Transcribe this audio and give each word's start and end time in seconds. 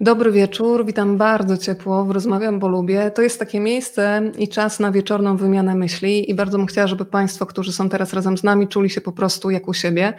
Dobry 0.00 0.32
wieczór, 0.32 0.86
witam 0.86 1.16
bardzo 1.16 1.56
ciepło 1.56 2.04
w 2.04 2.10
Rozmawiam, 2.10 2.58
bo 2.58 2.68
lubię. 2.68 3.10
To 3.10 3.22
jest 3.22 3.38
takie 3.38 3.60
miejsce 3.60 4.22
i 4.38 4.48
czas 4.48 4.80
na 4.80 4.92
wieczorną 4.92 5.36
wymianę 5.36 5.74
myśli 5.74 6.30
i 6.30 6.34
bardzo 6.34 6.58
bym 6.58 6.66
chciała, 6.66 6.86
żeby 6.86 7.04
Państwo, 7.04 7.46
którzy 7.46 7.72
są 7.72 7.88
teraz 7.88 8.12
razem 8.12 8.38
z 8.38 8.42
nami, 8.42 8.68
czuli 8.68 8.90
się 8.90 9.00
po 9.00 9.12
prostu 9.12 9.50
jak 9.50 9.68
u 9.68 9.74
siebie. 9.74 10.12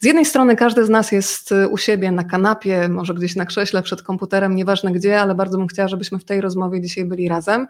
Z 0.00 0.04
jednej 0.04 0.24
strony 0.24 0.56
każdy 0.56 0.84
z 0.84 0.88
nas 0.88 1.12
jest 1.12 1.52
y, 1.52 1.68
u 1.68 1.76
siebie 1.76 2.10
na 2.10 2.24
kanapie, 2.24 2.88
może 2.88 3.14
gdzieś 3.14 3.36
na 3.36 3.46
krześle, 3.46 3.82
przed 3.82 4.02
komputerem, 4.02 4.54
nieważne 4.54 4.92
gdzie, 4.92 5.20
ale 5.20 5.34
bardzo 5.34 5.58
bym 5.58 5.68
chciała, 5.68 5.88
żebyśmy 5.88 6.18
w 6.18 6.24
tej 6.24 6.40
rozmowie 6.40 6.80
dzisiaj 6.80 7.04
byli 7.04 7.28
razem. 7.28 7.66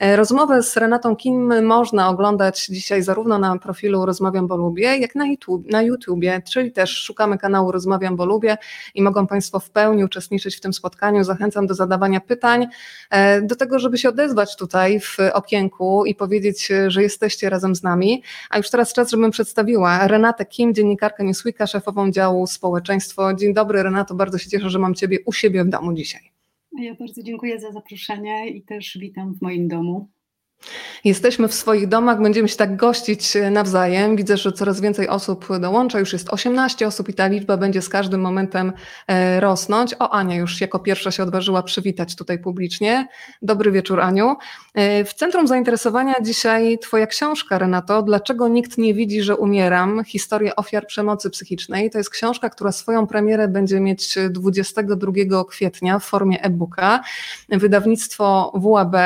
E, 0.00 0.16
rozmowę 0.16 0.62
z 0.62 0.76
Renatą 0.76 1.16
Kim 1.16 1.64
można 1.66 2.08
oglądać 2.08 2.66
dzisiaj 2.66 3.02
zarówno 3.02 3.38
na 3.38 3.58
profilu 3.58 4.06
Rozmawiam, 4.06 4.46
bo 4.46 4.56
lubię, 4.56 4.96
jak 4.98 5.14
na, 5.14 5.26
YouTube, 5.26 5.70
na 5.70 5.82
YouTubie, 5.82 6.42
czyli 6.50 6.72
też 6.72 6.90
szukamy 6.90 7.38
kanału 7.38 7.72
Rozmawiam, 7.72 8.16
bo 8.16 8.26
lubię 8.26 8.56
i 8.94 9.02
mogą 9.02 9.26
Państwo 9.26 9.60
w 9.60 9.70
pełni 9.70 10.04
uczestniczyć 10.04 10.56
w 10.56 10.60
tym 10.60 10.72
spotkaniu. 10.72 10.97
Zachęcam 11.20 11.66
do 11.66 11.74
zadawania 11.74 12.20
pytań, 12.20 12.66
e, 13.10 13.42
do 13.42 13.56
tego, 13.56 13.78
żeby 13.78 13.98
się 13.98 14.08
odezwać 14.08 14.56
tutaj 14.56 15.00
w 15.00 15.16
okienku 15.32 16.04
i 16.04 16.14
powiedzieć, 16.14 16.68
że 16.86 17.02
jesteście 17.02 17.50
razem 17.50 17.74
z 17.74 17.82
nami. 17.82 18.22
A 18.50 18.56
już 18.56 18.70
teraz 18.70 18.92
czas, 18.92 19.10
żebym 19.10 19.30
przedstawiła 19.30 20.08
Renatę 20.08 20.46
Kim, 20.46 20.74
dziennikarkę 20.74 21.24
Newsweeka, 21.24 21.66
szefową 21.66 22.10
działu 22.10 22.46
społeczeństwo. 22.46 23.34
Dzień 23.34 23.54
dobry 23.54 23.82
Renato, 23.82 24.14
bardzo 24.14 24.38
się 24.38 24.50
cieszę, 24.50 24.70
że 24.70 24.78
mam 24.78 24.94
Ciebie 24.94 25.18
u 25.26 25.32
siebie 25.32 25.64
w 25.64 25.68
domu 25.68 25.92
dzisiaj. 25.92 26.30
Ja 26.78 26.94
bardzo 26.94 27.22
dziękuję 27.22 27.60
za 27.60 27.72
zaproszenie 27.72 28.48
i 28.48 28.62
też 28.62 28.98
witam 29.00 29.34
w 29.34 29.42
moim 29.42 29.68
domu. 29.68 30.08
Jesteśmy 31.04 31.48
w 31.48 31.54
swoich 31.54 31.88
domach, 31.88 32.22
będziemy 32.22 32.48
się 32.48 32.56
tak 32.56 32.76
gościć 32.76 33.36
e, 33.36 33.50
nawzajem. 33.50 34.16
Widzę, 34.16 34.36
że 34.36 34.52
coraz 34.52 34.80
więcej 34.80 35.08
osób 35.08 35.58
dołącza, 35.60 35.98
już 35.98 36.12
jest 36.12 36.30
18 36.30 36.86
osób 36.86 37.08
i 37.08 37.14
ta 37.14 37.26
liczba 37.26 37.56
będzie 37.56 37.82
z 37.82 37.88
każdym 37.88 38.20
momentem 38.20 38.72
e, 39.06 39.40
rosnąć. 39.40 39.94
O, 39.98 40.10
Ania 40.10 40.36
już 40.36 40.60
jako 40.60 40.78
pierwsza 40.78 41.10
się 41.10 41.22
odważyła 41.22 41.62
przywitać 41.62 42.16
tutaj 42.16 42.38
publicznie. 42.38 43.08
Dobry 43.42 43.72
wieczór, 43.72 44.00
Aniu. 44.00 44.36
E, 44.74 45.04
w 45.04 45.14
centrum 45.14 45.46
zainteresowania 45.48 46.14
dzisiaj 46.22 46.78
Twoja 46.78 47.06
książka, 47.06 47.58
Renato. 47.58 48.02
Dlaczego 48.02 48.48
nikt 48.48 48.78
nie 48.78 48.94
widzi, 48.94 49.22
że 49.22 49.36
umieram? 49.36 50.04
Historia 50.04 50.56
ofiar 50.56 50.86
przemocy 50.86 51.30
psychicznej. 51.30 51.90
To 51.90 51.98
jest 51.98 52.10
książka, 52.10 52.50
która 52.50 52.72
swoją 52.72 53.06
premierę 53.06 53.48
będzie 53.48 53.80
mieć 53.80 54.18
22 54.30 55.12
kwietnia 55.48 55.98
w 55.98 56.04
formie 56.04 56.42
e-booka. 56.42 57.00
Wydawnictwo 57.48 58.52
WAB. 58.54 58.96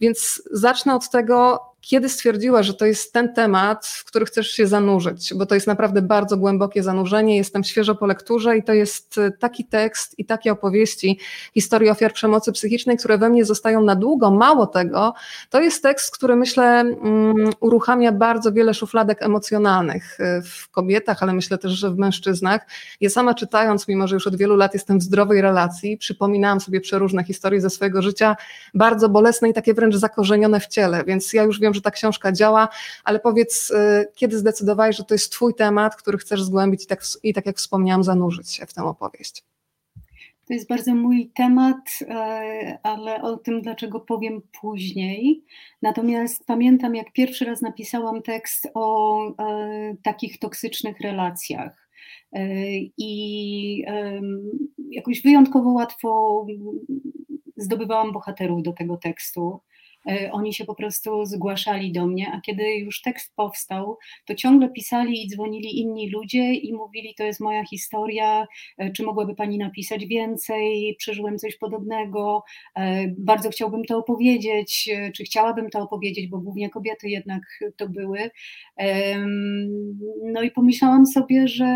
Więc 0.00 0.42
zacznę 0.50 0.94
od 0.94 1.10
tego, 1.10 1.67
kiedy 1.80 2.08
stwierdziła, 2.08 2.62
że 2.62 2.74
to 2.74 2.86
jest 2.86 3.12
ten 3.12 3.34
temat, 3.34 3.86
w 3.86 4.04
który 4.04 4.26
chcesz 4.26 4.50
się 4.50 4.66
zanurzyć, 4.66 5.34
bo 5.34 5.46
to 5.46 5.54
jest 5.54 5.66
naprawdę 5.66 6.02
bardzo 6.02 6.36
głębokie 6.36 6.82
zanurzenie. 6.82 7.36
Jestem 7.36 7.64
świeżo 7.64 7.94
po 7.94 8.06
lekturze 8.06 8.56
i 8.56 8.62
to 8.62 8.72
jest 8.72 9.18
e, 9.18 9.30
taki 9.30 9.64
tekst 9.64 10.18
i 10.18 10.24
takie 10.24 10.52
opowieści 10.52 11.18
historii 11.54 11.90
ofiar 11.90 12.12
przemocy 12.12 12.52
psychicznej, 12.52 12.96
które 12.96 13.18
we 13.18 13.28
mnie 13.28 13.44
zostają 13.44 13.80
na 13.80 13.96
długo. 13.96 14.30
Mało 14.30 14.66
tego, 14.66 15.14
to 15.50 15.60
jest 15.60 15.82
tekst, 15.82 16.16
który 16.16 16.36
myślę 16.36 16.84
um, 16.84 17.50
uruchamia 17.60 18.12
bardzo 18.12 18.52
wiele 18.52 18.74
szufladek 18.74 19.22
emocjonalnych 19.22 20.20
e, 20.20 20.42
w 20.42 20.70
kobietach, 20.70 21.22
ale 21.22 21.32
myślę 21.32 21.58
też, 21.58 21.72
że 21.72 21.90
w 21.90 21.98
mężczyznach. 21.98 22.66
Ja 23.00 23.10
sama 23.10 23.34
czytając, 23.34 23.88
mimo 23.88 24.08
że 24.08 24.16
już 24.16 24.26
od 24.26 24.36
wielu 24.36 24.56
lat 24.56 24.74
jestem 24.74 24.98
w 24.98 25.02
zdrowej 25.02 25.40
relacji, 25.40 25.96
przypominałam 25.96 26.60
sobie 26.60 26.80
przeróżne 26.80 27.24
historie 27.24 27.60
ze 27.60 27.70
swojego 27.70 28.02
życia, 28.02 28.36
bardzo 28.74 29.08
bolesne 29.08 29.48
i 29.48 29.54
takie 29.54 29.74
wręcz 29.74 29.96
zakorzenione 29.96 30.60
w 30.60 30.66
ciele, 30.66 31.04
więc 31.04 31.32
ja 31.32 31.42
już 31.42 31.60
wiem, 31.60 31.67
że 31.74 31.80
ta 31.80 31.90
książka 31.90 32.32
działa, 32.32 32.68
ale 33.04 33.20
powiedz, 33.20 33.70
y, 33.70 34.06
kiedy 34.14 34.38
zdecydowałeś, 34.38 34.96
że 34.96 35.04
to 35.04 35.14
jest 35.14 35.32
Twój 35.32 35.54
temat, 35.54 35.96
który 35.96 36.18
chcesz 36.18 36.42
zgłębić 36.42 36.84
i 36.84 36.86
tak, 36.86 37.02
i 37.22 37.34
tak 37.34 37.46
jak 37.46 37.56
wspomniałam, 37.56 38.04
zanurzyć 38.04 38.50
się 38.50 38.66
w 38.66 38.74
tę 38.74 38.84
opowieść? 38.84 39.44
To 40.46 40.54
jest 40.54 40.68
bardzo 40.68 40.94
mój 40.94 41.30
temat, 41.34 41.98
e, 42.08 42.78
ale 42.82 43.22
o 43.22 43.36
tym, 43.36 43.62
dlaczego 43.62 44.00
powiem 44.00 44.42
później. 44.60 45.44
Natomiast 45.82 46.46
pamiętam, 46.46 46.94
jak 46.94 47.12
pierwszy 47.12 47.44
raz 47.44 47.60
napisałam 47.60 48.22
tekst 48.22 48.68
o 48.74 49.18
e, 49.28 49.96
takich 50.02 50.38
toksycznych 50.38 51.00
relacjach. 51.00 51.88
I 52.98 53.84
jakoś 54.90 55.22
wyjątkowo 55.22 55.70
łatwo 55.70 56.46
zdobywałam 57.56 58.12
bohaterów 58.12 58.62
do 58.62 58.72
tego 58.72 58.96
tekstu. 58.96 59.60
E, 60.06 60.32
oni 60.32 60.54
się 60.54 60.64
po 60.64 60.74
prostu 60.74 61.24
zgłaszali 61.24 61.92
do 61.92 62.06
mnie, 62.06 62.32
a 62.34 62.40
kiedy 62.40 62.74
już 62.74 63.02
tekst 63.02 63.32
powstał, 63.36 63.98
to 64.24 64.34
ciągle 64.34 64.70
pisali 64.70 65.24
i 65.24 65.28
dzwonili 65.28 65.80
inni 65.80 66.10
ludzie 66.10 66.54
i 66.54 66.74
mówili: 66.74 67.14
To 67.14 67.24
jest 67.24 67.40
moja 67.40 67.64
historia, 67.64 68.46
e, 68.78 68.92
czy 68.92 69.02
mogłaby 69.02 69.34
pani 69.34 69.58
napisać 69.58 70.06
więcej? 70.06 70.96
Przeżyłem 70.98 71.38
coś 71.38 71.56
podobnego, 71.56 72.42
e, 72.76 73.08
bardzo 73.18 73.50
chciałbym 73.50 73.84
to 73.84 73.98
opowiedzieć, 73.98 74.90
czy 75.14 75.24
chciałabym 75.24 75.70
to 75.70 75.80
opowiedzieć, 75.80 76.26
bo 76.28 76.38
głównie 76.38 76.70
kobiety 76.70 77.08
jednak 77.08 77.42
to 77.76 77.88
były. 77.88 78.30
No 80.32 80.42
i 80.42 80.50
pomyślałam 80.50 81.06
sobie, 81.06 81.48
że, 81.48 81.66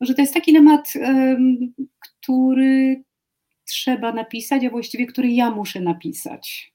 że 0.00 0.14
to 0.14 0.22
jest 0.22 0.34
taki 0.34 0.52
temat, 0.52 0.92
który 2.00 3.02
trzeba 3.70 4.12
napisać, 4.12 4.64
a 4.64 4.70
właściwie 4.70 5.06
który 5.06 5.28
ja 5.28 5.50
muszę 5.50 5.80
napisać. 5.80 6.74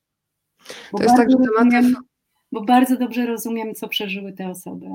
Bo 0.92 0.98
to 0.98 1.04
jest 1.04 1.16
tak, 1.16 1.32
że 1.32 1.38
tematy. 1.38 1.94
Bo 2.52 2.62
bardzo 2.62 2.98
dobrze 2.98 3.26
rozumiem, 3.26 3.76
co 3.76 3.88
przeżyły 3.88 4.34
te 4.34 4.50
osoby. 4.50 4.86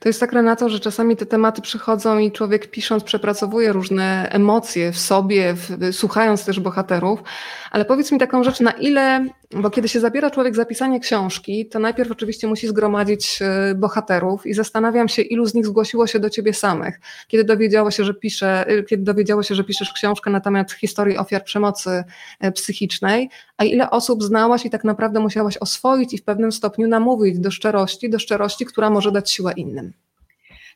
To 0.00 0.08
jest 0.08 0.20
tak, 0.20 0.32
Renato, 0.32 0.68
że 0.68 0.80
czasami 0.80 1.16
te 1.16 1.26
tematy 1.26 1.62
przychodzą 1.62 2.18
i 2.18 2.32
człowiek 2.32 2.70
pisząc 2.70 3.04
przepracowuje 3.04 3.72
różne 3.72 4.28
emocje 4.30 4.92
w 4.92 4.98
sobie, 4.98 5.54
w, 5.54 5.92
słuchając 5.92 6.44
też 6.44 6.60
bohaterów, 6.60 7.22
ale 7.70 7.84
powiedz 7.84 8.12
mi 8.12 8.18
taką 8.18 8.44
rzecz, 8.44 8.60
na 8.60 8.70
ile, 8.70 9.26
bo 9.50 9.70
kiedy 9.70 9.88
się 9.88 10.00
zabiera 10.00 10.30
człowiek 10.30 10.56
za 10.56 10.64
pisanie 10.64 11.00
książki, 11.00 11.66
to 11.66 11.78
najpierw 11.78 12.10
oczywiście 12.10 12.46
musi 12.46 12.68
zgromadzić 12.68 13.38
e, 13.42 13.74
bohaterów 13.74 14.46
i 14.46 14.54
zastanawiam 14.54 15.08
się, 15.08 15.22
ilu 15.22 15.46
z 15.46 15.54
nich 15.54 15.66
zgłosiło 15.66 16.06
się 16.06 16.20
do 16.20 16.30
ciebie 16.30 16.54
samych, 16.54 17.00
kiedy 17.28 17.44
dowiedziało 17.44 17.90
się, 17.90 18.04
że 18.04 18.14
pisze, 18.14 18.66
e, 18.66 18.82
kiedy 18.82 19.02
dowiedziało 19.02 19.42
się, 19.42 19.54
że 19.54 19.64
piszesz 19.64 19.92
książkę 19.92 20.30
na 20.30 20.40
temat 20.40 20.72
historii 20.72 21.18
ofiar 21.18 21.44
przemocy 21.44 22.04
e, 22.40 22.52
psychicznej, 22.52 23.30
a 23.56 23.64
ile 23.64 23.90
osób 23.90 24.22
znałaś 24.22 24.66
i 24.66 24.70
tak 24.70 24.84
naprawdę 24.84 25.20
musiałaś 25.20 25.56
oswoić 25.56 26.14
i 26.14 26.18
w 26.18 26.24
pewnym 26.24 26.52
stopniu 26.52 26.88
namówić 26.88 27.38
do 27.38 27.50
szczerości, 27.50 28.10
do 28.10 28.18
szczerości, 28.18 28.66
która 28.66 28.90
może 28.90 29.12
dać 29.12 29.30
siłę 29.30 29.49
innym. 29.52 29.92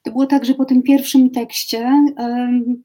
To 0.03 0.11
było 0.11 0.27
tak, 0.27 0.45
że 0.45 0.55
po 0.55 0.65
tym 0.65 0.83
pierwszym 0.83 1.31
tekście 1.31 1.91
um, 2.19 2.83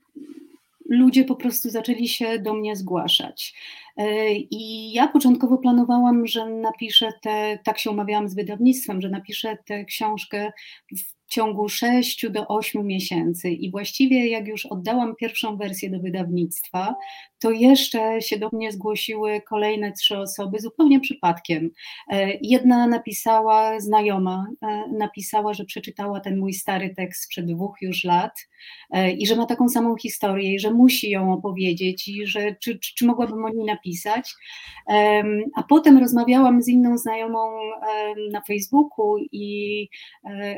ludzie 0.89 1.25
po 1.25 1.35
prostu 1.35 1.69
zaczęli 1.69 2.07
się 2.07 2.39
do 2.39 2.53
mnie 2.53 2.75
zgłaszać. 2.75 3.53
E, 3.97 4.33
I 4.33 4.91
ja 4.93 5.07
początkowo 5.07 5.57
planowałam, 5.57 6.27
że 6.27 6.49
napiszę 6.49 7.09
te, 7.21 7.59
tak 7.63 7.79
się 7.79 7.91
umawiałam 7.91 8.29
z 8.29 8.35
wydawnictwem, 8.35 9.01
że 9.01 9.09
napiszę 9.09 9.57
tę 9.65 9.85
książkę 9.85 10.51
w 10.97 11.18
ciągu 11.29 11.69
6 11.69 12.29
do 12.29 12.47
8 12.47 12.87
miesięcy. 12.87 13.49
I 13.49 13.71
właściwie, 13.71 14.27
jak 14.27 14.47
już 14.47 14.65
oddałam 14.65 15.15
pierwszą 15.15 15.57
wersję 15.57 15.89
do 15.89 15.99
wydawnictwa, 15.99 16.95
to 17.39 17.51
jeszcze 17.51 18.21
się 18.21 18.39
do 18.39 18.49
mnie 18.53 18.71
zgłosiły 18.71 19.41
kolejne 19.41 19.91
trzy 19.91 20.17
osoby 20.17 20.59
zupełnie 20.59 20.99
przypadkiem. 20.99 21.69
E, 22.11 22.31
jedna 22.41 22.87
napisała, 22.87 23.79
znajoma, 23.79 24.47
e, 24.61 24.83
napisała, 24.91 25.53
że 25.53 25.65
przeczytała 25.65 26.19
ten 26.19 26.39
mój 26.39 26.53
stary 26.53 26.95
tekst 26.95 27.23
sprzed 27.23 27.45
dwóch 27.45 27.75
już 27.81 28.03
lat 28.03 28.47
e, 28.91 29.11
i 29.11 29.27
że 29.27 29.35
ma 29.35 29.45
taką 29.45 29.69
samą 29.69 29.97
historię 29.97 30.53
i 30.53 30.59
że 30.59 30.71
musi 30.71 31.09
ją 31.09 31.33
opowiedzieć 31.33 32.07
i 32.07 32.27
że 32.27 32.55
czy, 32.55 32.79
czy, 32.79 32.95
czy 32.95 33.05
mogłabym 33.05 33.45
o 33.45 33.49
niej 33.49 33.65
napisać. 33.65 34.33
A 35.55 35.63
potem 35.63 35.97
rozmawiałam 35.97 36.61
z 36.61 36.67
inną 36.67 36.97
znajomą 36.97 37.39
na 38.31 38.41
Facebooku 38.41 39.17
i 39.31 39.87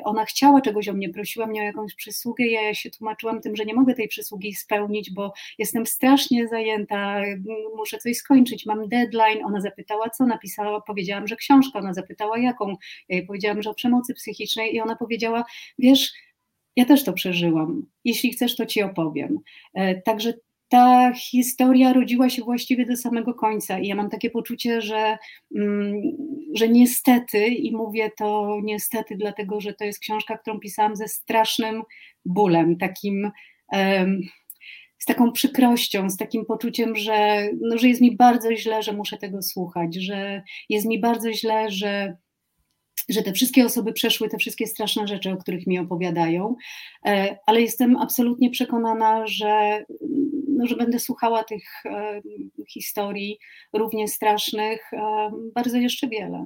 ona 0.03 0.25
chciała 0.25 0.60
czegoś 0.61 0.89
o 0.89 0.93
mnie, 0.93 1.09
prosiła 1.09 1.47
mnie 1.47 1.61
o 1.61 1.63
jakąś 1.63 1.95
przysługę, 1.95 2.45
ja 2.47 2.73
się 2.73 2.89
tłumaczyłam 2.89 3.41
tym, 3.41 3.55
że 3.55 3.65
nie 3.65 3.73
mogę 3.73 3.93
tej 3.93 4.07
przysługi 4.07 4.55
spełnić, 4.55 5.13
bo 5.13 5.33
jestem 5.57 5.85
strasznie 5.85 6.47
zajęta, 6.47 7.21
muszę 7.75 7.97
coś 7.97 8.17
skończyć, 8.17 8.65
mam 8.65 8.87
deadline, 8.87 9.45
ona 9.45 9.61
zapytała 9.61 10.09
co, 10.09 10.25
napisała, 10.25 10.81
powiedziałam, 10.81 11.27
że 11.27 11.35
książka, 11.35 11.79
ona 11.79 11.93
zapytała 11.93 12.37
jaką, 12.39 12.69
ja 13.09 13.17
jej 13.17 13.25
powiedziałam, 13.25 13.61
że 13.61 13.69
o 13.69 13.73
przemocy 13.73 14.13
psychicznej 14.13 14.75
i 14.75 14.81
ona 14.81 14.95
powiedziała, 14.95 15.43
wiesz, 15.79 16.13
ja 16.75 16.85
też 16.85 17.03
to 17.03 17.13
przeżyłam. 17.13 17.85
Jeśli 18.03 18.33
chcesz, 18.33 18.55
to 18.55 18.65
ci 18.65 18.81
opowiem. 18.81 19.39
E, 19.73 20.01
także 20.01 20.33
ta 20.71 21.13
historia 21.13 21.93
rodziła 21.93 22.29
się 22.29 22.43
właściwie 22.43 22.85
do 22.85 22.97
samego 22.97 23.33
końca 23.33 23.79
i 23.79 23.87
ja 23.87 23.95
mam 23.95 24.09
takie 24.09 24.29
poczucie, 24.29 24.81
że, 24.81 25.17
mm, 25.55 26.01
że 26.55 26.69
niestety, 26.69 27.47
i 27.47 27.75
mówię 27.75 28.11
to 28.17 28.59
niestety, 28.63 29.15
dlatego 29.17 29.61
że 29.61 29.73
to 29.73 29.83
jest 29.83 29.99
książka, 29.99 30.37
którą 30.37 30.59
pisałam 30.59 30.95
ze 30.95 31.07
strasznym 31.07 31.83
bólem, 32.25 32.77
takim. 32.77 33.31
z 34.99 35.05
taką 35.05 35.31
przykrością, 35.31 36.09
z 36.09 36.17
takim 36.17 36.45
poczuciem, 36.45 36.95
że, 36.95 37.49
no, 37.61 37.77
że 37.77 37.87
jest 37.87 38.01
mi 38.01 38.15
bardzo 38.15 38.55
źle, 38.55 38.83
że 38.83 38.93
muszę 38.93 39.17
tego 39.17 39.41
słuchać, 39.41 39.95
że 39.95 40.43
jest 40.69 40.87
mi 40.87 40.99
bardzo 40.99 41.33
źle, 41.33 41.71
że 41.71 42.17
że 43.09 43.21
te 43.21 43.33
wszystkie 43.33 43.65
osoby 43.65 43.93
przeszły 43.93 44.29
te 44.29 44.37
wszystkie 44.37 44.67
straszne 44.67 45.07
rzeczy, 45.07 45.31
o 45.31 45.37
których 45.37 45.67
mi 45.67 45.79
opowiadają, 45.79 46.55
e, 47.05 47.37
ale 47.45 47.61
jestem 47.61 47.97
absolutnie 47.97 48.49
przekonana, 48.49 49.27
że 49.27 49.83
no, 50.61 50.67
że 50.67 50.75
będę 50.75 50.99
słuchała 50.99 51.43
tych 51.43 51.63
historii 52.69 53.39
równie 53.73 54.07
strasznych, 54.07 54.91
bardzo 55.55 55.77
jeszcze 55.77 56.07
wiele. 56.07 56.45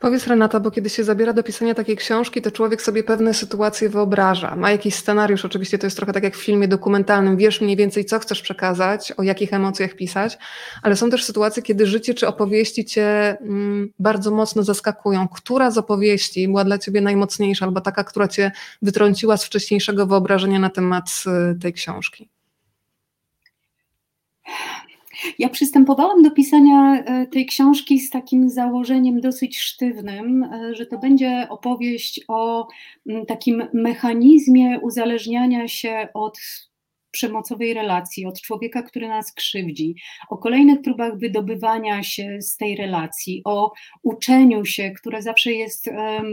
Powiedz 0.00 0.26
Renata, 0.26 0.60
bo 0.60 0.70
kiedy 0.70 0.90
się 0.90 1.04
zabiera 1.04 1.32
do 1.32 1.42
pisania 1.42 1.74
takiej 1.74 1.96
książki, 1.96 2.42
to 2.42 2.50
człowiek 2.50 2.82
sobie 2.82 3.02
pewne 3.02 3.34
sytuacje 3.34 3.88
wyobraża. 3.88 4.56
Ma 4.56 4.70
jakiś 4.70 4.94
scenariusz, 4.94 5.44
oczywiście 5.44 5.78
to 5.78 5.86
jest 5.86 5.96
trochę 5.96 6.12
tak 6.12 6.22
jak 6.22 6.36
w 6.36 6.44
filmie 6.44 6.68
dokumentalnym, 6.68 7.36
wiesz 7.36 7.60
mniej 7.60 7.76
więcej 7.76 8.04
co 8.04 8.18
chcesz 8.18 8.42
przekazać, 8.42 9.12
o 9.12 9.22
jakich 9.22 9.52
emocjach 9.52 9.94
pisać, 9.94 10.38
ale 10.82 10.96
są 10.96 11.10
też 11.10 11.24
sytuacje, 11.24 11.62
kiedy 11.62 11.86
życie 11.86 12.14
czy 12.14 12.28
opowieści 12.28 12.84
cię 12.84 13.36
mm, 13.40 13.92
bardzo 13.98 14.30
mocno 14.30 14.62
zaskakują. 14.62 15.28
Która 15.28 15.70
z 15.70 15.78
opowieści 15.78 16.48
była 16.48 16.64
dla 16.64 16.78
ciebie 16.78 17.00
najmocniejsza 17.00 17.66
albo 17.66 17.80
taka, 17.80 18.04
która 18.04 18.28
cię 18.28 18.52
wytrąciła 18.82 19.36
z 19.36 19.44
wcześniejszego 19.44 20.06
wyobrażenia 20.06 20.58
na 20.58 20.70
temat 20.70 21.04
y, 21.52 21.58
tej 21.58 21.72
książki? 21.72 22.35
Ja 25.38 25.48
przystępowałam 25.48 26.22
do 26.22 26.30
pisania 26.30 27.04
e, 27.04 27.26
tej 27.26 27.46
książki 27.46 28.00
z 28.00 28.10
takim 28.10 28.50
założeniem 28.50 29.20
dosyć 29.20 29.58
sztywnym, 29.58 30.42
e, 30.42 30.74
że 30.74 30.86
to 30.86 30.98
będzie 30.98 31.46
opowieść 31.50 32.20
o 32.28 32.68
takim 33.28 33.68
mechanizmie 33.72 34.80
uzależniania 34.80 35.68
się 35.68 36.08
od 36.14 36.38
przemocowej 37.16 37.74
relacji, 37.74 38.26
od 38.26 38.40
człowieka, 38.40 38.82
który 38.82 39.08
nas 39.08 39.32
krzywdzi, 39.32 39.94
o 40.30 40.38
kolejnych 40.38 40.82
próbach 40.82 41.18
wydobywania 41.18 42.02
się 42.02 42.38
z 42.40 42.56
tej 42.56 42.76
relacji, 42.76 43.42
o 43.44 43.72
uczeniu 44.02 44.64
się, 44.64 44.90
które 44.90 45.22
zawsze 45.22 45.52
jest 45.52 45.88
um, 45.88 46.24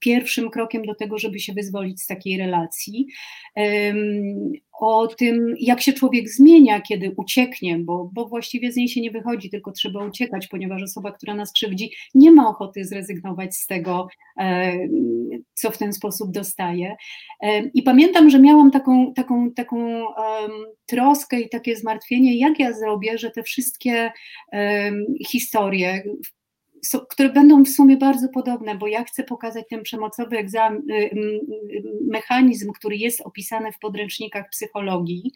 pierwszym 0.00 0.50
krokiem 0.50 0.82
do 0.82 0.94
tego, 0.94 1.18
żeby 1.18 1.38
się 1.38 1.52
wyzwolić 1.52 2.02
z 2.02 2.06
takiej 2.06 2.38
relacji, 2.38 3.06
um, 3.56 4.52
o 4.82 5.06
tym, 5.06 5.54
jak 5.60 5.80
się 5.80 5.92
człowiek 5.92 6.28
zmienia, 6.28 6.80
kiedy 6.80 7.12
ucieknie, 7.16 7.78
bo, 7.78 8.10
bo 8.12 8.28
właściwie 8.28 8.72
z 8.72 8.76
niej 8.76 8.88
się 8.88 9.00
nie 9.00 9.10
wychodzi, 9.10 9.50
tylko 9.50 9.72
trzeba 9.72 10.06
uciekać, 10.06 10.48
ponieważ 10.48 10.82
osoba, 10.82 11.12
która 11.12 11.34
nas 11.34 11.52
krzywdzi, 11.52 11.90
nie 12.14 12.32
ma 12.32 12.48
ochoty 12.48 12.84
zrezygnować 12.84 13.54
z 13.54 13.66
tego, 13.66 14.08
e, 14.38 14.72
co 15.54 15.70
w 15.70 15.78
ten 15.78 15.92
sposób 15.92 16.32
dostaje. 16.32 16.96
E, 17.40 17.62
I 17.74 17.82
pamiętam, 17.82 18.30
że 18.30 18.38
miałam 18.38 18.70
taką, 18.70 19.12
taką, 19.14 19.52
taką 19.52 20.04
troskę 20.86 21.40
i 21.40 21.48
takie 21.48 21.76
zmartwienie, 21.76 22.38
jak 22.38 22.58
ja 22.58 22.72
zrobię, 22.72 23.18
że 23.18 23.30
te 23.30 23.42
wszystkie 23.42 24.12
historie, 25.28 26.02
które 27.08 27.28
będą 27.28 27.64
w 27.64 27.68
sumie 27.68 27.96
bardzo 27.96 28.28
podobne, 28.28 28.74
bo 28.74 28.86
ja 28.86 29.04
chcę 29.04 29.24
pokazać 29.24 29.64
ten 29.70 29.82
przemocowy 29.82 30.36
y, 30.36 30.40
y, 30.40 30.94
y, 30.94 31.82
mechanizm, 32.10 32.72
który 32.72 32.96
jest 32.96 33.20
opisany 33.20 33.72
w 33.72 33.78
podręcznikach 33.78 34.48
psychologii. 34.50 35.32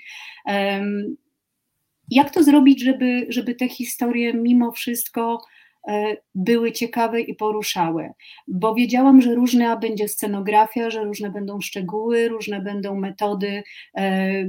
Jak 2.10 2.30
to 2.30 2.42
zrobić, 2.42 2.82
żeby, 2.82 3.26
żeby 3.28 3.54
te 3.54 3.68
historie 3.68 4.34
mimo 4.34 4.72
wszystko 4.72 5.38
e, 5.88 6.16
były 6.34 6.72
ciekawe 6.72 7.20
i 7.20 7.34
poruszały, 7.34 8.10
bo 8.48 8.74
wiedziałam, 8.74 9.22
że 9.22 9.34
różna 9.34 9.76
będzie 9.76 10.08
scenografia, 10.08 10.90
że 10.90 11.04
różne 11.04 11.30
będą 11.30 11.60
szczegóły, 11.60 12.28
różne 12.28 12.60
będą 12.60 13.00
metody, 13.00 13.62
e, 13.96 14.44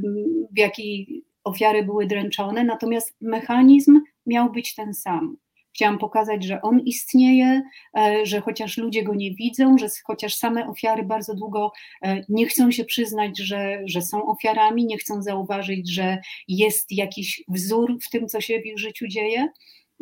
w 0.52 0.58
jakiej 0.58 1.24
ofiary 1.44 1.84
były 1.84 2.08
dręczone, 2.08 2.64
natomiast 2.64 3.16
mechanizm 3.22 4.02
miał 4.26 4.52
być 4.52 4.76
ten 4.76 4.94
sam. 4.94 5.38
Chciałam 5.78 5.98
pokazać, 5.98 6.44
że 6.44 6.62
on 6.62 6.80
istnieje, 6.80 7.62
e, 7.98 8.26
że 8.26 8.42
chociaż 8.42 8.78
ludzie 8.78 9.04
go 9.04 9.16
nie 9.16 9.36
widzą, 9.36 9.78
że 9.78 9.88
chociaż 10.04 10.36
same 10.36 10.68
ofiary 10.68 11.04
bardzo 11.04 11.36
długo 11.36 11.72
e, 12.02 12.24
nie 12.30 12.46
chcą 12.46 12.72
się 12.72 12.86
przyznać, 12.86 13.40
że, 13.40 13.82
że 13.86 14.02
są 14.02 14.26
ofiarami, 14.26 14.86
nie 14.86 14.98
chcą 14.98 15.22
zauważyć, 15.22 15.94
że 15.94 16.18
jest 16.48 16.92
jakiś 16.92 17.44
wzór 17.48 17.98
w 18.02 18.10
tym, 18.10 18.28
co 18.28 18.42
się 18.42 18.62
w 18.62 18.66
ich 18.66 18.80
życiu 18.80 19.08
dzieje 19.08 19.48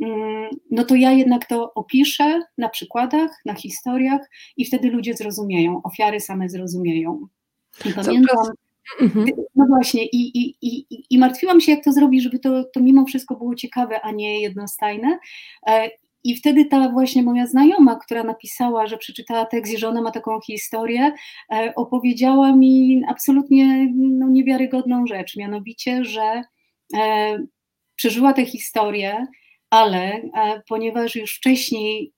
mm, 0.02 0.50
no 0.72 0.84
to 0.84 0.96
ja 0.96 1.12
jednak 1.12 1.48
to 1.48 1.74
opiszę 1.74 2.42
na 2.58 2.70
przykładach, 2.70 3.32
na 3.46 3.54
historiach 3.54 4.22
i 4.58 4.66
wtedy 4.66 4.90
ludzie 4.90 5.14
zrozumieją, 5.14 5.82
ofiary 5.84 6.20
same 6.20 6.50
zrozumieją. 6.50 7.28
I 7.86 7.94
pamiętam, 7.94 8.38
Mhm. 9.02 9.26
No 9.56 9.66
właśnie, 9.68 10.06
i, 10.06 10.38
i, 10.40 10.56
i, 10.62 10.86
i 11.10 11.18
martwiłam 11.18 11.62
się, 11.62 11.72
jak 11.72 11.84
to 11.84 11.92
zrobić, 11.92 12.24
żeby 12.24 12.40
to, 12.40 12.64
to 12.64 12.80
mimo 12.80 13.06
wszystko 13.06 13.36
było 13.36 13.56
ciekawe, 13.56 14.02
a 14.02 14.12
nie 14.12 14.42
jednostajne. 14.42 15.20
E, 15.68 15.90
I 16.24 16.36
wtedy 16.36 16.66
ta 16.66 16.90
właśnie 16.90 17.24
moja 17.24 17.48
znajoma, 17.48 17.96
która 17.96 18.24
napisała, 18.24 18.88
że 18.88 18.98
przeczytała 18.98 19.46
tekst 19.46 19.74
i 19.74 19.78
że 19.78 19.88
ona 19.90 20.02
ma 20.02 20.12
taką 20.12 20.42
historię, 20.42 21.14
e, 21.54 21.74
opowiedziała 21.76 22.56
mi 22.56 23.04
absolutnie 23.08 23.92
no, 23.96 24.30
niewiarygodną 24.30 25.08
rzecz, 25.08 25.38
mianowicie, 25.38 26.06
że 26.06 26.42
e, 26.98 27.38
przeżyła 27.96 28.34
tę 28.34 28.46
historię, 28.46 29.28
ale 29.70 30.22
ponieważ 30.70 31.16
już 31.16 31.36
wcześniej 31.36 32.15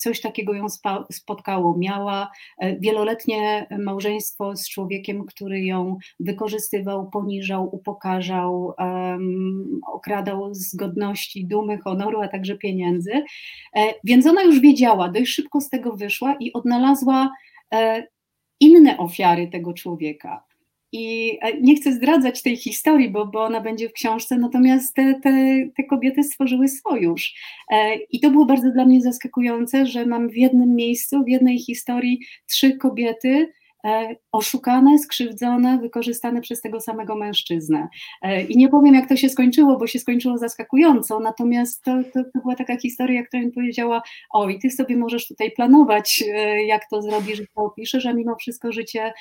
coś 0.00 0.20
takiego 0.20 0.54
ją 0.54 0.66
spotkało. 1.12 1.78
Miała 1.78 2.30
e, 2.58 2.76
wieloletnie 2.78 3.66
małżeństwo 3.78 4.56
z 4.56 4.68
człowiekiem, 4.68 5.24
który 5.24 5.64
ją 5.64 5.96
wykorzystywał, 6.20 7.10
poniżał, 7.10 7.74
upokarzał, 7.74 8.74
um, 8.78 9.80
okradał 9.92 10.54
z 10.54 10.74
godności, 10.74 11.46
dumy, 11.46 11.78
honoru, 11.78 12.20
a 12.20 12.28
także 12.28 12.58
pieniędzy. 12.58 13.12
E, 13.76 13.94
więc 14.04 14.26
ona 14.26 14.42
już 14.42 14.60
wiedziała, 14.60 15.08
dość 15.08 15.32
szybko 15.32 15.60
z 15.60 15.68
tego 15.68 15.96
wyszła 15.96 16.36
i 16.40 16.52
odnalazła 16.52 17.30
e, 17.74 18.06
inne 18.60 18.98
ofiary 18.98 19.48
tego 19.48 19.72
człowieka. 19.72 20.49
I 20.92 21.38
e, 21.42 21.60
nie 21.60 21.76
chcę 21.76 21.92
zdradzać 21.92 22.42
tej 22.42 22.56
historii, 22.56 23.10
bo, 23.10 23.26
bo 23.26 23.44
ona 23.44 23.60
będzie 23.60 23.88
w 23.88 23.92
książce, 23.92 24.38
natomiast 24.38 24.94
te, 24.94 25.20
te, 25.22 25.32
te 25.76 25.84
kobiety 25.84 26.22
stworzyły 26.22 26.68
sojusz. 26.68 27.34
E, 27.72 27.96
I 27.96 28.20
to 28.20 28.30
było 28.30 28.44
bardzo 28.44 28.70
dla 28.70 28.84
mnie 28.84 29.00
zaskakujące, 29.00 29.86
że 29.86 30.06
mam 30.06 30.30
w 30.30 30.36
jednym 30.36 30.74
miejscu, 30.74 31.24
w 31.24 31.28
jednej 31.28 31.58
historii 31.58 32.20
trzy 32.46 32.76
kobiety, 32.76 33.52
oszukane, 34.32 34.98
skrzywdzone, 34.98 35.78
wykorzystane 35.78 36.40
przez 36.40 36.60
tego 36.60 36.80
samego 36.80 37.16
mężczyznę. 37.16 37.88
E, 38.22 38.42
I 38.42 38.56
nie 38.56 38.68
powiem, 38.68 38.94
jak 38.94 39.08
to 39.08 39.16
się 39.16 39.28
skończyło, 39.28 39.76
bo 39.76 39.86
się 39.86 39.98
skończyło 39.98 40.38
zaskakująco, 40.38 41.20
natomiast 41.20 41.84
to, 41.84 41.92
to, 42.14 42.24
to 42.24 42.40
była 42.40 42.56
taka 42.56 42.76
historia, 42.76 43.22
która 43.22 43.42
mi 43.42 43.52
powiedziała, 43.52 44.02
oj, 44.30 44.58
ty 44.58 44.70
sobie 44.70 44.96
możesz 44.96 45.28
tutaj 45.28 45.50
planować, 45.50 46.24
e, 46.28 46.64
jak 46.64 46.88
to 46.90 47.02
zrobisz, 47.02 47.38
to 47.38 47.62
opiszesz, 47.62 48.06
a 48.06 48.12
mimo 48.12 48.36
wszystko 48.36 48.72
życie 48.72 49.12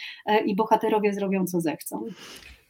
i 0.45 0.56
bohaterowie 0.56 1.13
zrobią, 1.13 1.45
co 1.45 1.61
zechcą. 1.61 2.06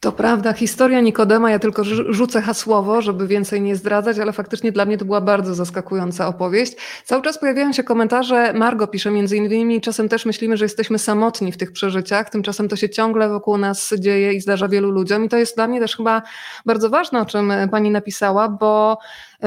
To 0.00 0.12
prawda, 0.12 0.52
historia 0.52 1.00
Nikodema, 1.00 1.50
ja 1.50 1.58
tylko 1.58 1.84
rzucę 2.08 2.42
hasłowo, 2.42 3.02
żeby 3.02 3.26
więcej 3.26 3.62
nie 3.62 3.76
zdradzać, 3.76 4.18
ale 4.18 4.32
faktycznie 4.32 4.72
dla 4.72 4.84
mnie 4.84 4.98
to 4.98 5.04
była 5.04 5.20
bardzo 5.20 5.54
zaskakująca 5.54 6.28
opowieść. 6.28 6.72
Cały 7.04 7.22
czas 7.22 7.38
pojawiają 7.38 7.72
się 7.72 7.84
komentarze, 7.84 8.52
Margo 8.52 8.86
pisze 8.86 9.10
między 9.10 9.36
innymi, 9.36 9.80
czasem 9.80 10.08
też 10.08 10.26
myślimy, 10.26 10.56
że 10.56 10.64
jesteśmy 10.64 10.98
samotni 10.98 11.52
w 11.52 11.56
tych 11.56 11.72
przeżyciach, 11.72 12.30
tymczasem 12.30 12.68
to 12.68 12.76
się 12.76 12.90
ciągle 12.90 13.28
wokół 13.28 13.56
nas 13.58 13.94
dzieje 13.98 14.32
i 14.32 14.40
zdarza 14.40 14.68
wielu 14.68 14.90
ludziom 14.90 15.24
i 15.24 15.28
to 15.28 15.36
jest 15.36 15.56
dla 15.56 15.66
mnie 15.66 15.80
też 15.80 15.96
chyba 15.96 16.22
bardzo 16.66 16.90
ważne, 16.90 17.20
o 17.20 17.26
czym 17.26 17.52
pani 17.70 17.90
napisała, 17.90 18.48
bo 18.48 18.98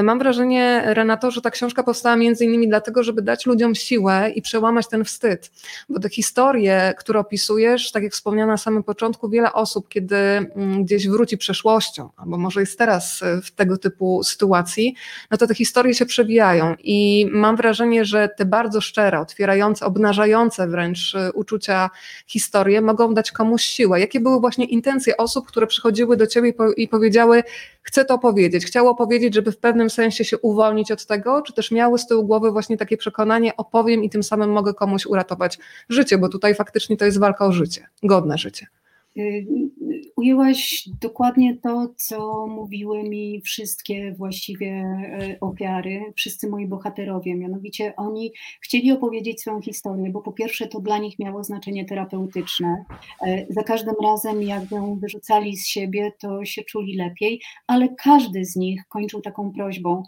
Mam 0.02 0.18
wrażenie, 0.18 0.82
Renato, 0.86 1.30
że 1.30 1.40
ta 1.40 1.50
książka 1.50 1.82
powstała 1.82 2.16
między 2.16 2.44
innymi 2.44 2.68
dlatego, 2.68 3.02
żeby 3.02 3.22
dać 3.22 3.46
ludziom 3.46 3.74
siłę 3.74 4.30
i 4.34 4.42
przełamać 4.42 4.88
ten 4.88 5.04
wstyd. 5.04 5.50
Bo 5.88 6.00
te 6.00 6.08
historie, 6.08 6.94
które 6.98 7.20
opisujesz, 7.20 7.92
tak 7.92 8.02
jak 8.02 8.12
wspomniałam 8.12 8.50
na 8.50 8.56
samym 8.56 8.82
początku, 8.82 9.28
wiele 9.28 9.52
osób, 9.52 9.88
kiedy 9.88 10.16
mm, 10.16 10.84
gdzieś 10.84 11.08
wróci 11.08 11.38
przeszłością, 11.38 12.10
albo 12.16 12.38
może 12.38 12.60
jest 12.60 12.78
teraz 12.78 13.24
w 13.42 13.50
tego 13.50 13.78
typu 13.78 14.24
sytuacji, 14.24 14.94
no 15.30 15.36
to 15.36 15.46
te 15.46 15.54
historie 15.54 15.94
się 15.94 16.06
przewijają 16.06 16.74
i 16.78 17.26
mam 17.30 17.56
wrażenie, 17.56 18.04
że 18.04 18.28
te 18.28 18.44
bardzo 18.44 18.80
szczere, 18.80 19.20
otwierające, 19.20 19.86
obnażające 19.86 20.68
wręcz 20.68 21.14
y, 21.14 21.32
uczucia 21.32 21.90
historie 22.26 22.80
mogą 22.80 23.14
dać 23.14 23.32
komuś 23.32 23.62
siłę. 23.62 24.00
Jakie 24.00 24.20
były 24.20 24.40
właśnie 24.40 24.64
intencje 24.64 25.16
osób, 25.16 25.46
które 25.46 25.66
przychodziły 25.66 26.16
do 26.16 26.26
ciebie 26.26 26.52
i 26.76 26.88
powiedziały, 26.88 27.42
chcę 27.82 28.04
to 28.04 28.18
powiedzieć, 28.18 28.66
chciało 28.66 28.94
powiedzieć, 28.94 29.34
żeby 29.34 29.52
w 29.52 29.58
pewnym 29.58 29.83
sensie 29.90 30.24
się 30.24 30.38
uwolnić 30.38 30.92
od 30.92 31.06
tego, 31.06 31.42
czy 31.42 31.52
też 31.52 31.70
miały 31.70 31.98
z 31.98 32.06
tyłu 32.06 32.24
głowy 32.24 32.50
właśnie 32.50 32.76
takie 32.76 32.96
przekonanie, 32.96 33.56
opowiem 33.56 34.04
i 34.04 34.10
tym 34.10 34.22
samym 34.22 34.50
mogę 34.50 34.74
komuś 34.74 35.06
uratować 35.06 35.58
życie, 35.88 36.18
bo 36.18 36.28
tutaj 36.28 36.54
faktycznie 36.54 36.96
to 36.96 37.04
jest 37.04 37.18
walka 37.18 37.46
o 37.46 37.52
życie, 37.52 37.86
godne 38.02 38.38
życie. 38.38 38.66
Y, 39.18 39.46
ujęłaś 40.16 40.88
dokładnie 41.00 41.56
to, 41.56 41.94
co 41.96 42.46
mówiły 42.46 43.02
mi 43.02 43.40
wszystkie 43.40 44.14
właściwie 44.14 44.66
e, 44.66 45.36
ofiary, 45.40 46.12
wszyscy 46.16 46.48
moi 46.48 46.66
bohaterowie. 46.66 47.34
Mianowicie 47.34 47.96
oni 47.96 48.32
chcieli 48.60 48.92
opowiedzieć 48.92 49.40
swoją 49.40 49.62
historię, 49.62 50.10
bo 50.10 50.22
po 50.22 50.32
pierwsze 50.32 50.68
to 50.68 50.80
dla 50.80 50.98
nich 50.98 51.18
miało 51.18 51.44
znaczenie 51.44 51.84
terapeutyczne. 51.84 52.84
Za 53.50 53.62
każdym 53.62 53.94
razem, 54.02 54.42
jak 54.42 54.70
ją 54.70 54.98
wyrzucali 54.98 55.56
z 55.56 55.66
siebie, 55.66 56.12
to 56.18 56.44
się 56.44 56.62
czuli 56.64 56.96
lepiej, 56.96 57.40
ale 57.66 57.88
każdy 57.88 58.44
z 58.44 58.56
nich 58.56 58.82
kończył 58.88 59.20
taką 59.20 59.52
prośbą: 59.52 60.02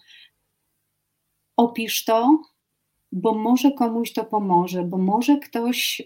opisz 1.56 2.04
to, 2.04 2.38
bo 3.12 3.34
może 3.34 3.72
komuś 3.72 4.12
to 4.12 4.24
pomoże, 4.24 4.84
bo 4.84 4.98
może 4.98 5.38
ktoś 5.38 6.02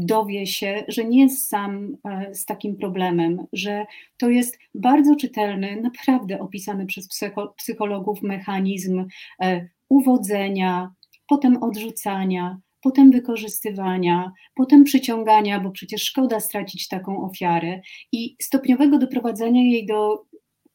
dowie 0.00 0.46
się, 0.46 0.84
że 0.88 1.04
nie 1.04 1.22
jest 1.22 1.48
sam 1.48 1.96
e, 2.04 2.34
z 2.34 2.44
takim 2.44 2.76
problemem, 2.76 3.46
że 3.52 3.86
to 4.16 4.30
jest 4.30 4.58
bardzo 4.74 5.16
czytelny, 5.16 5.80
naprawdę 5.80 6.40
opisany 6.40 6.86
przez 6.86 7.08
psychologów 7.56 8.22
mechanizm 8.22 9.04
e, 9.42 9.68
uwodzenia, 9.88 10.94
potem 11.26 11.62
odrzucania, 11.62 12.58
potem 12.82 13.10
wykorzystywania, 13.10 14.32
potem 14.54 14.84
przyciągania, 14.84 15.60
bo 15.60 15.70
przecież 15.70 16.02
szkoda 16.02 16.40
stracić 16.40 16.88
taką 16.88 17.24
ofiarę 17.24 17.80
i 18.12 18.36
stopniowego 18.42 18.98
doprowadzenia 18.98 19.62
jej 19.62 19.86
do 19.86 20.24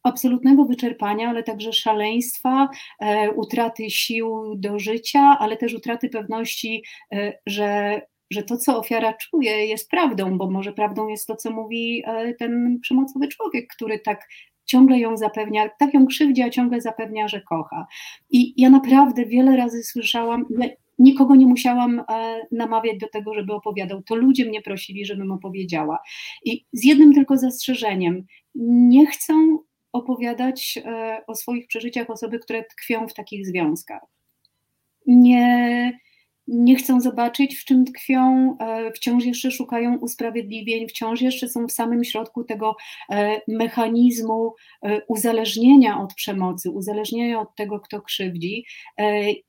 absolutnego 0.04 0.66
wyczerpania, 0.66 1.30
ale 1.30 1.44
także 1.44 1.74
szaleństwa, 1.74 2.70
e, 3.00 3.32
utraty 3.32 3.90
sił 3.90 4.56
do 4.58 4.80
życia, 4.80 5.38
ale 5.40 5.58
też 5.58 5.74
utraty 5.74 6.10
pewności, 6.10 6.84
że, 7.46 8.02
że 8.32 8.44
to, 8.44 8.58
co 8.58 8.80
ofiara 8.80 9.14
czuje, 9.14 9.66
jest 9.66 9.90
prawdą, 9.90 10.38
bo 10.38 10.52
może 10.52 10.74
prawdą 10.74 11.08
jest 11.08 11.28
to, 11.28 11.36
co 11.36 11.52
mówi 11.52 12.04
e, 12.06 12.34
ten 12.34 12.80
przemocowy 12.82 13.28
człowiek, 13.28 13.68
który 13.76 14.00
tak 14.00 14.28
ciągle 14.66 15.00
ją 15.00 15.18
zapewnia, 15.18 15.70
tak 15.80 15.94
ją 15.94 16.06
krzywdzi, 16.06 16.42
a 16.42 16.50
ciągle 16.50 16.82
zapewnia, 16.82 17.28
że 17.28 17.42
kocha. 17.42 17.88
I 18.30 18.62
ja 18.62 18.70
naprawdę 18.70 19.26
wiele 19.26 19.58
razy 19.58 19.84
słyszałam, 19.84 20.46
nikogo 21.00 21.36
nie 21.36 21.48
musiałam 21.48 22.02
namawiać 22.52 22.98
do 22.98 23.08
tego, 23.10 23.34
żeby 23.34 23.54
opowiadał. 23.54 24.04
To 24.04 24.16
ludzie 24.16 24.46
mnie 24.46 24.62
prosili, 24.62 25.06
żebym 25.06 25.32
opowiedziała. 25.32 26.00
I 26.46 26.66
z 26.74 26.84
jednym 26.84 27.14
tylko 27.14 27.38
zastrzeżeniem. 27.38 28.26
Nie 28.56 29.06
chcę 29.06 29.34
opowiadać 29.92 30.80
e, 30.86 31.22
o 31.28 31.36
swoich 31.36 31.68
przeżyciach 31.68 32.10
osoby, 32.10 32.40
które 32.40 32.64
tkwią 32.64 33.08
w 33.08 33.14
takich 33.14 33.48
związkach. 33.48 34.02
Nie, 35.08 36.00
nie 36.48 36.76
chcą 36.76 37.02
zobaczyć, 37.02 37.58
w 37.58 37.66
czym 37.66 37.86
tkwią, 37.86 38.56
e, 38.60 38.92
wciąż 38.92 39.26
jeszcze 39.26 39.52
szukają 39.52 39.98
usprawiedliwień, 39.98 40.88
wciąż 40.88 41.22
jeszcze 41.22 41.50
są 41.50 41.68
w 41.68 41.72
samym 41.72 42.04
środku 42.04 42.44
tego 42.44 42.76
e, 43.10 43.42
mechanizmu 43.48 44.54
uzależnienia 45.08 46.00
od 46.02 46.14
przemocy, 46.14 46.72
uzależnienia 46.72 47.42
od 47.42 47.56
tego, 47.56 47.80
kto 47.80 48.02
krzywdzi 48.02 48.66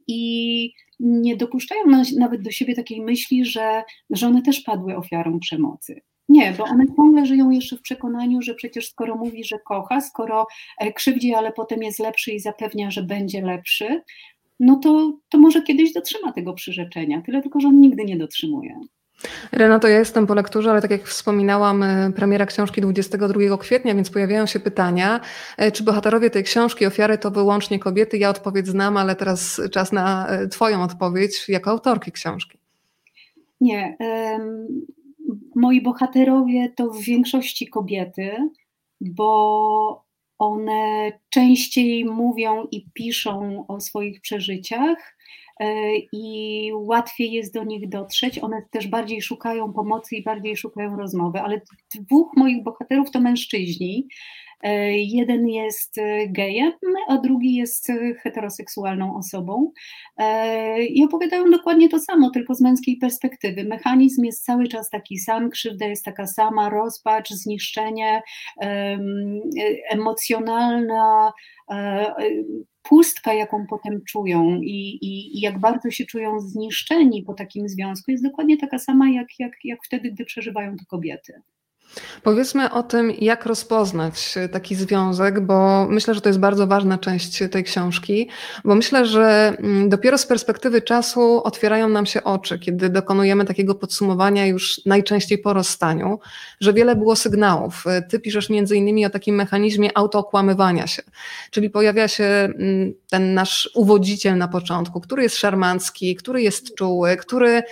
i 0.09 0.73
nie 1.01 1.37
dopuszczają 1.37 1.83
nawet 2.19 2.43
do 2.43 2.51
siebie 2.51 2.75
takiej 2.75 3.01
myśli, 3.01 3.45
że, 3.45 3.83
że 4.11 4.27
one 4.27 4.43
też 4.43 4.61
padły 4.61 4.97
ofiarą 4.97 5.41
przemocy. 5.41 6.01
Nie, 6.29 6.53
bo 6.53 6.65
one 6.65 6.85
ciągle 6.97 7.27
żyją 7.27 7.51
jeszcze 7.51 7.77
w 7.77 7.83
przekonaniu, 7.83 8.43
że 8.43 8.55
przecież 8.55 8.91
skoro 8.91 9.17
mówi, 9.17 9.45
że 9.45 9.59
kocha, 9.59 10.01
skoro 10.01 10.47
e, 10.79 10.93
krzywdzi, 10.93 11.35
ale 11.35 11.53
potem 11.53 11.83
jest 11.83 11.99
lepszy 11.99 12.33
i 12.33 12.41
zapewnia, 12.41 12.91
że 12.91 13.03
będzie 13.03 13.43
lepszy, 13.43 14.03
no 14.61 14.77
to, 14.77 15.19
to 15.29 15.39
może 15.39 15.63
kiedyś 15.63 15.93
dotrzyma 15.93 16.33
tego 16.33 16.55
przyrzeczenia. 16.55 17.23
Tyle 17.23 17.43
tylko, 17.43 17.61
że 17.61 17.69
on 17.69 17.81
nigdy 17.81 18.05
nie 18.05 18.17
dotrzymuje. 18.17 18.81
Renato, 19.53 19.89
ja 19.89 19.99
jestem 19.99 20.27
po 20.27 20.35
lekturze, 20.35 20.71
ale 20.71 20.83
tak 20.83 20.91
jak 20.91 21.03
wspominałam, 21.03 21.83
e, 21.83 22.13
premiera 22.17 22.47
książki 22.47 22.81
22 22.81 23.59
kwietnia, 23.59 23.95
więc 23.95 24.11
pojawiają 24.11 24.47
się 24.47 24.61
pytania, 24.61 25.21
e, 25.57 25.73
czy 25.73 25.85
bohaterowie 25.85 26.31
tej 26.31 26.45
książki, 26.45 26.87
ofiary 26.87 27.19
to 27.19 27.31
wyłącznie 27.31 27.79
kobiety? 27.79 28.19
Ja 28.19 28.31
odpowiedź 28.31 28.67
znam, 28.67 28.97
ale 28.97 29.17
teraz 29.17 29.61
czas 29.73 29.93
na 29.93 30.29
Twoją 30.51 30.83
odpowiedź 30.83 31.49
jako 31.49 31.71
autorki 31.71 32.13
książki. 32.13 32.59
Nie 33.61 33.97
moi 35.57 35.83
bohaterowie 35.83 36.73
to 36.77 36.91
w 36.91 37.03
większości 37.03 37.69
kobiety, 37.69 38.31
bo 39.01 40.06
one 40.39 41.13
częściej 41.29 42.05
mówią 42.05 42.67
i 42.71 42.87
piszą 42.95 43.65
o 43.69 43.81
swoich 43.81 44.21
przeżyciach 44.21 45.17
e, 45.61 45.97
i 46.13 46.71
łatwiej 46.75 47.33
jest 47.33 47.55
do 47.55 47.65
nich 47.65 47.89
dotrzeć. 47.89 48.39
One 48.39 48.63
też 48.71 48.89
bardziej 48.89 49.23
szukają 49.23 49.73
pomocy 49.73 50.17
i 50.17 50.23
bardziej 50.23 50.57
szukają 50.57 50.97
rozmowy, 50.97 51.41
ale 51.41 51.61
dwóch 51.95 52.37
moich 52.37 52.63
bohaterów 52.63 53.11
to 53.11 53.21
mężczyźni. 53.21 54.09
E, 54.63 54.93
jeden 54.99 55.49
jest 55.49 55.99
e, 55.99 56.29
gejem, 56.29 56.73
a 57.09 57.19
drugi 57.19 57.55
jest 57.55 57.91
e, 57.91 58.15
heteroseksualną 58.15 59.17
osobą. 59.17 59.73
I 60.89 61.05
opowiadają 61.05 61.51
dokładnie 61.51 61.89
to 61.89 61.99
samo, 61.99 62.31
tylko 62.31 62.55
z 62.55 62.61
męskiej 62.61 62.97
perspektywy. 62.97 63.65
Mechanizm 63.65 64.25
jest 64.25 64.45
cały 64.45 64.69
czas 64.69 64.91
taki 64.91 65.19
sam, 65.19 65.51
krzywda 65.51 65.87
jest 65.87 66.05
taka 66.05 66.27
sama, 66.27 66.71
rozpacz, 66.71 67.31
zniszczenie, 67.31 68.23
emocjonalna 69.91 71.33
pustka, 72.83 73.35
jaką 73.35 73.67
potem 73.67 74.01
czują 74.09 74.61
i, 74.63 74.99
i, 75.03 75.39
i, 75.39 75.41
jak 75.41 75.61
bardzo 75.61 75.91
się 75.91 76.07
czują 76.07 76.41
zniszczeni 76.41 77.23
po 77.23 77.35
takim 77.35 77.69
związku, 77.69 78.11
jest 78.11 78.25
dokładnie 78.25 78.57
taka 78.57 78.79
sama, 78.79 79.11
jak, 79.11 79.29
jak, 79.39 79.53
jak 79.65 79.79
wtedy, 79.85 80.11
gdy 80.11 80.25
przeżywają 80.25 80.77
to 80.77 80.85
kobiety. 80.89 81.43
Powiedzmy 82.23 82.71
o 82.71 82.83
tym, 82.83 83.11
jak 83.11 83.47
rozpoznać 83.47 84.35
taki 84.53 84.75
związek, 84.75 85.41
bo 85.41 85.87
myślę, 85.91 86.15
że 86.15 86.21
to 86.21 86.29
jest 86.29 86.39
bardzo 86.39 86.67
ważna 86.67 86.99
część 86.99 87.43
tej 87.51 87.65
książki, 87.65 88.29
bo 88.65 88.75
myślę, 88.75 89.07
że 89.07 89.57
mm, 89.59 89.89
dopiero 89.89 90.19
z 90.19 90.27
perspektywy 90.27 90.83
czasu 90.83 91.43
otwierają 91.45 91.89
nam 91.89 92.07
się 92.07 92.25
oczy, 92.25 92.59
kiedy 92.59 92.89
dokonujemy 92.89 93.45
takiego 93.45 93.75
podsumowania 93.75 94.47
już 94.47 94.81
najczęściej 94.87 95.39
po 95.39 95.53
rozstaniu, 95.53 96.19
że 96.61 96.73
wiele 96.73 96.97
było 96.97 97.17
sygnałów. 97.17 97.85
Ty 98.09 98.21
piszesz 98.21 98.51
między 98.51 98.77
innymi 98.77 99.07
o 99.07 99.11
takim 99.11 99.35
mechanizmie 99.35 99.99
autookłamywania 99.99 100.87
się, 100.87 101.03
czyli 101.51 101.71
pojawia 101.71 102.09
się 102.09 102.25
mm, 102.25 102.95
ten 103.11 103.35
nasz 103.35 103.71
uwodziciel 103.75 104.39
na 104.39 104.49
początku, 104.49 105.01
który 105.01 105.23
jest 105.23 105.37
szarmancki, 105.37 106.17
który 106.17 106.43
jest 106.43 106.75
czuły, 106.75 107.17
który 107.17 107.63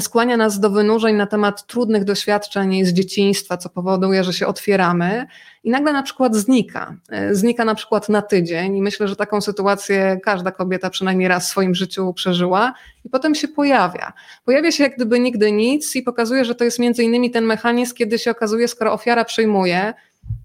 skłania 0.00 0.36
nas 0.36 0.60
do 0.60 0.70
wynurzeń 0.70 1.16
na 1.16 1.26
temat 1.26 1.66
trudnych 1.66 2.04
doświadczeń 2.04 2.84
z 2.84 2.92
dzieciństwa, 2.92 3.56
co 3.56 3.67
powoduje, 3.68 4.24
że 4.24 4.32
się 4.32 4.46
otwieramy 4.46 5.26
i 5.64 5.70
nagle 5.70 5.92
na 5.92 6.02
przykład 6.02 6.36
znika. 6.36 6.96
Znika 7.30 7.64
na 7.64 7.74
przykład 7.74 8.08
na 8.08 8.22
tydzień 8.22 8.76
i 8.76 8.82
myślę, 8.82 9.08
że 9.08 9.16
taką 9.16 9.40
sytuację 9.40 10.20
każda 10.24 10.50
kobieta 10.50 10.90
przynajmniej 10.90 11.28
raz 11.28 11.46
w 11.46 11.50
swoim 11.50 11.74
życiu 11.74 12.12
przeżyła 12.12 12.74
i 13.04 13.08
potem 13.08 13.34
się 13.34 13.48
pojawia. 13.48 14.12
Pojawia 14.44 14.72
się 14.72 14.84
jak 14.84 14.96
gdyby 14.96 15.20
nigdy 15.20 15.52
nic 15.52 15.96
i 15.96 16.02
pokazuje, 16.02 16.44
że 16.44 16.54
to 16.54 16.64
jest 16.64 16.78
między 16.78 17.04
innymi 17.04 17.30
ten 17.30 17.44
mechanizm, 17.44 17.94
kiedy 17.94 18.18
się 18.18 18.30
okazuje, 18.30 18.68
skoro 18.68 18.92
ofiara 18.92 19.24
przyjmuje, 19.24 19.94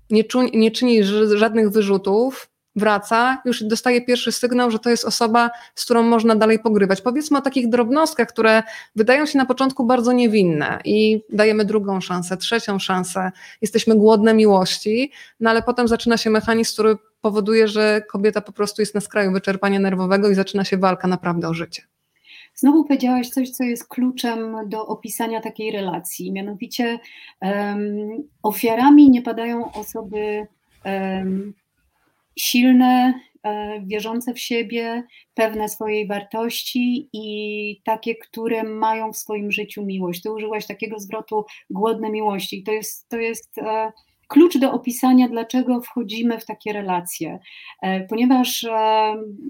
nie, 0.10 0.24
nie 0.54 0.72
czyni 0.72 1.04
żadnych 1.36 1.70
wyrzutów, 1.70 2.50
wraca, 2.76 3.42
już 3.46 3.64
dostaje 3.64 4.02
pierwszy 4.02 4.32
sygnał, 4.32 4.72
że 4.72 4.80
to 4.80 4.90
jest 4.90 5.06
osoba, 5.06 5.50
z 5.76 5.86
którą 5.86 6.04
można 6.04 6.36
dalej 6.36 6.60
pogrywać. 6.60 7.02
Powiedzmy 7.02 7.38
o 7.38 7.42
takich 7.42 7.70
drobnostkach, 7.70 8.28
które 8.28 8.64
wydają 8.96 9.26
się 9.26 9.38
na 9.38 9.46
początku 9.46 9.86
bardzo 9.86 10.12
niewinne 10.12 10.80
i 10.86 11.22
dajemy 11.30 11.66
drugą 11.66 12.02
szansę, 12.02 12.38
trzecią 12.38 12.80
szansę, 12.80 13.32
jesteśmy 13.62 13.96
głodne 13.96 14.34
miłości, 14.34 15.12
no 15.40 15.50
ale 15.50 15.64
potem 15.64 15.88
zaczyna 15.88 16.18
się 16.18 16.30
mechanizm, 16.30 16.74
który 16.74 16.98
powoduje, 17.22 17.68
że 17.68 18.02
kobieta 18.12 18.42
po 18.42 18.52
prostu 18.52 18.82
jest 18.82 18.96
na 18.96 19.02
skraju 19.02 19.32
wyczerpania 19.32 19.80
nerwowego 19.80 20.30
i 20.30 20.36
zaczyna 20.36 20.64
się 20.64 20.78
walka 20.78 21.08
naprawdę 21.08 21.48
o 21.48 21.54
życie. 21.54 21.84
Znowu 22.56 22.86
powiedziałaś 22.86 23.30
coś, 23.30 23.50
co 23.50 23.64
jest 23.64 23.88
kluczem 23.88 24.56
do 24.70 24.88
opisania 24.88 25.42
takiej 25.42 25.72
relacji, 25.72 26.32
mianowicie 26.32 27.00
um, 27.42 28.08
ofiarami 28.44 29.10
nie 29.10 29.22
padają 29.22 29.72
osoby 29.72 30.48
um, 30.86 31.54
silne, 32.40 33.14
e, 33.44 33.82
wierzące 33.86 34.34
w 34.34 34.40
siebie, 34.40 35.04
pewne 35.34 35.70
swojej 35.70 36.08
wartości 36.08 37.10
i 37.14 37.82
takie, 37.84 38.16
które 38.16 38.64
mają 38.64 39.14
w 39.14 39.18
swoim 39.18 39.52
życiu 39.52 39.86
miłość. 39.86 40.22
Ty 40.22 40.32
użyłaś 40.32 40.68
takiego 40.68 41.00
zwrotu 41.00 41.46
głodne 41.70 42.10
miłości. 42.10 42.64
To 42.64 42.72
jest, 42.72 43.10
to 43.10 43.18
jest 43.18 43.58
e, 43.58 43.92
klucz 44.28 44.58
do 44.58 44.72
opisania, 44.72 45.28
dlaczego 45.30 45.82
wchodzimy 45.82 46.40
w 46.40 46.46
takie 46.46 46.74
relacje. 46.74 47.40
E, 47.82 48.08
ponieważ 48.08 48.66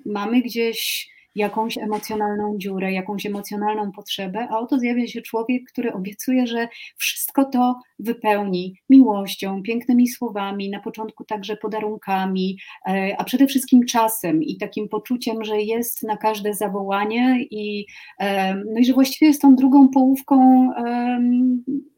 mamy 0.05 0.41
gdzieś 0.41 1.12
jakąś 1.35 1.77
emocjonalną 1.77 2.55
dziurę, 2.57 2.91
jakąś 2.93 3.25
emocjonalną 3.25 3.91
potrzebę, 3.91 4.47
a 4.51 4.59
oto 4.59 4.79
zjawia 4.79 5.07
się 5.07 5.21
człowiek, 5.21 5.63
który 5.71 5.93
obiecuje, 5.93 6.47
że 6.47 6.67
wszystko 6.97 7.45
to 7.45 7.79
wypełni 7.99 8.75
miłością, 8.89 9.63
pięknymi 9.63 10.07
słowami, 10.07 10.69
na 10.69 10.79
początku 10.79 11.25
także 11.25 11.57
podarunkami, 11.57 12.57
e, 12.87 13.15
a 13.17 13.23
przede 13.23 13.47
wszystkim 13.47 13.85
czasem 13.85 14.43
i 14.43 14.57
takim 14.57 14.89
poczuciem, 14.89 15.43
że 15.43 15.61
jest 15.61 16.03
na 16.03 16.17
każde 16.17 16.53
zawołanie 16.53 17.37
i, 17.51 17.85
e, 18.19 18.55
no 18.55 18.79
i 18.79 18.85
że 18.85 18.93
właściwie 18.93 19.27
jest 19.27 19.41
tą 19.41 19.55
drugą 19.55 19.89
połówką 19.89 20.69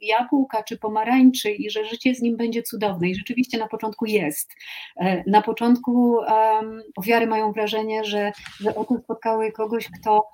jabłka 0.01 0.63
czy 0.63 0.77
pomarańczy 0.77 1.51
i 1.51 1.69
że 1.69 1.85
życie 1.85 2.15
z 2.15 2.21
nim 2.21 2.37
będzie 2.37 2.63
cudowne 2.63 3.09
i 3.09 3.15
rzeczywiście 3.15 3.57
na 3.57 3.67
początku 3.67 4.05
jest. 4.05 4.53
E, 4.97 5.23
na 5.27 5.41
początku 5.41 6.17
ofiary 6.97 7.27
mają 7.27 7.51
wrażenie, 7.51 8.03
że, 8.03 8.31
że 8.59 8.75
oto 8.75 8.95
spotkały 9.25 9.51
kogoś, 9.51 9.89
kto 9.99 10.27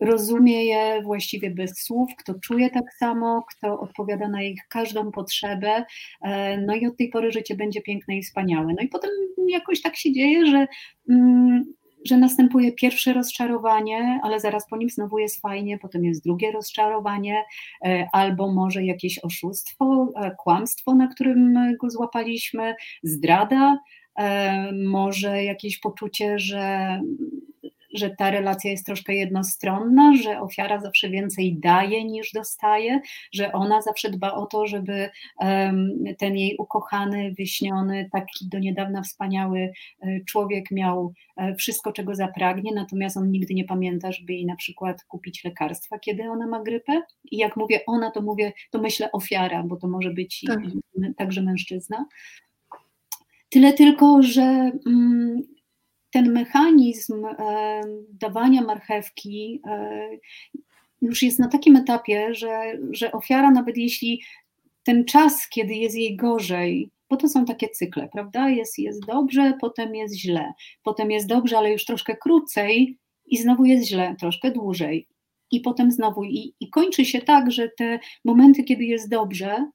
rozumie 0.00 0.64
je 0.64 1.02
właściwie 1.02 1.50
bez 1.50 1.84
słów, 1.84 2.10
kto 2.18 2.34
czuje 2.34 2.70
tak 2.70 2.84
samo, 2.98 3.44
kto 3.50 3.80
odpowiada 3.80 4.28
na 4.28 4.42
ich 4.42 4.60
każdą 4.68 5.10
potrzebę. 5.10 5.84
E, 6.22 6.58
no 6.58 6.74
i 6.74 6.86
od 6.86 6.96
tej 6.96 7.08
pory 7.08 7.32
życie 7.32 7.56
będzie 7.56 7.82
piękne 7.82 8.16
i 8.16 8.22
wspaniałe. 8.22 8.66
No 8.66 8.82
i 8.82 8.88
potem 8.88 9.10
jakoś 9.48 9.82
tak 9.82 9.96
się 9.96 10.12
dzieje, 10.12 10.46
że 10.46 10.66
mm, 11.10 11.64
że 12.06 12.16
następuje 12.16 12.72
pierwsze 12.72 13.12
rozczarowanie, 13.12 14.20
ale 14.22 14.40
zaraz 14.40 14.68
po 14.68 14.76
nim 14.76 14.90
znowu 14.90 15.18
jest 15.18 15.40
fajnie, 15.40 15.78
potem 15.78 16.04
jest 16.04 16.24
drugie 16.24 16.52
rozczarowanie, 16.52 17.44
e, 17.84 18.06
albo 18.12 18.52
może 18.52 18.84
jakieś 18.84 19.18
oszustwo, 19.18 20.08
e, 20.16 20.30
kłamstwo, 20.38 20.94
na 20.94 21.08
którym 21.08 21.54
go 21.80 21.90
złapaliśmy, 21.90 22.74
zdrada, 23.02 23.78
może 24.86 25.44
jakieś 25.44 25.80
poczucie, 25.80 26.38
że 26.38 27.00
że 27.94 28.10
ta 28.10 28.30
relacja 28.30 28.70
jest 28.70 28.86
troszkę 28.86 29.14
jednostronna, 29.14 30.14
że 30.22 30.40
ofiara 30.40 30.80
zawsze 30.80 31.10
więcej 31.10 31.56
daje 31.58 32.04
niż 32.04 32.32
dostaje, 32.32 33.00
że 33.32 33.52
ona 33.52 33.82
zawsze 33.82 34.10
dba 34.10 34.32
o 34.32 34.46
to, 34.46 34.66
żeby 34.66 35.10
ten 36.18 36.36
jej 36.36 36.56
ukochany, 36.58 37.34
wyśniony, 37.38 38.08
taki 38.12 38.48
do 38.48 38.58
niedawna 38.58 39.02
wspaniały 39.02 39.72
e, 40.02 40.20
człowiek 40.24 40.70
miał 40.70 41.12
e, 41.36 41.54
wszystko, 41.54 41.92
czego 41.92 42.14
zapragnie, 42.14 42.72
natomiast 42.74 43.16
on 43.16 43.30
nigdy 43.30 43.54
nie 43.54 43.64
pamięta, 43.64 44.12
żeby 44.12 44.32
jej 44.32 44.46
na 44.46 44.56
przykład 44.56 45.04
kupić 45.04 45.44
lekarstwa, 45.44 45.98
kiedy 45.98 46.22
ona 46.22 46.46
ma 46.46 46.62
grypę. 46.62 47.02
I 47.30 47.36
jak 47.36 47.56
mówię 47.56 47.80
ona, 47.86 48.10
to 48.10 48.22
mówię, 48.22 48.52
to 48.70 48.78
myślę 48.78 49.12
ofiara, 49.12 49.62
bo 49.62 49.76
to 49.76 49.88
może 49.88 50.10
być 50.10 50.44
tak. 50.46 50.60
także 51.16 51.42
mężczyzna. 51.42 52.06
Tyle 53.48 53.72
tylko, 53.72 54.22
że 54.22 54.72
mm, 54.86 55.42
ten 56.14 56.32
mechanizm 56.32 57.26
dawania 58.12 58.62
marchewki 58.62 59.62
już 61.02 61.22
jest 61.22 61.38
na 61.38 61.48
takim 61.48 61.76
etapie, 61.76 62.34
że, 62.34 62.78
że 62.90 63.12
ofiara, 63.12 63.50
nawet 63.50 63.76
jeśli 63.76 64.22
ten 64.82 65.04
czas, 65.04 65.48
kiedy 65.48 65.74
jest 65.74 65.96
jej 65.96 66.16
gorzej, 66.16 66.90
bo 67.10 67.16
to 67.16 67.28
są 67.28 67.44
takie 67.44 67.68
cykle, 67.68 68.08
prawda? 68.12 68.48
Jest, 68.48 68.78
jest 68.78 69.06
dobrze, 69.06 69.52
potem 69.60 69.94
jest 69.94 70.14
źle, 70.14 70.52
potem 70.82 71.10
jest 71.10 71.26
dobrze, 71.26 71.58
ale 71.58 71.72
już 71.72 71.84
troszkę 71.84 72.16
krócej 72.16 72.98
i 73.26 73.36
znowu 73.36 73.64
jest 73.64 73.88
źle, 73.88 74.16
troszkę 74.20 74.50
dłużej. 74.50 75.08
I 75.50 75.60
potem 75.60 75.90
znowu, 75.90 76.24
i, 76.24 76.54
i 76.60 76.70
kończy 76.70 77.04
się 77.04 77.20
tak, 77.20 77.50
że 77.50 77.68
te 77.78 77.98
momenty, 78.24 78.64
kiedy 78.64 78.84
jest 78.84 79.08
dobrze, 79.08 79.70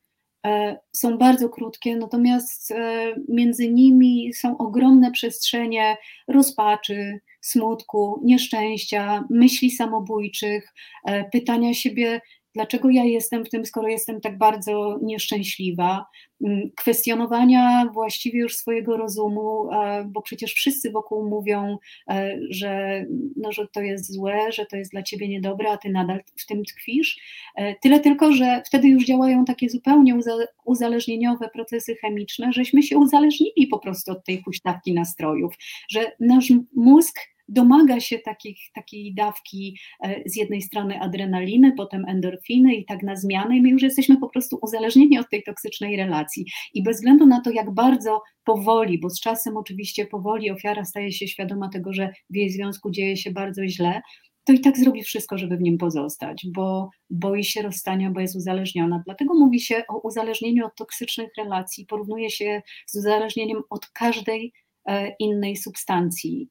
są 0.93 1.17
bardzo 1.17 1.49
krótkie, 1.49 1.95
natomiast 1.95 2.71
e, 2.71 3.13
między 3.27 3.69
nimi 3.69 4.33
są 4.33 4.57
ogromne 4.57 5.11
przestrzenie 5.11 5.97
rozpaczy, 6.27 7.19
smutku, 7.41 8.21
nieszczęścia, 8.23 9.23
myśli 9.29 9.71
samobójczych, 9.71 10.73
e, 11.05 11.29
pytania 11.29 11.73
siebie, 11.73 12.21
dlaczego 12.55 12.89
ja 12.89 13.03
jestem 13.03 13.45
w 13.45 13.49
tym, 13.49 13.65
skoro 13.65 13.87
jestem 13.87 14.21
tak 14.21 14.37
bardzo 14.37 14.99
nieszczęśliwa, 15.01 16.05
mm, 16.45 16.69
kwestionowania 16.75 17.89
właściwie 17.93 18.39
już 18.39 18.55
swojego 18.55 18.97
rozumu, 18.97 19.69
bo 20.05 20.21
przecież 20.21 20.53
wszyscy 20.53 20.91
wokół 20.91 21.29
mówią, 21.29 21.77
e, 22.09 22.39
że, 22.49 23.05
no, 23.35 23.51
że 23.51 23.67
to 23.67 23.81
jest 23.81 24.13
złe, 24.13 24.51
że 24.51 24.65
to 24.65 24.77
jest 24.77 24.91
dla 24.91 25.03
ciebie 25.03 25.27
niedobre, 25.27 25.71
a 25.71 25.77
ty 25.77 25.89
nadal 25.89 26.19
w 26.37 26.45
tym 26.45 26.63
tkwisz. 26.65 27.19
E, 27.55 27.75
tyle 27.75 27.99
tylko, 27.99 28.33
że 28.33 28.61
wtedy 28.65 28.87
już 28.87 29.05
działają 29.05 29.45
takie 29.45 29.69
zupełnie 29.69 30.19
uzależnieniowe 30.65 31.49
procesy 31.53 31.95
chemiczne, 31.95 32.53
żeśmy 32.53 32.83
się 32.83 32.97
uzależnili 32.97 33.67
po 33.71 33.79
prostu 33.79 34.11
od 34.11 34.25
tej 34.25 34.41
huśtawki 34.41 34.93
nastrojów, 34.93 35.55
że 35.89 36.11
nasz 36.19 36.53
mózg 36.75 37.19
domaga 37.49 37.99
się 37.99 38.19
takich, 38.19 38.59
takiej 38.73 39.13
dawki 39.13 39.77
e, 40.03 40.23
z 40.25 40.35
jednej 40.35 40.61
strony 40.61 40.99
adrenaliny, 40.99 41.73
potem 41.77 42.05
endorfiny 42.07 42.75
i 42.75 42.85
tak 42.85 43.03
na 43.03 43.15
zmianę. 43.15 43.57
I 43.57 43.61
my 43.61 43.69
już 43.69 43.81
jesteśmy 43.81 44.17
po 44.17 44.29
prostu 44.29 44.59
uzależnieni 44.61 45.19
od 45.19 45.29
tej 45.29 45.43
toksycznej 45.43 45.97
relacji. 45.97 46.45
I 46.73 46.83
bez 46.83 46.97
względu 46.97 47.25
na 47.25 47.41
to, 47.41 47.51
jak 47.51 47.73
bardzo 47.73 48.21
powoli, 48.43 48.99
bo 48.99 49.09
z 49.09 49.19
czasem 49.19 49.57
oczywiście 49.57 50.05
powoli 50.05 50.51
ofiara 50.51 50.85
staje 50.85 51.11
się 51.11 51.27
świadoma 51.27 51.69
tego, 51.69 51.93
że 51.93 52.13
w 52.29 52.35
jej 52.35 52.49
związku 52.49 52.91
dzieje 52.91 53.17
się 53.17 53.31
bardzo 53.31 53.67
źle, 53.67 54.01
to 54.49 54.53
i 54.53 54.59
tak 54.59 54.77
zrobi 54.77 55.03
wszystko, 55.03 55.37
żeby 55.37 55.57
w 55.57 55.61
nim 55.61 55.77
pozostać, 55.77 56.45
bo 56.53 56.89
boi 57.09 57.43
się 57.43 57.61
rozstania, 57.61 58.11
bo 58.11 58.19
jest 58.19 58.35
uzależniona. 58.35 59.03
Dlatego 59.05 59.33
mówi 59.33 59.59
się 59.59 59.83
o 59.87 59.99
uzależnieniu 59.99 60.65
od 60.65 60.75
toksycznych 60.75 61.29
relacji, 61.37 61.85
porównuje 61.85 62.29
się 62.29 62.61
z 62.87 62.95
uzależnieniem 62.95 63.61
od 63.69 63.87
każdej 63.87 64.53
e, 64.85 65.15
innej 65.19 65.57
substancji 65.57 66.49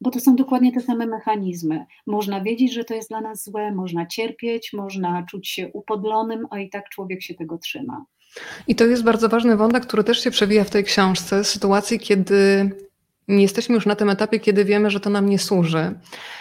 bo 0.00 0.10
to 0.10 0.20
są 0.20 0.36
dokładnie 0.36 0.72
te 0.72 0.80
same 0.80 1.06
mechanizmy. 1.06 1.86
Można 2.06 2.40
wiedzieć, 2.40 2.72
że 2.72 2.84
to 2.84 2.94
jest 2.94 3.08
dla 3.08 3.20
nas 3.20 3.44
złe, 3.44 3.72
można 3.72 4.06
cierpieć, 4.06 4.72
można 4.72 5.26
czuć 5.30 5.48
się 5.48 5.70
upodlonym, 5.72 6.46
a 6.50 6.58
i 6.58 6.70
tak 6.70 6.88
człowiek 6.88 7.22
się 7.22 7.34
tego 7.34 7.58
trzyma. 7.58 8.04
I 8.68 8.74
to 8.74 8.86
jest 8.86 9.04
bardzo 9.04 9.28
ważny 9.28 9.56
wątek, 9.56 9.86
który 9.86 10.04
też 10.04 10.24
się 10.24 10.30
przewija 10.30 10.64
w 10.64 10.70
tej 10.70 10.84
książce, 10.84 11.44
sytuacji, 11.44 11.98
kiedy 11.98 12.70
nie 13.28 13.42
jesteśmy 13.42 13.74
już 13.74 13.86
na 13.86 13.96
tym 13.96 14.10
etapie, 14.10 14.40
kiedy 14.40 14.64
wiemy, 14.64 14.90
że 14.90 15.00
to 15.00 15.10
nam 15.10 15.28
nie 15.28 15.38
służy. 15.38 15.94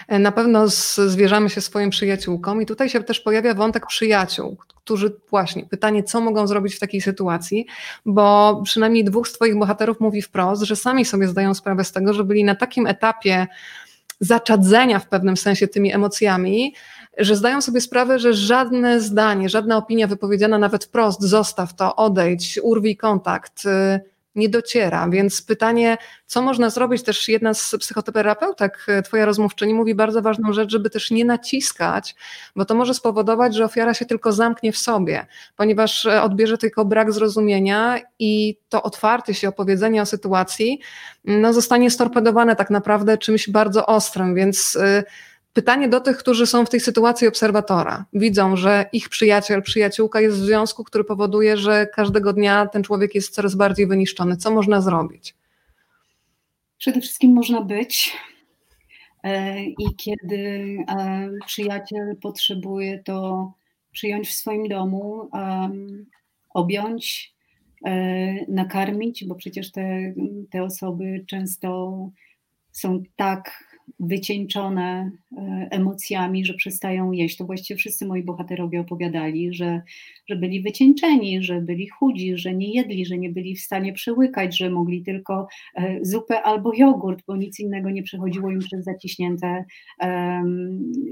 Na 0.09 0.31
pewno 0.31 0.67
zwierzamy 0.67 1.49
się 1.49 1.61
swoim 1.61 1.89
przyjaciółkom 1.89 2.61
i 2.61 2.65
tutaj 2.65 2.89
się 2.89 3.03
też 3.03 3.19
pojawia 3.19 3.53
wątek 3.53 3.85
przyjaciół, 3.85 4.57
którzy 4.87 5.15
właśnie, 5.29 5.65
pytanie, 5.65 6.03
co 6.03 6.21
mogą 6.21 6.47
zrobić 6.47 6.75
w 6.75 6.79
takiej 6.79 7.01
sytuacji, 7.01 7.65
bo 8.05 8.61
przynajmniej 8.65 9.03
dwóch 9.03 9.27
z 9.27 9.33
Twoich 9.33 9.57
bohaterów 9.57 9.99
mówi 9.99 10.21
wprost, 10.21 10.61
że 10.61 10.75
sami 10.75 11.05
sobie 11.05 11.27
zdają 11.27 11.53
sprawę 11.53 11.83
z 11.83 11.91
tego, 11.91 12.13
że 12.13 12.23
byli 12.23 12.43
na 12.43 12.55
takim 12.55 12.87
etapie 12.87 13.47
zaczadzenia 14.19 14.99
w 14.99 15.07
pewnym 15.07 15.37
sensie 15.37 15.67
tymi 15.67 15.93
emocjami, 15.93 16.73
że 17.17 17.35
zdają 17.35 17.61
sobie 17.61 17.81
sprawę, 17.81 18.19
że 18.19 18.33
żadne 18.33 19.01
zdanie, 19.01 19.49
żadna 19.49 19.77
opinia 19.77 20.07
wypowiedziana 20.07 20.57
nawet 20.57 20.85
wprost, 20.85 21.21
zostaw 21.21 21.75
to, 21.75 21.95
odejdź, 21.95 22.59
urwij 22.63 22.97
kontakt, 22.97 23.65
y, 23.65 23.99
nie 24.37 24.49
dociera. 24.49 25.09
Więc 25.09 25.41
pytanie, 25.41 25.97
co 26.25 26.41
można 26.41 26.69
zrobić, 26.69 27.03
też 27.03 27.27
jedna 27.27 27.53
z 27.53 27.75
psychoterapeutek, 27.79 28.85
e, 28.87 29.01
twoja 29.01 29.25
rozmówczyni, 29.25 29.73
mówi 29.73 29.95
bardzo 29.95 30.21
ważną 30.21 30.53
rzecz, 30.53 30.71
żeby 30.71 30.89
też 30.89 31.11
nie 31.11 31.25
naciskać, 31.25 32.15
bo 32.55 32.65
to 32.65 32.75
może 32.75 32.93
spowodować, 32.93 33.55
że 33.55 33.65
ofiara 33.65 33.93
się 33.93 34.05
tylko 34.05 34.31
zamknie 34.31 34.71
w 34.71 34.77
sobie, 34.77 35.25
ponieważ 35.55 36.05
e, 36.05 36.21
odbierze 36.21 36.57
tylko 36.57 36.85
brak 36.85 37.11
zrozumienia 37.11 37.99
i 38.19 38.57
to 38.69 38.83
otwarcie 38.83 39.33
się, 39.33 39.49
opowiedzenie 39.49 40.01
o 40.01 40.05
sytuacji 40.05 40.79
no, 41.25 41.53
zostanie 41.53 41.91
storpedowane 41.91 42.55
tak 42.55 42.69
naprawdę 42.69 43.17
czymś 43.17 43.49
bardzo 43.49 43.85
ostrym, 43.85 44.35
więc 44.35 44.75
e, 44.75 45.03
Pytanie 45.57 45.89
do 45.89 45.99
tych, 45.99 46.17
którzy 46.17 46.47
są 46.47 46.65
w 46.65 46.69
tej 46.69 46.79
sytuacji 46.79 47.27
obserwatora. 47.27 48.05
Widzą, 48.13 48.55
że 48.55 48.89
ich 48.93 49.09
przyjaciel, 49.09 49.61
przyjaciółka 49.61 50.21
jest 50.21 50.37
w 50.37 50.45
związku, 50.45 50.83
który 50.83 51.03
powoduje, 51.03 51.57
że 51.57 51.87
każdego 51.93 52.33
dnia 52.33 52.65
ten 52.65 52.83
człowiek 52.83 53.15
jest 53.15 53.33
coraz 53.33 53.55
bardziej 53.55 53.87
wyniszczony. 53.87 54.37
Co 54.37 54.51
można 54.51 54.81
zrobić? 54.81 55.35
Przede 56.77 57.01
wszystkim 57.01 57.33
można 57.33 57.61
być. 57.61 58.17
E, 59.23 59.63
I 59.63 59.95
kiedy 59.97 60.37
e, 60.87 61.29
przyjaciel 61.45 62.15
potrzebuje 62.21 63.03
to 63.03 63.51
przyjąć 63.91 64.29
w 64.29 64.33
swoim 64.33 64.67
domu, 64.67 65.29
objąć, 66.53 67.33
e, 67.85 67.91
nakarmić, 68.47 69.25
bo 69.25 69.35
przecież 69.35 69.71
te, 69.71 70.13
te 70.51 70.63
osoby 70.63 71.25
często 71.27 71.99
są 72.71 73.03
tak 73.15 73.66
wycieńczone 73.99 75.11
e, 75.37 75.67
emocjami, 75.71 76.45
że 76.45 76.53
przestają 76.53 77.11
jeść. 77.11 77.37
To 77.37 77.45
właściwie 77.45 77.77
wszyscy 77.77 78.05
moi 78.05 78.23
bohaterowie 78.23 78.79
opowiadali, 78.79 79.53
że, 79.53 79.81
że 80.27 80.35
byli 80.35 80.61
wycieńczeni, 80.61 81.43
że 81.43 81.61
byli 81.61 81.87
chudzi, 81.87 82.37
że 82.37 82.53
nie 82.53 82.73
jedli, 82.73 83.05
że 83.05 83.17
nie 83.17 83.29
byli 83.29 83.55
w 83.55 83.61
stanie 83.61 83.93
przełykać, 83.93 84.57
że 84.57 84.69
mogli 84.69 85.03
tylko 85.03 85.47
e, 85.75 86.05
zupę 86.05 86.43
albo 86.43 86.73
jogurt, 86.73 87.23
bo 87.27 87.35
nic 87.35 87.59
innego 87.59 87.89
nie 87.89 88.03
przechodziło 88.03 88.51
im 88.51 88.59
przez 88.59 88.85
zaciśnięte 88.85 89.65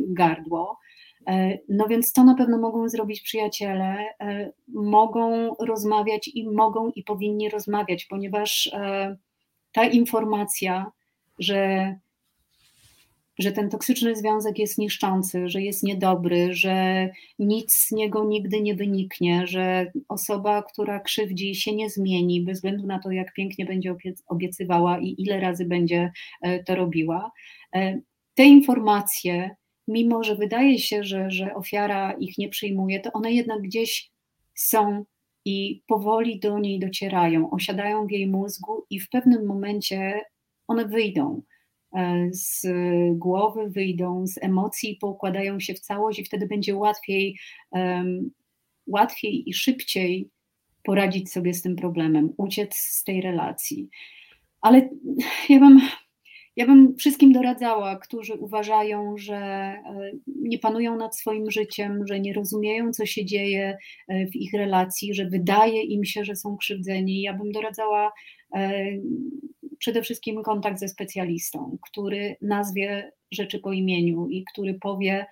gardło. 0.07 0.77
E, 1.27 1.57
no 1.69 1.87
więc 1.87 2.13
to 2.13 2.23
na 2.23 2.35
pewno 2.35 2.57
mogą 2.57 2.89
zrobić 2.89 3.21
przyjaciele, 3.21 3.97
mogą 4.67 5.55
rozmawiać 5.59 6.27
i 6.27 6.49
mogą 6.49 6.89
i 6.89 7.03
powinni 7.03 7.49
rozmawiać, 7.49 8.05
ponieważ 8.05 8.71
ta 9.71 9.85
informacja, 9.85 10.91
że 11.39 11.95
że 13.39 13.51
ten 13.51 13.69
toksyczny 13.69 14.15
związek 14.15 14.59
jest 14.59 14.77
niszczący, 14.77 15.49
że 15.49 15.61
jest 15.61 15.83
niedobry, 15.83 16.53
że 16.53 17.09
nic 17.39 17.75
z 17.75 17.91
niego 17.91 18.25
nigdy 18.25 18.61
nie 18.61 18.75
wyniknie, 18.75 19.47
że 19.47 19.91
osoba, 20.07 20.63
która 20.63 20.99
krzywdzi 20.99 21.55
się 21.55 21.75
nie 21.75 21.89
zmieni, 21.89 22.41
bez 22.41 22.57
względu 22.57 22.87
na 22.87 22.99
to, 22.99 23.11
jak 23.11 23.33
pięknie 23.33 23.65
będzie 23.65 23.95
obiecywała 24.27 24.99
i 24.99 25.15
ile 25.17 25.39
razy 25.39 25.65
będzie 25.65 26.11
e, 26.41 26.63
to 26.63 26.75
robiła. 26.75 27.31
E, 27.75 27.99
te 28.35 28.43
informacje, 28.43 29.55
mimo 29.87 30.23
że 30.23 30.35
wydaje 30.35 30.79
się, 30.79 31.03
że, 31.03 31.31
że 31.31 31.55
ofiara 31.55 32.13
ich 32.13 32.37
nie 32.37 32.49
przyjmuje, 32.49 32.99
to 32.99 33.11
one 33.13 33.33
jednak 33.33 33.61
gdzieś 33.61 34.11
są 34.55 35.05
i 35.45 35.83
powoli 35.87 36.39
do 36.39 36.59
niej 36.59 36.79
docierają, 36.79 37.49
osiadają 37.49 38.07
w 38.07 38.11
jej 38.11 38.27
mózgu 38.27 38.85
i 38.89 38.99
w 38.99 39.09
pewnym 39.09 39.45
momencie 39.45 40.21
one 40.67 40.85
wyjdą. 40.85 41.41
E, 41.95 42.27
z 42.31 42.67
głowy 43.11 43.69
wyjdą, 43.69 44.27
z 44.27 44.37
emocji 44.43 44.97
poukładają 45.01 45.59
się 45.59 45.73
w 45.73 45.79
całość 45.79 46.19
i 46.19 46.25
wtedy 46.25 46.47
będzie 46.47 46.75
łatwiej, 46.75 47.37
um, 47.71 48.31
łatwiej 48.87 49.49
i 49.49 49.53
szybciej 49.53 50.29
poradzić 50.83 51.31
sobie 51.31 51.53
z 51.53 51.61
tym 51.61 51.75
problemem, 51.75 52.33
uciec 52.37 52.75
z 52.75 53.03
tej 53.03 53.21
relacji. 53.21 53.89
Ale 54.61 54.89
ja 55.49 55.59
bym, 55.59 55.81
ja 56.55 56.65
bym 56.65 56.95
wszystkim 56.95 57.31
doradzała, 57.31 57.99
którzy 57.99 58.33
uważają, 58.33 59.17
że 59.17 59.35
e, 59.35 60.11
nie 60.27 60.59
panują 60.59 60.97
nad 60.97 61.17
swoim 61.17 61.51
życiem, 61.51 62.07
że 62.07 62.19
nie 62.19 62.33
rozumieją, 62.33 62.91
co 62.91 63.05
się 63.05 63.25
dzieje 63.25 63.77
e, 64.07 64.27
w 64.27 64.35
ich 64.35 64.53
relacji, 64.53 65.13
że 65.13 65.25
wydaje 65.25 65.83
im 65.83 66.05
się, 66.05 66.25
że 66.25 66.35
są 66.35 66.57
krzywdzeni. 66.57 67.21
Ja 67.21 67.33
bym 67.33 67.51
doradzała 67.51 68.11
przede 69.85 70.01
wszystkim 70.01 70.43
kontakt 70.43 70.79
ze 70.79 70.87
specjalistą, 70.87 71.77
który 71.81 72.35
nazwie 72.41 73.11
rzeczy 73.31 73.59
po 73.59 73.73
imieniu 73.73 74.27
i 74.27 74.43
który 74.51 74.73
powie, 74.73 75.25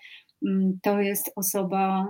mm, 0.46 0.80
to 0.84 1.02
jest 1.02 1.32
osoba 1.36 2.08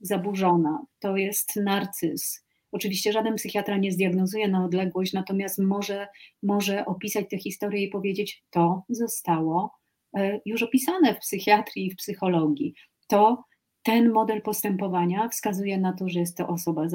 zaburzona, 0.00 0.84
to 1.00 1.16
jest 1.16 1.56
narcyz, 1.56 2.44
Oczywiście 2.72 3.12
żaden 3.12 3.34
psychiatra 3.34 3.76
nie 3.76 3.92
zdiagnozuje 3.92 4.48
na 4.48 4.64
odległość, 4.64 5.12
natomiast 5.12 5.58
może, 5.58 6.08
może 6.42 6.84
opisać 6.86 7.26
tę 7.30 7.38
historię 7.38 7.82
i 7.82 7.88
powiedzieć, 7.88 8.44
to 8.50 8.82
zostało 8.88 9.74
e, 10.16 10.40
już 10.44 10.62
opisane 10.62 11.14
w 11.14 11.18
psychiatrii 11.18 11.86
i 11.86 11.90
w 11.90 11.96
psychologii. 11.96 12.74
To 13.06 13.44
ten 13.82 14.12
model 14.12 14.42
postępowania 14.42 15.28
wskazuje 15.28 15.78
na 15.78 15.92
to, 15.92 16.08
że 16.08 16.20
jest 16.20 16.36
to 16.36 16.48
osoba 16.48 16.86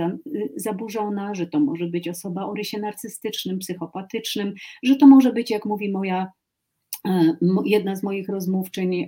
zaburzona, 0.55 1.35
że 1.35 1.47
to 1.47 1.59
może 1.59 1.87
być 1.87 2.07
osoba 2.07 2.45
o 2.45 2.53
rysie 2.53 2.79
narcystycznym, 2.79 3.59
psychopatycznym, 3.59 4.53
że 4.83 4.95
to 4.95 5.07
może 5.07 5.33
być, 5.33 5.51
jak 5.51 5.65
mówi 5.65 5.91
moja 5.91 6.31
E, 7.05 7.37
jedna 7.65 7.95
z 7.95 8.03
moich 8.03 8.29
rozmówczyń, 8.29 9.07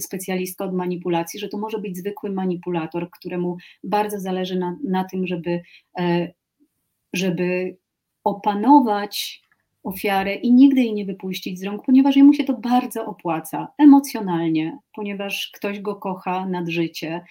specjalistka 0.00 0.64
od 0.64 0.74
manipulacji, 0.74 1.40
że 1.40 1.48
to 1.48 1.58
może 1.58 1.78
być 1.78 1.96
zwykły 1.96 2.30
manipulator, 2.30 3.10
któremu 3.10 3.56
bardzo 3.84 4.20
zależy 4.20 4.58
na, 4.58 4.76
na 4.84 5.04
tym, 5.04 5.26
żeby, 5.26 5.62
e, 5.98 6.32
żeby 7.12 7.76
opanować 8.24 9.43
ofiarę 9.84 10.34
i 10.34 10.52
nigdy 10.52 10.80
jej 10.80 10.94
nie 10.94 11.04
wypuścić 11.04 11.58
z 11.58 11.64
rąk, 11.64 11.82
ponieważ 11.86 12.16
jemu 12.16 12.32
się 12.32 12.44
to 12.44 12.52
bardzo 12.52 13.06
opłaca 13.06 13.68
emocjonalnie, 13.78 14.78
ponieważ 14.94 15.50
ktoś 15.54 15.80
go 15.80 15.96
kocha 15.96 16.46
nad 16.46 16.68
życie, 16.68 17.24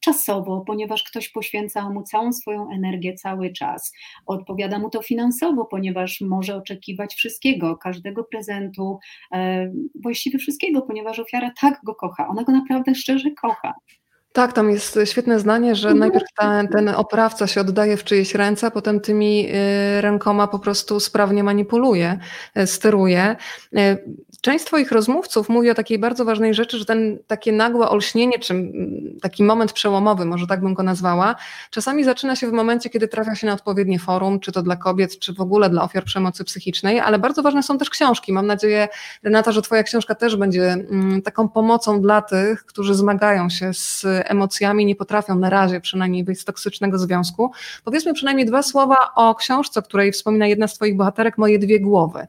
czasowo, 0.00 0.64
ponieważ 0.66 1.02
ktoś 1.02 1.28
poświęca 1.28 1.90
mu 1.90 2.02
całą 2.02 2.32
swoją 2.32 2.70
energię 2.70 3.14
cały 3.14 3.52
czas, 3.52 3.92
odpowiada 4.26 4.78
mu 4.78 4.90
to 4.90 5.02
finansowo, 5.02 5.64
ponieważ 5.64 6.20
może 6.20 6.56
oczekiwać 6.56 7.14
wszystkiego, 7.14 7.76
każdego 7.76 8.24
prezentu, 8.24 8.98
właściwie 10.02 10.38
wszystkiego, 10.38 10.82
ponieważ 10.82 11.18
ofiara 11.18 11.50
tak 11.60 11.80
go 11.84 11.94
kocha, 11.94 12.28
ona 12.28 12.44
go 12.44 12.52
naprawdę 12.52 12.94
szczerze 12.94 13.30
kocha. 13.30 13.74
Tak, 14.34 14.52
tam 14.52 14.70
jest 14.70 14.98
świetne 15.04 15.40
zdanie, 15.40 15.74
że 15.74 15.88
mhm. 15.88 15.98
najpierw 15.98 16.24
ten, 16.38 16.68
ten 16.68 16.88
oprawca 16.88 17.46
się 17.46 17.60
oddaje 17.60 17.96
w 17.96 18.04
czyjeś 18.04 18.34
ręce, 18.34 18.66
a 18.66 18.70
potem 18.70 19.00
tymi 19.00 19.48
y, 19.48 20.00
rękoma 20.00 20.48
po 20.48 20.58
prostu 20.58 21.00
sprawnie 21.00 21.44
manipuluje, 21.44 22.18
y, 22.58 22.66
steruje. 22.66 23.36
Część 24.44 24.64
Twoich 24.64 24.92
rozmówców 24.92 25.48
mówi 25.48 25.70
o 25.70 25.74
takiej 25.74 25.98
bardzo 25.98 26.24
ważnej 26.24 26.54
rzeczy, 26.54 26.78
że 26.78 26.84
ten 26.84 27.18
takie 27.26 27.52
nagłe 27.52 27.88
olśnienie, 27.88 28.38
czy 28.38 28.54
mm, 28.54 29.18
taki 29.22 29.44
moment 29.44 29.72
przełomowy, 29.72 30.24
może 30.24 30.46
tak 30.46 30.60
bym 30.60 30.74
go 30.74 30.82
nazwała, 30.82 31.36
czasami 31.70 32.04
zaczyna 32.04 32.36
się 32.36 32.48
w 32.48 32.52
momencie, 32.52 32.90
kiedy 32.90 33.08
trafia 33.08 33.34
się 33.34 33.46
na 33.46 33.52
odpowiednie 33.52 33.98
forum, 33.98 34.40
czy 34.40 34.52
to 34.52 34.62
dla 34.62 34.76
kobiet, 34.76 35.18
czy 35.18 35.34
w 35.34 35.40
ogóle 35.40 35.70
dla 35.70 35.82
ofiar 35.82 36.04
przemocy 36.04 36.44
psychicznej, 36.44 37.00
ale 37.00 37.18
bardzo 37.18 37.42
ważne 37.42 37.62
są 37.62 37.78
też 37.78 37.90
książki. 37.90 38.32
Mam 38.32 38.46
nadzieję, 38.46 38.88
Renata, 39.22 39.52
że 39.52 39.62
Twoja 39.62 39.82
książka 39.82 40.14
też 40.14 40.36
będzie 40.36 40.72
mm, 40.72 41.22
taką 41.22 41.48
pomocą 41.48 42.00
dla 42.00 42.22
tych, 42.22 42.64
którzy 42.64 42.94
zmagają 42.94 43.50
się 43.50 43.74
z 43.74 44.06
emocjami, 44.06 44.86
nie 44.86 44.96
potrafią 44.96 45.38
na 45.38 45.50
razie 45.50 45.80
przynajmniej 45.80 46.24
wyjść 46.24 46.40
z 46.40 46.44
toksycznego 46.44 46.98
związku. 46.98 47.52
Powiedzmy 47.84 48.14
przynajmniej 48.14 48.46
dwa 48.46 48.62
słowa 48.62 48.96
o 49.16 49.34
książce, 49.34 49.80
o 49.80 49.82
której 49.82 50.12
wspomina 50.12 50.46
jedna 50.46 50.68
z 50.68 50.74
Twoich 50.74 50.96
bohaterek, 50.96 51.38
Moje 51.38 51.58
dwie 51.58 51.80
głowy. 51.80 52.26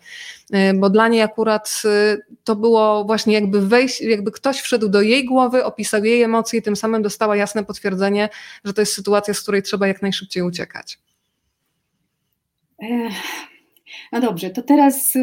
Y, 0.53 0.73
bo 0.75 0.89
dla 0.89 1.07
niej 1.07 1.21
akurat 1.21 1.81
y, 1.85 2.04
to 2.43 2.55
było 2.55 3.05
właśnie 3.05 3.33
jakby 3.33 3.67
wejść, 3.67 4.01
jakby 4.01 4.31
ktoś 4.31 4.59
wszedł 4.61 4.89
do 4.89 5.01
jej 5.01 5.25
głowy, 5.25 5.65
opisał 5.65 6.05
jej 6.05 6.21
emocje 6.21 6.59
i 6.59 6.61
tym 6.61 6.75
samym 6.75 7.01
dostała 7.01 7.35
jasne 7.35 7.63
potwierdzenie, 7.63 8.29
że 8.65 8.73
to 8.73 8.81
jest 8.81 8.93
sytuacja, 8.93 9.33
z 9.33 9.41
której 9.41 9.61
trzeba 9.61 9.87
jak 9.87 10.01
najszybciej 10.01 10.43
uciekać. 10.43 10.99
No 14.11 14.21
dobrze, 14.21 14.49
to 14.49 14.61
teraz 14.61 15.15
y, 15.15 15.21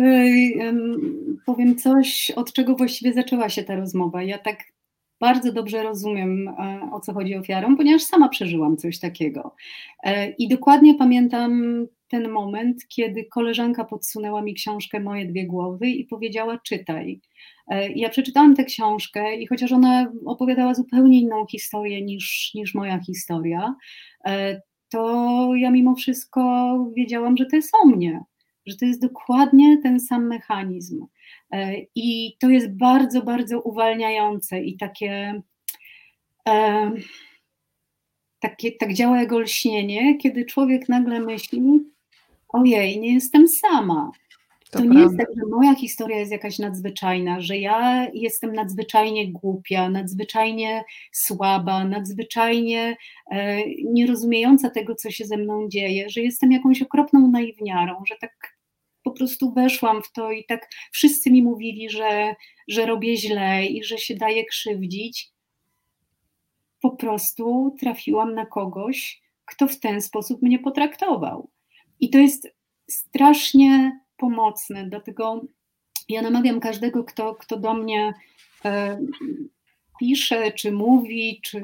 powiem 1.47 1.77
coś, 1.77 2.31
od 2.37 2.53
czego 2.53 2.77
właściwie 2.77 3.13
zaczęła 3.13 3.49
się 3.49 3.65
ta 3.65 3.77
rozmowa. 3.77 4.23
Ja 4.23 4.39
tak 4.39 4.59
bardzo 5.23 5.53
dobrze 5.53 5.83
rozumiem, 5.83 6.49
e, 6.49 6.81
o 6.93 7.01
co 7.01 7.13
chodzi 7.13 7.37
ofiarom, 7.37 7.77
ponieważ 7.77 8.03
sama 8.03 8.29
przeżyłam 8.29 8.77
coś 8.77 8.99
takiego. 8.99 9.55
E, 10.03 10.31
I 10.31 10.49
dokładnie 10.49 10.95
pamiętam 10.95 11.63
ten 12.13 12.31
moment, 12.31 12.89
kiedy 12.89 13.25
koleżanka 13.25 13.85
podsunęła 13.85 14.43
mi 14.43 14.55
książkę 14.55 15.01
Moje 15.01 15.27
dwie 15.27 15.47
głowy 15.47 15.89
i 15.89 16.05
powiedziała: 16.05 16.59
Czytaj. 16.59 17.21
E, 17.69 17.93
ja 17.93 18.09
przeczytałam 18.09 18.57
tę 18.57 18.65
książkę 18.65 19.37
i 19.37 19.47
chociaż 19.47 19.73
ona 19.73 20.13
opowiadała 20.27 20.75
zupełnie 20.75 21.21
inną 21.21 21.47
historię 21.47 22.03
niż, 22.03 22.51
niż 22.55 22.75
moja 22.75 23.01
historia, 23.01 23.75
to 24.93 25.51
ja 25.57 25.71
mimo 25.71 25.95
wszystko 25.95 26.43
wiedziałam, 26.97 27.37
że 27.37 27.47
to 27.47 27.57
jest 27.57 27.73
o 27.83 27.87
mnie, 27.87 28.21
że 28.67 28.77
to 28.77 28.85
jest 28.85 29.03
dokładnie 29.03 29.79
ten 29.83 30.01
sam 30.01 30.27
mechanizm. 30.27 31.07
E, 31.51 31.75
I 31.95 32.37
to 32.41 32.51
jest 32.51 32.77
bardzo, 32.77 33.23
bardzo 33.23 33.61
uwalniające 33.61 34.61
i 34.61 34.77
takie, 34.77 35.43
e, 36.49 36.93
takie 38.41 38.73
tak 38.73 38.95
działa 38.95 39.21
jak 39.21 39.33
olśnienie, 39.33 40.19
kiedy 40.19 40.45
człowiek 40.45 40.89
nagle 40.89 41.21
myśli, 41.21 41.63
ojej, 42.53 43.01
nie 43.01 43.15
jestem 43.15 43.49
sama. 43.49 44.13
To, 44.71 44.79
to 44.79 44.85
nie 44.85 45.01
jest 45.01 45.17
tak, 45.19 45.27
że 45.37 45.47
moja 45.51 45.75
historia 45.75 46.19
jest 46.19 46.33
jakaś 46.33 46.59
nadzwyczajna, 46.59 47.41
że 47.41 47.59
ja 47.59 48.09
jestem 48.15 48.53
nadzwyczajnie 48.53 49.33
głupia, 49.33 49.89
nadzwyczajnie 49.89 50.85
słaba, 51.13 51.85
nadzwyczajnie 51.85 52.97
e, 53.31 53.63
nierozumiejąca 53.85 54.71
tego, 54.71 54.95
co 54.95 55.11
się 55.11 55.25
ze 55.25 55.37
mną 55.37 55.69
dzieje, 55.69 56.11
że 56.11 56.21
jestem 56.21 56.53
jakąś 56.53 56.83
okropną 56.83 57.29
naiwniarą, 57.29 58.03
że 58.09 58.15
tak 58.21 58.57
po 59.03 59.11
prostu 59.11 59.53
weszłam 59.53 60.03
w 60.03 60.13
to 60.13 60.31
i 60.31 60.45
tak 60.45 60.69
wszyscy 60.93 61.31
mi 61.31 61.43
mówili, 61.43 61.91
że, 61.91 62.35
że 62.69 62.87
robię 62.87 63.17
źle 63.17 63.67
i 63.67 63.85
że 63.85 63.99
się 63.99 64.15
daje 64.15 64.45
krzywdzić. 64.45 65.31
Po 66.81 66.91
prostu 66.91 67.77
trafiłam 67.81 68.35
na 68.35 68.47
kogoś, 68.47 69.23
kto 69.45 69.69
w 69.69 69.81
ten 69.81 70.03
sposób 70.03 70.43
mnie 70.43 70.59
potraktował. 70.59 71.51
I 72.03 72.11
to 72.11 72.19
jest 72.19 72.49
strasznie 72.91 74.01
pomocne, 74.17 74.89
dlatego 74.89 75.45
ja 76.09 76.23
namawiam 76.23 76.61
każdego, 76.61 77.05
kto, 77.05 77.35
kto 77.35 77.57
do 77.57 77.75
mnie 77.75 78.15
e, 78.65 79.01
pisze, 80.01 80.53
czy 80.53 80.73
mówi, 80.73 81.41
czy 81.45 81.63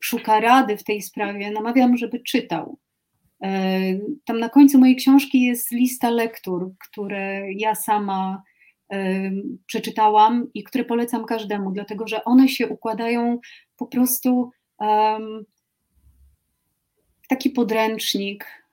szuka 0.00 0.40
rady 0.40 0.76
w 0.76 0.84
tej 0.84 1.02
sprawie, 1.02 1.50
namawiam, 1.50 1.96
żeby 1.96 2.20
czytał. 2.20 2.78
E, 3.42 3.70
tam 4.24 4.38
na 4.38 4.48
końcu 4.48 4.78
mojej 4.78 4.96
książki 4.96 5.42
jest 5.42 5.70
lista 5.70 6.10
lektur, 6.10 6.72
które 6.88 7.52
ja 7.52 7.74
sama 7.74 8.42
e, 8.92 9.30
przeczytałam 9.66 10.50
i 10.54 10.64
które 10.64 10.84
polecam 10.84 11.24
każdemu, 11.24 11.70
dlatego 11.70 12.08
że 12.08 12.24
one 12.24 12.48
się 12.48 12.68
układają 12.68 13.38
po 13.76 13.86
prostu 13.86 14.50
w 17.22 17.28
taki 17.28 17.50
podręcznik 17.50 18.67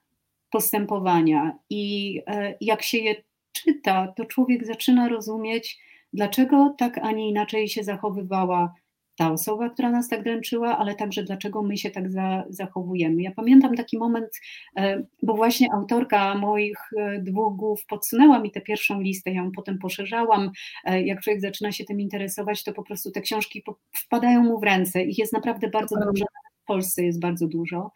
postępowania. 0.50 1.58
I 1.70 2.22
e, 2.26 2.54
jak 2.60 2.82
się 2.82 2.98
je 2.98 3.14
czyta, 3.52 4.12
to 4.16 4.24
człowiek 4.24 4.66
zaczyna 4.66 5.08
rozumieć, 5.08 5.78
dlaczego 6.12 6.74
tak, 6.78 6.98
a 6.98 7.12
nie 7.12 7.28
inaczej 7.28 7.68
się 7.68 7.84
zachowywała 7.84 8.74
ta 9.16 9.32
osoba, 9.32 9.70
która 9.70 9.90
nas 9.90 10.08
tak 10.08 10.22
dręczyła, 10.22 10.78
ale 10.78 10.94
także 10.94 11.22
dlaczego 11.22 11.62
my 11.62 11.76
się 11.76 11.90
tak 11.90 12.10
za, 12.10 12.44
zachowujemy. 12.48 13.22
Ja 13.22 13.30
pamiętam 13.36 13.74
taki 13.74 13.98
moment, 13.98 14.28
e, 14.76 15.02
bo 15.22 15.34
właśnie 15.34 15.72
autorka 15.72 16.34
moich 16.34 16.78
e, 16.98 17.22
dwóch 17.22 17.56
głów 17.56 17.86
podsunęła 17.86 18.38
mi 18.38 18.50
tę 18.50 18.60
pierwszą 18.60 19.00
listę, 19.00 19.30
ja 19.30 19.36
ją 19.36 19.52
potem 19.52 19.78
poszerzałam. 19.78 20.50
Jak 20.84 21.20
człowiek 21.20 21.40
zaczyna 21.40 21.72
się 21.72 21.84
tym 21.84 22.00
interesować, 22.00 22.64
to 22.64 22.72
po 22.72 22.82
prostu 22.82 23.10
te 23.10 23.20
książki 23.20 23.62
wpadają 23.92 24.42
mu 24.42 24.60
w 24.60 24.62
ręce. 24.62 25.02
Ich 25.02 25.18
jest 25.18 25.32
naprawdę 25.32 25.68
bardzo 25.68 25.96
dużo, 25.96 26.24
w 26.62 26.66
Polsce 26.66 27.04
jest 27.04 27.20
bardzo 27.20 27.48
dużo. 27.48 27.90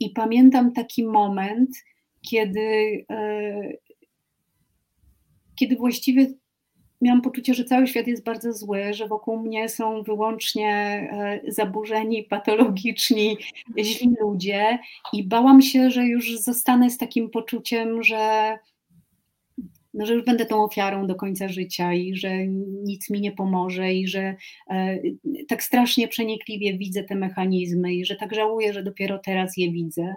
I 0.00 0.10
pamiętam 0.10 0.72
taki 0.72 1.04
moment, 1.04 1.70
kiedy, 2.22 2.60
kiedy 5.56 5.76
właściwie 5.76 6.26
miałam 7.00 7.22
poczucie, 7.22 7.54
że 7.54 7.64
cały 7.64 7.86
świat 7.86 8.06
jest 8.06 8.24
bardzo 8.24 8.52
zły, 8.52 8.94
że 8.94 9.08
wokół 9.08 9.42
mnie 9.42 9.68
są 9.68 10.02
wyłącznie 10.02 10.70
e, 11.12 11.40
zaburzeni, 11.52 12.22
patologiczni, 12.22 13.36
źli 13.78 14.14
ludzie 14.20 14.78
i 15.12 15.24
bałam 15.24 15.62
się, 15.62 15.90
że 15.90 16.04
już 16.06 16.38
zostanę 16.38 16.90
z 16.90 16.98
takim 16.98 17.30
poczuciem, 17.30 18.02
że, 18.02 18.58
no, 19.94 20.06
że 20.06 20.14
już 20.14 20.24
będę 20.24 20.46
tą 20.46 20.64
ofiarą 20.64 21.06
do 21.06 21.14
końca 21.14 21.48
życia 21.48 21.92
i 21.92 22.16
że 22.16 22.46
nic 22.84 23.10
mi 23.10 23.20
nie 23.20 23.32
pomoże 23.32 23.94
i 23.94 24.08
że 24.08 24.36
e, 24.70 24.98
tak 25.48 25.62
strasznie 25.62 26.08
przenikliwie 26.08 26.78
widzę 26.78 27.04
te 27.04 27.14
mechanizmy 27.14 27.94
i 27.94 28.04
że 28.04 28.16
tak 28.16 28.34
żałuję, 28.34 28.72
że 28.72 28.82
dopiero 28.82 29.18
teraz 29.18 29.56
je 29.56 29.72
widzę. 29.72 30.14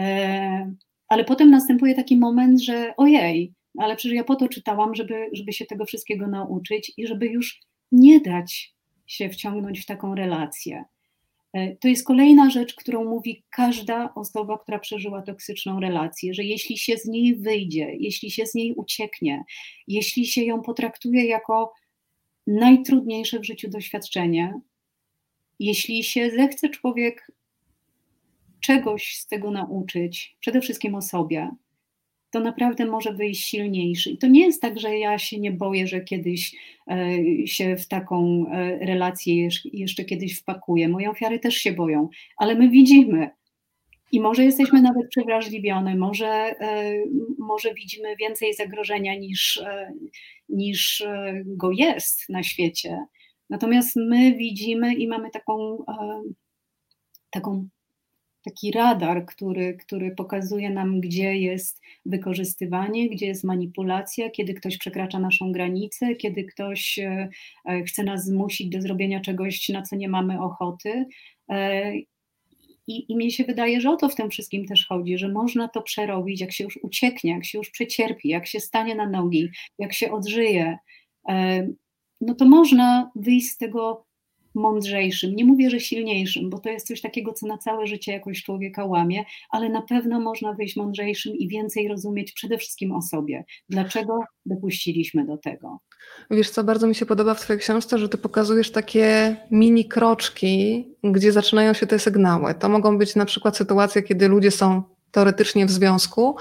E, 0.00 0.74
ale 1.08 1.24
potem 1.24 1.50
następuje 1.50 1.94
taki 1.94 2.16
moment, 2.16 2.62
że 2.62 2.94
ojej, 2.96 3.52
ale 3.78 3.96
przecież 3.96 4.16
ja 4.16 4.24
po 4.24 4.36
to 4.36 4.48
czytałam, 4.48 4.94
żeby, 4.94 5.30
żeby 5.32 5.52
się 5.52 5.66
tego 5.66 5.84
wszystkiego 5.84 6.26
nauczyć 6.26 6.92
i 6.96 7.06
żeby 7.06 7.26
już 7.26 7.60
nie 7.92 8.20
dać 8.20 8.74
się 9.06 9.28
wciągnąć 9.28 9.80
w 9.80 9.86
taką 9.86 10.14
relację. 10.14 10.84
E, 11.52 11.76
to 11.76 11.88
jest 11.88 12.06
kolejna 12.06 12.50
rzecz, 12.50 12.74
którą 12.74 13.04
mówi 13.04 13.44
każda 13.50 14.14
osoba, 14.14 14.58
która 14.58 14.78
przeżyła 14.78 15.22
toksyczną 15.22 15.80
relację, 15.80 16.34
że 16.34 16.44
jeśli 16.44 16.78
się 16.78 16.96
z 16.96 17.04
niej 17.04 17.36
wyjdzie, 17.36 17.96
jeśli 17.98 18.30
się 18.30 18.46
z 18.46 18.54
niej 18.54 18.74
ucieknie, 18.74 19.44
jeśli 19.88 20.26
się 20.26 20.44
ją 20.44 20.62
potraktuje 20.62 21.26
jako 21.26 21.72
najtrudniejsze 22.46 23.40
w 23.40 23.44
życiu 23.44 23.70
doświadczenie, 23.70 24.60
jeśli 25.58 26.04
się 26.04 26.30
zechce 26.30 26.68
człowiek 26.68 27.32
czegoś 28.60 29.16
z 29.16 29.26
tego 29.26 29.50
nauczyć, 29.50 30.36
przede 30.40 30.60
wszystkim 30.60 30.94
o 30.94 31.02
sobie, 31.02 31.50
to 32.30 32.40
naprawdę 32.40 32.86
może 32.86 33.12
wyjść 33.12 33.46
silniejszy. 33.46 34.10
I 34.10 34.18
to 34.18 34.26
nie 34.26 34.40
jest 34.46 34.62
tak, 34.62 34.80
że 34.80 34.98
ja 34.98 35.18
się 35.18 35.40
nie 35.40 35.50
boję, 35.50 35.86
że 35.86 36.00
kiedyś 36.00 36.56
e, 36.90 37.18
się 37.46 37.76
w 37.76 37.88
taką 37.88 38.46
e, 38.52 38.78
relację 38.86 39.48
jeszcze 39.64 40.04
kiedyś 40.04 40.38
wpakuję. 40.38 40.88
Moje 40.88 41.10
ofiary 41.10 41.38
też 41.38 41.54
się 41.54 41.72
boją, 41.72 42.08
ale 42.36 42.54
my 42.54 42.68
widzimy. 42.68 43.30
I 44.12 44.20
może 44.20 44.44
jesteśmy 44.44 44.82
nawet 44.82 45.08
przewrażliwione, 45.08 45.96
może, 45.96 46.28
e, 46.28 46.94
może 47.38 47.74
widzimy 47.74 48.16
więcej 48.16 48.54
zagrożenia 48.54 49.14
niż, 49.14 49.62
niż 50.48 51.04
go 51.46 51.70
jest 51.70 52.28
na 52.28 52.42
świecie. 52.42 52.98
Natomiast 53.50 53.96
my 53.96 54.36
widzimy 54.36 54.94
i 54.94 55.08
mamy 55.08 55.30
taką, 55.30 55.84
taką 57.30 57.68
taki 58.44 58.70
radar, 58.70 59.26
który, 59.26 59.74
który 59.74 60.14
pokazuje 60.14 60.70
nam, 60.70 61.00
gdzie 61.00 61.36
jest 61.36 61.80
wykorzystywanie, 62.06 63.10
gdzie 63.10 63.26
jest 63.26 63.44
manipulacja, 63.44 64.30
kiedy 64.30 64.54
ktoś 64.54 64.78
przekracza 64.78 65.18
naszą 65.18 65.52
granicę, 65.52 66.14
kiedy 66.14 66.44
ktoś 66.44 66.98
e, 66.98 67.28
e, 67.64 67.82
chce 67.82 68.04
nas 68.04 68.24
zmusić 68.24 68.68
do 68.68 68.82
zrobienia 68.82 69.20
czegoś, 69.20 69.68
na 69.68 69.82
co 69.82 69.96
nie 69.96 70.08
mamy 70.08 70.40
ochoty. 70.40 71.06
E, 71.48 71.92
I, 72.86 73.12
I 73.12 73.16
mnie 73.16 73.30
się 73.30 73.44
wydaje, 73.44 73.80
że 73.80 73.90
o 73.90 73.96
to 73.96 74.08
w 74.08 74.14
tym 74.14 74.30
wszystkim 74.30 74.66
też 74.66 74.86
chodzi, 74.86 75.18
że 75.18 75.28
można 75.28 75.68
to 75.68 75.82
przerobić, 75.82 76.40
jak 76.40 76.52
się 76.52 76.64
już 76.64 76.78
ucieknie, 76.82 77.30
jak 77.30 77.44
się 77.44 77.58
już 77.58 77.70
przecierpi, 77.70 78.28
jak 78.28 78.46
się 78.46 78.60
stanie 78.60 78.94
na 78.94 79.08
nogi, 79.08 79.48
jak 79.78 79.92
się 79.92 80.12
odżyje, 80.12 80.78
no 82.20 82.34
to 82.34 82.44
można 82.44 83.10
wyjść 83.16 83.48
z 83.48 83.56
tego 83.56 84.06
mądrzejszym. 84.60 85.36
Nie 85.36 85.44
mówię, 85.44 85.70
że 85.70 85.80
silniejszym, 85.80 86.50
bo 86.50 86.58
to 86.58 86.68
jest 86.70 86.86
coś 86.86 87.00
takiego, 87.00 87.32
co 87.32 87.46
na 87.46 87.58
całe 87.58 87.86
życie 87.86 88.12
jakoś 88.12 88.42
człowieka 88.42 88.84
łamie, 88.84 89.24
ale 89.50 89.68
na 89.68 89.82
pewno 89.82 90.20
można 90.20 90.52
wyjść 90.52 90.76
mądrzejszym 90.76 91.36
i 91.36 91.48
więcej 91.48 91.88
rozumieć 91.88 92.32
przede 92.32 92.58
wszystkim 92.58 92.92
o 92.92 93.02
sobie. 93.02 93.44
Dlaczego 93.68 94.20
dopuściliśmy 94.46 95.26
do 95.26 95.36
tego? 95.36 95.78
Wiesz 96.30 96.50
co, 96.50 96.64
bardzo 96.64 96.86
mi 96.86 96.94
się 96.94 97.06
podoba 97.06 97.34
w 97.34 97.40
Twojej 97.40 97.60
książce, 97.60 97.98
że 97.98 98.08
Ty 98.08 98.18
pokazujesz 98.18 98.70
takie 98.70 99.36
mini 99.50 99.84
kroczki, 99.84 100.88
gdzie 101.04 101.32
zaczynają 101.32 101.72
się 101.72 101.86
te 101.86 101.98
sygnały. 101.98 102.54
To 102.54 102.68
mogą 102.68 102.98
być 102.98 103.16
na 103.16 103.24
przykład 103.24 103.56
sytuacje, 103.56 104.02
kiedy 104.02 104.28
ludzie 104.28 104.50
są 104.50 104.82
teoretycznie 105.12 105.66
w 105.66 105.70
związku, 105.70 106.36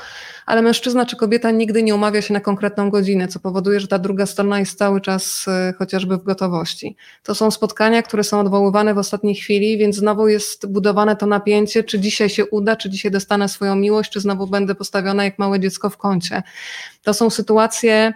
ale 0.46 0.62
mężczyzna 0.62 1.06
czy 1.06 1.16
kobieta 1.16 1.52
nigdy 1.52 1.84
nie 1.84 1.96
umawia 1.96 2.22
się 2.22 2.34
na 2.34 2.40
konkretną 2.40 2.90
godzinę, 2.90 3.28
co 3.28 3.40
powoduje, 3.40 3.80
że 3.80 3.88
ta 3.88 4.00
druga 4.00 4.26
strona 4.26 4.60
jest 4.60 4.78
cały 4.78 5.02
czas 5.02 5.46
e, 5.48 5.74
chociażby 5.78 6.18
w 6.18 6.24
gotowości. 6.24 6.96
To 7.24 7.36
są 7.36 7.52
spotkania, 7.52 8.04
które 8.04 8.24
są 8.24 8.40
odwoływane 8.40 8.94
w 8.94 8.98
ostatniej 8.98 9.36
chwili, 9.36 9.78
więc 9.78 9.96
znowu 9.96 10.28
jest 10.28 10.72
budowane 10.72 11.16
to 11.16 11.26
napięcie, 11.26 11.84
czy 11.84 12.00
dzisiaj 12.00 12.30
się 12.30 12.46
uda, 12.46 12.76
czy 12.76 12.90
dzisiaj 12.90 13.12
dostanę 13.12 13.50
swoją 13.50 13.76
miłość, 13.76 14.12
czy 14.12 14.20
znowu 14.20 14.48
będę 14.48 14.76
postawiona 14.76 15.24
jak 15.24 15.40
małe 15.40 15.60
dziecko 15.60 15.90
w 15.90 15.98
kącie. 15.98 16.44
To 17.04 17.14
są 17.14 17.30
sytuacje, 17.30 18.14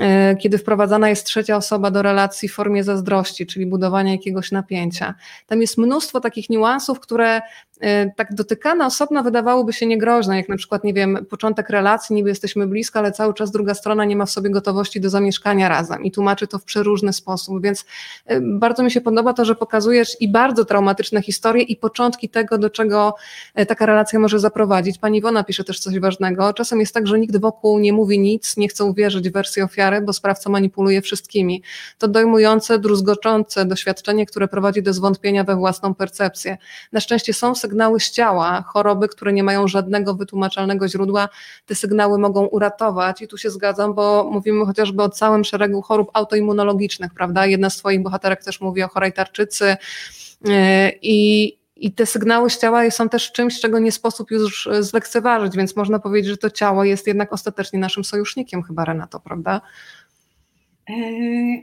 E, 0.00 0.36
kiedy 0.36 0.58
wprowadzana 0.58 1.08
jest 1.08 1.26
trzecia 1.26 1.56
osoba 1.56 1.90
do 1.90 2.02
relacji 2.02 2.48
w 2.48 2.54
formie 2.54 2.84
zazdrości, 2.84 3.46
czyli 3.46 3.66
budowania 3.66 4.12
jakiegoś 4.12 4.52
napięcia. 4.52 5.14
Tam 5.46 5.60
jest 5.60 5.78
mnóstwo 5.78 6.20
takich 6.20 6.50
niuansów, 6.50 7.00
które 7.00 7.42
tak 8.16 8.34
dotykane 8.34 8.86
osobno 8.86 9.22
wydawałyby 9.22 9.72
się 9.72 9.86
niegroźne, 9.86 10.36
jak 10.36 10.48
na 10.48 10.56
przykład, 10.56 10.84
nie 10.84 10.94
wiem, 10.94 11.26
początek 11.30 11.70
relacji, 11.70 12.16
niby 12.16 12.28
jesteśmy 12.28 12.66
blisko, 12.66 12.98
ale 12.98 13.12
cały 13.12 13.34
czas 13.34 13.50
druga 13.50 13.74
strona 13.74 14.04
nie 14.04 14.16
ma 14.16 14.26
w 14.26 14.30
sobie 14.30 14.50
gotowości 14.50 15.00
do 15.00 15.10
zamieszkania 15.10 15.68
razem 15.68 16.04
i 16.04 16.10
tłumaczy 16.10 16.46
to 16.46 16.58
w 16.58 16.64
przeróżny 16.64 17.12
sposób, 17.12 17.62
więc 17.62 17.84
e, 18.26 18.40
bardzo 18.40 18.82
mi 18.82 18.90
się 18.90 19.00
podoba 19.00 19.32
to, 19.32 19.44
że 19.44 19.54
pokazujesz 19.54 20.20
i 20.20 20.28
bardzo 20.28 20.64
traumatyczne 20.64 21.22
historie 21.22 21.62
i 21.62 21.76
początki 21.76 22.28
tego, 22.28 22.58
do 22.58 22.70
czego 22.70 23.14
taka 23.68 23.86
relacja 23.86 24.18
może 24.18 24.40
zaprowadzić. 24.40 24.98
Pani 24.98 25.18
Iwona 25.18 25.44
pisze 25.44 25.64
też 25.64 25.80
coś 25.80 25.98
ważnego. 25.98 26.52
Czasem 26.52 26.80
jest 26.80 26.94
tak, 26.94 27.06
że 27.06 27.18
nikt 27.18 27.36
wokół 27.36 27.78
nie 27.78 27.92
mówi 27.92 28.18
nic, 28.18 28.56
nie 28.56 28.68
chce 28.68 28.84
uwierzyć 28.84 29.28
w 29.28 29.32
wersję 29.32 29.64
ofiary, 29.64 30.00
bo 30.00 30.12
sprawca 30.12 30.50
manipuluje 30.50 31.02
wszystkimi. 31.02 31.62
To 31.98 32.08
dojmujące, 32.08 32.78
druzgoczące 32.78 33.64
doświadczenie, 33.64 34.26
które 34.26 34.48
prowadzi 34.48 34.82
do 34.82 34.92
zwątpienia 34.92 35.44
we 35.44 35.56
własną 35.56 35.94
percepcję. 35.94 36.58
Na 36.92 37.00
szczęście 37.00 37.34
są 37.34 37.54
sygnały 37.64 38.00
z 38.00 38.10
ciała, 38.10 38.62
choroby, 38.62 39.08
które 39.08 39.32
nie 39.32 39.42
mają 39.42 39.68
żadnego 39.68 40.14
wytłumaczalnego 40.14 40.88
źródła, 40.88 41.28
te 41.66 41.74
sygnały 41.74 42.18
mogą 42.18 42.46
uratować 42.46 43.22
i 43.22 43.28
tu 43.28 43.38
się 43.38 43.50
zgadzam, 43.50 43.94
bo 43.94 44.28
mówimy 44.32 44.66
chociażby 44.66 45.02
o 45.02 45.08
całym 45.08 45.44
szeregu 45.44 45.82
chorób 45.82 46.10
autoimmunologicznych, 46.12 47.14
prawda? 47.14 47.46
Jedna 47.46 47.70
z 47.70 47.76
Twoich 47.76 48.02
bohaterek 48.02 48.44
też 48.44 48.60
mówi 48.60 48.82
o 48.82 48.88
chorej 48.88 49.12
tarczycy 49.12 49.76
yy, 50.44 50.54
i 51.02 51.56
i 51.76 51.92
te 51.92 52.06
sygnały 52.06 52.50
z 52.50 52.58
ciała 52.58 52.90
są 52.90 53.08
też 53.08 53.32
czymś, 53.32 53.60
czego 53.60 53.78
nie 53.78 53.92
sposób 53.92 54.30
już 54.30 54.68
zlekceważyć, 54.80 55.56
więc 55.56 55.76
można 55.76 55.98
powiedzieć, 55.98 56.30
że 56.30 56.36
to 56.36 56.50
ciało 56.50 56.84
jest 56.84 57.06
jednak 57.06 57.32
ostatecznie 57.32 57.78
naszym 57.78 58.04
sojusznikiem, 58.04 58.62
chyba 58.62 58.84
Renato, 58.84 59.20
prawda? 59.20 59.60
E, 60.90 60.94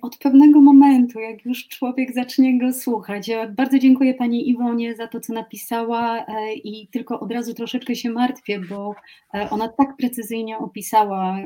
od 0.02 0.18
pewnego 0.18 0.62
momentu, 0.62 1.20
jak 1.20 1.46
już 1.46 1.68
człowiek 1.68 2.14
zacznie 2.14 2.60
go 2.60 2.74
słuchać. 2.74 3.28
Ja 3.28 3.48
bardzo 3.48 3.80
dziękuję 3.80 4.14
Pani 4.14 4.50
Iwonie 4.50 4.96
za 4.96 5.08
to, 5.08 5.20
co 5.20 5.34
napisała 5.34 6.26
e, 6.26 6.54
i 6.54 6.88
tylko 6.88 7.20
od 7.20 7.32
razu 7.32 7.54
troszeczkę 7.54 7.96
się 7.96 8.10
martwię, 8.10 8.60
bo 8.60 8.96
e, 9.34 9.50
ona 9.50 9.68
tak 9.68 9.98
precyzyjnie 9.98 10.58
opisała 10.58 11.38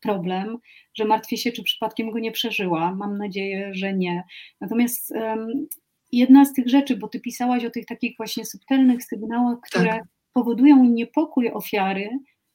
problem, 0.00 0.58
że 0.94 1.04
martwię 1.04 1.36
się, 1.36 1.52
czy 1.52 1.62
przypadkiem 1.62 2.10
go 2.10 2.18
nie 2.18 2.32
przeżyła. 2.32 2.94
Mam 2.94 3.18
nadzieję, 3.18 3.70
że 3.74 3.94
nie. 3.94 4.24
Natomiast 4.60 5.14
jedna 6.12 6.44
z 6.44 6.52
tych 6.52 6.68
rzeczy, 6.68 6.96
bo 6.96 7.08
ty 7.08 7.20
pisałaś 7.20 7.64
o 7.64 7.70
tych 7.70 7.86
takich 7.86 8.16
właśnie 8.16 8.44
subtelnych 8.44 9.04
sygnałach, 9.04 9.58
które 9.60 9.90
tak. 9.90 10.02
powodują 10.32 10.84
niepokój 10.84 11.50
ofiary, 11.50 12.10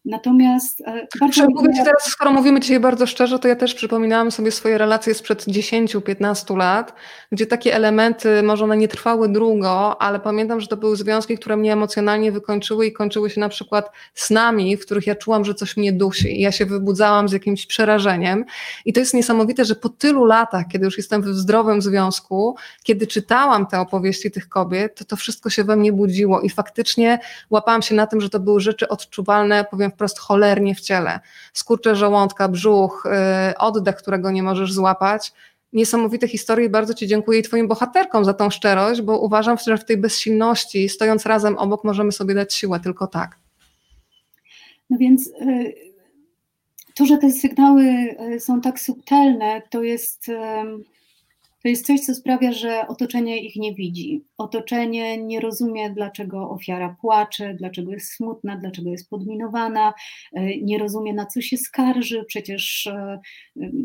Natomiast 0.09 0.81
e, 0.81 1.07
bardzo. 1.19 1.47
Mówię 1.49 1.73
Ci 1.73 1.83
teraz, 1.83 2.03
skoro 2.03 2.31
mówimy 2.31 2.59
dzisiaj 2.59 2.79
bardzo 2.79 3.07
szczerze, 3.07 3.39
to 3.39 3.47
ja 3.47 3.55
też 3.55 3.73
przypominałam 3.73 4.31
sobie 4.31 4.51
swoje 4.51 4.77
relacje 4.77 5.13
sprzed 5.13 5.45
10-15 5.45 6.57
lat, 6.57 6.93
gdzie 7.31 7.45
takie 7.45 7.75
elementy, 7.75 8.43
może 8.43 8.63
one 8.63 8.77
nie 8.77 8.87
trwały 8.87 9.29
długo, 9.29 10.01
ale 10.01 10.19
pamiętam, 10.19 10.61
że 10.61 10.67
to 10.67 10.77
były 10.77 10.95
związki, 10.95 11.37
które 11.37 11.57
mnie 11.57 11.73
emocjonalnie 11.73 12.31
wykończyły 12.31 12.85
i 12.85 12.93
kończyły 12.93 13.29
się 13.29 13.39
na 13.39 13.49
przykład 13.49 13.91
snami, 14.13 14.77
w 14.77 14.85
których 14.85 15.07
ja 15.07 15.15
czułam, 15.15 15.45
że 15.45 15.53
coś 15.53 15.77
mnie 15.77 15.93
dusi. 15.93 16.39
I 16.39 16.41
ja 16.41 16.51
się 16.51 16.65
wybudzałam 16.65 17.29
z 17.29 17.31
jakimś 17.31 17.65
przerażeniem. 17.65 18.45
I 18.85 18.93
to 18.93 18.99
jest 18.99 19.13
niesamowite, 19.13 19.65
że 19.65 19.75
po 19.75 19.89
tylu 19.89 20.25
latach, 20.25 20.65
kiedy 20.71 20.85
już 20.85 20.97
jestem 20.97 21.21
w 21.21 21.27
zdrowym 21.27 21.81
związku, 21.81 22.55
kiedy 22.83 23.07
czytałam 23.07 23.67
te 23.67 23.79
opowieści 23.79 24.31
tych 24.31 24.49
kobiet, 24.49 24.95
to 24.95 25.05
to 25.05 25.15
wszystko 25.15 25.49
się 25.49 25.63
we 25.63 25.75
mnie 25.75 25.93
budziło 25.93 26.41
i 26.41 26.49
faktycznie 26.49 27.19
łapałam 27.49 27.81
się 27.81 27.95
na 27.95 28.07
tym, 28.07 28.21
że 28.21 28.29
to 28.29 28.39
były 28.39 28.59
rzeczy 28.59 28.87
odczuwalne, 28.87 29.65
powiem 29.71 29.91
wprost 29.99 30.19
cholernie 30.19 30.75
w 30.75 30.81
ciele. 30.81 31.19
Skurcze 31.53 31.95
żołądka, 31.95 32.49
brzuch, 32.49 33.05
y, 33.51 33.57
oddech, 33.57 33.95
którego 33.95 34.31
nie 34.31 34.43
możesz 34.43 34.73
złapać. 34.73 35.33
Niesamowite 35.73 36.27
historie 36.27 36.65
i 36.65 36.69
bardzo 36.69 36.93
Ci 36.93 37.07
dziękuję 37.07 37.39
i 37.39 37.43
Twoim 37.43 37.67
bohaterkom 37.67 38.25
za 38.25 38.33
tą 38.33 38.49
szczerość, 38.49 39.01
bo 39.01 39.19
uważam, 39.19 39.57
że 39.67 39.77
w 39.77 39.85
tej 39.85 39.97
bezsilności, 39.97 40.89
stojąc 40.89 41.25
razem 41.25 41.57
obok, 41.57 41.83
możemy 41.83 42.11
sobie 42.11 42.33
dać 42.33 42.53
siłę 42.53 42.79
tylko 42.79 43.07
tak. 43.07 43.35
No 44.89 44.97
więc 44.97 45.27
y, 45.27 45.73
to, 46.95 47.05
że 47.05 47.17
te 47.17 47.31
sygnały 47.31 47.83
y, 47.83 48.39
są 48.39 48.61
tak 48.61 48.79
subtelne, 48.79 49.61
to 49.69 49.83
jest 49.83 50.31
to 51.63 51.69
jest 51.69 51.85
coś, 51.85 51.99
co 51.99 52.15
sprawia, 52.15 52.51
że 52.51 52.87
otoczenie 52.87 53.45
ich 53.45 53.55
nie 53.55 53.73
widzi. 53.73 54.25
Otoczenie 54.37 55.17
nie 55.17 55.39
rozumie, 55.39 55.89
dlaczego 55.89 56.49
ofiara 56.49 56.95
płacze, 57.01 57.53
dlaczego 57.53 57.91
jest 57.91 58.13
smutna, 58.13 58.57
dlaczego 58.57 58.89
jest 58.89 59.09
podminowana, 59.09 59.93
e, 60.33 60.57
nie 60.57 60.77
rozumie, 60.77 61.13
na 61.13 61.25
co 61.25 61.41
się 61.41 61.57
skarży. 61.57 62.25
Przecież, 62.27 62.87
e, 62.87 63.19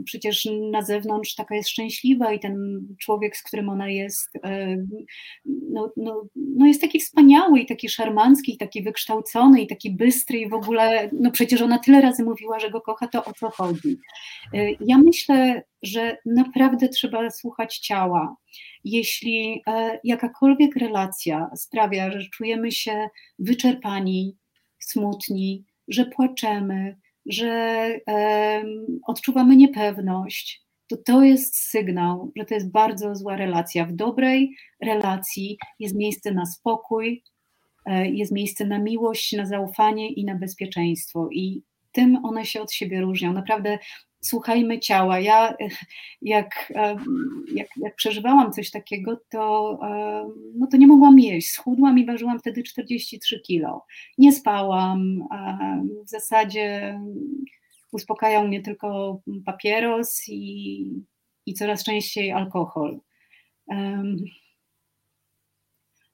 przecież 0.04 0.48
na 0.70 0.82
zewnątrz 0.82 1.34
taka 1.34 1.54
jest 1.54 1.68
szczęśliwa 1.68 2.32
i 2.32 2.40
ten 2.40 2.86
człowiek, 3.00 3.36
z 3.36 3.42
którym 3.42 3.68
ona 3.68 3.88
jest, 3.88 4.30
e, 4.44 4.76
no, 5.44 5.92
no, 5.96 6.22
no 6.36 6.66
jest 6.66 6.80
taki 6.80 7.00
wspaniały 7.00 7.60
i 7.60 7.66
taki 7.66 7.88
szarmancki, 7.88 8.54
i 8.54 8.58
taki 8.58 8.82
wykształcony 8.82 9.62
i 9.62 9.66
taki 9.66 9.90
bystry 9.90 10.38
i 10.38 10.48
w 10.48 10.54
ogóle, 10.54 11.10
no 11.12 11.30
przecież 11.30 11.62
ona 11.62 11.78
tyle 11.78 12.00
razy 12.00 12.24
mówiła, 12.24 12.58
że 12.58 12.70
go 12.70 12.80
kocha, 12.80 13.08
to 13.08 13.24
o 13.24 13.32
co 13.32 13.50
chodzi. 13.50 13.98
Ja 14.80 14.98
myślę, 14.98 15.62
że 15.84 16.16
naprawdę 16.26 16.88
trzeba 16.88 17.30
słuchać 17.30 17.78
ciała. 17.78 18.36
Jeśli 18.84 19.62
e, 19.66 20.00
jakakolwiek 20.04 20.76
relacja 20.76 21.50
sprawia, 21.56 22.10
że 22.10 22.28
czujemy 22.28 22.72
się 22.72 23.08
wyczerpani, 23.38 24.36
smutni, 24.78 25.64
że 25.88 26.04
płaczemy, 26.04 26.96
że 27.26 27.88
odczuwamy 29.06 29.56
niepewność, 29.56 30.64
to 30.88 30.96
to 30.96 31.22
jest 31.22 31.56
sygnał, 31.56 32.32
że 32.36 32.44
to 32.44 32.54
jest 32.54 32.70
bardzo 32.70 33.14
zła 33.14 33.36
relacja. 33.36 33.86
W 33.86 33.92
dobrej 33.92 34.56
relacji 34.82 35.58
jest 35.78 35.94
miejsce 35.94 36.32
na 36.32 36.46
spokój, 36.46 37.22
e, 37.86 38.10
jest 38.10 38.32
miejsce 38.32 38.66
na 38.66 38.78
miłość, 38.78 39.32
na 39.32 39.46
zaufanie 39.46 40.12
i 40.12 40.24
na 40.24 40.34
bezpieczeństwo. 40.34 41.28
I 41.32 41.62
tym 41.92 42.24
one 42.24 42.44
się 42.44 42.62
od 42.62 42.72
siebie 42.72 43.00
różnią. 43.00 43.32
Naprawdę 43.32 43.78
słuchajmy 44.24 44.80
ciała. 44.80 45.20
Ja 45.20 45.54
jak, 46.22 46.72
jak, 47.54 47.68
jak 47.76 47.94
przeżywałam 47.96 48.52
coś 48.52 48.70
takiego, 48.70 49.20
to, 49.30 49.78
no 50.54 50.66
to 50.66 50.76
nie 50.76 50.86
mogłam 50.86 51.18
jeść. 51.18 51.48
Schudłam 51.48 51.98
i 51.98 52.06
ważyłam 52.06 52.38
wtedy 52.38 52.62
43 52.62 53.40
kilo. 53.40 53.84
Nie 54.18 54.32
spałam. 54.32 55.24
W 56.06 56.08
zasadzie 56.08 57.00
uspokajał 57.92 58.48
mnie 58.48 58.62
tylko 58.62 59.20
papieros 59.44 60.28
i, 60.28 60.86
i 61.46 61.54
coraz 61.54 61.84
częściej 61.84 62.32
alkohol. 62.32 63.00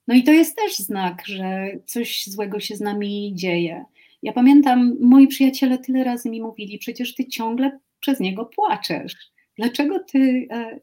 No 0.07 0.15
i 0.15 0.23
to 0.23 0.31
jest 0.31 0.55
też 0.55 0.77
znak, 0.77 1.23
że 1.25 1.71
coś 1.85 2.27
złego 2.27 2.59
się 2.59 2.75
z 2.75 2.81
nami 2.81 3.31
dzieje. 3.35 3.85
Ja 4.23 4.33
pamiętam, 4.33 4.97
moi 4.99 5.27
przyjaciele 5.27 5.77
tyle 5.77 6.03
razy 6.03 6.29
mi 6.29 6.41
mówili, 6.41 6.77
przecież 6.77 7.15
ty 7.15 7.25
ciągle 7.25 7.79
przez 8.01 8.19
niego 8.19 8.45
płaczesz. 8.45 9.15
Dlaczego 9.57 9.99
ty 9.99 10.47
e, 10.51 10.79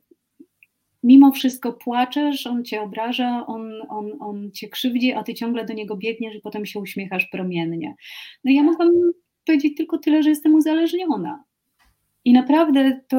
mimo 1.02 1.32
wszystko 1.32 1.72
płaczesz, 1.72 2.46
on 2.46 2.64
cię 2.64 2.80
obraża, 2.80 3.46
on, 3.46 3.72
on, 3.88 4.10
on 4.20 4.50
cię 4.52 4.68
krzywdzi, 4.68 5.12
a 5.12 5.22
ty 5.22 5.34
ciągle 5.34 5.64
do 5.64 5.74
niego 5.74 5.96
biegniesz 5.96 6.34
i 6.34 6.40
potem 6.40 6.66
się 6.66 6.80
uśmiechasz 6.80 7.26
promiennie. 7.26 7.94
No 8.44 8.52
ja 8.52 8.62
mogłam 8.62 8.90
powiedzieć 9.46 9.76
tylko 9.76 9.98
tyle, 9.98 10.22
że 10.22 10.30
jestem 10.30 10.54
uzależniona. 10.54 11.44
I 12.24 12.32
naprawdę 12.32 13.00
to, 13.08 13.16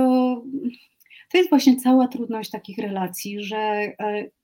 to 1.32 1.38
jest 1.38 1.50
właśnie 1.50 1.76
cała 1.76 2.08
trudność 2.08 2.50
takich 2.50 2.78
relacji, 2.78 3.44
że 3.44 3.58
e, 3.58 3.94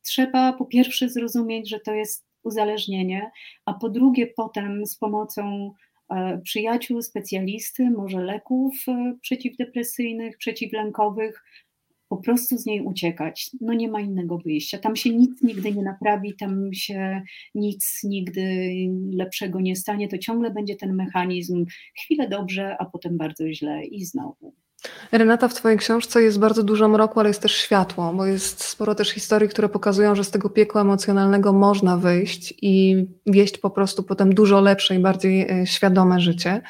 trzeba 0.01 0.53
po 0.53 0.65
pierwsze 0.65 1.09
zrozumieć, 1.09 1.69
że 1.69 1.79
to 1.79 1.93
jest 1.93 2.25
uzależnienie, 2.43 3.31
a 3.65 3.73
po 3.73 3.89
drugie 3.89 4.27
potem 4.27 4.85
z 4.85 4.97
pomocą 4.97 5.73
przyjaciół, 6.43 7.01
specjalisty, 7.01 7.89
może 7.89 8.23
leków 8.23 8.75
e, 8.87 9.17
przeciwdepresyjnych, 9.21 10.37
przeciwlękowych, 10.37 11.43
po 12.09 12.17
prostu 12.17 12.57
z 12.57 12.65
niej 12.65 12.81
uciekać. 12.81 13.51
No 13.61 13.73
nie 13.73 13.89
ma 13.89 14.01
innego 14.01 14.37
wyjścia. 14.37 14.77
Tam 14.77 14.95
się 14.95 15.09
nic 15.09 15.41
nigdy 15.41 15.71
nie 15.71 15.83
naprawi, 15.83 16.35
tam 16.39 16.73
się 16.73 17.21
nic 17.55 17.99
nigdy 18.03 18.71
lepszego 19.13 19.61
nie 19.61 19.75
stanie. 19.75 20.07
To 20.07 20.17
ciągle 20.17 20.51
będzie 20.51 20.75
ten 20.75 20.95
mechanizm 20.95 21.65
chwilę 22.03 22.29
dobrze, 22.29 22.75
a 22.79 22.85
potem 22.85 23.17
bardzo 23.17 23.53
źle 23.53 23.85
i 23.85 24.05
znowu. 24.05 24.64
Renata, 25.11 25.47
w 25.47 25.53
Twojej 25.53 25.77
książce 25.77 26.23
jest 26.23 26.39
bardzo 26.39 26.63
dużo 26.63 26.87
mroku, 26.87 27.19
ale 27.19 27.29
jest 27.29 27.41
też 27.41 27.55
światło, 27.55 28.13
bo 28.13 28.25
jest 28.25 28.63
sporo 28.63 28.95
też 28.95 29.09
historii, 29.09 29.49
które 29.49 29.69
pokazują, 29.69 30.15
że 30.15 30.23
z 30.23 30.31
tego 30.31 30.49
piekła 30.49 30.81
emocjonalnego 30.81 31.53
można 31.53 31.97
wyjść 31.97 32.53
i 32.61 33.05
wieść 33.25 33.57
po 33.57 33.69
prostu 33.69 34.03
potem 34.03 34.35
dużo 34.35 34.61
lepsze 34.61 34.95
i 34.95 34.99
bardziej 34.99 35.41
e, 35.51 35.67
świadome 35.67 36.19
życie. 36.19 36.61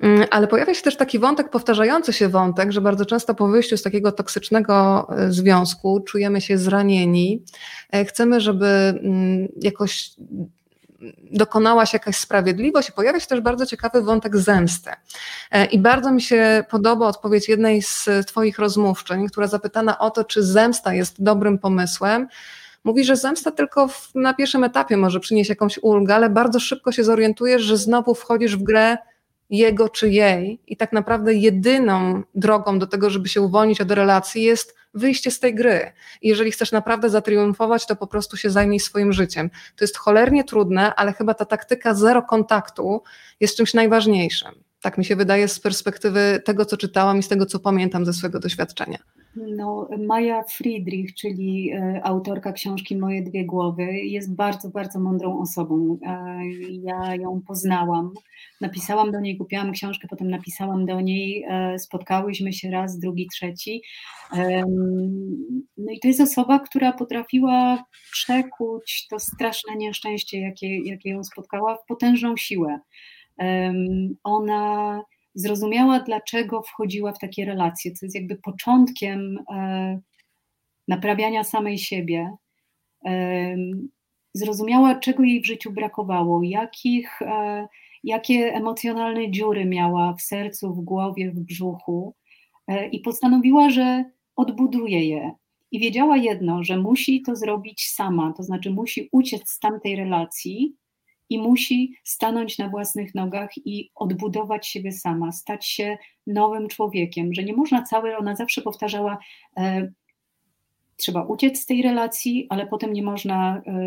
Mm, 0.00 0.26
ale 0.30 0.46
pojawia 0.48 0.74
się 0.74 0.82
też 0.82 0.96
taki 0.96 1.18
wątek, 1.18 1.50
powtarzający 1.50 2.12
się 2.12 2.28
wątek, 2.28 2.72
że 2.72 2.80
bardzo 2.80 3.06
często 3.06 3.34
po 3.34 3.48
wyjściu 3.48 3.76
z 3.76 3.82
takiego 3.82 4.12
toksycznego 4.12 5.06
e, 5.16 5.32
związku 5.32 6.00
czujemy 6.00 6.40
się 6.40 6.58
zranieni. 6.58 7.44
E, 7.92 8.04
chcemy, 8.04 8.40
żeby 8.40 8.66
mm, 8.66 9.48
jakoś 9.62 10.10
dokonała 11.30 11.86
się 11.86 11.96
jakaś 11.96 12.16
sprawiedliwość 12.16 12.90
pojawia 12.90 13.20
się 13.20 13.26
też 13.26 13.40
bardzo 13.40 13.66
ciekawy 13.66 14.02
wątek 14.02 14.36
zemsty. 14.36 14.90
E, 15.50 15.64
I 15.64 15.78
bardzo 15.78 16.12
mi 16.12 16.22
się 16.22 16.64
podoba 16.70 17.06
odpowiedź 17.06 17.48
jednej 17.48 17.82
z 17.82 18.08
Twoich 18.26 18.58
rozmówczyń, 18.58 19.28
która 19.28 19.46
zapytana 19.46 19.98
o 19.98 20.10
to, 20.10 20.24
czy 20.24 20.42
zemsta 20.42 20.94
jest 20.94 21.22
dobrym 21.22 21.58
pomysłem. 21.58 22.28
Mówi, 22.84 23.04
że 23.04 23.16
zemsta 23.16 23.50
tylko 23.50 23.88
w, 23.88 24.10
na 24.14 24.34
pierwszym 24.34 24.64
etapie 24.64 24.96
może 24.96 25.20
przynieść 25.20 25.50
jakąś 25.50 25.78
ulgę, 25.82 26.14
ale 26.14 26.30
bardzo 26.30 26.60
szybko 26.60 26.92
się 26.92 27.04
zorientujesz, 27.04 27.62
że 27.62 27.76
znowu 27.76 28.14
wchodzisz 28.14 28.56
w 28.56 28.62
grę 28.62 28.98
jego 29.50 29.88
czy 29.88 30.08
jej 30.08 30.60
i 30.66 30.76
tak 30.76 30.92
naprawdę 30.92 31.34
jedyną 31.34 32.22
drogą 32.34 32.78
do 32.78 32.86
tego, 32.86 33.10
żeby 33.10 33.28
się 33.28 33.40
uwolnić 33.40 33.80
od 33.80 33.90
relacji 33.90 34.42
jest 34.42 34.74
wyjście 34.94 35.30
z 35.30 35.40
tej 35.40 35.54
gry. 35.54 35.92
Jeżeli 36.22 36.52
chcesz 36.52 36.72
naprawdę 36.72 37.10
zatriumfować, 37.10 37.86
to 37.86 37.96
po 37.96 38.06
prostu 38.06 38.36
się 38.36 38.50
zajmij 38.50 38.80
swoim 38.80 39.12
życiem. 39.12 39.50
To 39.76 39.84
jest 39.84 39.96
cholernie 39.96 40.44
trudne, 40.44 40.94
ale 40.94 41.12
chyba 41.12 41.34
ta 41.34 41.44
taktyka 41.44 41.94
zero 41.94 42.22
kontaktu 42.22 43.02
jest 43.40 43.56
czymś 43.56 43.74
najważniejszym. 43.74 44.50
Tak 44.80 44.98
mi 44.98 45.04
się 45.04 45.16
wydaje 45.16 45.48
z 45.48 45.60
perspektywy 45.60 46.42
tego, 46.44 46.64
co 46.64 46.76
czytałam 46.76 47.18
i 47.18 47.22
z 47.22 47.28
tego, 47.28 47.46
co 47.46 47.58
pamiętam 47.58 48.06
ze 48.06 48.12
swojego 48.12 48.40
doświadczenia. 48.40 48.98
No, 49.36 49.88
Maja 49.98 50.42
Friedrich, 50.42 51.14
czyli 51.14 51.70
e, 51.72 52.00
autorka 52.04 52.52
książki 52.52 52.96
Moje 52.96 53.22
dwie 53.22 53.44
głowy, 53.44 53.84
jest 53.92 54.34
bardzo, 54.34 54.70
bardzo 54.70 55.00
mądrą 55.00 55.40
osobą. 55.40 55.98
E, 56.06 56.40
ja 56.70 57.14
ją 57.16 57.42
poznałam. 57.46 58.12
Napisałam 58.60 59.10
do 59.10 59.20
niej, 59.20 59.38
kupiłam 59.38 59.72
książkę, 59.72 60.08
potem 60.10 60.30
napisałam 60.30 60.86
do 60.86 61.00
niej, 61.00 61.44
e, 61.48 61.78
spotkałyśmy 61.78 62.52
się 62.52 62.70
raz, 62.70 62.98
drugi, 62.98 63.28
trzeci. 63.32 63.82
No 65.76 65.92
i 65.92 66.00
to 66.00 66.08
jest 66.08 66.20
osoba, 66.20 66.58
która 66.58 66.92
potrafiła 66.92 67.84
przekuć 68.12 69.06
to 69.10 69.18
straszne 69.18 69.76
nieszczęście, 69.76 70.40
jakie, 70.40 70.78
jakie 70.78 71.10
ją 71.10 71.24
spotkała, 71.24 71.76
w 71.76 71.86
potężną 71.86 72.36
siłę. 72.36 72.80
Ona 74.24 75.02
zrozumiała, 75.40 76.00
dlaczego 76.00 76.62
wchodziła 76.62 77.12
w 77.12 77.18
takie 77.18 77.44
relacje, 77.44 77.92
co 77.92 78.06
jest 78.06 78.16
jakby 78.16 78.36
początkiem 78.36 79.38
e, 79.52 80.00
naprawiania 80.88 81.44
samej 81.44 81.78
siebie. 81.78 82.30
Zrozumiała, 84.34 84.94
czego 84.94 85.22
jej 85.22 85.40
w 85.40 85.46
życiu 85.46 85.72
brakowało, 85.72 86.42
jakich, 86.42 87.22
e, 87.22 87.68
jakie 88.04 88.54
emocjonalne 88.54 89.30
dziury 89.30 89.64
miała 89.64 90.14
w 90.14 90.22
sercu, 90.22 90.74
w 90.74 90.80
głowie, 90.80 91.30
w 91.30 91.40
brzuchu, 91.40 92.14
e, 92.66 92.88
i 92.88 93.00
postanowiła, 93.00 93.70
że 93.70 94.04
odbuduje 94.36 95.04
je. 95.08 95.32
I 95.72 95.78
wiedziała 95.80 96.16
jedno, 96.16 96.64
że 96.64 96.78
musi 96.78 97.22
to 97.22 97.36
zrobić 97.36 97.88
sama, 97.88 98.32
to 98.36 98.42
znaczy 98.42 98.70
musi 98.70 99.08
uciec 99.12 99.50
z 99.50 99.58
tamtej 99.58 99.96
relacji, 99.96 100.76
i 101.30 101.38
musi 101.38 101.94
stanąć 102.04 102.58
na 102.58 102.68
własnych 102.68 103.14
nogach 103.14 103.50
i 103.56 103.90
odbudować 103.94 104.66
siebie 104.66 104.92
sama, 104.92 105.32
stać 105.32 105.66
się 105.66 105.98
nowym 106.26 106.68
człowiekiem, 106.68 107.34
że 107.34 107.44
nie 107.44 107.52
można 107.52 107.82
całe, 107.82 108.18
ona 108.18 108.36
zawsze 108.36 108.62
powtarzała, 108.62 109.18
e, 109.56 109.92
trzeba 110.96 111.22
uciec 111.22 111.60
z 111.60 111.66
tej 111.66 111.82
relacji, 111.82 112.46
ale 112.48 112.66
potem 112.66 112.92
nie 112.92 113.02
można 113.02 113.56
e, 113.56 113.82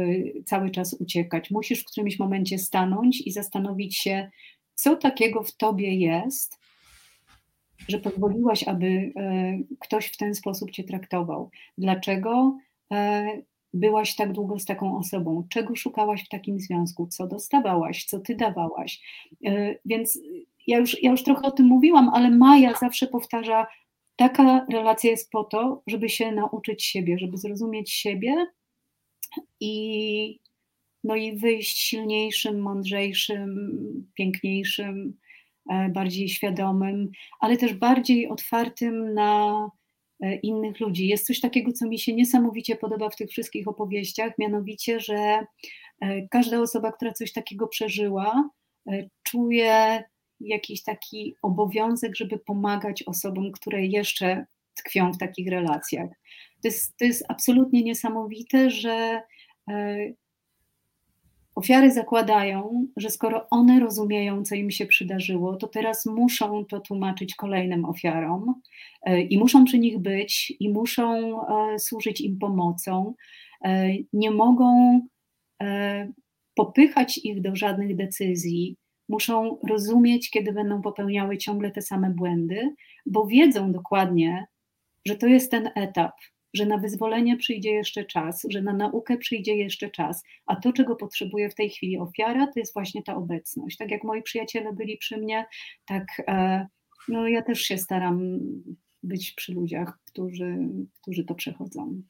cały 0.46 0.72
czas 0.72 0.94
uciekać. 0.94 1.52
Musisz 1.52 1.82
w 1.82 1.86
którymś 1.86 2.20
momencie 2.20 2.60
stanąć 2.60 3.22
i 3.28 3.32
zastanowić 3.32 3.98
się, 3.98 4.30
co 4.76 4.96
takiego 4.96 5.44
w 5.44 5.56
tobie 5.56 5.96
jest, 5.96 6.60
że 7.88 8.00
pozwoliłaś, 8.00 8.64
aby 8.64 8.86
e, 9.16 9.58
ktoś 9.80 10.06
w 10.06 10.18
ten 10.18 10.36
sposób 10.36 10.72
cię 10.72 10.84
traktował. 10.84 11.50
Dlaczego 11.78 12.58
e, 12.92 13.26
byłaś 13.74 14.16
tak 14.16 14.32
długo 14.32 14.60
z 14.60 14.66
taką 14.66 14.98
osobą, 14.98 15.48
czego 15.50 15.76
szukałaś 15.76 16.26
w 16.26 16.30
takim 16.30 16.60
związku, 16.60 17.08
co 17.08 17.28
dostawałaś, 17.28 18.06
co 18.06 18.20
ty 18.20 18.36
dawałaś. 18.36 19.02
E, 19.46 19.76
więc 19.86 20.20
ja 20.68 20.78
już, 20.78 21.04
ja 21.04 21.12
już 21.12 21.24
trochę 21.24 21.42
o 21.42 21.52
tym 21.52 21.66
mówiłam, 21.66 22.10
ale 22.14 22.30
Maja 22.30 22.74
zawsze 22.74 23.08
powtarza, 23.08 23.68
taka 24.16 24.66
relacja 24.72 25.12
jest 25.12 25.32
po 25.32 25.44
to, 25.44 25.84
żeby 25.88 26.10
się 26.10 26.32
nauczyć 26.32 26.84
siebie, 26.84 27.18
żeby 27.20 27.38
zrozumieć 27.38 27.92
siebie 27.92 28.36
i, 29.60 30.40
no 31.04 31.16
i 31.16 31.38
wyjść 31.38 31.78
silniejszym, 31.78 32.62
mądrzejszym, 32.62 33.56
piękniejszym, 34.14 35.18
e, 35.70 35.90
bardziej 35.90 36.30
świadomym, 36.30 37.12
ale 37.40 37.58
też 37.58 37.74
bardziej 37.74 38.28
otwartym 38.30 39.14
na 39.14 39.70
innych 40.32 40.80
ludzi. 40.80 41.08
Jest 41.08 41.28
coś 41.28 41.40
takiego, 41.40 41.72
co 41.72 41.88
mi 41.88 42.00
się 42.00 42.14
niesamowicie 42.14 42.76
podoba 42.76 43.10
w 43.10 43.16
tych 43.16 43.30
wszystkich 43.30 43.68
opowieściach, 43.68 44.34
mianowicie, 44.40 45.00
że 45.00 45.46
e, 46.02 46.28
każda 46.28 46.62
osoba, 46.62 46.92
która 46.92 47.14
coś 47.14 47.34
takiego 47.34 47.68
przeżyła, 47.68 48.50
e, 48.92 49.10
czuje 49.24 50.04
jakiś 50.40 50.84
taki 50.84 51.36
obowiązek, 51.42 52.16
żeby 52.16 52.40
pomagać 52.40 53.04
osobom, 53.04 53.52
które 53.52 53.86
jeszcze 53.86 54.46
tkwią 54.76 55.14
w 55.14 55.18
takich 55.18 55.48
relacjach. 55.50 56.10
To 56.62 56.68
jest, 56.68 56.98
to 56.98 57.06
jest 57.06 57.26
absolutnie 57.30 57.84
niesamowite, 57.84 58.70
że 58.70 59.22
Ofiary 61.56 61.92
zakładają, 61.92 62.88
że 62.98 63.10
skoro 63.10 63.48
one 63.50 63.80
rozumieją, 63.80 64.44
co 64.44 64.56
im 64.56 64.72
się 64.72 64.86
przydarzyło, 64.86 65.56
to 65.56 65.68
teraz 65.68 66.06
muszą 66.06 66.66
to 66.66 66.80
tłumaczyć 66.80 67.36
kolejnym 67.36 67.86
ofiarom 67.86 68.62
e, 69.04 69.22
i 69.22 69.38
muszą 69.38 69.66
przy 69.66 69.80
nich 69.80 70.00
być, 70.00 70.54
i 70.60 70.70
muszą 70.70 71.40
e, 71.42 71.80
służyć 71.80 72.22
im 72.22 72.40
pomocą. 72.40 73.14
E, 73.66 73.90
nie 74.14 74.32
mogą 74.32 75.00
popychać 76.56 77.18
ich 77.18 77.42
do 77.42 77.56
żadnych 77.56 77.96
decyzji, 77.96 78.78
muszą 79.10 79.58
rozumieć, 79.70 80.30
kiedy 80.30 80.54
będą 80.54 80.82
popełniały 80.82 81.38
ciągle 81.38 81.72
te 81.72 81.82
same 81.82 82.10
błędy, 82.10 82.76
bo 83.06 83.28
wiedzą 83.28 83.72
dokładnie, 83.72 84.46
że 85.08 85.16
to 85.16 85.28
jest 85.28 85.52
ten 85.52 85.70
etap, 85.76 86.12
że 86.54 86.66
na 86.66 86.78
wyzwolenie 86.78 87.38
przyjdzie 87.38 87.72
jeszcze 87.72 88.06
czas, 88.06 88.46
że 88.50 88.62
na 88.62 88.74
naukę 88.74 89.18
przyjdzie 89.18 89.56
jeszcze 89.56 89.90
czas, 89.90 90.24
a 90.46 90.56
to, 90.56 90.74
czego 90.74 90.96
potrzebuje 90.96 91.50
w 91.50 91.56
tej 91.56 91.70
chwili 91.70 91.98
ofiara, 91.98 92.48
to 92.48 92.60
jest 92.60 92.74
właśnie 92.74 93.04
ta 93.04 93.16
obecność. 93.16 93.78
Tak 93.78 93.92
jak 93.92 94.04
moi 94.04 94.24
przyjaciele 94.24 94.74
byli 94.74 94.98
przy 94.98 95.18
mnie, 95.18 95.46
tak 95.86 96.06
e, 96.28 96.68
no, 97.08 97.28
ja 97.28 97.42
też 97.42 97.62
się 97.62 97.78
staram 97.78 98.40
być 99.04 99.32
przy 99.32 99.54
ludziach, 99.54 100.00
którzy, 100.06 100.58
którzy 101.02 101.24
to 101.24 101.36
przechodzą. 101.36 102.02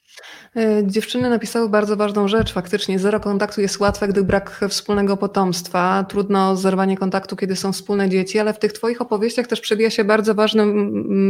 E, 0.56 0.84
dziewczyny 0.88 1.30
napisały 1.30 1.70
bardzo 1.70 1.98
ważną 1.98 2.28
rzecz. 2.28 2.54
Faktycznie 2.54 3.00
zero 3.00 3.20
kontaktu 3.20 3.62
jest 3.62 3.80
łatwe, 3.80 4.08
gdy 4.08 4.24
brak 4.24 4.66
wspólnego 4.70 5.18
potomstwa. 5.18 6.06
Trudno 6.10 6.56
zerwanie 6.56 6.98
kontaktu, 6.98 7.36
kiedy 7.36 7.56
są 7.56 7.74
wspólne 7.74 8.10
dzieci, 8.10 8.40
ale 8.40 8.54
w 8.54 8.60
tych 8.60 8.74
Twoich 8.74 9.02
opowieściach 9.02 9.48
też 9.48 9.62
przebija 9.62 9.90
się 9.90 10.04
bardzo 10.04 10.36
ważny 10.36 10.66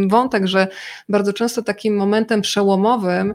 wątek, 0.08 0.48
że 0.48 0.68
bardzo 1.10 1.34
często 1.34 1.62
takim 1.62 1.96
momentem 1.96 2.42
przełomowym 2.42 3.34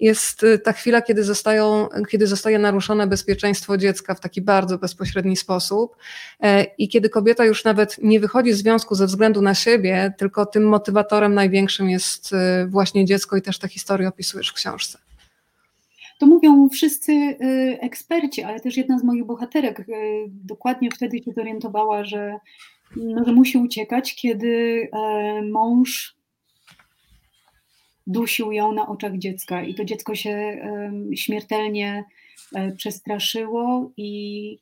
jest 0.00 0.42
y, 0.42 0.58
ta 0.58 0.72
chwila, 0.72 1.02
kiedy, 1.02 1.24
zostają, 1.24 1.88
kiedy 2.10 2.26
zostaje 2.26 2.58
naruszone 2.58 3.06
bezpieczeństwo 3.06 3.76
dziecka 3.76 4.14
w 4.14 4.20
taki 4.20 4.42
bardzo 4.42 4.78
bezpośredni 4.78 5.36
sposób 5.36 5.96
e, 6.40 6.64
i 6.78 6.88
kiedy 6.88 7.08
kobieta 7.08 7.44
już 7.44 7.64
nawet 7.64 7.96
nie 8.02 8.20
wychodzi 8.20 8.52
z 8.52 8.58
związku 8.58 8.94
ze 8.94 9.06
względu 9.06 9.42
na 9.42 9.54
siebie, 9.54 10.14
tylko 10.18 10.46
tym 10.46 10.68
motywatorem 10.68 11.34
największym 11.34 11.90
jest 11.90 12.32
y, 12.32 12.36
właśnie 12.68 13.04
dziecko 13.04 13.36
i 13.36 13.42
też 13.42 13.58
tę 13.58 13.68
historię 13.68 14.08
opisujesz 14.08 14.50
w 14.50 14.54
książce. 14.54 14.98
To 16.18 16.26
mówią 16.26 16.68
wszyscy 16.68 17.12
y, 17.12 17.36
eksperci, 17.80 18.42
ale 18.42 18.60
też 18.60 18.76
jedna 18.76 18.98
z 18.98 19.04
moich 19.04 19.24
bohaterek 19.24 19.86
dokładnie 20.28 20.90
wtedy 20.90 21.18
się 21.18 21.32
zorientowała, 21.32 22.04
że, 22.04 22.38
no, 22.96 23.24
że 23.24 23.32
musi 23.32 23.58
uciekać, 23.58 24.14
kiedy 24.14 24.88
e, 24.92 25.42
mąż 25.42 26.19
dusił 28.10 28.52
ją 28.52 28.72
na 28.72 28.88
oczach 28.88 29.18
dziecka 29.18 29.62
i 29.62 29.74
to 29.74 29.84
dziecko 29.84 30.14
się 30.14 30.62
śmiertelnie 31.14 32.04
e, 32.54 32.72
przestraszyło 32.72 33.92
i, 33.96 34.58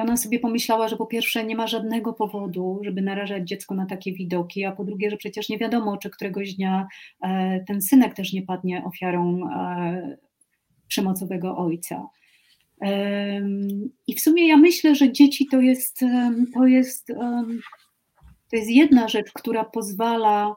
ona 0.00 0.16
sobie 0.16 0.38
pomyślała, 0.38 0.88
że 0.88 0.96
po 0.96 1.06
pierwsze 1.06 1.44
nie 1.44 1.56
ma 1.56 1.66
żadnego 1.66 2.12
powodu, 2.12 2.80
żeby 2.82 3.02
narażać 3.02 3.48
dziecko 3.48 3.74
na 3.74 3.86
takie 3.86 4.12
widoki, 4.12 4.64
a 4.64 4.72
po 4.72 4.84
drugie, 4.84 5.10
że 5.10 5.16
przecież 5.16 5.48
nie 5.48 5.58
wiadomo, 5.58 5.96
czy 5.96 6.10
któregoś 6.10 6.54
dnia 6.54 6.88
e, 7.22 7.60
ten 7.64 7.82
synek 7.82 8.14
też 8.14 8.32
nie 8.32 8.42
padnie 8.42 8.84
ofiarą 8.84 9.50
e, 9.50 10.16
przemocowego 10.88 11.56
ojca. 11.56 12.06
I 14.06 14.14
w 14.14 14.20
sumie 14.20 14.48
ja 14.48 14.56
myślę, 14.56 14.94
że 14.94 15.12
dzieci 15.12 15.46
to 15.46 15.60
jest, 15.60 16.00
to 16.54 16.66
jest, 16.66 17.06
to 18.50 18.56
jest 18.56 18.70
jedna 18.70 19.08
rzecz, 19.08 19.32
która 19.32 19.64
pozwala 19.64 20.56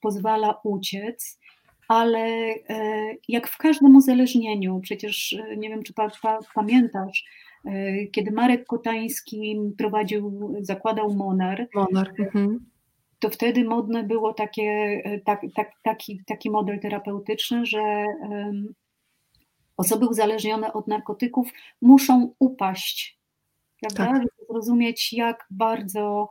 pozwala 0.00 0.60
uciec, 0.64 1.38
ale 1.88 2.18
e, 2.18 3.14
jak 3.28 3.48
w 3.48 3.58
każdym 3.58 3.96
uzależnieniu, 3.96 4.80
przecież 4.80 5.32
e, 5.32 5.56
nie 5.56 5.68
wiem, 5.68 5.82
czy 5.82 5.94
pa, 5.94 6.10
pa, 6.22 6.38
pamiętasz, 6.54 7.24
kiedy 8.12 8.30
Marek 8.30 8.66
Kotański 8.66 9.60
prowadził, 9.78 10.54
zakładał 10.60 11.14
Monar, 11.14 11.68
Monar. 11.74 12.12
Mhm. 12.18 12.66
to 13.18 13.30
wtedy 13.30 13.64
modne 13.64 14.02
było 14.02 14.32
takie, 14.32 15.02
tak, 15.24 15.40
tak, 15.54 15.72
taki, 15.82 16.20
taki 16.26 16.50
model 16.50 16.80
terapeutyczny, 16.80 17.66
że 17.66 18.04
osoby 19.76 20.06
uzależnione 20.06 20.72
od 20.72 20.88
narkotyków 20.88 21.48
muszą 21.82 22.34
upaść, 22.38 23.18
prawda? 23.80 24.18
Tak. 24.18 24.35
Żeby 24.46 24.62
zrozumieć, 24.62 25.12
jak 25.12 25.46
bardzo 25.50 26.28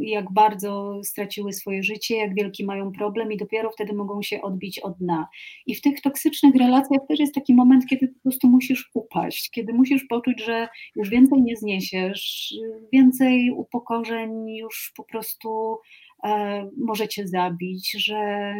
jak 0.00 0.32
bardzo 0.32 1.00
straciły 1.04 1.52
swoje 1.52 1.82
życie, 1.82 2.16
jak 2.16 2.34
wielki 2.34 2.64
mają 2.64 2.92
problem 2.92 3.32
i 3.32 3.36
dopiero 3.36 3.70
wtedy 3.70 3.92
mogą 3.92 4.22
się 4.22 4.42
odbić 4.42 4.78
od 4.78 4.98
dna. 4.98 5.28
I 5.66 5.74
w 5.74 5.80
tych 5.80 6.00
toksycznych 6.00 6.54
relacjach 6.54 7.00
też 7.08 7.20
jest 7.20 7.34
taki 7.34 7.54
moment, 7.54 7.86
kiedy 7.86 8.08
po 8.08 8.20
prostu 8.22 8.48
musisz 8.48 8.90
upaść, 8.94 9.50
kiedy 9.50 9.72
musisz 9.72 10.04
poczuć, 10.04 10.44
że 10.44 10.68
już 10.96 11.10
więcej 11.10 11.42
nie 11.42 11.56
zniesiesz, 11.56 12.54
więcej 12.92 13.50
upokorzeń 13.50 14.56
już 14.56 14.92
po 14.96 15.04
prostu 15.04 15.78
e, 16.24 16.70
możecie 16.78 17.28
zabić, 17.28 17.92
że 18.06 18.54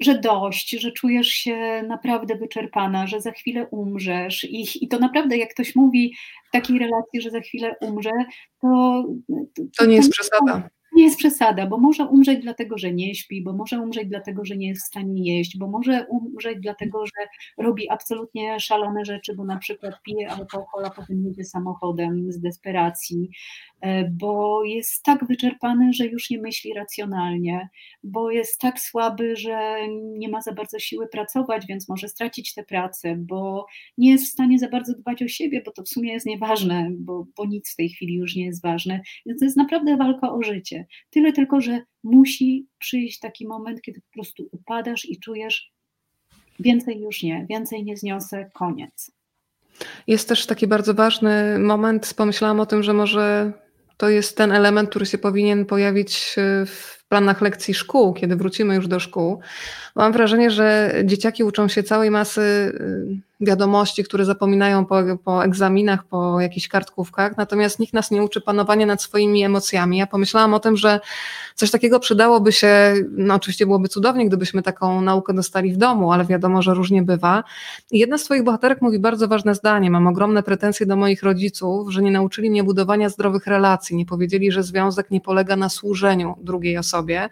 że 0.00 0.18
dość, 0.18 0.70
że 0.70 0.92
czujesz 0.92 1.28
się 1.28 1.82
naprawdę 1.88 2.36
wyczerpana, 2.36 3.06
że 3.06 3.20
za 3.20 3.30
chwilę 3.30 3.66
umrzesz. 3.66 4.44
I, 4.44 4.84
i 4.84 4.88
to 4.88 4.98
naprawdę, 4.98 5.36
jak 5.36 5.50
ktoś 5.50 5.76
mówi 5.76 6.14
w 6.48 6.52
takiej 6.52 6.78
relacji, 6.78 7.20
że 7.20 7.30
za 7.30 7.40
chwilę 7.40 7.76
umrze, 7.80 8.10
to. 8.60 9.04
To, 9.56 9.62
to 9.78 9.86
nie 9.86 9.96
jest 9.96 10.12
przesada 10.12 10.68
nie 10.98 11.04
jest 11.04 11.18
przesada, 11.18 11.66
bo 11.66 11.78
może 11.78 12.04
umrzeć 12.04 12.42
dlatego, 12.42 12.78
że 12.78 12.92
nie 12.92 13.14
śpi, 13.14 13.42
bo 13.42 13.52
może 13.52 13.80
umrzeć 13.80 14.08
dlatego, 14.08 14.44
że 14.44 14.56
nie 14.56 14.68
jest 14.68 14.82
w 14.82 14.86
stanie 14.86 15.36
jeść, 15.36 15.58
bo 15.58 15.68
może 15.68 16.06
umrzeć 16.08 16.58
dlatego, 16.60 17.06
że 17.06 17.26
robi 17.58 17.90
absolutnie 17.90 18.60
szalone 18.60 19.04
rzeczy, 19.04 19.34
bo 19.34 19.44
na 19.44 19.58
przykład 19.58 20.02
pije 20.02 20.30
alkohol, 20.30 20.84
a 20.84 20.90
potem 20.90 21.24
jedzie 21.24 21.44
samochodem 21.44 22.32
z 22.32 22.40
desperacji, 22.40 23.30
bo 24.10 24.64
jest 24.64 25.02
tak 25.02 25.26
wyczerpany, 25.26 25.92
że 25.92 26.06
już 26.06 26.30
nie 26.30 26.40
myśli 26.40 26.74
racjonalnie, 26.74 27.68
bo 28.02 28.30
jest 28.30 28.60
tak 28.60 28.80
słaby, 28.80 29.36
że 29.36 29.78
nie 29.98 30.28
ma 30.28 30.42
za 30.42 30.52
bardzo 30.52 30.78
siły 30.78 31.08
pracować, 31.08 31.66
więc 31.66 31.88
może 31.88 32.08
stracić 32.08 32.54
tę 32.54 32.64
pracę, 32.64 33.16
bo 33.16 33.66
nie 33.98 34.10
jest 34.10 34.24
w 34.24 34.32
stanie 34.32 34.58
za 34.58 34.68
bardzo 34.68 34.94
dbać 34.94 35.22
o 35.22 35.28
siebie, 35.28 35.62
bo 35.66 35.72
to 35.72 35.82
w 35.82 35.88
sumie 35.88 36.12
jest 36.12 36.26
nieważne, 36.26 36.90
bo, 36.98 37.26
bo 37.36 37.46
nic 37.46 37.72
w 37.72 37.76
tej 37.76 37.88
chwili 37.88 38.14
już 38.14 38.36
nie 38.36 38.44
jest 38.44 38.62
ważne. 38.62 39.00
Więc 39.26 39.38
to 39.38 39.44
jest 39.44 39.56
naprawdę 39.56 39.96
walka 39.96 40.32
o 40.32 40.42
życie. 40.42 40.86
Tyle 41.10 41.32
tylko, 41.32 41.60
że 41.60 41.82
musi 42.04 42.66
przyjść 42.78 43.18
taki 43.18 43.46
moment, 43.46 43.82
kiedy 43.82 44.00
po 44.00 44.12
prostu 44.12 44.48
upadasz 44.52 45.04
i 45.04 45.20
czujesz, 45.20 45.72
więcej 46.60 47.00
już 47.00 47.22
nie, 47.22 47.46
więcej 47.50 47.84
nie 47.84 47.96
zniosę, 47.96 48.50
koniec. 48.54 49.18
Jest 50.06 50.28
też 50.28 50.46
taki 50.46 50.66
bardzo 50.66 50.94
ważny 50.94 51.58
moment. 51.58 52.14
Pomyślałam 52.16 52.60
o 52.60 52.66
tym, 52.66 52.82
że 52.82 52.92
może 52.92 53.52
to 53.98 54.08
jest 54.08 54.36
ten 54.36 54.52
element, 54.52 54.90
który 54.90 55.06
się 55.06 55.18
powinien 55.18 55.66
pojawić 55.66 56.36
w 56.66 56.97
planach 57.08 57.40
lekcji 57.40 57.74
szkół, 57.74 58.14
kiedy 58.14 58.36
wrócimy 58.36 58.74
już 58.74 58.88
do 58.88 59.00
szkół. 59.00 59.40
Mam 59.94 60.12
wrażenie, 60.12 60.50
że 60.50 60.94
dzieciaki 61.04 61.44
uczą 61.44 61.68
się 61.68 61.82
całej 61.82 62.10
masy 62.10 62.40
y, 62.40 63.28
wiadomości, 63.40 64.04
które 64.04 64.24
zapominają 64.24 64.86
po, 64.86 64.96
po 65.24 65.44
egzaminach, 65.44 66.04
po 66.04 66.40
jakichś 66.40 66.68
kartkówkach, 66.68 67.36
natomiast 67.36 67.78
nikt 67.78 67.92
nas 67.92 68.10
nie 68.10 68.22
uczy 68.22 68.40
panowania 68.40 68.86
nad 68.86 69.02
swoimi 69.02 69.44
emocjami. 69.44 69.98
Ja 69.98 70.06
pomyślałam 70.06 70.54
o 70.54 70.60
tym, 70.60 70.76
że 70.76 71.00
coś 71.54 71.70
takiego 71.70 72.00
przydałoby 72.00 72.52
się, 72.52 72.94
no 73.10 73.34
oczywiście 73.34 73.66
byłoby 73.66 73.88
cudownie, 73.88 74.26
gdybyśmy 74.26 74.62
taką 74.62 75.00
naukę 75.00 75.34
dostali 75.34 75.72
w 75.72 75.76
domu, 75.76 76.12
ale 76.12 76.24
wiadomo, 76.24 76.62
że 76.62 76.74
różnie 76.74 77.02
bywa. 77.02 77.44
I 77.90 77.98
jedna 77.98 78.18
z 78.18 78.24
Twoich 78.24 78.44
bohaterek 78.44 78.82
mówi 78.82 78.98
bardzo 78.98 79.28
ważne 79.28 79.54
zdanie. 79.54 79.90
Mam 79.90 80.06
ogromne 80.06 80.42
pretensje 80.42 80.86
do 80.86 80.96
moich 80.96 81.22
rodziców, 81.22 81.92
że 81.92 82.02
nie 82.02 82.10
nauczyli 82.10 82.50
mnie 82.50 82.64
budowania 82.64 83.08
zdrowych 83.08 83.46
relacji, 83.46 83.96
nie 83.96 84.06
powiedzieli, 84.06 84.52
że 84.52 84.62
związek 84.62 85.10
nie 85.10 85.20
polega 85.20 85.56
na 85.56 85.68
służeniu 85.68 86.34
drugiej 86.42 86.76
osobie. 86.98 87.28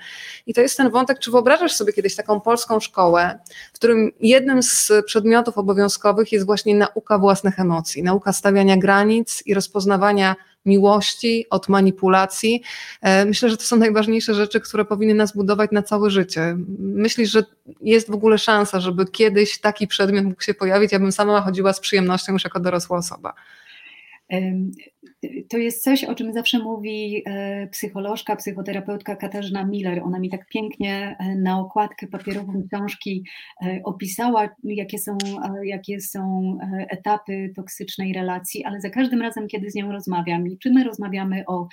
I 0.46 0.54
to 0.54 0.60
jest 0.60 0.76
ten 0.76 0.90
wątek, 0.90 1.18
czy 1.18 1.30
wyobrażasz 1.30 1.72
sobie 1.72 1.92
kiedyś 1.92 2.16
taką 2.16 2.40
polską 2.40 2.80
szkołę, 2.80 3.38
w 3.72 3.76
którym 3.76 4.10
jednym 4.20 4.62
z 4.62 4.92
przedmiotów 5.06 5.58
obowiązkowych 5.58 5.86
obowiązkowych 5.86 6.32
jest 6.32 6.46
właśnie 6.46 6.74
nauka 6.74 7.18
własnych 7.18 7.60
emocji, 7.60 8.02
nauka 8.02 8.32
stawiania 8.32 8.76
granic 8.76 9.42
i 9.46 9.54
rozpoznawania 9.54 10.36
miłości, 10.66 11.46
od 11.50 11.68
manipulacji. 11.68 12.62
E, 13.02 13.24
myślę, 13.24 13.50
że 13.50 13.56
to 13.56 13.62
są 13.62 13.76
najważniejsze 13.76 14.34
rzeczy, 14.34 14.60
które 14.60 14.84
powinny 14.84 15.14
nas 15.14 15.32
budować 15.32 15.70
na 15.72 15.82
całe 15.82 16.10
życie. 16.10 16.56
Myślisz, 16.78 17.30
że 17.30 17.44
jest 17.80 18.10
w 18.10 18.14
ogóle 18.14 18.38
szansa, 18.38 18.80
żeby 18.80 19.06
kiedyś 19.06 19.60
taki 19.60 19.86
przedmiot 19.86 20.24
mógł 20.24 20.42
się 20.42 20.54
pojawić? 20.54 20.92
Ja 20.92 20.98
bym 20.98 21.12
sama 21.12 21.40
chodziła 21.40 21.72
z 21.72 21.80
przyjemnością 21.80 22.32
już 22.32 22.44
jako 22.44 22.60
dorosła 22.60 22.98
osoba 22.98 23.34
to 25.48 25.58
jest 25.58 25.82
coś, 25.82 26.04
o 26.04 26.14
czym 26.14 26.32
zawsze 26.32 26.58
mówi 26.58 27.22
e, 27.26 27.66
psycholożka, 27.66 28.36
psychoterapeutka 28.36 29.16
Katarzyna 29.16 29.64
Miller. 29.64 30.02
Ona 30.02 30.18
mi 30.18 30.30
tak 30.30 30.48
pięknie 30.48 31.16
e, 31.18 31.34
na 31.34 31.60
okładkę 31.60 32.06
papierową 32.06 32.62
książki 32.72 33.24
e, 33.62 33.80
opisała, 33.84 34.48
jakie 34.64 34.98
są, 34.98 35.18
jakie 35.64 36.00
są 36.00 36.58
etapy 36.90 37.52
toksycznej 37.56 38.12
relacji, 38.12 38.64
ale 38.64 38.80
za 38.80 38.90
każdym 38.90 39.22
razem, 39.22 39.48
kiedy 39.48 39.70
z 39.70 39.74
nią 39.74 39.92
rozmawiam, 39.92 40.44
czy 40.62 40.70
my 40.70 40.84
rozmawiamy 40.84 41.44
o, 41.46 41.68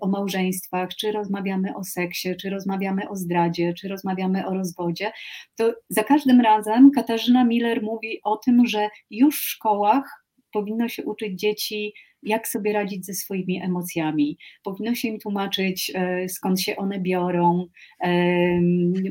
o 0.00 0.08
małżeństwach, 0.08 0.88
czy 0.88 1.12
rozmawiamy 1.12 1.76
o 1.76 1.84
seksie, 1.84 2.36
czy 2.40 2.50
rozmawiamy 2.50 3.08
o 3.08 3.16
zdradzie, 3.16 3.74
czy 3.74 3.88
rozmawiamy 3.88 4.46
o 4.46 4.54
rozwodzie, 4.54 5.12
to 5.56 5.74
za 5.88 6.04
każdym 6.04 6.40
razem 6.40 6.90
Katarzyna 6.90 7.44
Miller 7.44 7.82
mówi 7.82 8.20
o 8.24 8.36
tym, 8.36 8.66
że 8.66 8.88
już 9.10 9.40
w 9.40 9.48
szkołach 9.48 10.17
powinno 10.52 10.88
się 10.88 11.04
uczyć 11.04 11.40
dzieci, 11.40 11.94
jak 12.22 12.48
sobie 12.48 12.72
radzić 12.72 13.06
ze 13.06 13.14
swoimi 13.14 13.62
emocjami. 13.62 14.38
Powinno 14.64 14.94
się 14.94 15.08
im 15.08 15.18
tłumaczyć, 15.18 15.92
e, 15.94 16.28
skąd 16.28 16.60
się 16.60 16.76
one 16.76 17.00
biorą, 17.00 17.66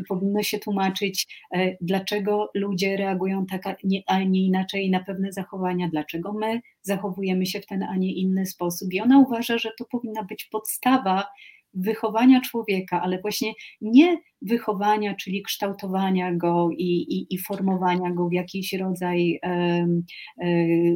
powinno 0.10 0.44
się 0.44 0.60
tłumaczyć, 0.60 1.28
e, 1.56 1.78
dlaczego 1.82 2.52
ludzie 2.54 2.98
reagują 2.98 3.46
tak, 3.46 3.64
a 4.08 4.24
nie 4.24 4.46
inaczej 4.46 4.90
na 4.90 5.04
pewne 5.04 5.32
zachowania, 5.34 5.90
dlaczego 5.90 6.34
my 6.34 6.62
zachowujemy 6.82 7.46
się 7.46 7.60
w 7.62 7.66
ten, 7.66 7.84
a 7.84 7.96
nie 7.96 8.14
inny 8.14 8.46
sposób. 8.46 8.94
I 8.94 9.02
ona 9.02 9.20
uważa, 9.20 9.58
że 9.58 9.70
to 9.80 9.86
powinna 9.86 10.24
być 10.24 10.46
podstawa 10.46 11.24
wychowania 11.78 12.42
człowieka, 12.42 13.02
ale 13.02 13.22
właśnie 13.22 13.54
nie 13.82 14.18
wychowania, 14.42 15.16
czyli 15.16 15.44
kształtowania 15.44 16.36
go 16.36 16.70
i, 16.72 16.84
i, 16.84 17.36
i 17.36 17.38
formowania 17.38 18.12
go 18.12 18.28
w 18.28 18.34
jakiś 18.34 18.74
rodzaj 18.74 19.40
e, 19.44 19.50
e, 19.50 19.88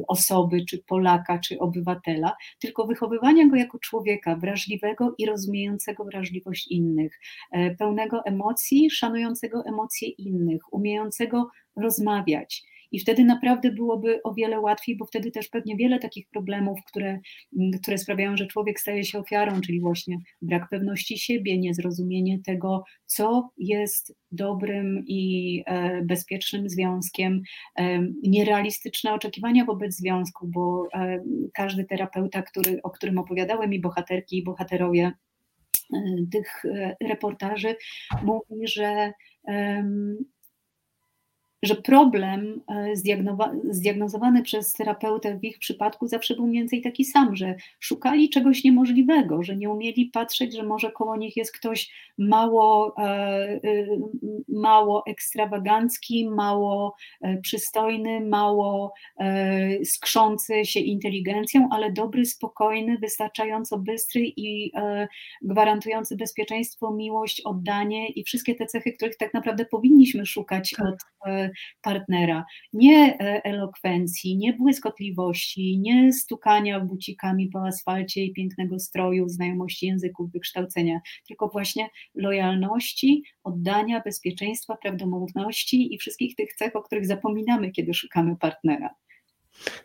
osoby, 0.07 0.65
czy 0.69 0.84
Polaka, 0.88 1.39
czy 1.39 1.59
obywatela, 1.59 2.36
tylko 2.59 2.88
wychowywania 2.88 3.47
go 3.47 3.55
jako 3.55 3.79
człowieka 3.79 4.36
wrażliwego 4.36 5.15
i 5.17 5.25
rozumiejącego 5.25 6.05
wrażliwość 6.05 6.67
innych, 6.71 7.19
e, 7.51 7.75
pełnego 7.75 8.25
emocji, 8.25 8.89
szanującego 8.91 9.63
emocje 9.65 10.09
innych, 10.09 10.73
umiejącego 10.73 11.47
rozmawiać 11.75 12.70
i 12.92 13.00
wtedy 13.00 13.24
naprawdę 13.24 13.72
byłoby 13.72 14.24
o 14.24 14.34
wiele 14.34 14.60
łatwiej, 14.60 14.98
bo 14.98 15.06
wtedy 15.06 15.32
też 15.32 15.48
pewnie 15.48 15.76
wiele 15.76 16.00
takich 16.00 16.28
problemów, 16.30 16.80
które, 16.88 17.20
mm, 17.60 17.72
które 17.82 17.98
sprawiają, 17.98 18.38
że 18.38 18.48
człowiek 18.48 18.80
staje 18.80 19.04
się 19.04 19.20
ofiarą, 19.20 19.62
czyli 19.62 19.80
właśnie 19.80 20.18
brak 20.42 20.70
pewności 20.70 21.18
siebie, 21.18 21.58
niezrozumienie 21.58 22.39
tego, 22.39 22.84
co 23.06 23.50
jest 23.58 24.16
dobrym 24.32 25.04
i 25.08 25.64
e, 25.66 26.02
bezpiecznym 26.02 26.70
związkiem, 26.70 27.42
e, 27.76 28.00
nierealistyczne 28.24 29.14
oczekiwania 29.14 29.66
wobec 29.66 29.96
związku, 29.96 30.48
bo 30.48 30.88
e, 30.94 31.24
każdy 31.54 31.86
terapeuta, 31.86 32.42
który, 32.42 32.82
o 32.82 32.89
którym 32.89 33.18
opowiadałem 33.18 33.74
i 33.74 33.80
bohaterki 33.80 34.38
i 34.38 34.44
bohaterowie 34.44 35.12
tych 36.32 36.64
reportaży 37.10 37.76
mówi, 38.24 38.68
że 38.68 39.12
że 41.64 41.76
problem 41.76 42.62
e, 42.68 42.95
zdiagnozowany 43.72 44.43
przez 44.43 44.74
terapeutę 44.74 45.38
w 45.38 45.43
ich 45.43 45.59
przypadku 45.59 46.07
zawsze 46.07 46.36
był 46.36 46.47
mniej 46.47 46.62
więcej 46.62 46.82
taki 46.82 47.05
sam, 47.05 47.36
że 47.36 47.55
szukali 47.80 48.30
czegoś 48.30 48.64
niemożliwego, 48.64 49.43
że 49.43 49.55
nie 49.55 49.70
umieli 49.70 50.05
patrzeć, 50.05 50.55
że 50.55 50.64
może 50.64 50.91
koło 50.91 51.18
nich 51.18 51.38
jest 51.38 51.57
ktoś 51.57 51.91
mało, 52.18 52.95
e, 52.97 53.03
e, 53.03 53.59
mało 54.47 55.03
ekstrawagancki, 55.07 56.30
mało 56.30 56.95
przystojny, 57.41 58.22
mało 58.22 58.93
skrzący 59.84 60.66
się 60.66 60.80
inteligencją, 60.80 61.70
ale 61.72 61.91
dobry, 61.91 62.26
spokojny, 62.26 62.97
wystarczająco 62.97 63.78
bystry 63.80 64.22
i 64.38 64.72
gwarantujący 65.41 66.18
bezpieczeństwo, 66.18 66.91
miłość, 66.91 67.41
oddanie 67.41 68.09
i 68.09 68.24
wszystkie 68.24 68.55
te 68.55 68.66
cechy, 68.66 68.93
których 68.93 69.18
tak 69.18 69.34
naprawdę 69.34 69.66
powinniśmy 69.66 70.26
szukać 70.26 70.76
od 70.80 70.95
partnera. 71.82 72.45
Nie 72.74 73.20
e, 73.20 73.43
elokwencji, 73.43 74.38
nie 74.38 74.54
błyskotliwości, 74.54 75.80
nie 75.80 76.14
stukania 76.14 76.80
bucikami 76.80 77.47
po 77.47 77.68
asfalcie 77.68 78.24
i 78.24 78.34
pięknego 78.34 78.80
stroju, 78.80 79.30
znajomości 79.30 79.86
języków, 79.88 80.32
wykształcenia, 80.32 80.99
tylko 81.28 81.47
właśnie 81.47 81.89
lojalności, 82.16 83.24
oddania, 83.43 84.02
bezpieczeństwa, 84.06 84.78
prawdomówności 84.78 85.93
i 85.93 85.97
wszystkich 85.97 86.36
tych 86.36 86.54
cech, 86.54 86.76
o 86.76 86.82
których 86.82 87.06
zapominamy, 87.06 87.72
kiedy 87.72 87.93
szukamy 87.93 88.36
partnera. 88.38 88.95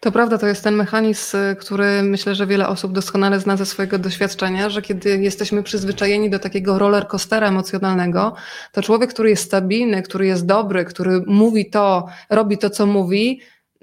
To 0.01 0.13
prawda, 0.13 0.39
to 0.39 0.47
jest 0.47 0.65
ten 0.65 0.75
mechanizm, 0.75 1.37
który 1.59 2.03
myślę, 2.03 2.35
że 2.35 2.47
wiele 2.47 2.69
osób 2.69 2.93
doskonale 2.93 3.41
zna 3.41 3.57
ze 3.57 3.67
swojego 3.67 3.99
doświadczenia, 3.99 4.71
że 4.71 4.83
kiedy 4.83 5.19
jesteśmy 5.19 5.63
przyzwyczajeni 5.63 6.31
do 6.31 6.39
takiego 6.39 6.79
roller 6.79 7.09
coastera 7.09 7.49
emocjonalnego, 7.49 8.35
to 8.73 8.83
człowiek, 8.83 9.11
który 9.11 9.31
jest 9.31 9.45
stabilny, 9.45 10.03
który 10.03 10.27
jest 10.27 10.47
dobry, 10.47 10.85
który 10.85 11.23
mówi 11.27 11.71
to, 11.71 12.07
robi 12.31 12.59
to, 12.59 12.71
co 12.71 12.87
mówi, 12.87 13.41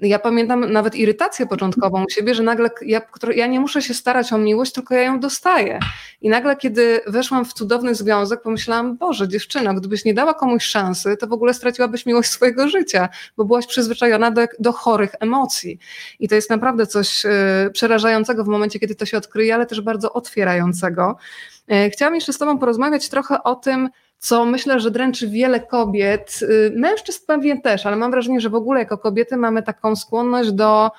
ja 0.08 0.18
pamiętam 0.18 0.72
nawet 0.72 0.94
irytację 0.94 1.46
początkową 1.46 2.04
u 2.04 2.10
siebie, 2.10 2.34
że 2.34 2.42
nagle 2.42 2.70
ja, 2.82 3.00
ja, 3.34 3.46
nie 3.46 3.60
muszę 3.60 3.82
się 3.82 3.94
starać 3.94 4.32
o 4.32 4.38
miłość, 4.38 4.72
tylko 4.72 4.94
ja 4.94 5.02
ją 5.02 5.20
dostaję. 5.20 5.78
I 6.20 6.28
nagle, 6.28 6.56
kiedy 6.56 7.00
weszłam 7.06 7.44
w 7.44 7.52
cudowny 7.52 7.94
związek, 7.94 8.42
pomyślałam, 8.42 8.96
Boże, 8.96 9.28
dziewczyna, 9.28 9.74
gdybyś 9.74 10.04
nie 10.04 10.14
dała 10.14 10.34
komuś 10.34 10.64
szansy, 10.64 11.16
to 11.16 11.26
w 11.26 11.32
ogóle 11.32 11.54
straciłabyś 11.54 12.06
miłość 12.06 12.30
swojego 12.30 12.68
życia, 12.68 13.08
bo 13.36 13.44
byłaś 13.44 13.66
przyzwyczajona 13.66 14.30
do, 14.30 14.42
do 14.58 14.72
chorych 14.72 15.14
emocji. 15.20 15.78
I 16.20 16.28
to 16.28 16.34
jest 16.34 16.50
naprawdę 16.50 16.86
coś 16.86 17.24
y, 17.24 17.30
przerażającego 17.72 18.44
w 18.44 18.48
momencie, 18.48 18.78
kiedy 18.78 18.94
to 18.94 19.06
się 19.06 19.16
odkryje, 19.16 19.54
ale 19.54 19.66
też 19.66 19.80
bardzo 19.80 20.12
otwierającego. 20.12 21.16
Y, 21.86 21.90
chciałam 21.90 22.14
jeszcze 22.14 22.32
z 22.32 22.38
Tobą 22.38 22.58
porozmawiać 22.58 23.08
trochę 23.08 23.42
o 23.42 23.54
tym, 23.54 23.88
co 24.18 24.44
myślę, 24.44 24.80
że 24.80 24.90
dręczy 24.90 25.28
wiele 25.28 25.60
kobiet, 25.60 26.40
y, 26.42 26.72
mężczyzn 26.76 27.20
pewnie 27.26 27.60
też, 27.60 27.86
ale 27.86 27.96
mam 27.96 28.10
wrażenie, 28.10 28.40
że 28.40 28.50
w 28.50 28.54
ogóle 28.54 28.80
jako 28.80 28.98
kobiety 28.98 29.36
mamy 29.36 29.62
taką 29.62 29.96
skłonność 29.96 30.52
do 30.52 30.90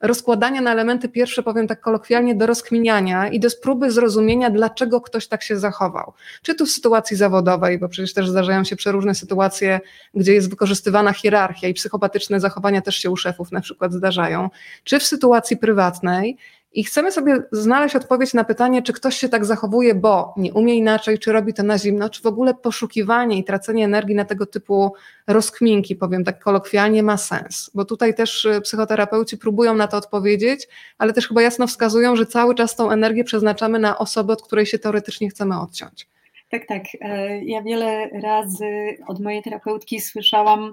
rozkładania 0.00 0.60
na 0.60 0.72
elementy 0.72 1.08
pierwsze, 1.08 1.42
powiem 1.42 1.66
tak 1.66 1.80
kolokwialnie, 1.80 2.34
do 2.34 2.46
rozkminiania 2.46 3.28
i 3.28 3.40
do 3.40 3.48
próby 3.62 3.90
zrozumienia, 3.90 4.50
dlaczego 4.50 5.00
ktoś 5.00 5.28
tak 5.28 5.42
się 5.42 5.58
zachował. 5.58 6.12
Czy 6.42 6.54
tu 6.54 6.66
w 6.66 6.70
sytuacji 6.70 7.16
zawodowej, 7.16 7.78
bo 7.78 7.88
przecież 7.88 8.14
też 8.14 8.28
zdarzają 8.28 8.64
się 8.64 8.76
przeróżne 8.76 9.14
sytuacje, 9.14 9.80
gdzie 10.14 10.34
jest 10.34 10.50
wykorzystywana 10.50 11.12
hierarchia 11.12 11.68
i 11.68 11.74
psychopatyczne 11.74 12.40
zachowania 12.40 12.80
też 12.80 12.96
się 12.96 13.10
u 13.10 13.16
szefów 13.16 13.52
na 13.52 13.60
przykład 13.60 13.92
zdarzają, 13.92 14.50
czy 14.84 14.98
w 14.98 15.02
sytuacji 15.02 15.56
prywatnej, 15.56 16.36
i 16.72 16.84
chcemy 16.84 17.12
sobie 17.12 17.42
znaleźć 17.52 17.96
odpowiedź 17.96 18.34
na 18.34 18.44
pytanie, 18.44 18.82
czy 18.82 18.92
ktoś 18.92 19.16
się 19.16 19.28
tak 19.28 19.44
zachowuje, 19.44 19.94
bo 19.94 20.34
nie 20.36 20.52
umie 20.52 20.74
inaczej, 20.74 21.18
czy 21.18 21.32
robi 21.32 21.54
to 21.54 21.62
na 21.62 21.78
zimno, 21.78 22.10
czy 22.10 22.22
w 22.22 22.26
ogóle 22.26 22.54
poszukiwanie 22.54 23.38
i 23.38 23.44
tracenie 23.44 23.84
energii 23.84 24.14
na 24.14 24.24
tego 24.24 24.46
typu 24.46 24.94
rozkminki, 25.26 25.96
powiem 25.96 26.24
tak 26.24 26.38
kolokwialnie, 26.38 27.02
ma 27.02 27.16
sens. 27.16 27.70
Bo 27.74 27.84
tutaj 27.84 28.14
też 28.14 28.44
y, 28.44 28.60
psychoterapeuci 28.60 29.38
próbują 29.38 29.74
na 29.74 29.88
to 29.88 29.96
odpowiedzieć, 29.96 30.68
ale 30.98 31.12
też 31.12 31.28
chyba 31.28 31.42
jasno 31.42 31.66
wskazują, 31.66 32.16
że 32.16 32.26
cały 32.26 32.54
czas 32.54 32.76
tą 32.76 32.90
energię 32.90 33.24
przeznaczamy 33.24 33.78
na 33.78 33.98
osobę, 33.98 34.32
od 34.32 34.42
której 34.42 34.66
się 34.66 34.78
teoretycznie 34.78 35.30
chcemy 35.30 35.60
odciąć. 35.60 36.06
Tak, 36.50 36.66
tak. 36.66 36.82
E, 37.00 37.44
ja 37.44 37.62
wiele 37.62 38.08
razy 38.22 38.96
od 39.06 39.20
mojej 39.20 39.42
terapeutki 39.42 40.00
słyszałam, 40.00 40.72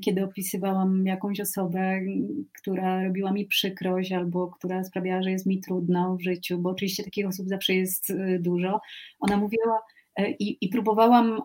kiedy 0.00 0.24
opisywałam 0.24 1.06
jakąś 1.06 1.40
osobę, 1.40 2.00
która 2.60 3.04
robiła 3.04 3.32
mi 3.32 3.46
przykrość 3.46 4.12
albo 4.12 4.48
która 4.48 4.84
sprawiała, 4.84 5.22
że 5.22 5.30
jest 5.30 5.46
mi 5.46 5.60
trudno 5.60 6.16
w 6.16 6.22
życiu, 6.22 6.58
bo 6.58 6.70
oczywiście 6.70 7.04
takich 7.04 7.26
osób 7.26 7.48
zawsze 7.48 7.74
jest 7.74 8.10
e, 8.10 8.38
dużo. 8.38 8.80
Ona 9.20 9.36
mówiła 9.36 9.80
e, 10.16 10.30
i, 10.30 10.58
i 10.60 10.68
próbowałam 10.68 11.40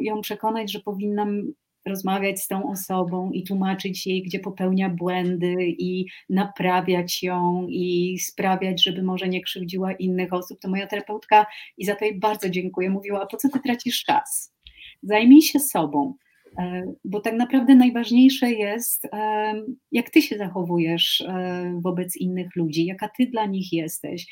ją 0.00 0.20
przekonać, 0.20 0.72
że 0.72 0.80
powinnam 0.80 1.52
rozmawiać 1.86 2.40
z 2.40 2.48
tą 2.48 2.70
osobą 2.70 3.30
i 3.30 3.44
tłumaczyć 3.44 4.06
jej, 4.06 4.22
gdzie 4.22 4.38
popełnia 4.38 4.90
błędy 4.90 5.54
i 5.60 6.06
naprawiać 6.28 7.22
ją 7.22 7.66
i 7.68 8.18
sprawiać, 8.18 8.84
żeby 8.84 9.02
może 9.02 9.28
nie 9.28 9.42
krzywdziła 9.42 9.92
innych 9.92 10.32
osób, 10.32 10.60
to 10.60 10.68
moja 10.68 10.86
terapeutka 10.86 11.46
i 11.78 11.84
za 11.84 11.94
to 11.94 12.04
jej 12.04 12.18
bardzo 12.18 12.50
dziękuję, 12.50 12.90
mówiła, 12.90 13.26
po 13.26 13.36
co 13.36 13.48
ty 13.48 13.60
tracisz 13.60 14.04
czas? 14.04 14.54
Zajmij 15.02 15.42
się 15.42 15.60
sobą. 15.60 16.14
E, 16.58 16.82
bo 17.04 17.20
tak 17.20 17.34
naprawdę 17.34 17.74
najważniejsze 17.74 18.50
jest, 18.50 19.04
e, 19.04 19.54
jak 19.92 20.10
ty 20.10 20.22
się 20.22 20.36
zachowujesz 20.36 21.20
e, 21.20 21.80
wobec 21.82 22.16
innych 22.16 22.56
ludzi, 22.56 22.86
jaka 22.86 23.08
ty 23.08 23.26
dla 23.26 23.46
nich 23.46 23.72
jesteś. 23.72 24.26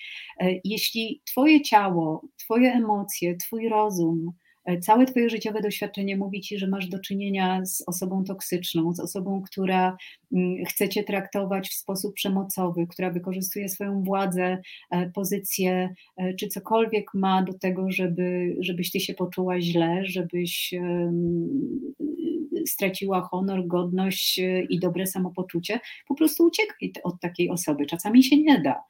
Jeśli 0.64 1.22
twoje 1.26 1.62
ciało, 1.62 2.28
twoje 2.38 2.72
emocje, 2.72 3.36
twój 3.36 3.68
rozum, 3.68 4.32
całe 4.80 5.06
Twoje 5.06 5.30
życiowe 5.30 5.60
doświadczenie 5.60 6.16
mówi 6.16 6.40
Ci, 6.40 6.58
że 6.58 6.68
masz 6.68 6.88
do 6.88 6.98
czynienia 6.98 7.66
z 7.66 7.84
osobą 7.86 8.24
toksyczną, 8.24 8.94
z 8.94 9.00
osobą, 9.00 9.42
która 9.42 9.96
mm, 10.32 10.64
chce 10.64 10.88
Cię 10.88 11.04
traktować 11.04 11.68
w 11.68 11.74
sposób 11.74 12.14
przemocowy, 12.14 12.86
która 12.86 13.10
wykorzystuje 13.10 13.68
swoją 13.68 14.02
władzę, 14.02 14.58
pozycję, 15.14 15.94
czy 16.40 16.48
cokolwiek 16.48 17.14
ma 17.14 17.42
do 17.42 17.58
tego, 17.58 17.90
żeby, 17.90 18.56
żebyś 18.60 18.90
Ty 18.90 19.00
się 19.00 19.14
poczuła 19.14 19.60
źle, 19.60 20.00
żebyś 20.04 20.74
straciła 22.66 23.20
honor, 23.20 23.66
godność 23.66 24.38
e, 24.38 24.62
i 24.62 24.78
dobre 24.78 25.06
samopoczucie, 25.06 25.80
po 26.08 26.14
prostu 26.14 26.44
uciekaj 26.44 26.92
od 27.04 27.20
takiej 27.20 27.50
osoby. 27.50 27.86
Czasami 27.86 28.22
się 28.22 28.36
nie 28.36 28.60
da. 28.60 28.82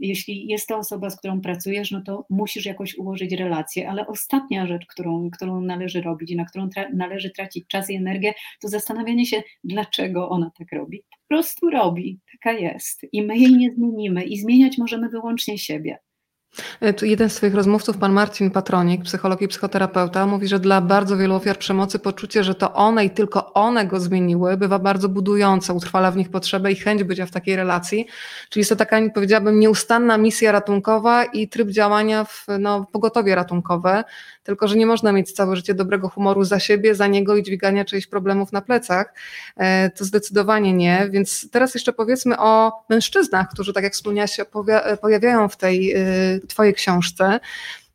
Jeśli 0.00 0.46
jest 0.46 0.68
to 0.68 0.78
osoba, 0.78 1.10
z 1.10 1.18
którą 1.18 1.40
pracujesz, 1.40 1.90
no 1.90 2.02
to 2.06 2.26
musisz 2.30 2.66
jakoś 2.66 2.98
ułożyć 2.98 3.32
relacje, 3.32 3.90
ale 3.90 4.06
ostatnia 4.06 4.66
rzecz, 4.66 4.86
którą, 4.86 5.30
którą 5.30 5.60
należy 5.60 6.00
robić 6.00 6.30
i 6.30 6.36
na 6.36 6.44
którą 6.44 6.68
tra 6.68 6.88
należy 6.94 7.30
tracić 7.30 7.66
czas 7.66 7.90
i 7.90 7.94
energię, 7.94 8.34
to 8.60 8.68
zastanawianie 8.68 9.26
się, 9.26 9.42
dlaczego 9.64 10.28
ona 10.28 10.50
tak 10.58 10.72
robi. 10.72 11.02
Po 11.10 11.28
prostu 11.28 11.70
robi, 11.70 12.20
taka 12.32 12.58
jest 12.58 13.06
i 13.12 13.22
my 13.22 13.38
jej 13.38 13.52
nie 13.52 13.72
zmienimy 13.74 14.24
i 14.24 14.38
zmieniać 14.38 14.78
możemy 14.78 15.08
wyłącznie 15.08 15.58
siebie. 15.58 15.98
E, 16.82 17.06
jeden 17.06 17.30
z 17.30 17.34
Twoich 17.34 17.54
rozmówców, 17.54 17.96
pan 17.96 18.12
Marcin 18.12 18.50
Patronik, 18.50 19.02
psycholog 19.02 19.42
i 19.42 19.48
psychoterapeuta, 19.48 20.26
mówi, 20.26 20.48
że 20.48 20.60
dla 20.60 20.80
bardzo 20.80 21.16
wielu 21.16 21.34
ofiar 21.34 21.58
przemocy 21.58 21.98
poczucie, 21.98 22.44
że 22.44 22.54
to 22.54 22.72
one 22.72 23.04
i 23.04 23.10
tylko 23.10 23.52
one 23.52 23.86
go 23.86 24.00
zmieniły, 24.00 24.56
bywa 24.56 24.78
bardzo 24.78 25.08
budujące, 25.08 25.72
utrwala 25.72 26.10
w 26.10 26.16
nich 26.16 26.30
potrzebę 26.30 26.72
i 26.72 26.76
chęć 26.76 27.04
bycia 27.04 27.26
w 27.26 27.30
takiej 27.30 27.56
relacji. 27.56 28.06
Czyli 28.48 28.60
jest 28.60 28.70
to 28.70 28.76
taka, 28.76 29.00
powiedziałabym, 29.14 29.60
nieustanna 29.60 30.18
misja 30.18 30.52
ratunkowa 30.52 31.24
i 31.24 31.48
tryb 31.48 31.68
działania 31.68 32.24
w 32.24 32.46
no, 32.58 32.86
pogotowie 32.92 33.34
ratunkowe, 33.34 34.04
tylko 34.42 34.68
że 34.68 34.76
nie 34.76 34.86
można 34.86 35.12
mieć 35.12 35.32
całe 35.32 35.56
życie 35.56 35.74
dobrego 35.74 36.08
humoru 36.08 36.44
za 36.44 36.60
siebie, 36.60 36.94
za 36.94 37.06
niego 37.06 37.36
i 37.36 37.42
dźwigania 37.42 37.84
czyichś 37.84 38.06
problemów 38.06 38.52
na 38.52 38.60
plecach. 38.60 39.14
E, 39.56 39.90
to 39.90 40.04
zdecydowanie 40.04 40.72
nie. 40.72 41.08
Więc 41.10 41.50
teraz 41.50 41.74
jeszcze 41.74 41.92
powiedzmy 41.92 42.38
o 42.38 42.72
mężczyznach, 42.90 43.48
którzy, 43.50 43.72
tak 43.72 43.84
jak 43.84 43.92
wspomniałaś, 43.92 44.40
pojawiają 45.00 45.48
w 45.48 45.56
tej 45.56 45.96
y, 45.96 46.37
Twojej 46.40 46.74
książce. 46.74 47.40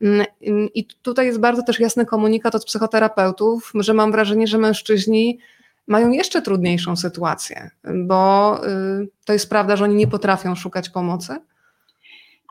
Mm, 0.02 0.26
I 0.74 0.86
tutaj 1.02 1.26
jest 1.26 1.40
bardzo 1.40 1.64
też 1.64 1.80
jasny 1.80 2.06
komunikat 2.06 2.56
od 2.56 2.66
psychoterapeutów, 2.66 3.72
że 3.76 3.94
mam 3.94 4.12
wrażenie, 4.12 4.48
że 4.48 4.58
mężczyźni 4.58 5.40
mają 5.88 6.12
jeszcze 6.12 6.42
trudniejszą 6.42 6.96
sytuację, 6.96 7.70
bo 7.96 8.62
y, 8.68 9.08
to 9.26 9.34
jest 9.34 9.50
prawda, 9.50 9.76
że 9.76 9.84
oni 9.84 9.96
nie 9.96 10.08
potrafią 10.08 10.56
szukać 10.56 10.90
pomocy. 10.90 11.36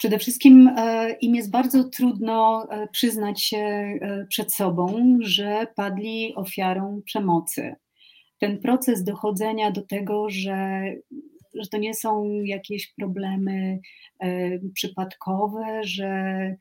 Przede 0.03 0.19
wszystkim 0.19 0.69
e, 0.77 1.13
im 1.21 1.35
jest 1.35 1.51
bardzo 1.51 1.85
trudno 1.85 2.67
e, 2.71 2.89
przyznać 2.89 3.43
się 3.43 3.57
e, 3.57 4.27
przed 4.29 4.55
sobą, 4.55 5.19
że 5.21 5.67
padli 5.75 6.35
ofiarą 6.35 7.03
przemocy. 7.05 7.75
Ten 8.41 8.59
proces 8.59 9.05
dochodzenia 9.05 9.71
do 9.71 9.83
tego, 9.83 10.31
że, 10.31 10.83
że 11.55 11.69
to 11.69 11.79
nie 11.79 11.95
są 11.95 12.33
jakieś 12.45 12.93
problemy 12.93 13.79
przypadkowe, 14.75 15.81
że, 15.85 16.57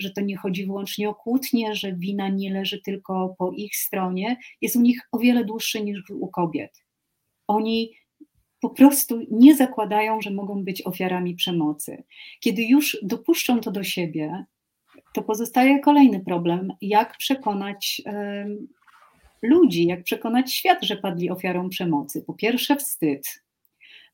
że 0.00 0.10
to 0.10 0.20
nie 0.20 0.36
chodzi 0.36 0.66
wyłącznie 0.66 1.08
o 1.08 1.14
kłótnie, 1.14 1.74
że 1.74 1.96
wina 1.96 2.28
nie 2.28 2.52
leży 2.52 2.80
tylko 2.82 3.34
po 3.38 3.52
ich 3.52 3.76
stronie, 3.76 4.36
jest 4.60 4.76
u 4.76 4.80
nich 4.80 5.00
o 5.12 5.18
wiele 5.18 5.44
dłuższy 5.44 5.82
niż 5.82 6.10
u 6.10 6.28
kobiet. 6.28 6.84
Oni 7.46 7.90
po 8.60 8.70
prostu 8.70 9.20
nie 9.30 9.56
zakładają, 9.56 10.20
że 10.20 10.30
mogą 10.30 10.64
być 10.64 10.86
ofiarami 10.86 11.34
przemocy. 11.34 12.04
Kiedy 12.40 12.62
już 12.62 12.98
dopuszczą 13.02 13.60
to 13.60 13.70
do 13.70 13.84
siebie, 13.84 14.44
to 15.14 15.22
pozostaje 15.22 15.80
kolejny 15.80 16.20
problem: 16.24 16.72
jak 16.80 17.16
przekonać 17.16 18.02
ludzi, 19.42 19.86
jak 19.86 20.02
przekonać 20.02 20.54
świat, 20.54 20.78
że 20.82 20.96
padli 20.96 21.30
ofiarą 21.30 21.68
przemocy. 21.68 22.22
Po 22.22 22.34
pierwsze, 22.34 22.76
wstyd. 22.76 23.42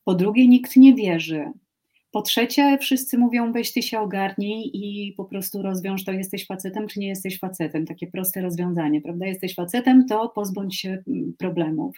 Po 0.04 0.14
drugie, 0.14 0.48
nikt 0.48 0.76
nie 0.76 0.94
wierzy. 0.94 1.44
Po 2.10 2.22
trzecie, 2.22 2.78
wszyscy 2.78 3.18
mówią, 3.18 3.52
weź 3.52 3.72
ty 3.72 3.82
się 3.82 4.00
ogarnij 4.00 4.70
i 4.72 5.12
po 5.16 5.24
prostu 5.24 5.62
rozwiąż 5.62 6.04
to, 6.04 6.12
jesteś 6.12 6.46
facetem, 6.46 6.86
czy 6.86 7.00
nie 7.00 7.08
jesteś 7.08 7.38
facetem. 7.38 7.86
Takie 7.86 8.06
proste 8.06 8.40
rozwiązanie, 8.40 9.00
prawda? 9.00 9.26
Jesteś 9.26 9.54
facetem, 9.54 10.06
to 10.06 10.28
pozbądź 10.28 10.80
się 10.80 11.02
mm, 11.08 11.34
problemów. 11.38 11.96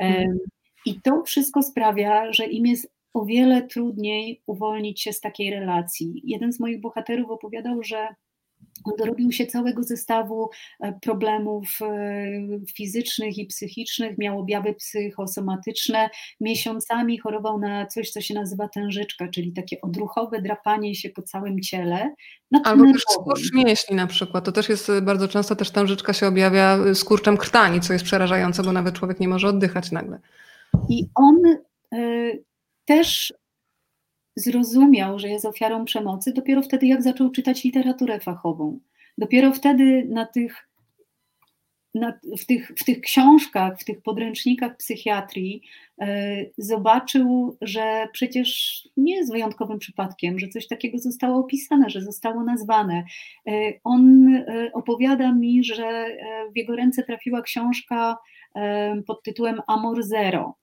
Mhm. 0.00 0.38
I 0.86 1.00
to 1.00 1.22
wszystko 1.22 1.62
sprawia, 1.62 2.32
że 2.32 2.46
im 2.46 2.66
jest 2.66 2.92
o 3.14 3.24
wiele 3.24 3.62
trudniej 3.62 4.42
uwolnić 4.46 5.02
się 5.02 5.12
z 5.12 5.20
takiej 5.20 5.50
relacji. 5.50 6.22
Jeden 6.24 6.52
z 6.52 6.60
moich 6.60 6.80
bohaterów 6.80 7.30
opowiadał, 7.30 7.82
że 7.82 8.08
dorobił 8.98 9.32
się 9.32 9.46
całego 9.46 9.82
zestawu 9.82 10.50
e, 10.80 10.92
problemów 10.92 11.78
e, 11.82 12.26
fizycznych 12.74 13.38
i 13.38 13.46
psychicznych, 13.46 14.18
miał 14.18 14.40
objawy 14.40 14.74
psychosomatyczne, 14.74 16.10
miesiącami 16.40 17.18
chorował 17.18 17.58
na 17.58 17.86
coś, 17.86 18.10
co 18.10 18.20
się 18.20 18.34
nazywa 18.34 18.68
tężyczka, 18.68 19.28
czyli 19.28 19.52
takie 19.52 19.80
odruchowe 19.80 20.42
drapanie 20.42 20.94
się 20.94 21.10
po 21.10 21.22
całym 21.22 21.60
ciele. 21.60 22.14
Albo 22.64 22.92
też 22.92 23.02
skurcz 23.08 23.52
mięśni 23.52 23.96
na 23.96 24.06
przykład. 24.06 24.44
To 24.44 24.52
też 24.52 24.68
jest 24.68 24.90
bardzo 25.02 25.28
często 25.28 25.56
też 25.56 25.70
tężyczka 25.70 26.12
się 26.12 26.26
objawia 26.26 26.78
skurczem 26.94 27.36
krtani, 27.36 27.80
co 27.80 27.92
jest 27.92 28.04
przerażające, 28.04 28.62
bo 28.62 28.72
nawet 28.72 28.94
człowiek 28.94 29.20
nie 29.20 29.28
może 29.28 29.48
oddychać 29.48 29.92
nagle. 29.92 30.20
I 30.88 31.06
on 31.14 31.36
y, 31.94 32.44
też 32.84 33.34
zrozumiał, 34.36 35.18
że 35.18 35.28
jest 35.28 35.44
ofiarą 35.44 35.84
przemocy 35.84 36.32
dopiero 36.32 36.62
wtedy, 36.62 36.86
jak 36.86 37.02
zaczął 37.02 37.30
czytać 37.30 37.64
literaturę 37.64 38.20
fachową. 38.20 38.78
Dopiero 39.18 39.52
wtedy 39.52 40.06
na 40.08 40.26
tych, 40.26 40.68
na, 41.94 42.18
w, 42.38 42.44
tych, 42.46 42.72
w 42.76 42.84
tych 42.84 43.00
książkach, 43.00 43.80
w 43.80 43.84
tych 43.84 44.02
podręcznikach 44.02 44.76
psychiatrii 44.76 45.62
y, 46.02 46.06
zobaczył, 46.58 47.56
że 47.60 48.08
przecież 48.12 48.82
nie 48.96 49.16
jest 49.16 49.32
wyjątkowym 49.32 49.78
przypadkiem, 49.78 50.38
że 50.38 50.48
coś 50.48 50.66
takiego 50.66 50.98
zostało 50.98 51.40
opisane, 51.40 51.90
że 51.90 52.02
zostało 52.02 52.44
nazwane. 52.44 53.04
Y, 53.48 53.80
on 53.84 54.26
opowiada 54.72 55.32
mi, 55.32 55.64
że 55.64 56.06
w 56.54 56.56
jego 56.56 56.76
ręce 56.76 57.02
trafiła 57.02 57.42
książka 57.42 58.16
pod 59.06 59.22
tytułem 59.22 59.60
Amor 59.66 60.02
Zero 60.02 60.54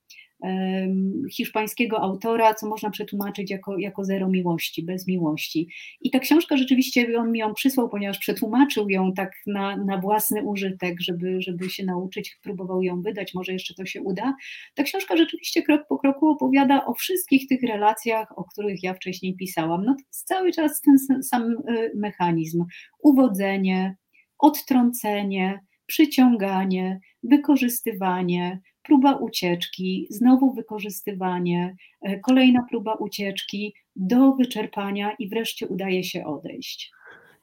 hiszpańskiego 1.31 2.01
autora, 2.01 2.53
co 2.53 2.67
można 2.67 2.89
przetłumaczyć 2.89 3.51
jako, 3.51 3.77
jako 3.77 4.03
zero 4.03 4.29
miłości, 4.29 4.83
bez 4.83 5.07
miłości. 5.07 5.69
I 6.01 6.11
ta 6.11 6.19
książka 6.19 6.57
rzeczywiście, 6.57 7.19
on 7.19 7.31
mi 7.31 7.39
ją 7.39 7.53
przysłał, 7.53 7.89
ponieważ 7.89 8.19
przetłumaczył 8.19 8.89
ją 8.89 9.13
tak 9.13 9.31
na, 9.47 9.77
na 9.77 9.97
własny 9.97 10.43
użytek, 10.43 11.01
żeby, 11.01 11.41
żeby 11.41 11.69
się 11.69 11.85
nauczyć, 11.85 12.37
próbował 12.43 12.81
ją 12.81 13.01
wydać, 13.01 13.33
może 13.33 13.53
jeszcze 13.53 13.73
to 13.73 13.85
się 13.85 14.01
uda. 14.01 14.35
Ta 14.75 14.83
książka 14.83 15.17
rzeczywiście 15.17 15.61
krok 15.61 15.81
po 15.87 15.97
kroku 15.97 16.27
opowiada 16.27 16.85
o 16.85 16.93
wszystkich 16.93 17.47
tych 17.47 17.61
relacjach, 17.63 18.37
o 18.37 18.43
których 18.43 18.83
ja 18.83 18.93
wcześniej 18.93 19.35
pisałam. 19.35 19.85
No 19.85 19.93
to 19.93 20.03
jest 20.07 20.27
cały 20.27 20.51
czas 20.51 20.81
ten 20.81 21.23
sam 21.23 21.51
y, 21.51 21.91
mechanizm. 21.95 22.65
Uwodzenie, 23.03 23.95
odtrącenie, 24.39 25.59
przyciąganie, 25.85 26.99
wykorzystywanie, 27.23 28.61
próba 28.83 29.15
ucieczki, 29.15 30.07
znowu 30.09 30.53
wykorzystywanie, 30.53 31.75
e, 32.01 32.19
kolejna 32.19 32.65
próba 32.69 32.93
ucieczki 32.93 33.73
do 33.95 34.31
wyczerpania 34.31 35.15
i 35.19 35.29
wreszcie 35.29 35.67
udaje 35.67 36.03
się 36.03 36.25
odejść. 36.25 36.91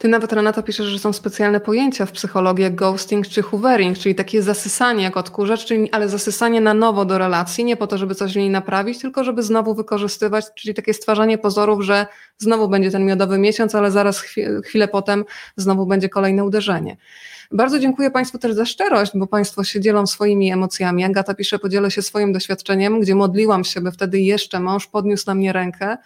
Ty 0.01 0.09
nawet, 0.09 0.33
Renata, 0.33 0.63
piszesz, 0.63 0.87
że 0.87 0.99
są 0.99 1.13
specjalne 1.13 1.61
pojęcia 1.61 2.07
w 2.07 2.13
psychologii 2.13 2.63
jak 2.63 2.75
ghosting 2.75 3.29
czy 3.29 3.43
hoovering, 3.43 3.99
czyli 3.99 4.15
takie 4.15 4.43
zasysanie 4.43 5.03
jak 5.03 5.17
odkurzacz, 5.17 5.65
czyli, 5.65 5.93
ale 5.93 6.09
zasysanie 6.09 6.61
na 6.61 6.75
nowo 6.75 7.05
do 7.05 7.19
relacji, 7.19 7.65
nie 7.65 7.77
po 7.77 7.87
to, 7.87 7.99
żeby 7.99 8.15
coś 8.15 8.33
w 8.33 8.37
niej 8.37 8.51
naprawić, 8.51 8.99
tylko 8.99 9.25
żeby 9.25 9.43
znowu 9.43 9.75
wykorzystywać, 9.75 10.45
czyli 10.55 10.75
takie 10.75 10.95
stwarzanie 10.95 11.39
pozorów, 11.39 11.83
że 11.83 12.07
znowu 12.39 12.69
będzie 12.69 12.91
ten 12.91 13.05
miodowy 13.05 13.39
miesiąc, 13.39 13.75
ale 13.75 13.91
zaraz 13.91 14.21
chwilę 14.65 14.89
potem 14.89 15.25
znowu 15.57 15.87
będzie 15.87 16.09
kolejne 16.09 16.45
uderzenie. 16.45 16.97
Bardzo 17.53 17.79
dziękuję 17.79 18.11
Państwu 18.11 18.39
też 18.39 18.53
za 18.53 18.65
szczerość, 18.65 19.13
bo 19.15 19.27
Państwo 19.27 19.65
się 19.65 19.81
dzielą 19.81 20.07
swoimi 20.07 20.53
emocjami. 20.53 21.05
Agata 21.05 21.35
pisze, 21.35 21.59
podzielę 21.59 21.91
się 21.91 22.03
swoim 22.03 22.33
doświadczeniem, 22.33 23.01
gdzie 23.01 23.15
modliłam 23.15 23.65
się, 23.65 23.81
by 23.81 23.93
wtedy 23.93 24.21
jeszcze 24.21 24.61
mąż 24.61 24.87
podniósł 24.87 25.25
na 25.27 25.35
mnie 25.35 25.53
rękę 25.53 25.97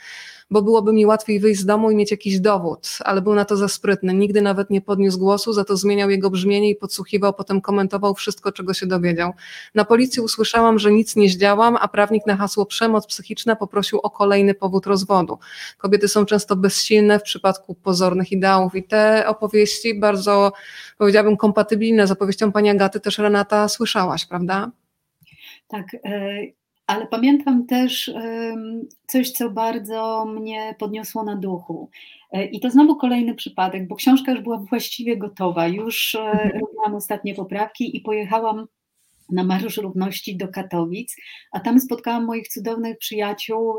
bo 0.50 0.62
byłoby 0.62 0.92
mi 0.92 1.06
łatwiej 1.06 1.40
wyjść 1.40 1.60
z 1.60 1.64
domu 1.64 1.90
i 1.90 1.96
mieć 1.96 2.10
jakiś 2.10 2.40
dowód, 2.40 2.88
ale 3.04 3.22
był 3.22 3.34
na 3.34 3.44
to 3.44 3.56
za 3.56 3.68
sprytny. 3.68 4.14
Nigdy 4.14 4.42
nawet 4.42 4.70
nie 4.70 4.80
podniósł 4.80 5.18
głosu, 5.18 5.52
za 5.52 5.64
to 5.64 5.76
zmieniał 5.76 6.10
jego 6.10 6.30
brzmienie 6.30 6.70
i 6.70 6.76
podsłuchiwał, 6.76 7.34
potem 7.34 7.60
komentował 7.60 8.14
wszystko, 8.14 8.52
czego 8.52 8.74
się 8.74 8.86
dowiedział. 8.86 9.32
Na 9.74 9.84
policji 9.84 10.22
usłyszałam, 10.22 10.78
że 10.78 10.92
nic 10.92 11.16
nie 11.16 11.28
zdziałam, 11.28 11.76
a 11.80 11.88
prawnik 11.88 12.26
na 12.26 12.36
hasło 12.36 12.66
przemoc 12.66 13.06
psychiczna 13.06 13.56
poprosił 13.56 13.98
o 13.98 14.10
kolejny 14.10 14.54
powód 14.54 14.86
rozwodu. 14.86 15.38
Kobiety 15.78 16.08
są 16.08 16.24
często 16.26 16.56
bezsilne 16.56 17.18
w 17.18 17.22
przypadku 17.22 17.74
pozornych 17.74 18.32
ideałów 18.32 18.74
i 18.74 18.82
te 18.82 19.24
opowieści 19.26 20.00
bardzo, 20.00 20.52
powiedziałabym, 20.98 21.36
kompatybilne 21.36 22.06
z 22.06 22.10
opowieścią 22.10 22.52
pani 22.52 22.70
Agaty 22.70 23.00
też 23.00 23.18
Renata 23.18 23.68
słyszałaś, 23.68 24.26
prawda? 24.26 24.70
Tak. 25.68 25.86
Ale 26.86 27.06
pamiętam 27.06 27.66
też 27.66 28.12
coś, 29.06 29.30
co 29.30 29.50
bardzo 29.50 30.24
mnie 30.24 30.74
podniosło 30.78 31.22
na 31.22 31.36
duchu. 31.36 31.90
E, 32.32 32.44
I 32.44 32.60
to 32.60 32.70
znowu 32.70 32.96
kolejny 32.96 33.34
przypadek, 33.34 33.88
bo 33.88 33.96
książka 33.96 34.32
już 34.32 34.40
była 34.40 34.58
właściwie 34.58 35.16
gotowa. 35.16 35.66
Już 35.66 36.14
e, 36.14 36.20
mhm. 36.20 36.60
robiłam 36.60 36.94
ostatnie 36.94 37.34
poprawki 37.34 37.96
i 37.96 38.00
pojechałam 38.00 38.66
na 39.30 39.44
Marsz 39.44 39.76
Równości 39.76 40.36
do 40.36 40.48
Katowic, 40.48 41.16
a 41.52 41.60
tam 41.60 41.80
spotkałam 41.80 42.24
moich 42.24 42.48
cudownych 42.48 42.98
przyjaciół. 42.98 43.78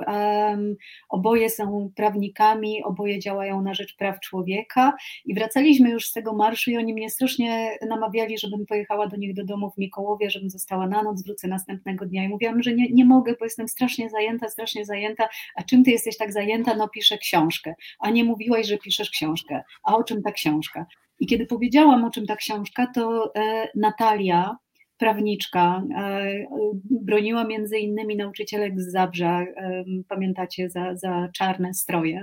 Oboje 1.09 1.49
są 1.49 1.91
prawnikami, 1.95 2.83
oboje 2.83 3.19
działają 3.19 3.61
na 3.61 3.73
rzecz 3.73 3.95
praw 3.95 4.19
człowieka 4.19 4.93
i 5.25 5.33
wracaliśmy 5.33 5.89
już 5.89 6.05
z 6.05 6.13
tego 6.13 6.33
marszu 6.33 6.71
i 6.71 6.77
oni 6.77 6.93
mnie 6.93 7.09
strasznie 7.09 7.77
namawiali, 7.87 8.37
żebym 8.37 8.65
pojechała 8.65 9.07
do 9.07 9.17
nich 9.17 9.33
do 9.33 9.45
domu 9.45 9.71
w 9.71 9.77
Mikołowie, 9.77 10.29
żebym 10.29 10.49
została 10.49 10.87
na 10.87 11.03
noc, 11.03 11.23
wrócę 11.23 11.47
następnego 11.47 12.05
dnia 12.05 12.23
i 12.23 12.29
mówiłam, 12.29 12.63
że 12.63 12.73
nie, 12.73 12.89
nie 12.89 13.05
mogę, 13.05 13.35
bo 13.39 13.45
jestem 13.45 13.67
strasznie 13.67 14.09
zajęta, 14.09 14.49
strasznie 14.49 14.85
zajęta, 14.85 15.27
a 15.55 15.63
czym 15.63 15.83
ty 15.83 15.91
jesteś 15.91 16.17
tak 16.17 16.33
zajęta? 16.33 16.75
No 16.75 16.89
piszę 16.89 17.17
książkę, 17.17 17.75
a 17.99 18.09
nie 18.09 18.23
mówiłaś, 18.23 18.67
że 18.67 18.77
piszesz 18.77 19.09
książkę, 19.09 19.63
a 19.83 19.95
o 19.95 20.03
czym 20.03 20.23
ta 20.23 20.31
książka? 20.31 20.85
I 21.19 21.27
kiedy 21.27 21.45
powiedziałam, 21.45 22.05
o 22.05 22.09
czym 22.09 22.25
ta 22.25 22.35
książka, 22.35 22.87
to 22.87 23.31
e, 23.35 23.69
Natalia, 23.75 24.57
prawniczka, 24.97 25.83
e, 25.97 26.45
broniła 26.91 27.43
między 27.43 27.77
innymi 27.77 28.15
nauczycielek 28.15 28.81
z 28.81 28.91
Zabrza, 28.91 29.41
e, 29.41 29.83
pamiętacie, 30.09 30.69
za, 30.69 30.95
za 30.95 31.29
czarne 31.33 31.73
stroje. 31.73 32.21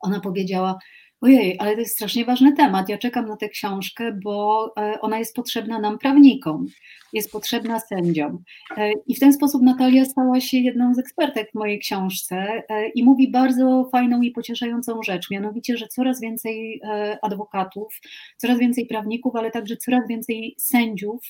ona 0.00 0.20
powiedziała: 0.20 0.78
Ojej, 1.22 1.56
ale 1.58 1.74
to 1.74 1.80
jest 1.80 1.94
strasznie 1.94 2.24
ważny 2.24 2.52
temat. 2.52 2.88
Ja 2.88 2.98
czekam 2.98 3.26
na 3.26 3.36
tę 3.36 3.48
książkę, 3.48 4.18
bo 4.24 4.72
e, 4.78 5.00
ona 5.00 5.18
jest 5.18 5.34
potrzebna 5.34 5.78
nam, 5.78 5.98
prawnikom, 5.98 6.66
jest 7.12 7.32
potrzebna 7.32 7.80
sędziom. 7.80 8.42
E, 8.76 8.92
I 9.06 9.14
w 9.14 9.20
ten 9.20 9.32
sposób 9.32 9.62
Natalia 9.62 10.04
stała 10.04 10.40
się 10.40 10.58
jedną 10.58 10.94
z 10.94 10.98
ekspertek 10.98 11.50
w 11.50 11.54
mojej 11.54 11.78
książce 11.78 12.62
e, 12.68 12.88
i 12.88 13.04
mówi 13.04 13.30
bardzo 13.30 13.88
fajną 13.92 14.22
i 14.22 14.30
pocieszającą 14.30 15.02
rzecz, 15.02 15.30
mianowicie, 15.30 15.76
że 15.76 15.88
coraz 15.88 16.20
więcej 16.20 16.80
adwokatów, 17.22 18.00
coraz 18.36 18.58
więcej 18.58 18.86
prawników, 18.86 19.36
ale 19.36 19.50
także 19.50 19.76
coraz 19.76 20.08
więcej 20.08 20.54
sędziów 20.58 21.20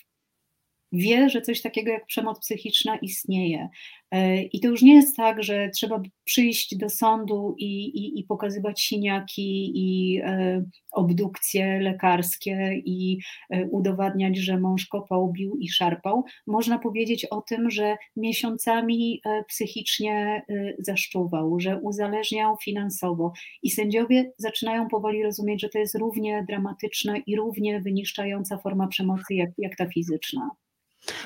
wie, 0.93 1.30
że 1.30 1.41
coś 1.41 1.62
takiego 1.62 1.93
jak 1.93 2.07
przemoc 2.07 2.41
psychiczna 2.41 2.97
istnieje. 2.97 3.68
E, 4.11 4.43
I 4.43 4.61
to 4.61 4.68
już 4.68 4.82
nie 4.82 4.95
jest 4.95 5.16
tak, 5.16 5.43
że 5.43 5.70
trzeba 5.74 6.03
przyjść 6.24 6.76
do 6.76 6.88
sądu 6.88 7.55
i, 7.59 7.84
i, 7.84 8.20
i 8.20 8.24
pokazywać 8.24 8.80
siniaki 8.80 9.72
i 9.74 10.20
e, 10.24 10.64
obdukcje 10.93 11.80
lekarskie 11.80 12.82
i 12.84 13.18
e, 13.51 13.66
udowadniać, 13.66 14.36
że 14.36 14.61
mąż 14.61 14.86
kopał, 14.86 15.32
bił 15.32 15.57
i 15.61 15.68
szarpał. 15.68 16.24
Można 16.47 16.78
powiedzieć 16.78 17.24
o 17.24 17.41
tym, 17.41 17.70
że 17.70 17.97
miesiącami 18.16 19.22
psychicznie 19.49 20.43
zaszczuwał, 20.78 21.61
że 21.61 21.78
uzależniał 21.78 22.57
finansowo 22.64 23.32
i 23.62 23.70
sędziowie 23.70 24.32
zaczynają 24.36 24.88
powoli 24.88 25.22
rozumieć, 25.22 25.61
że 25.61 25.68
to 25.68 25.78
jest 25.78 25.95
równie 25.95 26.45
dramatyczna 26.49 27.14
i 27.26 27.36
równie 27.36 27.80
wyniszczająca 27.80 28.59
forma 28.59 28.88
przemocy 28.88 29.34
jak, 29.34 29.51
jak 29.59 29.76
ta 29.76 29.86
fizyczna. 29.86 30.51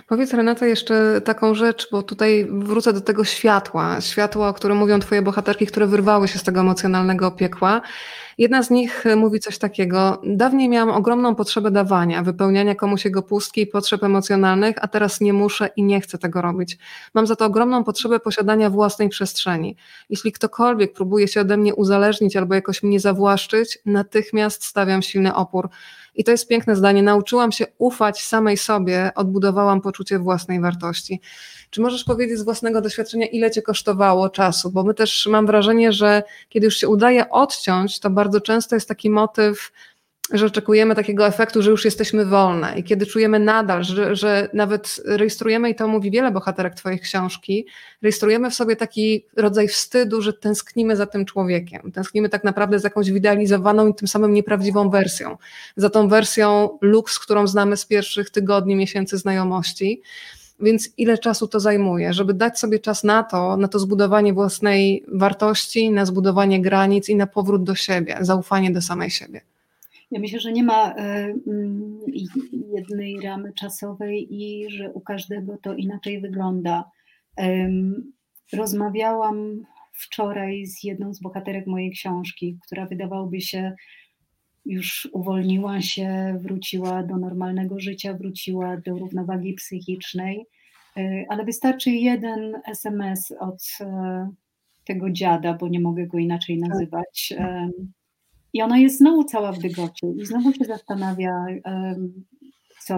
Powiedz 0.09 0.35
Renata 0.35 0.67
jeszcze 0.67 1.21
taką 1.21 1.55
rzecz, 1.55 1.89
bo 1.93 2.03
tutaj 2.03 2.49
wrócę 2.51 2.93
do 2.93 3.01
tego 3.01 3.25
światła, 3.25 4.01
światła, 4.01 4.49
o 4.49 4.55
którym 4.55 4.77
mówią 4.77 5.01
twoje 5.01 5.23
bohaterki, 5.23 5.67
które 5.67 5.87
wyrwały 5.87 6.29
się 6.29 6.39
z 6.39 6.43
tego 6.43 6.61
emocjonalnego 6.61 7.31
piekła. 7.31 7.81
Jedna 8.39 8.63
z 8.63 8.71
nich 8.71 9.05
mówi 9.17 9.41
coś 9.41 9.59
takiego: 9.59 10.21
Dawniej 10.25 10.69
miałam 10.69 10.91
ogromną 10.91 11.35
potrzebę 11.35 11.71
dawania, 11.71 12.23
wypełniania 12.23 12.75
komuś 12.75 13.05
jego 13.05 13.23
pustki 13.23 13.61
i 13.61 13.67
potrzeb 13.67 14.03
emocjonalnych, 14.03 14.77
a 14.81 14.89
teraz 14.89 15.21
nie 15.21 15.33
muszę 15.33 15.71
i 15.77 15.83
nie 15.83 16.01
chcę 16.01 16.19
tego 16.19 16.43
robić. 16.43 16.79
Mam 17.15 17.27
za 17.27 17.37
to 17.37 17.45
ogromną 17.45 17.85
potrzebę 17.85 18.21
posiadania 18.21 18.71
własnej 18.71 19.09
przestrzeni. 19.09 19.77
Jeśli 20.11 20.33
ktokolwiek 20.33 20.93
próbuje 20.93 21.29
się 21.29 21.41
ode 21.41 21.57
mnie 21.57 21.75
uzależnić 21.75 22.37
albo 22.37 22.55
jakoś 22.55 22.83
mnie 22.83 23.01
zawłaszczyć, 23.01 23.79
natychmiast 23.87 24.65
stawiam 24.65 25.03
silny 25.03 25.35
opór. 25.35 25.69
I 26.15 26.25
to 26.25 26.31
jest 26.31 26.49
piękne 26.49 26.77
zdanie. 26.77 27.03
Nauczyłam 27.03 27.53
się 27.53 27.67
ufać 27.79 28.23
samej 28.23 28.57
sobie, 28.57 29.11
odbudowałam 29.15 29.81
poczucie 29.81 30.19
własnej 30.19 30.61
wartości. 30.61 31.21
Czy 31.71 31.81
możesz 31.81 32.05
powiedzieć 32.05 32.39
z 32.39 32.43
własnego 32.43 32.81
doświadczenia, 32.81 33.27
ile 33.27 33.51
cię 33.51 33.63
kosztowało 33.63 34.29
czasu? 34.29 34.71
Bo 34.71 34.85
my 34.85 34.95
też 34.95 35.27
mam 35.27 35.47
wrażenie, 35.47 35.93
że 35.93 36.23
kiedy 36.49 36.65
już 36.65 36.77
się 36.77 36.89
udaje 36.89 37.31
odciąć, 37.31 38.01
to 38.01 38.11
bardzo 38.11 38.41
często 38.41 38.77
jest 38.77 38.89
taki 38.89 39.11
motyw, 39.11 39.73
że 40.33 40.47
oczekujemy 40.47 40.95
takiego 40.95 41.27
efektu, 41.27 41.63
że 41.63 41.71
już 41.71 41.85
jesteśmy 41.85 42.25
wolne 42.25 42.79
i 42.79 42.85
kiedy 42.85 43.07
czujemy 43.07 43.39
nadal, 43.39 43.85
że, 43.85 44.17
że 44.17 44.49
nawet 44.53 45.01
rejestrujemy, 45.05 45.71
i 45.71 45.75
to 45.75 45.89
mówi 45.89 46.11
wiele 46.11 46.31
bohaterek 46.31 46.75
Twoich 46.75 47.01
książki, 47.01 47.67
rejestrujemy 48.03 48.51
w 48.51 48.55
sobie 48.55 48.77
taki 48.77 49.27
rodzaj 49.37 49.69
wstydu, 49.69 50.23
że 50.23 50.33
tęsknimy 50.33 50.97
za 50.97 51.07
tym 51.07 51.25
człowiekiem, 51.25 51.93
tęsknimy 51.93 52.29
tak 52.29 52.45
naprawdę 52.45 52.79
za 52.79 52.87
jakąś 52.87 53.11
wyidealizowaną 53.11 53.89
i 53.89 53.95
tym 53.95 54.09
samym 54.09 54.33
nieprawdziwą 54.33 54.91
wersją, 54.91 55.37
za 55.77 55.91
tą 55.91 56.09
wersją 56.09 56.79
luks, 56.81 57.19
którą 57.19 57.47
znamy 57.47 57.77
z 57.77 57.87
pierwszych 57.87 58.31
tygodni, 58.31 58.77
miesięcy 58.77 59.19
znajomości. 59.19 60.03
Więc 60.61 60.91
ile 60.97 61.19
czasu 61.19 61.49
to 61.49 61.61
zajmuje, 61.61 62.13
żeby 62.13 62.35
dać 62.35 62.59
sobie 62.59 62.79
czas 62.79 63.05
na 63.05 63.23
to, 63.23 63.57
na 63.57 63.69
to 63.69 63.79
zbudowanie 63.79 64.33
własnej 64.33 65.05
wartości, 65.09 65.91
na 65.91 66.07
zbudowanie 66.07 66.63
granic 66.63 67.09
i 67.09 67.17
na 67.17 67.27
powrót 67.27 67.65
do 67.65 67.75
siebie, 67.75 68.17
zaufanie 68.21 68.71
do 68.71 68.83
samej 68.83 69.11
siebie? 69.11 69.54
Ja 70.11 70.21
myślę, 70.21 70.41
że 70.41 70.53
nie 70.53 70.63
ma 70.63 70.95
e, 70.95 71.35
mm, 71.47 72.01
jednej 72.75 73.21
ramy 73.21 73.53
czasowej 73.53 74.35
i 74.35 74.71
że 74.71 74.93
u 74.93 75.01
każdego 75.01 75.59
to 75.63 75.75
inaczej 75.75 76.21
wygląda. 76.21 76.85
Rozmawiałam 78.53 79.65
wczoraj 79.93 80.67
z 80.67 80.85
jedną 80.85 81.15
z 81.15 81.21
bohaterek 81.21 81.67
mojej 81.67 81.91
książki, 81.91 82.59
która 82.67 82.87
wydawałoby 82.87 83.41
się 83.41 83.73
już 84.65 85.09
uwolniła 85.13 85.81
się, 85.81 86.39
wróciła 86.41 87.03
do 87.03 87.17
normalnego 87.17 87.81
życia, 87.81 88.15
wróciła 88.15 88.77
do 88.77 88.99
równowagi 88.99 89.55
psychicznej, 89.55 90.47
e, 90.97 91.25
ale 91.29 91.45
wystarczy 91.45 91.91
jeden 91.91 92.55
SMS 92.67 93.33
od 93.41 93.63
e, 93.81 94.29
tego 94.85 95.11
dziada, 95.11 95.55
bo 95.55 95.69
nie 95.69 95.81
mogę 95.81 96.07
go 96.07 96.19
inaczej 96.19 96.59
nazywać. 96.59 97.33
I 98.55 98.63
ona 98.63 98.79
jest 98.79 98.99
znowu 98.99 99.25
cała 99.25 99.53
w 99.53 99.59
dygocie 99.59 100.07
i 100.17 100.27
znowu 100.27 100.53
się 100.53 100.65
zastanawia, 100.65 101.47
co, 102.81 102.97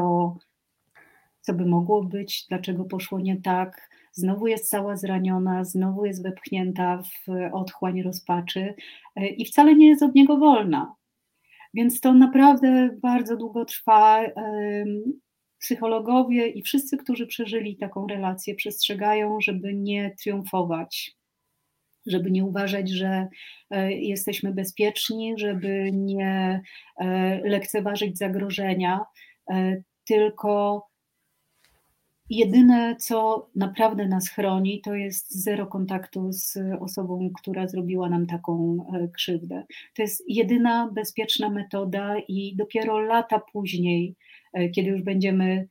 co 1.41 1.55
by 1.55 1.67
mogło 1.67 2.05
być, 2.05 2.47
dlaczego 2.49 2.85
poszło 2.85 3.21
nie 3.21 3.41
tak. 3.43 3.91
Znowu 4.13 4.47
jest 4.47 4.71
cała 4.71 4.97
zraniona, 4.97 5.65
znowu 5.65 6.05
jest 6.05 6.23
wepchnięta 6.23 7.03
w 7.03 7.27
otchłań 7.53 8.03
rozpaczy 8.03 8.75
e, 9.17 9.27
i 9.27 9.45
wcale 9.45 9.75
nie 9.75 9.89
jest 9.89 10.03
od 10.03 10.15
niego 10.15 10.39
wolna. 10.39 10.95
Więc 11.75 12.01
to 12.01 12.15
naprawdę 12.15 12.91
bardzo 13.03 13.37
długo 13.37 13.65
trwa. 13.65 14.25
Psychologowie 15.59 16.49
i 16.49 16.63
wszyscy, 16.63 16.97
którzy 16.97 17.27
przeżyli 17.27 17.77
taką 17.77 18.07
relację, 18.07 18.55
przestrzegają, 18.55 19.41
żeby 19.41 19.75
nie 19.75 20.15
triumfować, 20.23 21.17
żeby 22.07 22.31
nie 22.31 22.45
uważać, 22.45 22.91
że 22.91 23.29
e, 23.71 23.93
jesteśmy 23.93 24.53
bezpieczni, 24.53 25.35
żeby 25.39 25.91
nie 25.93 26.61
e, 27.01 27.41
lekceważyć 27.45 28.19
zagrożenia, 28.19 29.01
e, 29.51 29.83
tylko 30.05 30.87
jedyne, 32.31 32.97
co 32.97 33.49
naprawdę 33.57 34.09
nas 34.09 34.29
chroni, 34.29 34.81
to 34.85 34.95
jest 34.95 35.43
zero 35.43 35.67
kontaktu 35.67 36.33
z 36.33 36.59
osobą, 36.81 37.31
która 37.41 37.69
zrobiła 37.69 38.09
nam 38.09 38.27
taką 38.27 38.87
krzywdę. 39.15 39.65
To 39.97 40.03
jest 40.03 40.25
jedyna 40.29 40.91
bezpieczna 40.95 41.49
metoda, 41.49 42.15
i 42.29 42.57
dopiero 42.57 42.99
lata 42.99 43.41
później, 43.53 44.17
kiedy 44.75 44.91
już 44.91 45.03
będziemy 45.03 45.69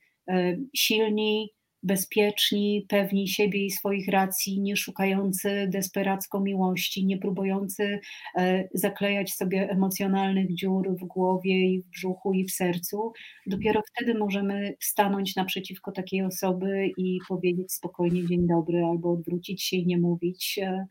silni, 0.74 1.55
bezpieczni, 1.86 2.86
pewni 2.88 3.28
siebie 3.28 3.64
i 3.64 3.70
swoich 3.70 4.08
racji, 4.08 4.60
nie 4.60 4.76
szukający 4.76 5.68
desperacko 5.72 6.40
miłości, 6.40 7.06
nie 7.06 7.18
próbujący 7.18 8.00
e, 8.36 8.68
zaklejać 8.74 9.34
sobie 9.34 9.70
emocjonalnych 9.70 10.54
dziur 10.54 10.96
w 10.96 11.04
głowie 11.04 11.66
i 11.66 11.82
w 11.82 11.86
brzuchu 11.86 12.32
i 12.32 12.44
w 12.44 12.52
sercu. 12.52 13.12
Dopiero 13.46 13.82
wtedy 13.94 14.18
możemy 14.18 14.74
stanąć 14.80 15.36
naprzeciwko 15.36 15.92
takiej 15.92 16.22
osoby 16.22 16.90
i 16.96 17.18
powiedzieć 17.28 17.72
spokojnie 17.72 18.26
dzień 18.26 18.46
dobry 18.46 18.84
albo 18.84 19.12
odwrócić 19.12 19.62
się 19.62 19.76
i 19.76 19.86
nie 19.86 19.98
mówić. 19.98 20.58
E, 20.62 20.86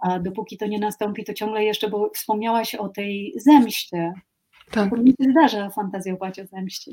a 0.00 0.18
dopóki 0.18 0.56
to 0.56 0.66
nie 0.66 0.78
nastąpi, 0.78 1.24
to 1.24 1.34
ciągle 1.34 1.64
jeszcze, 1.64 1.88
bo 1.90 2.10
wspomniałaś 2.14 2.74
o 2.74 2.88
tej 2.88 3.34
zemście. 3.36 4.12
Tak. 4.70 4.90
To 4.90 4.96
mi 4.96 5.10
się 5.10 5.30
zdarza 5.30 5.70
fantazjować 5.70 6.40
o 6.40 6.46
zemście. 6.46 6.90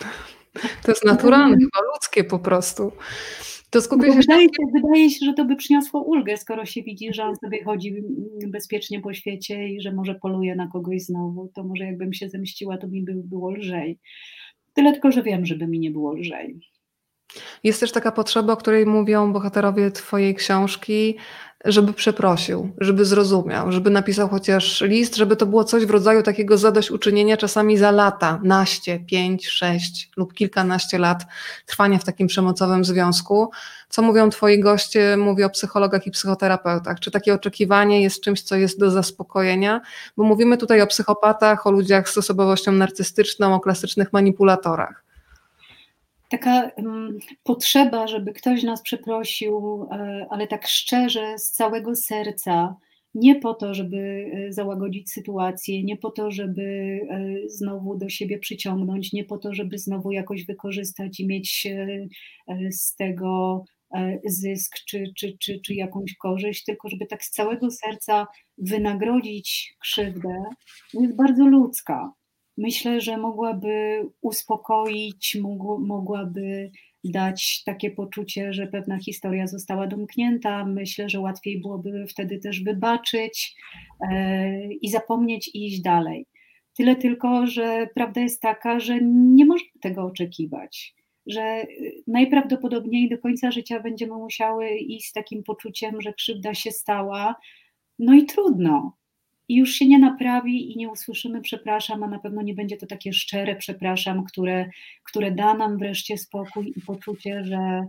To 0.82 0.90
jest 0.92 1.04
naturalne, 1.04 1.56
chyba 1.56 1.86
ludzkie 1.92 2.24
po 2.24 2.38
prostu. 2.38 2.92
To 3.70 3.80
skupię 3.80 4.12
się 4.12 4.18
wydaje, 4.18 4.44
się, 4.44 4.62
wydaje 4.74 5.10
się, 5.10 5.26
że 5.26 5.32
to 5.32 5.44
by 5.44 5.56
przyniosło 5.56 6.02
ulgę, 6.02 6.36
skoro 6.36 6.66
się 6.66 6.82
widzi, 6.82 7.14
że 7.14 7.24
on 7.24 7.36
sobie 7.36 7.64
chodzi 7.64 7.94
bezpiecznie 8.46 9.00
po 9.00 9.14
świecie 9.14 9.68
i 9.68 9.80
że 9.80 9.92
może 9.92 10.14
poluje 10.14 10.56
na 10.56 10.68
kogoś 10.68 11.02
znowu. 11.02 11.50
To 11.54 11.64
może 11.64 11.84
jakbym 11.84 12.12
się 12.12 12.28
zemściła, 12.28 12.78
to 12.78 12.88
mi 12.88 13.02
by 13.02 13.14
było 13.14 13.50
lżej. 13.50 13.98
Tyle 14.74 14.92
tylko, 14.92 15.12
że 15.12 15.22
wiem, 15.22 15.46
żeby 15.46 15.66
mi 15.66 15.78
nie 15.78 15.90
było 15.90 16.14
lżej. 16.14 16.60
Jest 17.64 17.80
też 17.80 17.92
taka 17.92 18.12
potrzeba, 18.12 18.52
o 18.52 18.56
której 18.56 18.86
mówią 18.86 19.32
bohaterowie 19.32 19.90
Twojej 19.90 20.34
książki, 20.34 21.16
żeby 21.64 21.92
przeprosił, 21.92 22.70
żeby 22.78 23.04
zrozumiał, 23.04 23.72
żeby 23.72 23.90
napisał 23.90 24.28
chociaż 24.28 24.80
list, 24.80 25.16
żeby 25.16 25.36
to 25.36 25.46
było 25.46 25.64
coś 25.64 25.86
w 25.86 25.90
rodzaju 25.90 26.22
takiego 26.22 26.58
zadośćuczynienia 26.58 27.36
czasami 27.36 27.76
za 27.76 27.90
lata, 27.90 28.40
naście, 28.42 29.00
pięć, 29.00 29.48
sześć 29.48 30.10
lub 30.16 30.34
kilkanaście 30.34 30.98
lat 30.98 31.26
trwania 31.66 31.98
w 31.98 32.04
takim 32.04 32.26
przemocowym 32.26 32.84
związku. 32.84 33.50
Co 33.88 34.02
mówią 34.02 34.30
twoi 34.30 34.60
goście, 34.60 35.16
mówię 35.16 35.46
o 35.46 35.50
psychologach 35.50 36.06
i 36.06 36.10
psychoterapeutach. 36.10 37.00
Czy 37.00 37.10
takie 37.10 37.34
oczekiwanie 37.34 38.02
jest 38.02 38.20
czymś, 38.20 38.42
co 38.42 38.56
jest 38.56 38.80
do 38.80 38.90
zaspokojenia? 38.90 39.80
Bo 40.16 40.24
mówimy 40.24 40.56
tutaj 40.56 40.80
o 40.80 40.86
psychopatach, 40.86 41.66
o 41.66 41.70
ludziach 41.70 42.08
z 42.08 42.18
osobowością 42.18 42.72
narcystyczną, 42.72 43.54
o 43.54 43.60
klasycznych 43.60 44.12
manipulatorach 44.12 45.09
taka 46.30 46.70
potrzeba, 47.42 48.06
żeby 48.06 48.32
ktoś 48.32 48.62
nas 48.62 48.82
przeprosił, 48.82 49.86
e, 49.90 50.26
ale 50.30 50.46
tak 50.46 50.66
szczerze, 50.66 51.38
z 51.38 51.50
całego 51.50 51.96
serca, 51.96 52.76
nie 53.14 53.36
po 53.40 53.54
to, 53.54 53.74
żeby 53.74 54.30
e, 54.32 54.52
załagodzić 54.52 55.12
sytuację, 55.12 55.84
nie 55.84 55.96
po 55.96 56.10
to, 56.10 56.30
żeby 56.30 56.62
e, 57.10 57.48
znowu 57.48 57.96
do 57.96 58.08
siebie 58.08 58.38
przyciągnąć, 58.38 59.12
nie 59.12 59.24
po 59.24 59.38
to, 59.38 59.54
żeby 59.54 59.78
znowu 59.78 60.12
jakoś 60.12 60.46
wykorzystać 60.46 61.20
i 61.20 61.26
mieć 61.26 61.66
z 62.70 62.96
tego 62.96 63.64
zysk 64.26 64.76
czy, 64.88 65.04
czy, 65.16 65.36
czy, 65.40 65.60
czy 65.66 65.74
jakąś 65.74 66.14
korzyść, 66.16 66.64
tylko 66.64 66.88
żeby 66.88 67.06
tak 67.06 67.24
z 67.24 67.30
całego 67.30 67.70
serca 67.70 68.26
wynagrodzić 68.58 69.76
krzywdę, 69.80 70.42
jest 70.94 71.16
bardzo 71.16 71.46
ludzka. 71.46 72.12
Myślę, 72.60 73.00
że 73.00 73.16
mogłaby 73.16 74.02
uspokoić, 74.20 75.36
mogłaby 75.78 76.70
dać 77.04 77.62
takie 77.64 77.90
poczucie, 77.90 78.52
że 78.52 78.66
pewna 78.66 78.98
historia 78.98 79.46
została 79.46 79.86
domknięta. 79.86 80.64
Myślę, 80.64 81.08
że 81.08 81.20
łatwiej 81.20 81.60
byłoby 81.60 82.06
wtedy 82.08 82.38
też 82.38 82.62
wybaczyć 82.62 83.56
e, 84.10 84.72
i 84.72 84.90
zapomnieć 84.90 85.48
i 85.48 85.66
iść 85.66 85.80
dalej. 85.80 86.26
Tyle 86.76 86.96
tylko, 86.96 87.46
że 87.46 87.88
prawda 87.94 88.20
jest 88.20 88.42
taka, 88.42 88.80
że 88.80 89.00
nie 89.02 89.44
możemy 89.44 89.70
tego 89.82 90.04
oczekiwać. 90.04 90.94
Że 91.26 91.66
najprawdopodobniej 92.06 93.08
do 93.08 93.18
końca 93.18 93.50
życia 93.50 93.80
będziemy 93.80 94.14
musiały 94.14 94.70
iść 94.70 95.08
z 95.08 95.12
takim 95.12 95.42
poczuciem, 95.42 96.00
że 96.00 96.12
krzywda 96.12 96.54
się 96.54 96.70
stała. 96.70 97.34
No 97.98 98.14
i 98.14 98.26
trudno 98.26 98.99
i 99.50 99.56
już 99.56 99.70
się 99.70 99.88
nie 99.88 99.98
naprawi 99.98 100.72
i 100.72 100.76
nie 100.76 100.90
usłyszymy 100.90 101.40
przepraszam, 101.40 102.02
a 102.02 102.06
na 102.06 102.18
pewno 102.18 102.42
nie 102.42 102.54
będzie 102.54 102.76
to 102.76 102.86
takie 102.86 103.12
szczere 103.12 103.56
przepraszam, 103.56 104.24
które, 104.24 104.70
które 105.04 105.30
da 105.30 105.54
nam 105.54 105.78
wreszcie 105.78 106.18
spokój 106.18 106.72
i 106.76 106.80
poczucie, 106.80 107.44
że, 107.44 107.86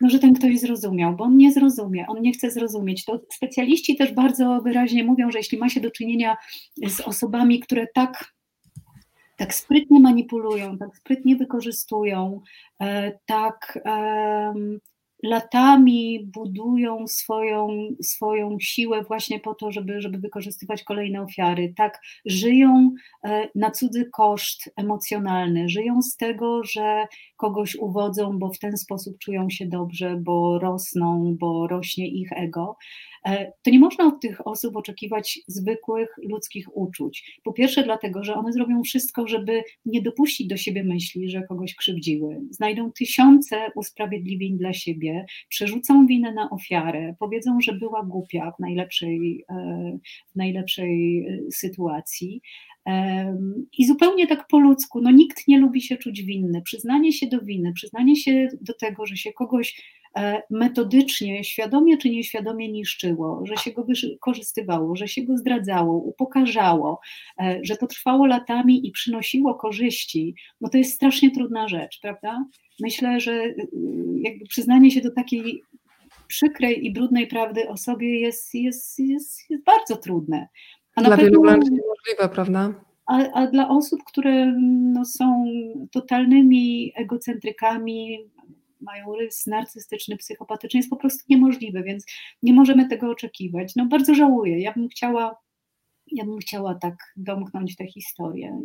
no, 0.00 0.10
że 0.10 0.18
ten 0.18 0.34
ktoś 0.34 0.58
zrozumiał, 0.58 1.16
bo 1.16 1.24
on 1.24 1.36
nie 1.36 1.52
zrozumie, 1.52 2.06
on 2.06 2.22
nie 2.22 2.32
chce 2.32 2.50
zrozumieć. 2.50 3.04
To 3.04 3.20
specjaliści 3.32 3.96
też 3.96 4.12
bardzo 4.12 4.60
wyraźnie 4.64 5.04
mówią, 5.04 5.30
że 5.30 5.38
jeśli 5.38 5.58
ma 5.58 5.68
się 5.68 5.80
do 5.80 5.90
czynienia 5.90 6.36
z 6.86 7.00
osobami, 7.00 7.60
które 7.60 7.86
tak 7.94 8.34
tak 9.36 9.54
sprytnie 9.54 10.00
manipulują, 10.00 10.78
tak 10.78 10.96
sprytnie 10.96 11.36
wykorzystują, 11.36 12.40
e, 12.80 13.12
tak 13.26 13.78
latami 15.24 16.30
budują 16.34 17.06
swoją, 17.06 17.68
swoją 18.02 18.56
siłę 18.60 19.02
właśnie 19.02 19.40
po 19.40 19.54
to, 19.54 19.72
żeby, 19.72 20.00
żeby 20.00 20.18
wykorzystywać 20.18 20.82
kolejne 20.82 21.22
ofiary. 21.22 21.74
Tak, 21.76 22.00
żyją 22.26 22.90
e, 23.24 23.48
na 23.54 23.70
cudzy 23.70 24.10
koszt 24.12 24.70
emocjonalny, 24.76 25.68
żyją 25.68 26.02
z 26.02 26.16
tego, 26.16 26.64
że 26.64 27.06
kogoś 27.36 27.76
uwodzą, 27.76 28.38
bo 28.38 28.48
w 28.52 28.58
ten 28.58 28.76
sposób 28.76 29.18
czują 29.18 29.50
się 29.50 29.66
dobrze, 29.66 30.16
bo 30.16 30.58
rosną, 30.58 31.36
bo 31.38 31.66
rośnie 31.68 32.08
ich 32.08 32.32
ego. 32.32 32.76
E, 33.26 33.52
to 33.62 33.70
nie 33.70 33.78
można 33.78 34.06
od 34.06 34.20
tych 34.20 34.46
osób 34.46 34.76
oczekiwać 34.76 35.40
zwykłych 35.46 36.08
ludzkich 36.22 36.76
uczuć. 36.76 37.40
Po 37.44 37.52
pierwsze, 37.52 37.82
dlatego, 37.82 38.24
że 38.24 38.34
one 38.34 38.52
zrobią 38.52 38.82
wszystko, 38.82 39.28
żeby 39.28 39.62
nie 39.86 40.02
dopuścić 40.02 40.46
do 40.46 40.56
siebie 40.56 40.84
myśli, 40.84 41.30
że 41.30 41.42
kogoś 41.42 41.74
krzywdziły. 41.74 42.40
Znajdą 42.50 42.92
tysiące 42.92 43.70
usprawiedliwień 43.74 44.58
dla 44.58 44.72
siebie, 44.72 45.26
przerzucą 45.48 46.06
winę 46.06 46.32
na 46.32 46.50
ofiarę, 46.50 47.14
powiedzą, 47.18 47.60
że 47.60 47.72
była 47.72 48.02
głupia 48.02 48.52
w 48.58 48.60
najlepszej, 48.60 49.44
e, 49.50 49.98
w 50.32 50.36
najlepszej 50.36 51.26
e, 51.26 51.50
sytuacji. 51.52 52.40
I 53.78 53.86
zupełnie 53.86 54.26
tak 54.26 54.46
po 54.50 54.58
ludzku, 54.58 55.00
no 55.00 55.10
nikt 55.10 55.48
nie 55.48 55.58
lubi 55.58 55.82
się 55.82 55.96
czuć 55.96 56.22
winny. 56.22 56.62
Przyznanie 56.62 57.12
się 57.12 57.26
do 57.26 57.40
winy, 57.40 57.72
przyznanie 57.72 58.16
się 58.16 58.48
do 58.60 58.74
tego, 58.74 59.06
że 59.06 59.16
się 59.16 59.32
kogoś 59.32 59.82
metodycznie, 60.50 61.44
świadomie 61.44 61.98
czy 61.98 62.10
nieświadomie 62.10 62.72
niszczyło, 62.72 63.40
że 63.46 63.56
się 63.56 63.72
go 63.72 63.84
wykorzystywało, 63.84 64.96
że 64.96 65.08
się 65.08 65.22
go 65.22 65.38
zdradzało, 65.38 65.92
upokarzało, 65.92 67.00
e, 67.40 67.60
że 67.62 67.76
to 67.76 67.86
trwało 67.86 68.26
latami 68.26 68.86
i 68.86 68.90
przynosiło 68.90 69.54
korzyści, 69.54 70.34
no 70.60 70.68
to 70.68 70.78
jest 70.78 70.94
strasznie 70.94 71.30
trudna 71.30 71.68
rzecz, 71.68 71.98
prawda? 72.02 72.44
Myślę, 72.80 73.20
że 73.20 73.32
y, 73.32 73.54
jakby 74.20 74.44
przyznanie 74.46 74.90
się 74.90 75.00
do 75.00 75.10
takiej 75.10 75.62
przykrej 76.26 76.86
i 76.86 76.92
brudnej 76.92 77.26
prawdy 77.26 77.68
o 77.68 77.76
sobie 77.76 78.20
jest, 78.20 78.54
jest, 78.54 78.98
jest, 78.98 79.50
jest 79.50 79.64
bardzo 79.64 79.96
trudne. 79.96 80.48
A 80.96 81.02
dla 81.02 81.16
wielu 81.16 81.42
wręcz 81.42 81.64
niemożliwe, 81.64 82.28
prawda? 82.32 82.74
A, 83.06 83.32
a, 83.32 83.46
dla 83.46 83.68
osób, 83.68 84.04
które 84.04 84.52
no, 84.92 85.04
są 85.04 85.44
totalnymi 85.92 86.92
egocentrykami, 86.96 88.18
mają 88.84 89.16
rys 89.16 89.46
narcystyczny, 89.46 90.16
psychopatyczny, 90.16 90.78
jest 90.78 90.90
po 90.90 90.96
prostu 90.96 91.24
niemożliwe, 91.28 91.82
więc 91.82 92.06
nie 92.42 92.52
możemy 92.52 92.88
tego 92.88 93.10
oczekiwać. 93.10 93.76
No 93.76 93.86
bardzo 93.86 94.14
żałuję, 94.14 94.60
ja 94.60 94.72
bym 94.72 94.88
chciała, 94.88 95.36
ja 96.12 96.24
bym 96.24 96.38
chciała 96.38 96.74
tak 96.74 96.94
domknąć 97.16 97.76
tę 97.76 97.86
historię 97.86 98.60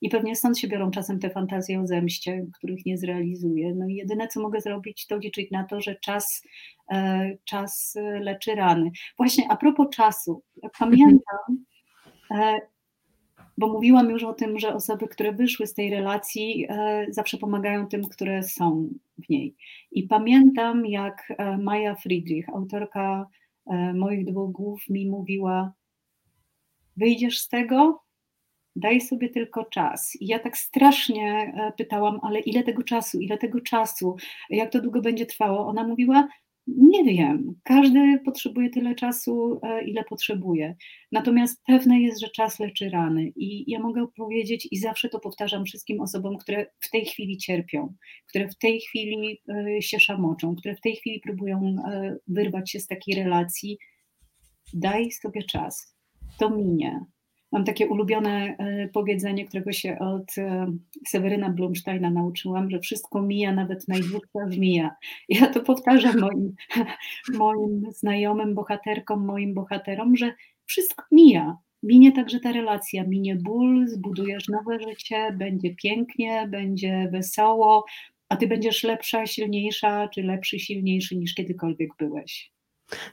i, 0.00 0.08
pewnie 0.08 0.36
stąd 0.36 0.58
się 0.58 0.68
biorą 0.68 0.90
czasem 0.90 1.18
te 1.18 1.30
fantazje 1.30 1.80
o 1.80 1.86
zemście, 1.86 2.46
których 2.58 2.86
nie 2.86 2.98
zrealizuję. 2.98 3.74
No 3.74 3.88
i 3.88 3.94
jedyne, 3.94 4.28
co 4.28 4.40
mogę 4.40 4.60
zrobić, 4.60 5.06
to 5.06 5.18
liczyć 5.18 5.50
na 5.50 5.64
to, 5.64 5.80
że 5.80 5.96
czas, 5.96 6.42
e, 6.92 7.30
czas 7.44 7.98
leczy 8.20 8.54
rany. 8.54 8.90
Właśnie 9.16 9.50
a 9.50 9.56
propos 9.56 9.86
czasu, 9.96 10.42
pamiętam, 10.78 11.64
e, 12.30 12.71
bo 13.58 13.68
mówiłam 13.68 14.10
już 14.10 14.24
o 14.24 14.32
tym, 14.32 14.58
że 14.58 14.74
osoby, 14.74 15.08
które 15.08 15.32
wyszły 15.32 15.66
z 15.66 15.74
tej 15.74 15.90
relacji, 15.90 16.66
e, 16.68 17.06
zawsze 17.10 17.38
pomagają 17.38 17.86
tym, 17.86 18.02
które 18.02 18.42
są 18.42 18.88
w 19.18 19.28
niej. 19.28 19.54
I 19.92 20.02
pamiętam, 20.02 20.86
jak 20.86 21.32
e, 21.38 21.58
Maja 21.58 21.94
Friedrich, 21.94 22.48
autorka 22.48 23.26
e, 23.66 23.94
moich 23.94 24.24
dwóch 24.24 24.52
głów, 24.52 24.88
mi 24.88 25.10
mówiła: 25.10 25.72
Wyjdziesz 26.96 27.38
z 27.38 27.48
tego, 27.48 28.02
daj 28.76 29.00
sobie 29.00 29.28
tylko 29.28 29.64
czas. 29.64 30.16
I 30.20 30.26
ja 30.26 30.38
tak 30.38 30.56
strasznie 30.56 31.52
pytałam, 31.78 32.20
ale 32.22 32.40
ile 32.40 32.62
tego 32.62 32.82
czasu, 32.82 33.20
ile 33.20 33.38
tego 33.38 33.60
czasu, 33.60 34.16
jak 34.50 34.72
to 34.72 34.80
długo 34.80 35.00
będzie 35.00 35.26
trwało? 35.26 35.66
Ona 35.66 35.84
mówiła: 35.84 36.28
nie 36.66 37.04
wiem. 37.04 37.54
Każdy 37.62 38.18
potrzebuje 38.24 38.70
tyle 38.70 38.94
czasu, 38.94 39.60
e, 39.62 39.84
ile 39.84 40.04
potrzebuje. 40.04 40.76
Natomiast 41.12 41.62
pewne 41.66 42.00
jest, 42.00 42.20
że 42.20 42.28
czas 42.28 42.58
leczy 42.58 42.90
rany. 42.90 43.32
I 43.36 43.70
ja 43.70 43.80
mogę 43.80 44.06
powiedzieć, 44.16 44.68
i 44.70 44.76
zawsze 44.76 45.08
to 45.08 45.20
powtarzam 45.20 45.64
wszystkim 45.64 46.00
osobom, 46.00 46.38
które 46.38 46.66
w 46.80 46.90
tej 46.90 47.04
chwili 47.04 47.36
cierpią, 47.36 47.94
które 48.28 48.48
w 48.48 48.58
tej 48.58 48.80
chwili 48.80 49.42
e, 49.48 49.82
się 49.82 50.00
szamoczą, 50.00 50.56
które 50.56 50.76
w 50.76 50.80
tej 50.80 50.96
chwili 50.96 51.20
próbują 51.20 51.76
e, 51.86 52.16
wyrwać 52.28 52.70
się 52.70 52.80
z 52.80 52.86
takiej 52.86 53.14
relacji. 53.14 53.78
Daj 54.74 55.10
sobie 55.10 55.42
czas. 55.42 55.96
To 56.38 56.50
minie. 56.50 57.04
Mam 57.52 57.64
takie 57.64 57.86
ulubione 57.86 58.56
e, 58.58 58.88
powiedzenie, 58.88 59.44
którego 59.44 59.72
się 59.72 59.98
od 59.98 60.38
e, 60.38 60.66
Seweryna 61.06 61.50
Blumsteina 61.50 62.10
nauczyłam, 62.10 62.70
że 62.70 62.80
wszystko 62.80 63.22
mija, 63.22 63.52
nawet 63.52 63.88
najdłuższa 63.88 64.50
żmija. 64.50 64.96
Ja 65.28 65.46
to 65.46 65.60
powtarzam 65.60 66.20
moim, 66.20 66.54
moim 67.38 67.92
znajomym 67.92 68.54
bohaterkom, 68.54 69.24
moim 69.24 69.54
bohaterom, 69.54 70.16
że 70.16 70.32
wszystko 70.66 71.04
mija. 71.12 71.56
Minie 71.82 72.12
także 72.12 72.40
ta 72.40 72.52
relacja, 72.52 73.04
minie 73.04 73.36
ból, 73.36 73.88
zbudujesz 73.88 74.48
nowe 74.48 74.80
życie, 74.80 75.34
będzie 75.38 75.74
pięknie, 75.74 76.48
będzie 76.48 77.08
wesoło, 77.12 77.84
a 78.28 78.36
ty 78.36 78.46
będziesz 78.46 78.84
lepsza, 78.84 79.26
silniejsza, 79.26 80.08
czy 80.08 80.22
lepszy, 80.22 80.58
silniejszy 80.58 81.16
niż 81.16 81.34
kiedykolwiek 81.34 81.90
byłeś. 81.98 82.52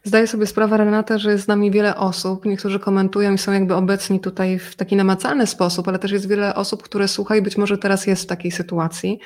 Zdaję 0.03 0.27
sobie 0.27 0.47
sprawę, 0.47 0.77
Renata, 0.77 1.17
że 1.17 1.31
jest 1.31 1.43
z 1.43 1.47
nami 1.47 1.71
wiele 1.71 1.95
osób. 1.95 2.45
Niektórzy 2.45 2.79
komentują 2.79 3.33
i 3.33 3.37
są 3.37 3.51
jakby 3.51 3.75
obecni 3.75 4.19
tutaj 4.19 4.59
w 4.59 4.75
taki 4.75 4.95
namacalny 4.95 5.47
sposób, 5.47 5.87
ale 5.87 5.99
też 5.99 6.11
jest 6.11 6.27
wiele 6.27 6.55
osób, 6.55 6.83
które 6.83 7.07
słucha 7.07 7.35
i 7.35 7.41
być 7.41 7.57
może 7.57 7.77
teraz 7.77 8.07
jest 8.07 8.23
w 8.23 8.27
takiej 8.27 8.51
sytuacji. 8.51 9.19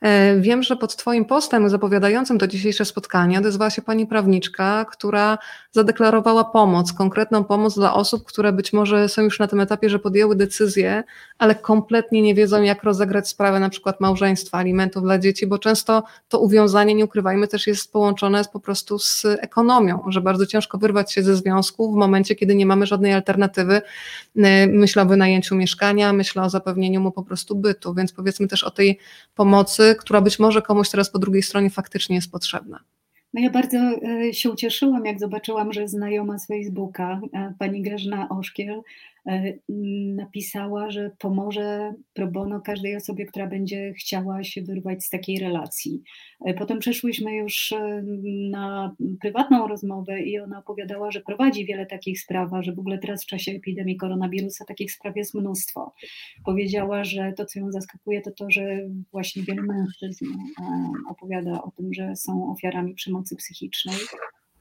E, 0.00 0.40
wiem, 0.40 0.62
że 0.62 0.76
pod 0.76 0.96
Twoim 0.96 1.24
postem 1.24 1.68
zapowiadającym 1.68 2.38
to 2.38 2.46
dzisiejsze 2.46 2.84
spotkanie 2.84 3.38
odezwała 3.38 3.70
się 3.70 3.82
pani 3.82 4.06
prawniczka, 4.06 4.84
która 4.84 5.38
zadeklarowała 5.72 6.44
pomoc, 6.44 6.92
konkretną 6.92 7.44
pomoc 7.44 7.74
dla 7.74 7.94
osób, 7.94 8.24
które 8.24 8.52
być 8.52 8.72
może 8.72 9.08
są 9.08 9.22
już 9.22 9.38
na 9.38 9.46
tym 9.46 9.60
etapie, 9.60 9.90
że 9.90 9.98
podjęły 9.98 10.36
decyzję, 10.36 11.04
ale 11.38 11.54
kompletnie 11.54 12.22
nie 12.22 12.34
wiedzą, 12.34 12.62
jak 12.62 12.82
rozegrać 12.82 13.28
sprawę 13.28 13.60
na 13.60 13.70
przykład 13.70 14.00
małżeństwa, 14.00 14.58
alimentów 14.58 15.02
dla 15.02 15.18
dzieci, 15.18 15.46
bo 15.46 15.58
często 15.58 16.02
to 16.28 16.38
uwiązanie, 16.38 16.94
nie 16.94 17.04
ukrywajmy, 17.04 17.48
też 17.48 17.66
jest 17.66 17.92
połączone 17.92 18.42
po 18.52 18.60
prostu 18.60 18.98
z 18.98 19.24
ekonomią, 19.24 19.95
że 20.08 20.20
bardzo 20.20 20.46
ciężko 20.46 20.78
wyrwać 20.78 21.12
się 21.12 21.22
ze 21.22 21.36
związku 21.36 21.92
w 21.92 21.96
momencie, 21.96 22.34
kiedy 22.34 22.54
nie 22.54 22.66
mamy 22.66 22.86
żadnej 22.86 23.12
alternatywy. 23.12 23.82
E, 24.36 24.66
myślę 24.66 25.02
o 25.02 25.06
wynajęciu 25.06 25.56
mieszkania, 25.56 26.12
myślę 26.12 26.42
o 26.42 26.50
zapewnieniu 26.50 27.00
mu 27.00 27.12
po 27.12 27.22
prostu 27.22 27.56
bytu, 27.56 27.94
więc 27.94 28.12
powiedzmy 28.12 28.48
też 28.48 28.64
o 28.64 28.70
tej 28.70 28.98
pomocy, 29.34 29.96
która 29.98 30.20
być 30.20 30.38
może 30.38 30.62
komuś 30.62 30.90
teraz 30.90 31.10
po 31.10 31.18
drugiej 31.18 31.42
stronie 31.42 31.70
faktycznie 31.70 32.16
jest 32.16 32.32
potrzebna. 32.32 32.80
No 33.34 33.42
ja 33.42 33.50
bardzo 33.50 33.78
e, 33.78 34.34
się 34.34 34.50
ucieszyłam, 34.50 35.04
jak 35.04 35.20
zobaczyłam, 35.20 35.72
że 35.72 35.88
znajoma 35.88 36.38
z 36.38 36.46
Facebooka, 36.46 37.20
e, 37.32 37.54
pani 37.58 37.82
Grażyna 37.82 38.28
Oszkiel, 38.28 38.82
napisała, 40.16 40.90
że 40.90 41.10
pomoże 41.18 41.94
pro 42.14 42.26
bono 42.26 42.60
każdej 42.60 42.96
osobie, 42.96 43.26
która 43.26 43.46
będzie 43.46 43.92
chciała 43.92 44.44
się 44.44 44.62
wyrwać 44.62 45.04
z 45.04 45.10
takiej 45.10 45.38
relacji. 45.38 46.02
E, 46.46 46.54
potem 46.54 46.78
przeszłyśmy 46.78 47.36
już 47.36 47.74
na 48.50 48.96
prywatną 49.20 49.68
rozmowę 49.68 50.22
i 50.22 50.38
ona 50.38 50.58
opowiadała, 50.58 51.10
że 51.10 51.20
prowadzi 51.20 51.66
wiele 51.66 51.86
takich 51.86 52.20
spraw, 52.20 52.50
że 52.60 52.72
w 52.72 52.78
ogóle 52.78 52.98
teraz 52.98 53.24
w 53.24 53.26
czasie 53.26 53.52
epidemii 53.52 53.96
koronawirusa 53.96 54.64
takich 54.64 54.92
spraw 54.92 55.16
jest 55.16 55.34
mnóstwo. 55.34 55.94
Powiedziała, 56.44 57.04
że 57.04 57.32
to, 57.36 57.44
co 57.44 57.58
ją 57.60 57.72
zaskakuje, 57.72 58.22
to 58.22 58.30
to, 58.30 58.50
że 58.50 58.88
właśnie 59.12 59.42
wielu 59.42 59.62
mężczyzn 59.62 60.26
opowiada 61.10 61.62
o 61.62 61.70
tym, 61.70 61.94
że 61.94 62.16
są 62.16 62.50
ofiarami 62.52 62.94
przemocy 62.94 63.36
psychicznej. 63.36 63.96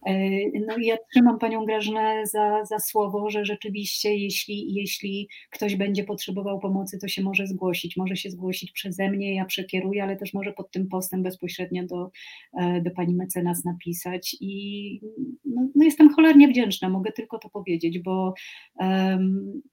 E, 0.06 0.30
no 0.68 0.78
i 0.78 0.86
ja 0.86 0.98
trzymam 1.12 1.40
panią 1.40 1.66
Grażnę 1.66 2.22
za, 2.26 2.66
za 2.66 2.80
słowo, 2.80 3.30
że 3.30 3.46
rzeczywiście 3.46 4.16
jeśli, 4.16 4.74
jeśli 4.74 5.30
ktoś 5.50 5.76
będzie 5.76 6.04
potrzebował 6.04 6.60
pomocy, 6.60 6.98
to 7.02 7.08
się 7.08 7.22
może 7.22 7.48
zgłosić. 7.48 7.98
Może 7.98 8.16
się 8.16 8.30
zgłosić 8.30 8.72
przeze 8.72 9.12
mnie, 9.12 9.36
ja 9.36 9.46
przekieruję, 9.46 10.04
ale 10.04 10.16
też 10.16 10.34
może 10.34 10.54
pod 10.54 10.72
tym 10.72 10.88
postem 10.88 11.24
bezpośrednio 11.24 11.86
do, 11.86 12.12
e, 12.60 12.82
do 12.82 12.92
pani 12.92 13.16
mecenas 13.16 13.66
napisać. 13.66 14.38
I 14.42 15.02
no, 15.46 15.68
no 15.76 15.86
jestem 15.86 16.14
cholernie 16.14 16.48
wdzięczna, 16.48 16.90
mogę 16.90 17.12
tylko 17.12 17.40
to 17.40 17.50
powiedzieć, 17.50 18.00
bo, 18.00 18.34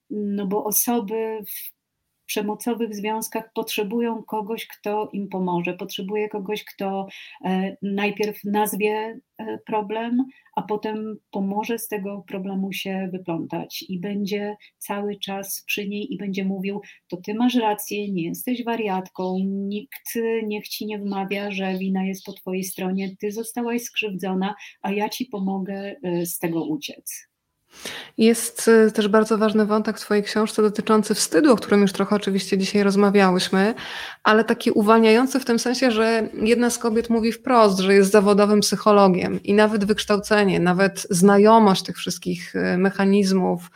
no 0.09 0.47
bo 0.47 0.63
osoby 0.63 1.37
w 1.47 1.72
przemocowych 2.33 2.95
związkach 2.95 3.53
potrzebują 3.53 4.23
kogoś, 4.23 4.67
kto 4.67 5.09
im 5.13 5.29
pomoże, 5.29 5.73
potrzebuje 5.73 6.29
kogoś, 6.29 6.63
kto 6.63 7.07
e, 7.45 7.77
najpierw 7.81 8.43
nazwie 8.43 9.19
e, 9.37 9.57
problem, 9.65 10.25
a 10.55 10.61
potem 10.61 11.17
pomoże 11.31 11.79
z 11.79 11.87
tego 11.87 12.23
problemu 12.27 12.73
się 12.73 13.09
wyplątać 13.11 13.85
i 13.89 13.99
będzie 13.99 14.55
cały 14.77 15.19
czas 15.19 15.63
przy 15.67 15.87
niej 15.87 16.13
i 16.13 16.17
będzie 16.17 16.45
mówił: 16.45 16.81
To 17.07 17.17
ty 17.17 17.33
masz 17.33 17.55
rację, 17.55 18.11
nie 18.11 18.23
jesteś 18.23 18.63
wariatką, 18.63 19.37
nikt 19.43 20.13
niech 20.43 20.67
ci 20.67 20.85
nie 20.85 20.99
wmawia, 20.99 21.51
że 21.51 21.77
wina 21.77 22.05
jest 22.05 22.25
po 22.25 22.33
twojej 22.33 22.63
stronie, 22.63 23.15
ty 23.19 23.31
zostałaś 23.31 23.81
skrzywdzona, 23.81 24.55
a 24.81 24.91
ja 24.91 25.09
ci 25.09 25.25
pomogę 25.25 25.95
e, 26.03 26.25
z 26.25 26.39
tego 26.39 26.65
uciec. 26.65 27.32
Jest 28.17 28.67
y, 28.67 28.91
też 28.91 29.07
bardzo 29.07 29.37
ważny 29.37 29.65
wątek 29.65 29.97
w 29.97 30.01
Twojej 30.01 30.23
książce 30.23 30.61
dotyczący 30.61 31.15
wstydu, 31.15 31.53
o 31.53 31.55
którym 31.55 31.81
już 31.81 31.91
trochę 31.91 32.15
oczywiście 32.15 32.57
dzisiaj 32.57 32.83
rozmawiałyśmy, 32.83 33.73
ale 34.23 34.43
taki 34.43 34.71
uwalniający 34.71 35.39
w 35.39 35.45
tym 35.45 35.59
sensie, 35.59 35.91
że 35.91 36.27
jedna 36.33 36.69
z 36.69 36.77
kobiet 36.77 37.09
mówi 37.09 37.31
wprost, 37.31 37.79
że 37.79 37.93
jest 37.93 38.11
zawodowym 38.11 38.59
psychologiem 38.59 39.43
i 39.43 39.53
nawet 39.53 39.85
wykształcenie, 39.85 40.59
nawet 40.59 41.07
znajomość 41.09 41.83
tych 41.83 41.97
wszystkich 41.97 42.55
y, 42.55 42.77
mechanizmów, 42.77 43.69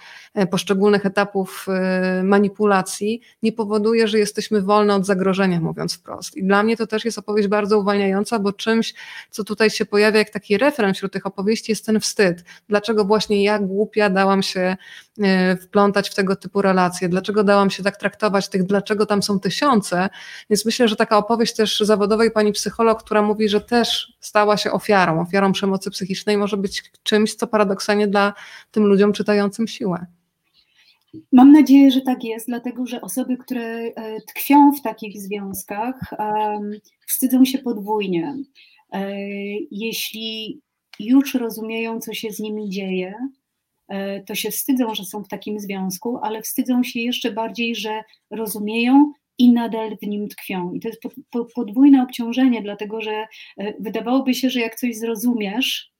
poszczególnych 0.46 1.06
etapów 1.06 1.66
e, 1.70 2.24
manipulacji 2.24 3.22
nie 3.44 3.52
powoduje, 3.52 4.08
że 4.08 4.20
jesteśmy 4.20 4.62
wolne 4.62 4.96
od 4.96 5.06
zagrożenia, 5.06 5.60
mówiąc 5.60 5.94
wprost. 5.94 6.38
I 6.38 6.44
dla 6.44 6.64
mnie 6.64 6.78
to 6.78 6.88
też 6.88 7.06
jest 7.06 7.18
opowieść 7.18 7.48
bardzo 7.48 7.80
uwalniająca, 7.80 8.40
bo 8.40 8.54
czymś, 8.54 8.94
co 9.30 9.44
tutaj 9.44 9.70
się 9.70 9.86
pojawia 9.86 10.20
jak 10.20 10.30
taki 10.30 10.58
referent 10.58 10.98
wśród 10.98 11.14
tych 11.14 11.26
opowieści, 11.26 11.72
jest 11.72 11.86
ten 11.86 12.00
wstyd. 12.00 12.44
Dlaczego 12.70 13.06
właśnie 13.06 13.44
ja 13.44 13.60
głupia 13.60 14.10
dałam 14.10 14.44
się 14.44 14.78
e, 15.22 15.58
wplątać 15.58 16.10
w 16.10 16.16
tego 16.16 16.36
typu 16.36 16.62
relacje, 16.62 17.10
dlaczego 17.10 17.44
dałam 17.44 17.70
się 17.70 17.84
tak 17.84 17.98
traktować, 17.98 18.50
tych 18.50 18.64
dlaczego 18.64 19.06
tam 19.06 19.24
są 19.24 19.40
tysiące. 19.40 20.10
Więc 20.50 20.66
myślę, 20.66 20.88
że 20.88 20.96
taka 20.96 21.18
opowieść 21.18 21.56
też 21.56 21.80
zawodowej 21.80 22.32
pani 22.32 22.52
psycholog, 22.52 23.04
która 23.04 23.22
mówi, 23.22 23.50
że 23.50 23.62
też 23.62 24.18
stała 24.20 24.58
się 24.58 24.72
ofiarą, 24.72 25.22
ofiarą 25.22 25.52
przemocy 25.52 25.92
psychicznej, 25.92 26.38
może 26.38 26.58
być 26.58 26.92
czymś, 27.04 27.36
co 27.36 27.48
paradoksalnie 27.48 28.08
dla 28.08 28.34
tym 28.72 28.84
ludziom 28.84 29.14
czytającym 29.14 29.68
siłę. 29.68 30.06
Mam 31.32 31.52
nadzieję, 31.52 31.92
że 31.92 32.02
tak 32.02 32.24
jest, 32.24 32.48
dlatego 32.48 32.86
że 32.88 33.02
osoby, 33.02 33.38
które 33.38 33.64
e, 33.64 34.22
tkwią 34.22 34.72
w 34.72 34.82
takich 34.82 35.22
związkach, 35.22 36.00
wstydzą 37.08 37.46
się 37.46 37.58
podwójnie. 37.58 38.36
E, 38.94 39.18
jeśli 39.72 40.62
już 41.00 41.34
rozumieją, 41.34 42.00
co 42.00 42.14
się 42.14 42.32
z 42.32 42.40
nimi 42.40 42.70
dzieje, 42.70 43.14
e, 43.88 44.24
to 44.24 44.36
się 44.36 44.52
wstydzą, 44.52 44.96
że 44.96 45.06
są 45.06 45.24
w 45.24 45.28
takim 45.28 45.60
związku, 45.60 46.18
ale 46.22 46.42
wstydzą 46.42 46.84
się 46.84 47.00
jeszcze 47.00 47.32
bardziej, 47.32 47.76
że 47.76 48.04
rozumieją 48.32 49.12
i 49.38 49.54
nadal 49.54 49.98
w 49.98 50.08
nim 50.08 50.28
tkwią. 50.28 50.74
I 50.74 50.80
to 50.80 50.88
jest 50.88 51.02
podwójne 51.56 52.04
obciążenie, 52.04 52.62
dlatego 52.62 53.02
że 53.02 53.28
wydawałoby 53.80 54.34
się, 54.34 54.50
że 54.50 54.60
jak 54.60 54.76
coś 54.76 54.98
zrozumiesz, 54.98 55.97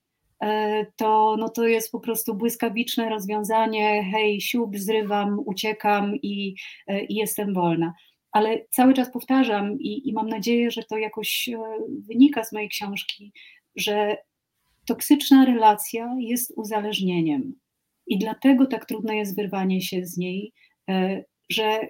to, 0.96 1.36
no 1.38 1.48
to 1.48 1.66
jest 1.66 1.92
po 1.92 2.00
prostu 2.00 2.34
błyskawiczne 2.34 3.08
rozwiązanie, 3.08 4.04
hej, 4.12 4.40
siup, 4.40 4.76
zrywam, 4.76 5.38
uciekam 5.46 6.16
i, 6.22 6.54
e, 6.86 7.04
i 7.04 7.14
jestem 7.14 7.54
wolna. 7.54 7.94
Ale 8.32 8.64
cały 8.70 8.94
czas 8.94 9.12
powtarzam 9.12 9.80
i, 9.80 10.08
i 10.08 10.12
mam 10.12 10.28
nadzieję, 10.28 10.70
że 10.70 10.82
to 10.82 10.98
jakoś 10.98 11.48
e, 11.48 11.58
wynika 12.06 12.44
z 12.44 12.52
mojej 12.52 12.68
książki, 12.68 13.32
że 13.76 14.16
toksyczna 14.86 15.44
relacja 15.44 16.16
jest 16.18 16.52
uzależnieniem. 16.56 17.54
I 18.06 18.18
dlatego 18.18 18.66
tak 18.66 18.84
trudne 18.84 19.16
jest 19.16 19.36
wyrwanie 19.36 19.80
się 19.80 20.06
z 20.06 20.16
niej, 20.16 20.52
że 21.50 21.80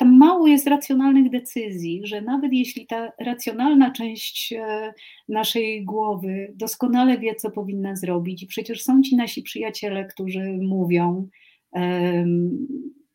tam 0.00 0.16
mało 0.16 0.46
jest 0.46 0.66
racjonalnych 0.66 1.30
decyzji, 1.30 2.00
że 2.04 2.22
nawet 2.22 2.52
jeśli 2.52 2.86
ta 2.86 3.12
racjonalna 3.18 3.90
część 3.90 4.52
e, 4.52 4.92
naszej 5.28 5.84
głowy 5.84 6.52
doskonale 6.56 7.18
wie, 7.18 7.34
co 7.34 7.50
powinna 7.50 7.96
zrobić, 7.96 8.42
i 8.42 8.46
przecież 8.46 8.82
są 8.82 9.02
ci 9.02 9.16
nasi 9.16 9.42
przyjaciele, 9.42 10.04
którzy 10.04 10.58
mówią, 10.62 11.28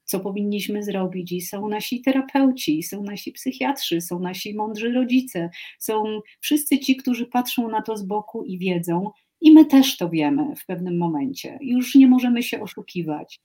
co 0.03 0.19
powinniśmy 0.19 0.83
zrobić, 0.83 1.31
i 1.31 1.41
są 1.41 1.67
nasi 1.67 2.01
terapeuci, 2.01 2.83
są 2.83 3.03
nasi 3.03 3.31
psychiatrzy, 3.31 4.01
są 4.01 4.19
nasi 4.19 4.55
mądrzy 4.55 4.91
rodzice, 4.91 5.49
są 5.79 6.03
wszyscy 6.39 6.79
ci, 6.79 6.95
którzy 6.95 7.25
patrzą 7.25 7.69
na 7.69 7.81
to 7.81 7.97
z 7.97 8.03
boku 8.03 8.43
i 8.43 8.57
wiedzą, 8.57 9.11
i 9.41 9.51
my 9.51 9.65
też 9.65 9.97
to 9.97 10.09
wiemy 10.09 10.55
w 10.55 10.65
pewnym 10.65 10.97
momencie. 10.97 11.57
Już 11.61 11.95
nie 11.95 12.07
możemy 12.07 12.43
się 12.43 12.61
oszukiwać 12.61 13.39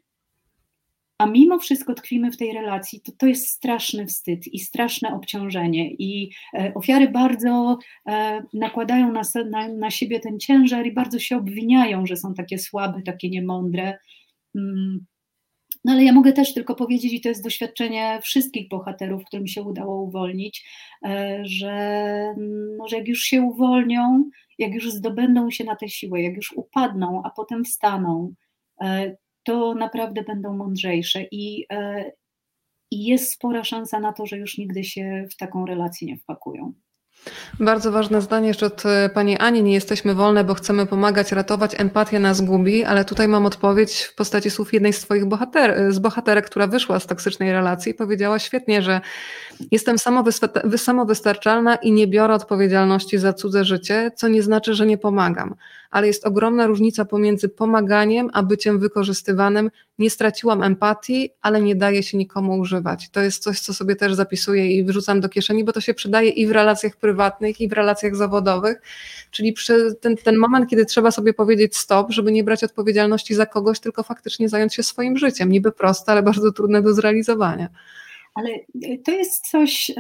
a 1.21 1.27
mimo 1.27 1.59
wszystko 1.59 1.95
tkwimy 1.95 2.33
w 2.33 2.37
tej 2.37 2.53
relacji, 2.53 3.01
to 3.01 3.13
to 3.19 3.27
jest 3.27 3.49
straszny 3.49 4.07
wstyd 4.07 4.47
i 4.47 4.59
straszne 4.59 5.15
obciążenie. 5.15 5.91
I 5.91 6.31
e, 6.55 6.73
ofiary 6.75 7.09
bardzo 7.09 7.79
e, 8.09 8.43
nakładają 8.55 9.13
na, 9.13 9.23
na, 9.51 9.69
na 9.69 9.91
siebie 9.91 10.21
ten 10.21 10.39
ciężar 10.39 10.87
i 10.87 10.93
bardzo 10.93 11.19
się 11.19 11.37
obwiniają, 11.37 12.07
że 12.07 12.17
są 12.17 12.35
takie 12.35 12.59
słabe, 12.59 13.03
takie 13.03 13.31
niemądre. 13.31 13.99
Mm. 14.55 15.07
No 15.85 15.93
ale 15.93 16.05
ja 16.05 16.13
mogę 16.13 16.33
też 16.33 16.55
tylko 16.55 16.75
powiedzieć, 16.75 17.13
i 17.13 17.21
to 17.21 17.29
jest 17.29 17.45
doświadczenie 17.45 18.19
wszystkich 18.23 18.69
bohaterów, 18.69 19.25
którym 19.25 19.47
się 19.47 19.63
udało 19.63 20.03
uwolnić, 20.03 20.69
e, 21.05 21.41
że, 21.45 22.35
no, 22.79 22.89
że 22.89 22.97
jak 22.97 23.09
już 23.09 23.21
się 23.21 23.43
uwolnią, 23.43 24.31
jak 24.59 24.75
już 24.75 24.91
zdobędą 24.91 25.51
się 25.51 25.65
na 25.65 25.77
tę 25.77 25.89
siłę, 25.89 26.23
jak 26.23 26.37
już 26.37 26.53
upadną, 26.53 27.23
a 27.25 27.31
potem 27.31 27.65
wstaną, 27.65 28.35
to 29.43 29.75
naprawdę 29.75 30.23
będą 30.23 30.57
mądrzejsze 30.57 31.23
i, 31.31 31.67
e, 31.73 32.13
i 32.91 33.07
jest 33.07 33.33
spora 33.33 33.65
szansa 33.65 34.01
na 34.01 34.13
to, 34.13 34.27
że 34.27 34.39
już 34.39 34.59
nigdy 34.59 34.85
się 34.85 35.27
w 35.31 35.37
taką 35.37 35.67
relację 35.67 36.09
nie 36.09 36.17
wpakują. 36.17 36.73
Bardzo 37.61 37.93
ważne 37.93 38.23
zdanie 38.23 38.49
jeszcze 38.49 38.67
od 38.67 38.87
e, 38.87 39.09
pani 39.09 39.39
Ani. 39.39 39.63
Nie 39.63 39.73
jesteśmy 39.73 40.15
wolne, 40.15 40.45
bo 40.45 40.55
chcemy 40.55 40.87
pomagać, 40.87 41.33
ratować. 41.33 41.81
Empatia 41.81 42.19
nas 42.19 42.41
gubi, 42.41 42.85
ale 42.85 43.05
tutaj 43.05 43.29
mam 43.29 43.47
odpowiedź 43.47 44.03
w 44.03 44.15
postaci 44.15 44.51
słów 44.51 44.73
jednej 44.73 44.93
z 44.93 45.01
twoich 45.01 45.27
bohater, 45.27 45.93
z 45.93 45.99
bohaterek, 45.99 46.47
która 46.47 46.67
wyszła 46.67 47.01
z 47.01 47.07
toksycznej 47.07 47.53
relacji 47.53 47.93
i 47.93 47.95
powiedziała 47.95 48.39
świetnie, 48.39 48.83
że 48.83 49.01
jestem 49.71 49.97
samowystarczalna 50.77 51.77
i 51.77 51.93
nie 51.93 52.07
biorę 52.07 52.35
odpowiedzialności 52.35 53.19
za 53.19 53.33
cudze 53.33 53.65
życie, 53.65 54.11
co 54.17 54.29
nie 54.29 54.43
znaczy, 54.43 54.75
że 54.75 54.87
nie 54.87 54.99
pomagam 54.99 55.55
ale 55.91 56.07
jest 56.07 56.27
ogromna 56.27 56.67
różnica 56.67 57.05
pomiędzy 57.05 57.49
pomaganiem 57.49 58.31
a 58.33 58.43
byciem 58.43 58.79
wykorzystywanym. 58.79 59.71
Nie 59.99 60.11
straciłam 60.11 60.63
empatii, 60.63 61.31
ale 61.43 61.63
nie 61.63 61.77
daje 61.77 62.03
się 62.03 62.19
nikomu 62.19 62.59
używać. 62.59 63.11
To 63.11 63.21
jest 63.21 63.43
coś, 63.43 63.61
co 63.61 63.75
sobie 63.75 63.97
też 63.97 64.15
zapisuję 64.15 64.73
i 64.73 64.85
wyrzucam 64.85 65.21
do 65.21 65.29
kieszeni, 65.29 65.65
bo 65.65 65.73
to 65.73 65.81
się 65.81 65.95
przydaje 65.95 66.29
i 66.29 66.47
w 66.47 66.51
relacjach 66.51 66.97
prywatnych, 66.97 67.61
i 67.61 67.69
w 67.69 67.73
relacjach 67.73 68.17
zawodowych. 68.17 68.83
Czyli 69.31 69.55
ten, 70.01 70.17
ten 70.17 70.37
moment, 70.37 70.71
kiedy 70.71 70.87
trzeba 70.87 71.11
sobie 71.11 71.35
powiedzieć 71.35 71.77
stop, 71.77 72.11
żeby 72.11 72.33
nie 72.33 72.45
brać 72.45 72.65
odpowiedzialności 72.65 73.35
za 73.35 73.47
kogoś, 73.47 73.81
tylko 73.81 74.03
faktycznie 74.03 74.49
zająć 74.49 74.75
się 74.75 74.83
swoim 74.83 75.19
życiem. 75.19 75.53
Niby 75.53 75.73
proste, 75.73 76.13
ale 76.13 76.23
bardzo 76.23 76.53
trudne 76.53 76.83
do 76.83 76.95
zrealizowania. 76.95 77.69
Ale 78.41 78.51
e, 78.83 78.99
to 78.99 79.13
jest 79.13 79.49
coś, 79.51 79.91
e, 79.91 79.95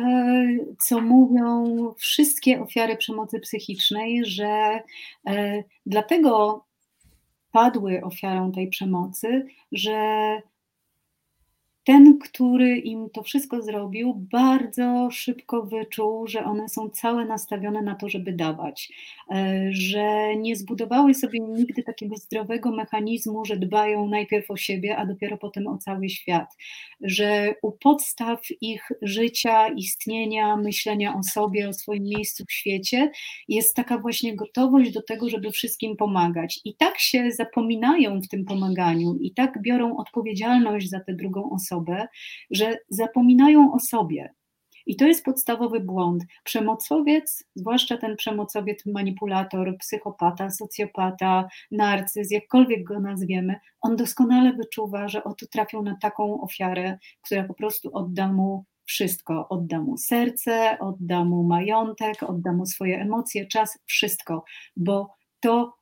co 0.78 1.01
mówią 1.01 1.64
wszystkie 1.99 2.61
ofiary 2.62 2.97
przemocy 2.97 3.41
psychicznej, 3.41 4.24
że 4.24 4.80
e, 5.26 5.64
dlatego 5.86 6.64
padły 7.53 8.01
ofiarą 8.03 8.53
tej 8.53 8.68
przemocy, 8.68 9.47
że 9.72 9.97
ten, 11.84 12.18
który 12.18 12.78
im 12.78 13.11
to 13.11 13.22
wszystko 13.22 13.62
zrobił, 13.62 14.14
bardzo 14.14 15.09
szybko 15.11 15.62
wyczuł, 15.62 16.26
że 16.26 16.45
one 16.45 16.68
są 16.68 16.91
całe 16.91 17.24
nastawione 17.24 17.82
na 17.82 17.95
to, 17.95 18.09
żeby 18.09 18.32
dawać, 18.32 18.93
że 19.70 20.37
nie 20.37 20.57
zbudowały 20.57 21.14
sobie 21.14 21.41
nigdy 21.41 21.83
takiego 21.83 22.16
zdrowego 22.16 22.72
mechanizmu, 22.72 23.45
że 23.45 23.57
dbają 23.57 24.09
najpierw 24.09 24.51
o 24.51 24.57
siebie, 24.57 24.97
a 24.97 25.07
dopiero 25.07 25.39
potem 25.39 25.66
o 25.66 25.78
cały 25.78 26.09
świat, 26.09 26.57
że 27.01 27.55
u 27.62 27.72
podstaw 27.72 28.41
ich 28.61 28.89
życia, 29.03 29.68
istnienia, 29.68 30.57
myślenia 30.57 31.14
o 31.14 31.22
sobie, 31.22 31.68
o 31.68 31.72
swoim 31.72 32.05
miejscu 32.05 32.45
w 32.49 32.53
świecie 32.53 33.11
jest 33.49 33.76
taka 33.76 33.99
właśnie 33.99 34.37
gotowość 34.37 34.93
do 34.93 35.03
tego, 35.03 35.28
żeby 35.28 35.51
wszystkim 35.51 35.97
pomagać. 35.97 36.61
I 36.64 36.76
tak 36.76 36.99
się 36.99 37.33
zapominają 37.33 38.20
w 38.20 38.28
tym 38.28 38.45
pomaganiu, 38.45 39.14
i 39.20 39.35
tak 39.35 39.62
biorą 39.62 39.97
odpowiedzialność 39.97 40.89
za 40.89 41.01
tę 41.01 41.14
drugą 41.14 41.51
osobę, 41.51 42.07
że 42.51 42.78
zapominają 42.89 43.72
o 43.72 43.78
sobie. 43.81 44.35
I 44.91 44.97
to 44.97 45.07
jest 45.07 45.24
podstawowy 45.24 45.80
błąd. 45.80 46.24
Przemocowiec, 46.45 47.45
zwłaszcza 47.55 47.97
ten 47.97 48.16
przemocowiec, 48.16 48.86
manipulator, 48.86 49.76
psychopata, 49.78 50.51
socjopata, 50.51 51.49
narcyz, 51.70 52.30
jakkolwiek 52.30 52.84
go 52.84 53.01
nazwiemy, 53.01 53.61
on 53.80 53.97
doskonale 53.97 54.53
wyczuwa, 54.53 55.09
że 55.09 55.24
oto 55.24 55.47
trafią 55.47 55.82
na 55.82 55.97
taką 56.03 56.41
ofiarę, 56.41 56.99
która 57.24 57.45
po 57.45 57.55
prostu 57.55 57.91
odda 57.93 58.32
mu 58.32 58.64
wszystko. 58.84 59.49
Odda 59.49 59.80
mu 59.80 59.97
serce, 59.97 60.78
odda 60.80 61.24
mu 61.24 61.45
majątek, 61.45 62.22
odda 62.22 62.53
mu 62.53 62.66
swoje 62.66 63.01
emocje, 63.01 63.47
czas, 63.47 63.78
wszystko, 63.86 64.45
bo 64.76 65.14
to 65.41 65.80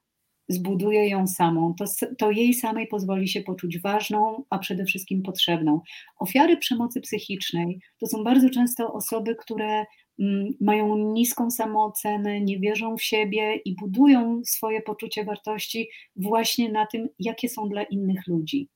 zbuduje 0.49 1.09
ją 1.09 1.27
samą, 1.27 1.75
to, 1.75 1.85
to 2.19 2.31
jej 2.31 2.55
samej 2.55 2.87
pozwoli 2.87 3.29
się 3.29 3.41
poczuć 3.41 3.81
ważną, 3.81 4.45
a 4.51 4.59
przede 4.59 4.85
wszystkim 4.85 5.23
potrzebną. 5.23 5.81
Ofiary 6.19 6.57
przemocy 6.57 7.01
psychicznej 7.01 7.81
to 8.01 8.07
są 8.07 8.25
bardzo 8.25 8.51
często 8.51 8.93
osoby, 8.93 9.37
które 9.37 9.85
mm, 10.19 10.49
mają 10.61 10.97
niską 10.97 11.51
samoocenę, 11.51 12.41
nie 12.41 12.61
wierzą 12.61 12.97
w 12.97 13.03
siebie 13.03 13.57
i 13.57 13.77
budują 13.77 14.41
swoje 14.45 14.83
poczucie 14.83 15.25
wartości 15.25 15.89
właśnie 16.17 16.73
na 16.73 16.87
tym, 16.87 17.09
jakie 17.19 17.49
są 17.49 17.69
dla 17.69 17.83
innych 17.83 18.27
ludzi. 18.27 18.69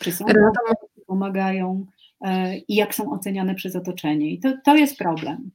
Czy 0.00 0.12
są, 0.12 0.24
pomagają 1.06 1.86
e, 2.20 2.58
i 2.58 2.74
jak 2.74 2.94
są 2.94 3.12
oceniane 3.12 3.54
przez 3.54 3.76
otoczenie. 3.76 4.30
I 4.30 4.40
to, 4.40 4.52
to 4.64 4.76
jest 4.76 4.98
problem. 4.98 5.50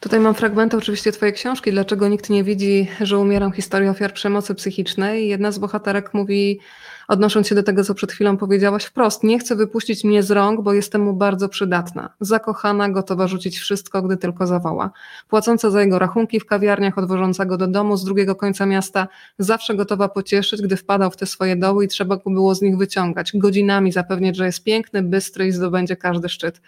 Tutaj 0.00 0.20
mam 0.20 0.34
fragmenty 0.34 0.76
oczywiście 0.76 1.12
Twojej 1.12 1.34
książki, 1.34 1.70
Dlaczego 1.70 2.08
nikt 2.08 2.30
nie 2.30 2.44
widzi, 2.44 2.88
że 3.00 3.18
umieram 3.18 3.52
historię 3.52 3.90
ofiar 3.90 4.12
przemocy 4.12 4.54
psychicznej. 4.54 5.28
Jedna 5.28 5.52
z 5.52 5.58
bohaterek 5.58 6.14
mówi, 6.14 6.60
odnosząc 7.08 7.48
się 7.48 7.54
do 7.54 7.62
tego, 7.62 7.84
co 7.84 7.94
przed 7.94 8.12
chwilą 8.12 8.36
powiedziałaś 8.36 8.84
wprost, 8.84 9.22
nie 9.22 9.38
chcę 9.38 9.56
wypuścić 9.56 10.04
mnie 10.04 10.22
z 10.22 10.30
rąk, 10.30 10.60
bo 10.60 10.72
jestem 10.72 11.02
mu 11.02 11.12
bardzo 11.12 11.48
przydatna. 11.48 12.10
Zakochana, 12.20 12.88
gotowa 12.88 13.26
rzucić 13.26 13.58
wszystko, 13.58 14.02
gdy 14.02 14.16
tylko 14.16 14.46
zawoła. 14.46 14.90
Płacąca 15.28 15.70
za 15.70 15.80
jego 15.80 15.98
rachunki 15.98 16.40
w 16.40 16.46
kawiarniach, 16.46 16.98
odwożąca 16.98 17.44
go 17.44 17.56
do 17.56 17.66
domu 17.66 17.96
z 17.96 18.04
drugiego 18.04 18.34
końca 18.34 18.66
miasta, 18.66 19.08
zawsze 19.38 19.74
gotowa 19.74 20.08
pocieszyć, 20.08 20.62
gdy 20.62 20.76
wpadał 20.76 21.10
w 21.10 21.16
te 21.16 21.26
swoje 21.26 21.56
doły 21.56 21.84
i 21.84 21.88
trzeba 21.88 22.16
go 22.16 22.30
było 22.30 22.54
z 22.54 22.62
nich 22.62 22.76
wyciągać. 22.76 23.32
Godzinami 23.34 23.92
zapewniać, 23.92 24.36
że 24.36 24.46
jest 24.46 24.64
piękny, 24.64 25.02
bystry 25.02 25.46
i 25.46 25.52
zdobędzie 25.52 25.96
każdy 25.96 26.28
szczyt. 26.28 26.60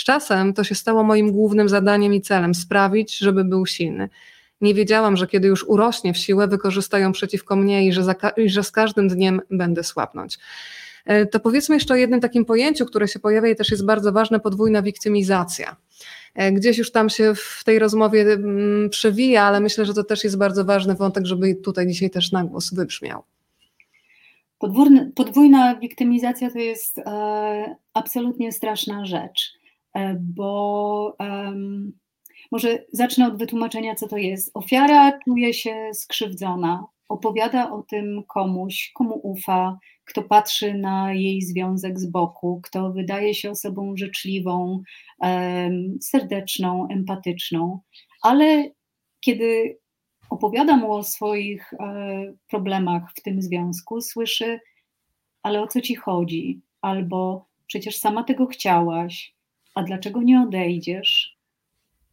Z 0.00 0.04
czasem 0.04 0.54
to 0.54 0.64
się 0.64 0.74
stało 0.74 1.02
moim 1.02 1.32
głównym 1.32 1.68
zadaniem 1.68 2.14
i 2.14 2.20
celem 2.20 2.54
sprawić, 2.54 3.18
żeby 3.18 3.44
był 3.44 3.66
silny. 3.66 4.08
Nie 4.60 4.74
wiedziałam, 4.74 5.16
że 5.16 5.26
kiedy 5.26 5.48
już 5.48 5.64
urośnie 5.64 6.12
w 6.12 6.18
siłę, 6.18 6.48
wykorzystają 6.48 7.12
przeciwko 7.12 7.56
mnie 7.56 7.86
i 7.86 7.92
że, 7.92 8.02
i 8.36 8.48
że 8.48 8.64
z 8.64 8.70
każdym 8.70 9.08
dniem 9.08 9.40
będę 9.50 9.84
słabnąć. 9.84 10.38
E, 11.04 11.26
to 11.26 11.40
powiedzmy 11.40 11.76
jeszcze 11.76 11.94
o 11.94 11.96
jednym 11.96 12.20
takim 12.20 12.44
pojęciu, 12.44 12.86
które 12.86 13.08
się 13.08 13.18
pojawia 13.18 13.48
i 13.48 13.56
też 13.56 13.70
jest 13.70 13.86
bardzo 13.86 14.12
ważne, 14.12 14.40
podwójna 14.40 14.82
wiktymizacja. 14.82 15.76
E, 16.34 16.52
gdzieś 16.52 16.78
już 16.78 16.92
tam 16.92 17.10
się 17.10 17.34
w 17.34 17.62
tej 17.64 17.78
rozmowie 17.78 18.22
mm, 18.22 18.90
przewija, 18.90 19.42
ale 19.42 19.60
myślę, 19.60 19.84
że 19.84 19.94
to 19.94 20.04
też 20.04 20.24
jest 20.24 20.38
bardzo 20.38 20.64
ważny 20.64 20.94
wątek, 20.94 21.26
żeby 21.26 21.54
tutaj 21.54 21.86
dzisiaj 21.86 22.10
też 22.10 22.32
na 22.32 22.44
głos 22.44 22.74
wybrzmiał. 22.74 23.22
Podwórny, 24.58 25.12
podwójna 25.14 25.74
wiktymizacja 25.74 26.50
to 26.50 26.58
jest 26.58 26.98
e, 26.98 27.76
absolutnie 27.94 28.52
straszna 28.52 29.06
rzecz. 29.06 29.59
E, 29.94 30.16
bo 30.20 31.16
um, 31.18 31.92
może 32.52 32.84
zacznę 32.92 33.26
od 33.26 33.38
wytłumaczenia, 33.38 33.94
co 33.94 34.08
to 34.08 34.16
jest. 34.16 34.50
Ofiara 34.54 35.18
czuje 35.24 35.54
się 35.54 35.90
skrzywdzona, 35.92 36.86
opowiada 37.08 37.70
o 37.72 37.82
tym 37.82 38.22
komuś, 38.28 38.92
komu 38.94 39.20
ufa, 39.22 39.78
kto 40.04 40.22
patrzy 40.22 40.74
na 40.74 41.12
jej 41.12 41.42
związek 41.42 41.98
z 41.98 42.06
boku, 42.06 42.60
kto 42.64 42.92
wydaje 42.92 43.34
się 43.34 43.50
osobą 43.50 43.96
życzliwą, 43.96 44.82
um, 45.20 45.98
serdeczną, 46.00 46.88
empatyczną, 46.88 47.80
ale 48.22 48.70
kiedy 49.20 49.78
opowiada 50.30 50.76
mu 50.76 50.92
o 50.92 51.02
swoich 51.02 51.72
e, 51.72 52.32
problemach 52.48 53.12
w 53.16 53.22
tym 53.22 53.42
związku, 53.42 54.00
słyszy, 54.00 54.60
ale 55.42 55.62
o 55.62 55.66
co 55.66 55.80
ci 55.80 55.94
chodzi? 55.94 56.60
Albo 56.80 57.46
przecież 57.66 57.96
sama 57.96 58.24
tego 58.24 58.46
chciałaś, 58.46 59.34
a 59.74 59.82
dlaczego 59.82 60.22
nie 60.22 60.40
odejdziesz? 60.40 61.36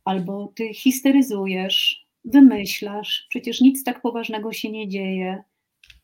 Albo 0.05 0.53
ty 0.55 0.73
histeryzujesz, 0.73 2.05
wymyślasz, 2.25 3.25
przecież 3.29 3.61
nic 3.61 3.83
tak 3.83 4.01
poważnego 4.01 4.53
się 4.53 4.71
nie 4.71 4.87
dzieje, 4.87 5.43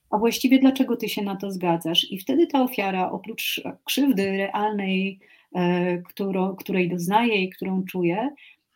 a 0.10 0.18
właściwie 0.18 0.60
dlaczego 0.60 0.98
ty 0.98 1.10
się 1.10 1.22
na 1.22 1.36
to 1.36 1.52
zgadzasz? 1.52 2.12
I 2.12 2.20
wtedy 2.20 2.48
ta 2.48 2.64
ofiara, 2.64 3.12
oprócz 3.12 3.62
krzywdy 3.84 4.32
realnej, 4.32 5.20
e, 5.56 5.98
którą, 5.98 6.56
której 6.56 6.90
doznaje 6.90 7.44
i 7.44 7.50
którą 7.50 7.84
czuje, 7.84 8.30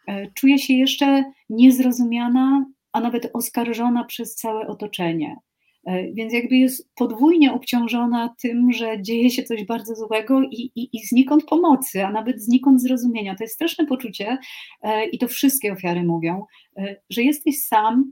e, 0.07 0.31
czuje 0.31 0.59
się 0.59 0.73
jeszcze 0.73 1.23
niezrozumiana, 1.49 2.65
a 2.91 3.01
nawet 3.01 3.29
oskarżona 3.33 4.03
przez 4.03 4.35
całe 4.35 4.67
otoczenie. 4.67 5.35
E, 5.87 6.13
więc 6.13 6.33
jakby 6.33 6.55
jest 6.55 6.89
podwójnie 6.95 7.53
obciążona 7.53 8.35
tym, 8.41 8.71
że 8.71 9.01
dzieje 9.01 9.29
się 9.29 9.43
coś 9.43 9.65
bardzo 9.65 9.95
złego 9.95 10.41
i, 10.41 10.71
i, 10.75 10.89
i 10.93 11.05
znikąd 11.05 11.45
pomocy, 11.45 12.05
a 12.05 12.11
nawet 12.11 12.41
znikąd 12.41 12.81
zrozumienia. 12.81 13.35
To 13.35 13.43
jest 13.43 13.53
straszne 13.55 13.85
poczucie 13.85 14.37
e, 14.81 15.05
i 15.05 15.17
to 15.17 15.27
wszystkie 15.27 15.73
ofiary 15.73 16.03
mówią, 16.03 16.45
e, 16.77 16.95
że 17.09 17.23
jesteś 17.23 17.63
sam, 17.63 18.11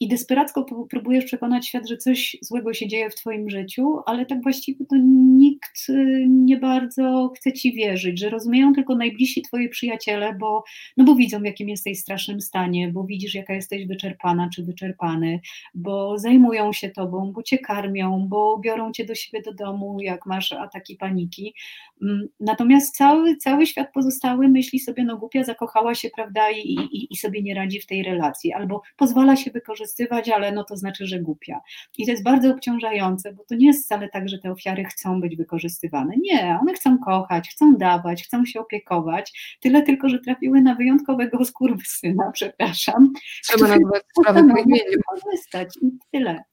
i 0.00 0.08
desperacko 0.08 0.66
próbujesz 0.90 1.24
przekonać 1.24 1.66
świat, 1.66 1.88
że 1.88 1.96
coś 1.96 2.36
złego 2.42 2.74
się 2.74 2.88
dzieje 2.88 3.10
w 3.10 3.14
Twoim 3.14 3.50
życiu, 3.50 3.98
ale 4.06 4.26
tak 4.26 4.42
właściwie 4.42 4.86
to 4.86 4.96
nikt 5.38 5.88
y, 5.88 6.26
nie 6.28 6.56
bardzo 6.56 7.32
chce 7.36 7.52
Ci 7.52 7.72
wierzyć, 7.72 8.20
że 8.20 8.30
rozumieją 8.30 8.72
tylko 8.74 8.96
najbliżsi 8.96 9.42
Twoi 9.42 9.68
przyjaciele, 9.68 10.34
bo, 10.34 10.64
no 10.96 11.04
bo 11.04 11.14
widzą, 11.14 11.40
w 11.40 11.44
jakim 11.44 11.68
jesteś 11.68 11.98
strasznym 11.98 12.40
stanie, 12.40 12.88
bo 12.88 13.04
widzisz, 13.04 13.34
jaka 13.34 13.54
jesteś 13.54 13.86
wyczerpana 13.86 14.48
czy 14.54 14.64
wyczerpany, 14.64 15.40
bo 15.74 16.18
zajmują 16.18 16.72
się 16.72 16.90
Tobą, 16.90 17.32
bo 17.32 17.42
Cię 17.42 17.58
karmią, 17.58 18.26
bo 18.28 18.58
biorą 18.58 18.92
Cię 18.92 19.04
do 19.04 19.14
siebie 19.14 19.42
do 19.42 19.54
domu, 19.54 20.00
jak 20.00 20.26
masz 20.26 20.52
ataki 20.52 20.96
paniki. 20.96 21.54
Mm, 22.02 22.28
natomiast 22.40 22.96
cały, 22.96 23.36
cały 23.36 23.66
świat 23.66 23.92
pozostały 23.92 24.48
myśli 24.48 24.78
sobie, 24.78 25.04
no 25.04 25.16
głupia 25.16 25.44
zakochała 25.44 25.94
się, 25.94 26.08
prawda, 26.16 26.50
i, 26.50 26.58
i, 26.68 27.12
i 27.12 27.16
sobie 27.16 27.42
nie 27.42 27.54
radzi 27.54 27.80
w 27.80 27.86
tej 27.86 28.02
relacji, 28.02 28.52
albo 28.52 28.82
pozwala 29.10 29.36
się 29.36 29.50
wykorzystywać, 29.50 30.28
ale 30.28 30.52
no 30.52 30.64
to 30.64 30.76
znaczy, 30.76 31.06
że 31.06 31.20
głupia. 31.20 31.60
I 31.98 32.06
to 32.06 32.10
jest 32.10 32.22
bardzo 32.22 32.50
obciążające, 32.50 33.32
bo 33.32 33.44
to 33.44 33.54
nie 33.54 33.66
jest 33.66 33.84
wcale 33.84 34.08
tak, 34.08 34.28
że 34.28 34.38
te 34.38 34.50
ofiary 34.50 34.84
chcą 34.84 35.20
być 35.20 35.36
wykorzystywane. 35.36 36.14
Nie, 36.20 36.58
one 36.60 36.74
chcą 36.74 36.98
kochać, 36.98 37.48
chcą 37.50 37.76
dawać, 37.76 38.24
chcą 38.24 38.44
się 38.44 38.60
opiekować, 38.60 39.56
tyle 39.60 39.82
tylko, 39.82 40.08
że 40.08 40.18
trafiły 40.18 40.60
na 40.60 40.74
wyjątkowego 40.74 41.44
skurwysyna, 41.44 42.30
przepraszam. 42.34 43.12
Trzeba 43.42 43.68
nazwać 43.68 44.02
sprawę 44.18 44.40
po 44.40 44.60
imieniu. 44.60 44.98
Korzystać 45.06 45.68
i 45.82 45.90
tyle. 46.12 46.44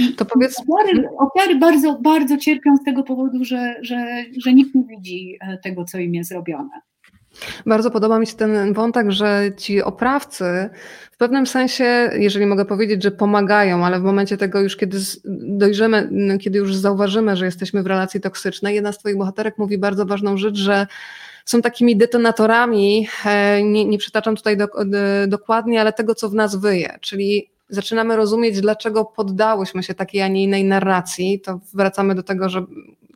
I 0.00 0.14
to 0.14 0.24
powiedz... 0.24 0.62
ofiary, 0.68 1.08
ofiary 1.18 1.58
bardzo, 1.58 1.98
bardzo 1.98 2.38
cierpią 2.38 2.76
z 2.76 2.84
tego 2.84 3.02
powodu, 3.02 3.44
że, 3.44 3.76
że, 3.82 4.24
że 4.44 4.52
nikt 4.52 4.74
nie 4.74 4.84
widzi 4.84 5.38
e, 5.40 5.58
tego, 5.58 5.84
co 5.84 5.98
im 5.98 6.14
jest 6.14 6.32
robione. 6.32 6.80
Bardzo 7.66 7.90
podoba 7.90 8.18
mi 8.18 8.26
się 8.26 8.36
ten 8.36 8.72
wątek, 8.72 9.10
że 9.10 9.50
ci 9.56 9.82
oprawcy 9.82 10.70
w 11.12 11.16
pewnym 11.16 11.46
sensie, 11.46 12.10
jeżeli 12.18 12.46
mogę 12.46 12.64
powiedzieć, 12.64 13.02
że 13.02 13.10
pomagają, 13.10 13.86
ale 13.86 14.00
w 14.00 14.02
momencie 14.02 14.36
tego 14.36 14.60
już, 14.60 14.76
kiedy 14.76 14.98
dojrzymy, 15.48 16.08
kiedy 16.40 16.58
już 16.58 16.74
zauważymy, 16.76 17.36
że 17.36 17.44
jesteśmy 17.44 17.82
w 17.82 17.86
relacji 17.86 18.20
toksycznej, 18.20 18.74
jedna 18.74 18.92
z 18.92 18.98
Twoich 18.98 19.16
bohaterek 19.16 19.58
mówi 19.58 19.78
bardzo 19.78 20.06
ważną 20.06 20.36
rzecz, 20.36 20.56
że 20.56 20.86
są 21.44 21.62
takimi 21.62 21.96
detonatorami, 21.96 23.08
e, 23.24 23.62
nie, 23.62 23.84
nie 23.84 23.98
przytaczam 23.98 24.36
tutaj 24.36 24.56
do, 24.56 24.66
dokładnie, 25.26 25.80
ale 25.80 25.92
tego, 25.92 26.14
co 26.14 26.28
w 26.28 26.34
nas 26.34 26.56
wyje, 26.56 26.98
czyli 27.00 27.50
zaczynamy 27.68 28.16
rozumieć, 28.16 28.60
dlaczego 28.60 29.04
poddałyśmy 29.04 29.82
się 29.82 29.94
takiej, 29.94 30.22
a 30.22 30.28
nie 30.28 30.44
innej 30.44 30.64
narracji, 30.64 31.40
to 31.40 31.60
wracamy 31.74 32.14
do 32.14 32.22
tego, 32.22 32.48
że 32.48 32.64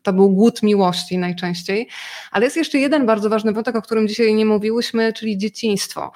to 0.02 0.12
był 0.12 0.30
głód 0.30 0.62
miłości 0.62 1.18
najczęściej. 1.18 1.88
Ale 2.30 2.44
jest 2.44 2.56
jeszcze 2.56 2.78
jeden 2.78 3.06
bardzo 3.06 3.30
ważny 3.30 3.52
wątek, 3.52 3.76
o 3.76 3.82
którym 3.82 4.08
dzisiaj 4.08 4.34
nie 4.34 4.46
mówiłyśmy, 4.46 5.12
czyli 5.12 5.38
dzieciństwo. 5.38 6.12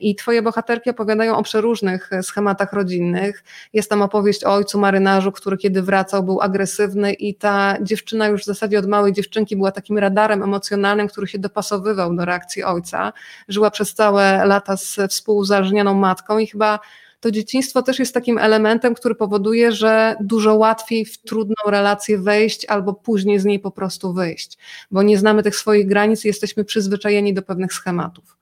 I 0.00 0.14
twoje 0.14 0.42
bohaterki 0.42 0.90
opowiadają 0.90 1.36
o 1.36 1.42
przeróżnych 1.42 2.10
schematach 2.22 2.72
rodzinnych. 2.72 3.44
Jest 3.72 3.90
tam 3.90 4.02
opowieść 4.02 4.44
o 4.44 4.54
ojcu 4.54 4.78
marynarzu, 4.78 5.32
który 5.32 5.56
kiedy 5.56 5.82
wracał 5.82 6.22
był 6.22 6.40
agresywny 6.40 7.12
i 7.12 7.34
ta 7.34 7.76
dziewczyna 7.82 8.28
już 8.28 8.42
w 8.42 8.44
zasadzie 8.44 8.78
od 8.78 8.86
małej 8.86 9.12
dziewczynki 9.12 9.56
była 9.56 9.72
takim 9.72 9.98
radarem 9.98 10.42
emocjonalnym, 10.42 11.08
który 11.08 11.26
się 11.26 11.38
dopasowywał 11.38 12.16
do 12.16 12.24
reakcji 12.24 12.64
ojca. 12.64 13.12
Żyła 13.48 13.70
przez 13.70 13.94
całe 13.94 14.46
lata 14.46 14.76
z 14.76 14.96
współuzależnioną 15.10 15.94
matką 15.94 16.38
i 16.38 16.46
chyba 16.46 16.78
to 17.26 17.30
dzieciństwo 17.30 17.82
też 17.82 17.98
jest 17.98 18.14
takim 18.14 18.38
elementem, 18.38 18.94
który 18.94 19.14
powoduje, 19.14 19.72
że 19.72 20.16
dużo 20.20 20.54
łatwiej 20.54 21.04
w 21.04 21.18
trudną 21.18 21.54
relację 21.66 22.18
wejść 22.18 22.66
albo 22.66 22.94
później 22.94 23.38
z 23.38 23.44
niej 23.44 23.58
po 23.58 23.70
prostu 23.70 24.12
wyjść, 24.12 24.58
bo 24.90 25.02
nie 25.02 25.18
znamy 25.18 25.42
tych 25.42 25.56
swoich 25.56 25.86
granic 25.86 26.24
i 26.24 26.28
jesteśmy 26.28 26.64
przyzwyczajeni 26.64 27.34
do 27.34 27.42
pewnych 27.42 27.72
schematów. 27.72 28.36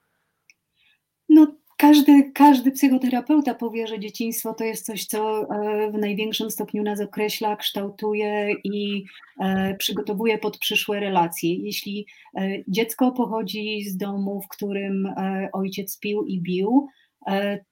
No 1.28 1.46
każdy, 1.76 2.32
każdy 2.34 2.70
psychoterapeuta 2.70 3.54
powie, 3.54 3.86
że 3.86 3.98
dzieciństwo 3.98 4.54
to 4.54 4.64
jest 4.64 4.86
coś, 4.86 5.04
co 5.04 5.40
e, 5.40 5.90
w 5.90 5.98
największym 5.98 6.50
stopniu 6.50 6.82
nas 6.82 7.00
określa, 7.00 7.56
kształtuje 7.56 8.54
i 8.64 9.04
e, 9.40 9.74
przygotowuje 9.78 10.38
pod 10.38 10.58
przyszłe 10.58 11.00
relacje. 11.00 11.54
Jeśli 11.54 12.06
e, 12.36 12.48
dziecko 12.68 13.12
pochodzi 13.12 13.84
z 13.84 13.96
domu, 13.96 14.40
w 14.42 14.48
którym 14.48 15.14
ojciec 15.52 15.98
pił 15.98 16.24
i 16.24 16.40
bił, 16.40 16.88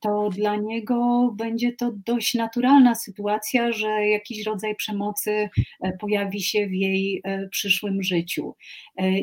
to 0.00 0.30
dla 0.30 0.56
niego 0.56 1.30
będzie 1.38 1.72
to 1.72 1.92
dość 2.06 2.34
naturalna 2.34 2.94
sytuacja, 2.94 3.72
że 3.72 3.88
jakiś 4.08 4.46
rodzaj 4.46 4.76
przemocy 4.76 5.48
e, 5.80 5.92
pojawi 6.00 6.40
się 6.40 6.66
w 6.66 6.72
jej 6.72 7.20
e, 7.24 7.48
przyszłym 7.48 8.02
życiu. 8.02 8.54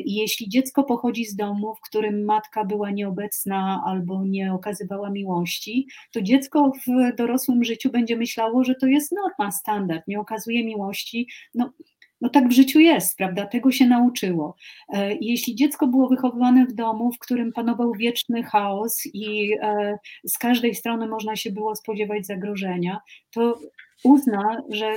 I 0.04 0.14
jeśli 0.14 0.48
dziecko 0.48 0.84
pochodzi 0.84 1.24
z 1.24 1.36
domu, 1.36 1.74
w 1.74 1.80
którym 1.88 2.24
matka 2.24 2.64
była 2.64 2.90
nieobecna 2.90 3.82
albo 3.86 4.24
nie 4.24 4.52
okazywała 4.52 5.10
miłości, 5.10 5.86
to 6.12 6.22
dziecko 6.22 6.72
w 6.86 7.16
dorosłym 7.16 7.64
życiu 7.64 7.90
będzie 7.90 8.16
myślało, 8.16 8.64
że 8.64 8.74
to 8.74 8.86
jest 8.86 9.12
norma, 9.12 9.52
standard, 9.52 10.08
nie 10.08 10.20
okazuje 10.20 10.64
miłości. 10.64 11.28
No, 11.54 11.72
no 12.20 12.28
tak 12.28 12.48
w 12.48 12.52
życiu 12.52 12.80
jest, 12.80 13.16
prawda? 13.16 13.46
Tego 13.46 13.70
się 13.70 13.86
nauczyło. 13.86 14.56
E, 14.88 15.14
jeśli 15.20 15.54
dziecko 15.54 15.86
było 15.86 16.08
wychowywane 16.08 16.66
w 16.66 16.72
domu, 16.72 17.12
w 17.12 17.18
którym 17.18 17.52
panował 17.52 17.92
wieczny 17.92 18.42
chaos 18.42 19.02
i 19.14 19.54
e, 19.62 19.98
z 20.24 20.38
każdej 20.38 20.74
strony 20.74 21.08
można 21.08 21.36
się 21.36 21.50
było 21.52 21.76
spodziewać 21.76 22.26
zagrożenia, 22.26 23.00
to 23.30 23.58
uzna, 24.04 24.62
że 24.68 24.94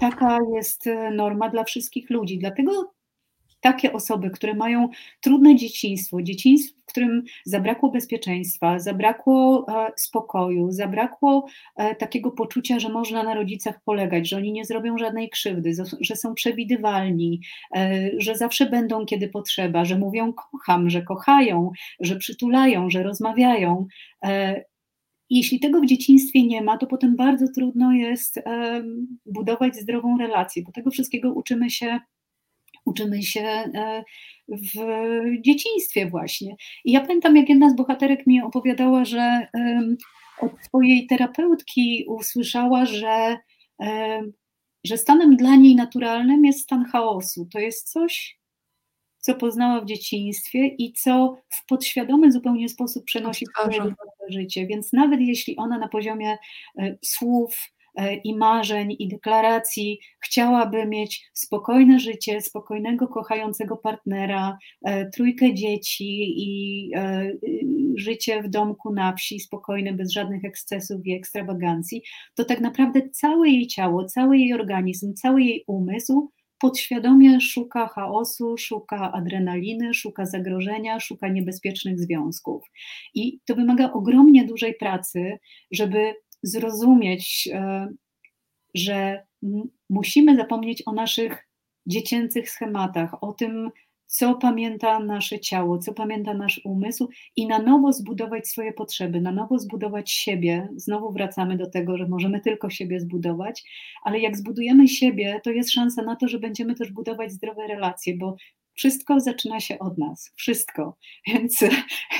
taka 0.00 0.38
jest 0.54 0.86
e, 0.86 1.10
norma 1.10 1.48
dla 1.48 1.64
wszystkich 1.64 2.10
ludzi. 2.10 2.38
Dlatego 2.38 2.93
takie 3.64 3.92
osoby, 3.92 4.30
które 4.30 4.54
mają 4.54 4.88
trudne 5.20 5.56
dzieciństwo, 5.56 6.22
dzieciństwo, 6.22 6.80
w 6.82 6.90
którym 6.90 7.22
zabrakło 7.44 7.90
bezpieczeństwa, 7.90 8.78
zabrakło 8.78 9.66
e, 9.68 9.92
spokoju, 9.96 10.72
zabrakło 10.72 11.46
e, 11.76 11.94
takiego 11.94 12.30
poczucia, 12.30 12.78
że 12.78 12.88
można 12.88 13.22
na 13.22 13.34
rodzicach 13.34 13.80
polegać, 13.84 14.28
że 14.28 14.36
oni 14.36 14.52
nie 14.52 14.64
zrobią 14.64 14.98
żadnej 14.98 15.30
krzywdy, 15.30 15.72
że 16.00 16.16
są 16.16 16.34
przewidywalni, 16.34 17.40
e, 17.76 18.10
że 18.18 18.36
zawsze 18.36 18.66
będą, 18.66 19.06
kiedy 19.06 19.28
potrzeba, 19.28 19.84
że 19.84 19.98
mówią 19.98 20.32
kocham, 20.32 20.90
że 20.90 21.02
kochają, 21.02 21.70
że 22.00 22.16
przytulają, 22.16 22.90
że 22.90 23.02
rozmawiają. 23.02 23.86
Jeśli 25.30 25.60
tego 25.60 25.80
w 25.80 25.86
dzieciństwie 25.86 26.46
nie 26.46 26.62
ma, 26.62 26.78
to 26.78 26.86
potem 26.86 27.16
bardzo 27.16 27.46
trudno 27.54 27.92
jest 27.92 28.40
budować 29.26 29.76
zdrową 29.76 30.18
relację, 30.18 30.62
bo 30.62 30.72
tego 30.72 30.90
wszystkiego 30.90 31.32
uczymy 31.32 31.70
się 31.70 32.00
uczymy 32.84 33.22
się 33.22 33.40
e, 33.40 34.04
w 34.48 34.76
dzieciństwie 35.40 36.10
właśnie. 36.10 36.56
I 36.84 36.92
ja 36.92 37.00
pamiętam, 37.00 37.36
jak 37.36 37.48
jedna 37.48 37.70
z 37.70 37.76
bohaterek 37.76 38.26
mi 38.26 38.42
opowiadała, 38.42 39.04
że 39.04 39.46
od 40.40 40.52
swojej 40.64 41.06
terapeutki 41.06 42.04
usłyszała, 42.08 42.86
że, 42.86 43.36
że 44.84 44.96
stanem 44.96 45.36
dla 45.36 45.56
niej 45.56 45.74
naturalnym 45.74 46.44
jest 46.44 46.60
stan 46.60 46.84
chaosu. 46.84 47.48
To 47.52 47.58
jest 47.58 47.92
coś, 47.92 48.38
co 49.18 49.34
poznała 49.34 49.80
w 49.80 49.86
dzieciństwie 49.86 50.66
i 50.66 50.92
co 50.92 51.36
w 51.48 51.66
podświadomy 51.66 52.32
zupełnie 52.32 52.68
sposób 52.68 53.04
przenosi 53.04 53.46
w 53.46 53.48
swoje 53.60 53.94
życie. 54.28 54.66
Więc 54.66 54.92
nawet 54.92 55.20
jeśli 55.20 55.56
ona 55.56 55.78
na 55.78 55.88
poziomie 55.88 56.36
e, 56.78 56.96
słów, 57.04 57.56
E, 57.56 57.73
i 58.24 58.36
marzeń, 58.36 58.96
i 58.98 59.08
deklaracji, 59.08 59.98
chciałaby 60.20 60.86
mieć 60.86 61.30
spokojne 61.32 61.98
życie, 61.98 62.40
spokojnego, 62.40 63.08
kochającego 63.08 63.76
partnera, 63.76 64.58
e, 64.84 65.10
trójkę 65.10 65.54
dzieci 65.54 66.34
i 66.36 66.90
e, 66.94 67.32
życie 67.96 68.42
w 68.42 68.48
domku 68.48 68.94
na 68.94 69.12
wsi, 69.12 69.40
spokojne, 69.40 69.92
bez 69.92 70.12
żadnych 70.12 70.44
ekscesów 70.44 71.06
i 71.06 71.14
ekstrawagancji, 71.14 72.02
to 72.34 72.44
tak 72.44 72.60
naprawdę 72.60 73.10
całe 73.10 73.48
jej 73.48 73.66
ciało, 73.66 74.04
cały 74.04 74.38
jej 74.38 74.52
organizm, 74.52 75.14
cały 75.14 75.42
jej 75.42 75.64
umysł 75.66 76.30
podświadomie 76.58 77.40
szuka 77.40 77.86
chaosu, 77.86 78.56
szuka 78.58 79.12
adrenaliny, 79.12 79.94
szuka 79.94 80.26
zagrożenia, 80.26 81.00
szuka 81.00 81.28
niebezpiecznych 81.28 82.00
związków. 82.00 82.62
I 83.14 83.40
to 83.46 83.54
wymaga 83.54 83.92
ogromnie 83.92 84.44
dużej 84.44 84.74
pracy, 84.74 85.38
żeby 85.70 86.14
zrozumieć, 86.44 87.48
e, 87.52 87.88
że 88.74 89.26
musimy 89.90 90.36
zapomnieć 90.36 90.82
o 90.86 90.92
naszych 90.92 91.48
dziecięcych 91.86 92.50
schematach, 92.50 93.22
o 93.24 93.32
tym, 93.32 93.70
co 94.06 94.34
pamięta 94.34 94.98
nasze 94.98 95.40
ciało, 95.40 95.78
co 95.78 95.94
pamięta 95.94 96.34
nasz 96.34 96.60
umysł 96.64 97.08
i 97.36 97.46
na 97.46 97.58
nowo 97.58 97.92
zbudować 97.92 98.48
swoje 98.48 98.72
potrzeby, 98.72 99.20
na 99.20 99.32
nowo 99.32 99.58
zbudować 99.58 100.10
siebie. 100.10 100.68
Znowu 100.76 101.12
wracamy 101.12 101.56
do 101.56 101.70
tego, 101.70 101.96
że 101.98 102.08
możemy 102.08 102.40
tylko 102.40 102.70
siebie 102.70 103.00
zbudować, 103.00 103.62
ale 104.02 104.20
jak 104.20 104.36
zbudujemy 104.36 104.88
siebie, 104.88 105.40
to 105.44 105.50
jest 105.50 105.70
szansa 105.70 106.02
na 106.02 106.16
to, 106.16 106.28
że 106.28 106.38
będziemy 106.38 106.74
też 106.74 106.92
budować 106.92 107.32
zdrowe 107.32 107.66
relacje, 107.66 108.16
bo 108.16 108.36
wszystko 108.74 109.20
zaczyna 109.20 109.60
się 109.60 109.78
od 109.78 109.98
nas, 109.98 110.32
wszystko. 110.36 110.96
Więc 111.26 111.64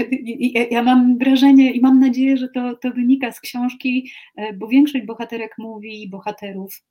ja 0.71 0.83
mam 0.83 1.19
wrażenie 1.19 1.73
i 1.73 1.81
mam 1.81 2.01
nadzieję, 2.01 2.37
że 2.37 2.49
to, 2.49 2.77
to 2.77 2.91
wynika 2.91 3.33
z 3.33 3.41
książki, 3.41 4.11
e, 4.37 4.53
bo 4.53 4.69
większość 4.69 5.07
bohaterek 5.07 5.55
mówi 5.59 6.09
bohaterów, 6.09 6.83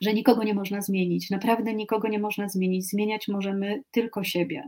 że 0.00 0.14
nikogo 0.14 0.44
nie 0.44 0.54
można 0.54 0.80
zmienić. 0.80 1.30
Naprawdę 1.30 1.74
nikogo 1.74 2.08
nie 2.08 2.18
można 2.18 2.48
zmienić. 2.48 2.86
Zmieniać 2.88 3.28
możemy 3.28 3.82
tylko 3.90 4.24
siebie. 4.24 4.62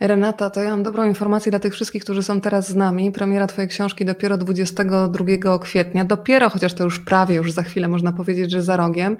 Renata, 0.00 0.50
to 0.50 0.62
ja 0.62 0.70
mam 0.70 0.82
dobrą 0.82 1.04
informację 1.04 1.50
dla 1.50 1.58
tych 1.58 1.74
wszystkich, 1.74 2.04
którzy 2.04 2.22
są 2.22 2.40
teraz 2.40 2.68
z 2.68 2.74
nami. 2.74 3.12
Premiera 3.12 3.46
Twojej 3.46 3.68
książki 3.68 4.04
dopiero 4.04 4.38
22 4.38 5.58
kwietnia, 5.58 6.04
dopiero, 6.04 6.50
chociaż 6.50 6.74
to 6.74 6.84
już 6.84 7.00
prawie, 7.00 7.34
już 7.34 7.52
za 7.52 7.62
chwilę 7.62 7.88
można 7.88 8.12
powiedzieć, 8.12 8.50
że 8.50 8.62
za 8.62 8.76
rogiem. 8.76 9.16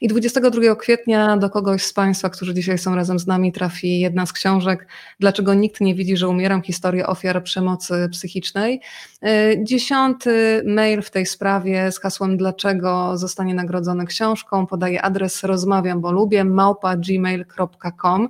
I 0.00 0.08
22 0.08 0.76
kwietnia 0.76 1.36
do 1.36 1.50
kogoś 1.50 1.82
z 1.82 1.92
Państwa, 1.92 2.30
którzy 2.30 2.54
dzisiaj 2.54 2.78
są 2.78 2.94
razem 2.94 3.18
z 3.18 3.26
nami, 3.26 3.52
trafi 3.52 4.00
jedna 4.00 4.26
z 4.26 4.32
książek 4.32 4.86
Dlaczego 5.20 5.54
nikt 5.54 5.80
nie 5.80 5.94
widzi, 5.94 6.16
że 6.16 6.28
umieram? 6.28 6.62
Historia 6.62 7.06
ofiar 7.06 7.42
przemocy 7.42 8.08
psychicznej. 8.12 8.80
E, 9.22 9.64
dziesiąty 9.64 10.62
mail 10.66 11.02
w 11.02 11.10
tej 11.10 11.26
sprawie 11.26 11.92
z 11.92 12.00
hasłem 12.00 12.36
Dlaczego 12.36 13.16
zostanie 13.16 13.54
nagrodzony 13.54 14.06
książką. 14.06 14.66
Podaje 14.66 15.02
adres 15.02 15.44
rozmawiam, 15.44 16.00
bo 16.00 16.12
lubię, 16.12 16.44
małpa 16.44 16.96
gmail.com. 16.96 18.28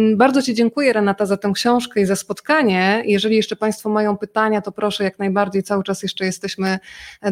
E, 0.00 0.16
bardzo 0.16 0.42
Ci 0.42 0.54
dziękuję, 0.54 0.92
Renata, 0.92 1.26
za 1.26 1.36
tę 1.36 1.52
książkę 1.54 2.00
i 2.00 2.06
za 2.06 2.16
spotkanie. 2.16 3.02
Jeżeli 3.06 3.36
jeszcze 3.36 3.56
Państwo 3.56 3.88
mają 3.88 4.16
pytania, 4.16 4.60
to 4.60 4.72
proszę 4.72 5.04
jak 5.04 5.18
najbardziej, 5.18 5.62
cały 5.62 5.82
czas 5.82 6.02
jeszcze 6.02 6.24
jesteśmy 6.24 6.78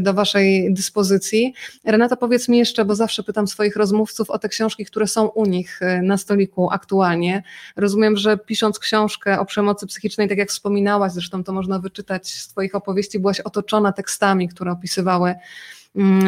do 0.01 0.15
Waszej 0.15 0.74
dyspozycji. 0.74 1.55
Renata, 1.85 2.16
powiedz 2.16 2.49
mi 2.49 2.59
jeszcze, 2.59 2.85
bo 2.85 2.95
zawsze 2.95 3.23
pytam 3.23 3.49
swoich 3.49 3.77
rozmówców 3.77 4.31
o 4.31 4.39
te 4.39 4.49
książki, 4.49 4.85
które 4.85 5.07
są 5.07 5.27
u 5.27 5.47
nich 5.47 5.82
e, 5.82 6.03
na 6.03 6.16
stoliku 6.16 6.69
aktualnie. 6.70 7.43
Rozumiem, 7.77 8.16
że 8.16 8.39
pisząc 8.39 8.78
książkę 8.78 9.40
o 9.40 9.45
przemocy 9.45 9.86
psychicznej, 9.86 10.28
tak 10.28 10.39
jak 10.39 10.49
wspominałaś, 10.49 11.12
zresztą 11.12 11.45
to 11.45 11.53
można 11.53 11.78
wyczytać 11.78 12.28
z 12.35 12.49
Twoich 12.49 12.74
opowieści, 12.74 13.19
byłaś 13.19 13.40
otoczona 13.40 13.93
tekstami, 13.93 14.49
które 14.49 14.73
opisywały 14.73 15.35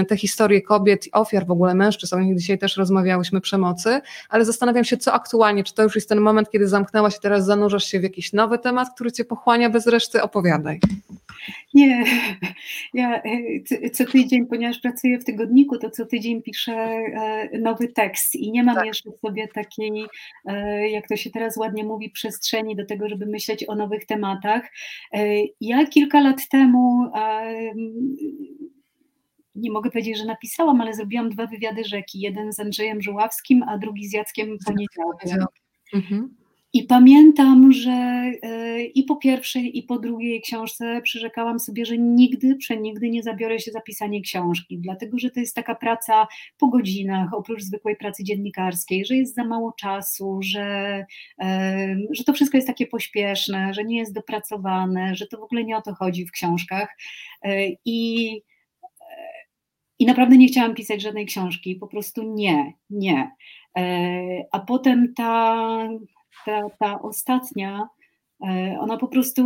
te 0.08 0.16
historie 0.16 0.62
kobiet, 0.62 1.08
ofiar 1.12 1.46
w 1.46 1.50
ogóle 1.50 1.74
mężczyzn, 1.74 2.14
o 2.14 2.20
nich 2.20 2.38
dzisiaj 2.38 2.58
też 2.58 2.76
rozmawiałyśmy, 2.76 3.40
przemocy, 3.40 4.00
ale 4.28 4.44
zastanawiam 4.44 4.84
się, 4.84 4.96
co 4.96 5.12
aktualnie, 5.12 5.64
czy 5.64 5.74
to 5.74 5.82
już 5.82 5.94
jest 5.94 6.08
ten 6.08 6.20
moment, 6.20 6.50
kiedy 6.50 6.68
zamknęłaś 6.68 7.16
i 7.16 7.20
teraz 7.20 7.46
zanurzasz 7.46 7.84
się 7.84 8.00
w 8.00 8.02
jakiś 8.02 8.32
nowy 8.32 8.58
temat, 8.58 8.88
który 8.94 9.12
cię 9.12 9.24
pochłania 9.24 9.70
bez 9.70 9.86
reszty? 9.86 10.22
Opowiadaj. 10.22 10.80
Nie, 11.74 12.04
ja 12.94 13.22
e, 13.22 13.90
co 13.92 14.04
tydzień, 14.04 14.46
ponieważ 14.46 14.78
pracuję 14.78 15.18
w 15.18 15.24
tygodniku, 15.24 15.78
to 15.78 15.90
co 15.90 16.06
tydzień 16.06 16.42
piszę 16.42 16.72
e, 16.72 17.58
nowy 17.58 17.88
tekst 17.88 18.34
i 18.34 18.50
nie 18.50 18.64
mam 18.64 18.74
tak. 18.74 18.86
jeszcze 18.86 19.10
w 19.10 19.20
sobie 19.26 19.48
takiej, 19.48 20.06
e, 20.46 20.88
jak 20.88 21.08
to 21.08 21.16
się 21.16 21.30
teraz 21.30 21.56
ładnie 21.56 21.84
mówi, 21.84 22.10
przestrzeni 22.10 22.76
do 22.76 22.86
tego, 22.86 23.08
żeby 23.08 23.26
myśleć 23.26 23.68
o 23.68 23.74
nowych 23.74 24.06
tematach. 24.06 24.62
Ja 25.60 25.86
kilka 25.86 26.20
lat 26.20 26.48
temu 26.48 27.10
nie 29.54 29.70
mogę 29.70 29.90
powiedzieć, 29.90 30.18
że 30.18 30.24
napisałam, 30.24 30.80
ale 30.80 30.94
zrobiłam 30.94 31.30
dwa 31.30 31.46
wywiady 31.46 31.84
rzeki. 31.84 32.20
Jeden 32.20 32.52
z 32.52 32.60
Andrzejem 32.60 33.02
Żuławskim, 33.02 33.62
a 33.62 33.78
drugi 33.78 34.08
z 34.08 34.12
Jackiem 34.12 34.58
Poniedziałkiem. 34.66 35.46
Mhm. 35.94 36.40
I 36.72 36.82
pamiętam, 36.82 37.72
że 37.72 37.90
e, 38.42 38.82
i 38.84 39.02
po 39.02 39.16
pierwszej, 39.16 39.78
i 39.78 39.82
po 39.82 39.98
drugiej 39.98 40.40
książce 40.40 41.00
przyrzekałam 41.02 41.60
sobie, 41.60 41.86
że 41.86 41.98
nigdy, 41.98 42.56
przenigdy 42.56 43.10
nie 43.10 43.22
zabiorę 43.22 43.58
się 43.58 43.70
za 43.70 43.80
pisanie 43.80 44.20
książki, 44.22 44.78
dlatego 44.78 45.18
że 45.18 45.30
to 45.30 45.40
jest 45.40 45.54
taka 45.54 45.74
praca 45.74 46.26
po 46.58 46.68
godzinach, 46.68 47.34
oprócz 47.34 47.62
zwykłej 47.62 47.96
pracy 47.96 48.24
dziennikarskiej, 48.24 49.04
że 49.06 49.16
jest 49.16 49.34
za 49.34 49.44
mało 49.44 49.72
czasu, 49.72 50.38
że, 50.42 51.04
e, 51.40 51.96
że 52.10 52.24
to 52.24 52.32
wszystko 52.32 52.58
jest 52.58 52.68
takie 52.68 52.86
pośpieszne, 52.86 53.74
że 53.74 53.84
nie 53.84 53.98
jest 53.98 54.14
dopracowane, 54.14 55.14
że 55.14 55.26
to 55.26 55.38
w 55.38 55.42
ogóle 55.42 55.64
nie 55.64 55.76
o 55.76 55.82
to 55.82 55.94
chodzi 55.94 56.26
w 56.26 56.30
książkach. 56.30 56.96
E, 57.44 57.66
I 57.84 58.30
i 60.00 60.06
naprawdę 60.06 60.36
nie 60.36 60.48
chciałam 60.48 60.74
pisać 60.74 61.02
żadnej 61.02 61.26
książki, 61.26 61.76
po 61.76 61.86
prostu 61.86 62.34
nie, 62.34 62.72
nie. 62.90 63.30
A 64.52 64.60
potem 64.60 65.14
ta 65.14 65.66
ta, 66.44 66.70
ta 66.78 67.02
ostatnia, 67.02 67.88
e, 68.44 68.76
ona 68.80 68.96
po 68.96 69.08
prostu 69.08 69.42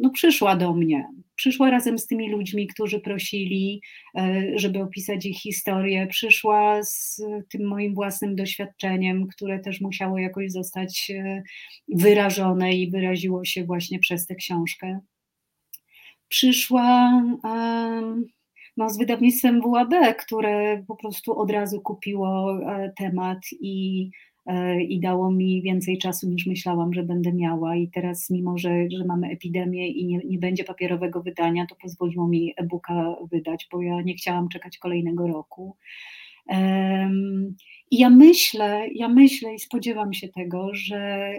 no, 0.00 0.10
przyszła 0.10 0.56
do 0.56 0.72
mnie. 0.72 1.08
Przyszła 1.34 1.70
razem 1.70 1.98
z 1.98 2.06
tymi 2.06 2.30
ludźmi, 2.30 2.66
którzy 2.66 3.00
prosili, 3.00 3.82
e, 4.16 4.42
żeby 4.54 4.82
opisać 4.82 5.26
ich 5.26 5.40
historię. 5.40 6.06
Przyszła 6.06 6.82
z 6.82 7.22
tym 7.50 7.66
moim 7.66 7.94
własnym 7.94 8.36
doświadczeniem, 8.36 9.26
które 9.26 9.58
też 9.58 9.80
musiało 9.80 10.18
jakoś 10.18 10.52
zostać 10.52 11.12
e, 11.14 11.42
wyrażone 11.88 12.74
i 12.74 12.90
wyraziło 12.90 13.44
się 13.44 13.64
właśnie 13.64 13.98
przez 13.98 14.26
tę 14.26 14.34
książkę. 14.34 15.00
Przyszła 16.28 17.22
no, 18.82 18.90
z 18.90 18.98
wydawnictwem 18.98 19.60
WAB, 19.60 20.16
które 20.18 20.84
po 20.88 20.96
prostu 20.96 21.38
od 21.38 21.50
razu 21.50 21.80
kupiło 21.80 22.58
temat 22.96 23.38
i 23.60 24.10
E, 24.46 24.82
i 24.82 25.00
dało 25.00 25.30
mi 25.30 25.62
więcej 25.62 25.98
czasu 25.98 26.28
niż 26.28 26.46
myślałam, 26.46 26.94
że 26.94 27.02
będę 27.02 27.32
miała. 27.32 27.76
I 27.76 27.88
teraz, 27.88 28.30
mimo 28.30 28.58
że, 28.58 28.90
że 28.90 29.04
mamy 29.04 29.28
epidemię 29.28 29.88
i 29.88 30.06
nie, 30.06 30.18
nie 30.18 30.38
będzie 30.38 30.64
papierowego 30.64 31.22
wydania, 31.22 31.66
to 31.66 31.74
pozwoliło 31.74 32.28
mi 32.28 32.54
e-booka 32.56 33.16
wydać, 33.30 33.68
bo 33.72 33.82
ja 33.82 34.02
nie 34.02 34.14
chciałam 34.14 34.48
czekać 34.48 34.78
kolejnego 34.78 35.26
roku. 35.26 35.76
I 37.90 37.98
ja 37.98 38.10
myślę, 38.10 38.86
ja 38.94 39.08
myślę 39.08 39.54
i 39.54 39.58
spodziewam 39.58 40.12
się 40.12 40.28
tego, 40.28 40.74
że 40.74 41.32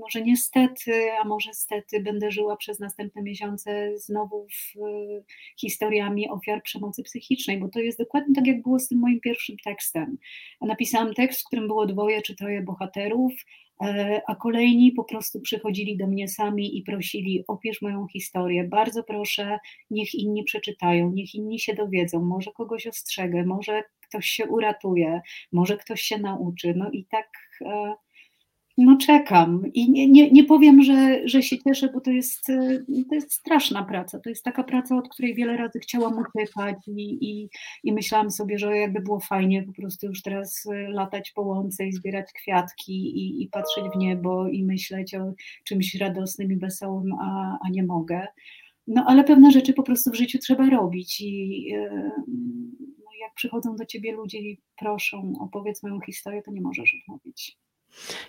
może 0.00 0.22
niestety, 0.22 1.12
a 1.22 1.24
może 1.24 1.54
stety 1.54 2.00
będę 2.00 2.30
żyła 2.30 2.56
przez 2.56 2.78
następne 2.78 3.22
miesiące 3.22 3.98
znowu 3.98 4.46
w 4.46 4.78
historiami 5.60 6.28
ofiar 6.28 6.62
przemocy 6.62 7.02
psychicznej, 7.02 7.58
bo 7.58 7.68
to 7.68 7.80
jest 7.80 7.98
dokładnie 7.98 8.34
tak, 8.34 8.46
jak 8.46 8.62
było 8.62 8.78
z 8.78 8.88
tym 8.88 8.98
moim 8.98 9.20
pierwszym 9.20 9.56
tekstem. 9.64 10.18
Napisałam 10.60 11.14
tekst, 11.14 11.40
w 11.40 11.44
którym 11.44 11.66
było 11.66 11.86
dwoje 11.86 12.22
czy 12.22 12.36
troje 12.36 12.62
bohaterów, 12.62 13.32
e, 13.82 14.20
a 14.26 14.34
kolejni 14.34 14.92
po 14.92 15.04
prostu 15.04 15.40
przychodzili 15.40 15.96
do 15.96 16.06
mnie 16.06 16.28
sami 16.28 16.78
i 16.78 16.82
prosili: 16.82 17.44
opisz 17.48 17.82
moją 17.82 18.06
historię. 18.12 18.64
Bardzo 18.64 19.02
proszę, 19.02 19.58
niech 19.90 20.14
inni 20.14 20.44
przeczytają, 20.44 21.10
niech 21.10 21.34
inni 21.34 21.58
się 21.58 21.74
dowiedzą, 21.74 22.22
może 22.22 22.50
kogoś 22.52 22.86
ostrzegę, 22.86 23.44
może 23.44 23.82
ktoś 24.08 24.26
się 24.26 24.46
uratuje, 24.46 25.20
może 25.52 25.76
ktoś 25.76 26.00
się 26.00 26.18
nauczy. 26.18 26.74
No 26.76 26.90
i 26.92 27.04
tak. 27.04 27.28
No 28.82 28.96
czekam 28.96 29.62
i 29.74 29.90
nie, 29.90 30.08
nie, 30.08 30.30
nie 30.30 30.44
powiem, 30.44 30.82
że, 30.82 31.28
że 31.28 31.42
się 31.42 31.58
cieszę, 31.58 31.88
bo 31.94 32.00
to 32.00 32.10
jest, 32.10 32.50
e, 32.50 32.78
to 33.08 33.14
jest 33.14 33.32
straszna 33.32 33.84
praca. 33.84 34.20
To 34.20 34.28
jest 34.28 34.44
taka 34.44 34.64
praca, 34.64 34.96
od 34.96 35.08
której 35.08 35.34
wiele 35.34 35.56
razy 35.56 35.78
chciałam 35.78 36.18
uciekać 36.18 36.76
i, 36.88 37.30
i, 37.30 37.48
i 37.84 37.92
myślałam 37.92 38.30
sobie, 38.30 38.58
że 38.58 38.76
jakby 38.76 39.00
było 39.00 39.20
fajnie 39.20 39.62
po 39.62 39.72
prostu 39.72 40.06
już 40.06 40.22
teraz 40.22 40.66
e, 40.66 40.88
latać 40.88 41.30
po 41.30 41.42
łące 41.42 41.86
i 41.86 41.92
zbierać 41.92 42.32
kwiatki 42.32 42.92
i, 42.92 43.42
i 43.42 43.48
patrzeć 43.48 43.84
w 43.94 43.98
niebo 43.98 44.48
i 44.48 44.64
myśleć 44.64 45.14
o 45.14 45.32
czymś 45.64 45.94
radosnym 45.94 46.52
i 46.52 46.56
wesołym, 46.56 47.12
a, 47.12 47.58
a 47.66 47.70
nie 47.70 47.82
mogę. 47.82 48.26
No 48.86 49.04
ale 49.06 49.24
pewne 49.24 49.50
rzeczy 49.50 49.72
po 49.72 49.82
prostu 49.82 50.10
w 50.10 50.16
życiu 50.16 50.38
trzeba 50.38 50.70
robić 50.70 51.20
i 51.20 51.66
no, 52.98 53.10
jak 53.20 53.34
przychodzą 53.34 53.76
do 53.76 53.86
ciebie 53.86 54.12
ludzie 54.12 54.38
i 54.38 54.58
proszą, 54.78 55.32
opowiedz 55.40 55.82
moją 55.82 56.00
historię, 56.00 56.42
to 56.42 56.50
nie 56.50 56.60
możesz 56.60 56.96
odmówić. 57.02 57.58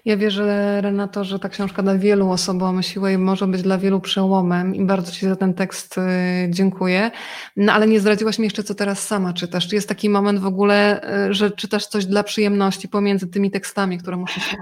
Ja 0.06 0.18
wierzę, 0.18 0.82
Renato, 0.82 1.24
że 1.24 1.40
ta 1.40 1.50
książka 1.50 1.84
da 1.84 1.98
wielu 1.98 2.30
osobom 2.30 2.84
siłę 2.84 3.18
może 3.18 3.48
być 3.48 3.62
dla 3.62 3.78
wielu 3.78 4.00
przełomem 4.00 4.76
i 4.76 4.86
bardzo 4.86 5.12
Ci 5.12 5.26
za 5.26 5.36
ten 5.36 5.54
tekst 5.54 5.98
y, 5.98 6.02
dziękuję. 6.50 7.12
No 7.56 7.74
ale 7.74 7.88
nie 7.88 8.00
zdradziłaś 8.00 8.40
mi 8.40 8.44
jeszcze, 8.44 8.64
co 8.64 8.76
teraz 8.76 9.08
sama 9.08 9.34
czytasz. 9.34 9.68
Czy 9.68 9.76
jest 9.76 9.90
taki 9.90 10.10
moment 10.10 10.40
w 10.40 10.46
ogóle, 10.46 11.02
y, 11.30 11.34
że 11.34 11.52
czytasz 11.52 11.88
coś 11.88 12.06
dla 12.06 12.24
przyjemności 12.24 12.88
pomiędzy 12.88 13.28
tymi 13.28 13.52
tekstami, 13.52 13.98
które 13.98 14.18
musisz, 14.18 14.56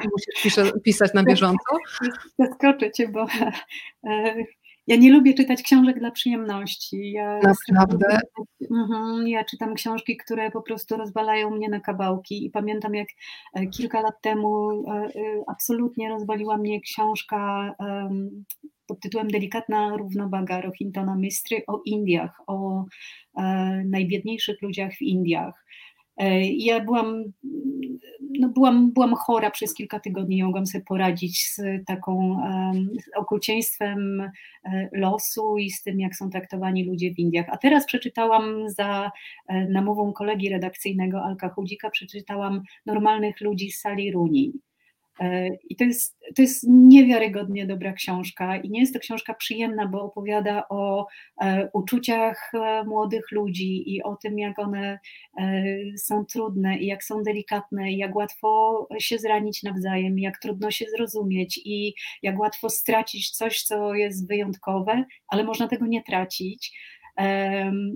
musisz 0.43 0.73
pisać 0.83 1.13
na 1.13 1.23
bieżąco? 1.23 1.77
Zaskoczę 2.39 2.91
Cię, 2.91 3.07
bo 3.07 3.23
y, 3.23 4.45
ja 4.89 4.95
nie 4.95 5.11
lubię 5.11 5.33
czytać 5.33 5.63
książek 5.63 5.99
dla 5.99 6.11
przyjemności. 6.11 7.11
Ja 7.11 7.39
Naprawdę? 7.71 8.19
Mhm, 8.71 9.27
ja 9.27 9.43
czytam 9.43 9.73
książki, 9.73 10.17
które 10.17 10.51
po 10.51 10.61
prostu 10.61 10.97
rozwalają 10.97 11.49
mnie 11.49 11.69
na 11.69 11.79
kawałki 11.79 12.45
i 12.45 12.49
pamiętam 12.49 12.95
jak 12.95 13.07
e, 13.53 13.67
kilka 13.67 14.01
lat 14.01 14.21
temu 14.21 14.71
e, 14.71 14.91
e, 14.91 15.09
absolutnie 15.47 16.09
rozwaliła 16.09 16.57
mnie 16.57 16.81
książka 16.81 17.75
pod 18.87 18.99
tytułem 18.99 19.27
Delikatna 19.27 19.97
równowaga 19.97 20.61
Rohintona 20.61 21.15
Mistry 21.15 21.61
o 21.67 21.81
Indiach, 21.85 22.41
o 22.47 22.85
najbiedniejszych 23.85 24.61
ludziach 24.61 24.93
w 24.93 25.01
Indiach. 25.01 25.65
Ja 26.57 26.79
byłam 26.79 27.23
no 28.39 28.49
byłam, 28.49 28.91
byłam 28.91 29.15
chora 29.15 29.51
przez 29.51 29.73
kilka 29.73 29.99
tygodni, 29.99 30.35
nie 30.35 30.43
mogłam 30.43 30.65
sobie 30.65 30.83
poradzić 30.83 31.47
z 31.47 31.61
taką 31.87 32.37
okrucieństwem 33.15 34.21
e, 34.21 34.89
losu 34.93 35.57
i 35.57 35.71
z 35.71 35.83
tym, 35.83 35.99
jak 35.99 36.15
są 36.15 36.29
traktowani 36.29 36.85
ludzie 36.85 37.13
w 37.13 37.19
Indiach. 37.19 37.45
A 37.49 37.57
teraz 37.57 37.85
przeczytałam 37.85 38.69
za 38.69 39.11
e, 39.47 39.67
namową 39.67 40.13
kolegi 40.13 40.49
redakcyjnego 40.49 41.23
Alka 41.23 41.49
Chudzika, 41.49 41.89
przeczytałam 41.89 42.61
Normalnych 42.85 43.41
ludzi 43.41 43.71
z 43.71 43.79
sali 43.81 44.11
Runi. 44.11 44.53
E, 45.19 45.49
I 45.69 45.75
to 45.75 45.83
jest, 45.83 46.19
to 46.35 46.41
jest 46.41 46.63
niewiarygodnie 46.67 47.65
dobra 47.65 47.93
książka 47.93 48.57
i 48.57 48.69
nie 48.69 48.79
jest 48.79 48.93
to 48.93 48.99
książka 48.99 49.33
przyjemna, 49.33 49.87
bo 49.87 50.01
opowiada 50.01 50.63
o 50.69 51.07
e, 51.41 51.69
uczuciach 51.73 52.51
e, 52.53 52.83
młodych 52.83 53.31
ludzi 53.31 53.95
i 53.95 54.03
o 54.03 54.15
tym, 54.15 54.39
jak 54.39 54.59
one 54.59 54.99
są 55.97 56.25
trudne 56.25 56.77
i 56.77 56.85
jak 56.85 57.03
są 57.03 57.23
delikatne 57.23 57.91
i 57.91 57.97
jak 57.97 58.15
łatwo 58.15 58.87
się 58.99 59.17
zranić 59.17 59.63
nawzajem, 59.63 60.19
jak 60.19 60.39
trudno 60.39 60.71
się 60.71 60.85
zrozumieć 60.97 61.61
i 61.65 61.93
jak 62.21 62.39
łatwo 62.39 62.69
stracić 62.69 63.31
coś, 63.31 63.63
co 63.63 63.93
jest 63.93 64.27
wyjątkowe, 64.27 65.05
ale 65.27 65.43
można 65.43 65.67
tego 65.67 65.85
nie 65.85 66.03
tracić 66.03 66.77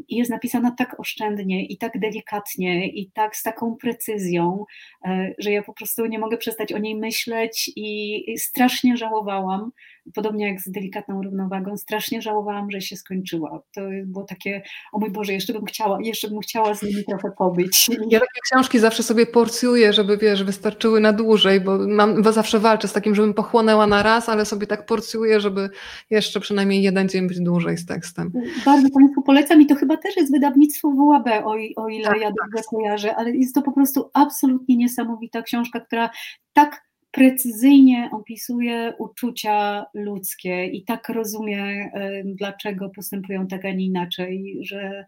i 0.08 0.16
jest 0.16 0.32
napisana 0.32 0.72
tak 0.78 1.00
oszczędnie 1.00 1.66
i 1.66 1.78
tak 1.78 2.00
delikatnie 2.00 2.88
i 2.88 3.12
tak 3.12 3.36
z 3.36 3.44
taką 3.44 3.76
precyzją, 3.76 4.66
e, 5.06 5.34
że 5.38 5.52
ja 5.52 5.64
po 5.64 5.74
prostu 5.74 6.06
nie 6.06 6.20
mogę 6.20 6.38
przestać 6.38 6.74
o 6.74 6.78
niej 6.78 6.96
myśleć 6.96 7.72
i 7.76 8.24
strasznie 8.38 8.98
żałowałam, 8.98 9.72
podobnie 10.16 10.48
jak 10.48 10.62
z 10.62 10.72
delikatną 10.72 11.24
równowagą, 11.24 11.78
strasznie 11.78 12.22
żałowałam, 12.22 12.72
że 12.72 12.82
się 12.82 12.96
skończyła. 12.96 13.62
To 13.74 13.82
było 14.06 14.26
takie, 14.26 14.62
o 14.94 15.00
mój 15.00 15.12
Boże, 15.12 15.34
jeszcze 15.34 15.54
bym 15.54 15.66
chciała, 15.66 15.98
jeszcze 16.02 16.30
bym 16.30 16.40
chciała 16.40 16.74
z 16.74 16.84
nimi 16.84 17.04
trochę 17.04 17.32
pobyć. 17.38 17.90
Ja 18.10 18.20
takie 18.20 18.40
książki 18.52 18.80
zawsze 18.80 19.04
sobie 19.04 19.26
porcjuję, 19.26 19.94
żeby 19.94 20.18
wiesz, 20.18 20.44
wystarczyły 20.44 21.00
na 21.00 21.14
dłużej, 21.14 21.62
bo, 21.62 21.78
mam, 21.88 22.22
bo 22.22 22.32
zawsze 22.32 22.60
walczę 22.60 22.88
z 22.88 22.94
takim, 22.94 23.16
żebym 23.16 23.34
pochłonęła 23.34 23.88
na 23.88 24.04
raz, 24.04 24.30
ale 24.30 24.46
sobie 24.46 24.68
tak 24.68 24.86
porcjuję, 24.86 25.40
żeby 25.40 25.70
jeszcze 26.10 26.40
przynajmniej 26.40 26.84
jeden 26.84 27.10
dzień 27.10 27.28
być 27.28 27.40
dłużej 27.40 27.78
z 27.78 27.86
tekstem. 27.86 28.32
Bardzo 28.66 28.90
Państwu 28.90 29.22
polecam 29.22 29.62
i 29.62 29.66
to 29.66 29.76
chyba 29.76 29.98
też 29.98 30.18
jest 30.18 30.32
wydawnictwo 30.32 30.92
WAB, 30.92 31.28
o, 31.46 31.56
o 31.76 31.90
ile 31.90 32.08
tak, 32.08 32.22
ja 32.22 32.28
dobrze 32.28 32.58
tak. 32.58 32.66
kojarzę, 32.66 33.16
ale 33.16 33.32
jest 33.32 33.56
to 33.56 33.62
po 33.62 33.72
prostu 33.72 34.10
absolutnie 34.14 34.78
niesamowita 34.78 35.42
książka, 35.42 35.80
która 35.80 36.10
tak 36.54 36.83
precyzyjnie 37.14 38.10
opisuje 38.12 38.94
uczucia 38.98 39.86
ludzkie 39.94 40.66
i 40.66 40.84
tak 40.84 41.10
rozumie, 41.10 41.92
dlaczego 42.26 42.90
postępują 42.90 43.48
tak, 43.48 43.66
a 43.66 43.72
nie 43.72 43.86
inaczej, 43.86 44.60
że, 44.62 45.06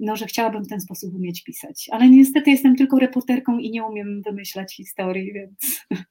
no, 0.00 0.16
że 0.16 0.26
chciałabym 0.26 0.64
w 0.64 0.68
ten 0.68 0.80
sposób 0.80 1.14
umieć 1.14 1.44
pisać. 1.44 1.88
Ale 1.92 2.08
niestety 2.08 2.50
jestem 2.50 2.76
tylko 2.76 2.98
reporterką 2.98 3.58
i 3.58 3.70
nie 3.70 3.84
umiem 3.84 4.22
wymyślać 4.22 4.76
historii, 4.76 5.32
więc. 5.32 5.86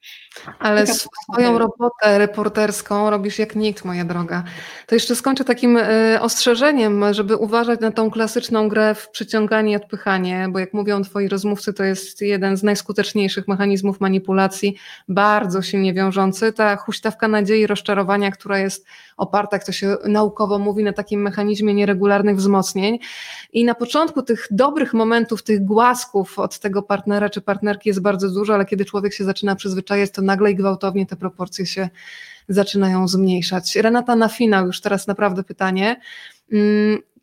Ale 0.60 0.88
swoją 0.88 1.58
robotę 1.58 2.18
reporterską 2.18 3.10
robisz 3.10 3.40
jak 3.40 3.56
nikt, 3.56 3.86
moja 3.86 4.06
droga. 4.06 4.44
To 4.88 4.96
jeszcze 4.96 5.16
skończę 5.16 5.44
takim 5.44 5.78
e, 5.78 6.22
ostrzeżeniem, 6.22 7.04
żeby 7.12 7.36
uważać 7.36 7.80
na 7.80 7.92
tą 7.92 8.12
klasyczną 8.12 8.70
grę 8.70 8.96
w 8.96 9.10
przyciąganie 9.10 9.72
i 9.72 9.76
odpychanie, 9.76 10.48
bo 10.50 10.60
jak 10.60 10.74
mówią 10.74 11.04
twoi 11.04 11.28
rozmówcy, 11.28 11.74
to 11.74 11.84
jest 11.84 12.22
jeden 12.22 12.58
z 12.58 12.64
najskuteczniejszych 12.64 13.48
mechanizmów 13.48 14.00
manipulacji. 14.00 14.76
Bardzo 15.08 15.37
bardzo 15.38 15.62
silnie 15.62 15.94
wiążący. 15.94 16.54
Ta 16.54 16.76
huśtawka 16.76 17.28
nadziei, 17.28 17.68
rozczarowania, 17.68 18.32
która 18.32 18.60
jest 18.60 18.86
oparta, 19.18 19.56
jak 19.56 19.64
to 19.66 19.72
się 19.72 19.98
naukowo 20.08 20.60
mówi, 20.60 20.84
na 20.84 20.94
takim 20.94 21.22
mechanizmie 21.22 21.74
nieregularnych 21.74 22.36
wzmocnień. 22.36 23.00
I 23.54 23.66
na 23.66 23.76
początku 23.76 24.22
tych 24.22 24.48
dobrych 24.52 24.94
momentów, 24.94 25.44
tych 25.44 25.66
głasków 25.66 26.40
od 26.40 26.60
tego 26.60 26.82
partnera 26.82 27.30
czy 27.30 27.42
partnerki 27.42 27.90
jest 27.90 28.02
bardzo 28.02 28.30
dużo, 28.30 28.54
ale 28.54 28.66
kiedy 28.66 28.86
człowiek 28.86 29.14
się 29.14 29.24
zaczyna 29.24 29.56
przyzwyczajać, 29.56 30.12
to 30.12 30.22
nagle 30.22 30.52
i 30.52 30.56
gwałtownie 30.56 31.06
te 31.06 31.16
proporcje 31.16 31.66
się 31.66 31.90
zaczynają 32.50 33.08
zmniejszać. 33.08 33.76
Renata, 33.76 34.16
na 34.16 34.30
finał 34.30 34.66
już 34.66 34.82
teraz 34.82 35.08
naprawdę 35.08 35.44
pytanie. 35.44 36.02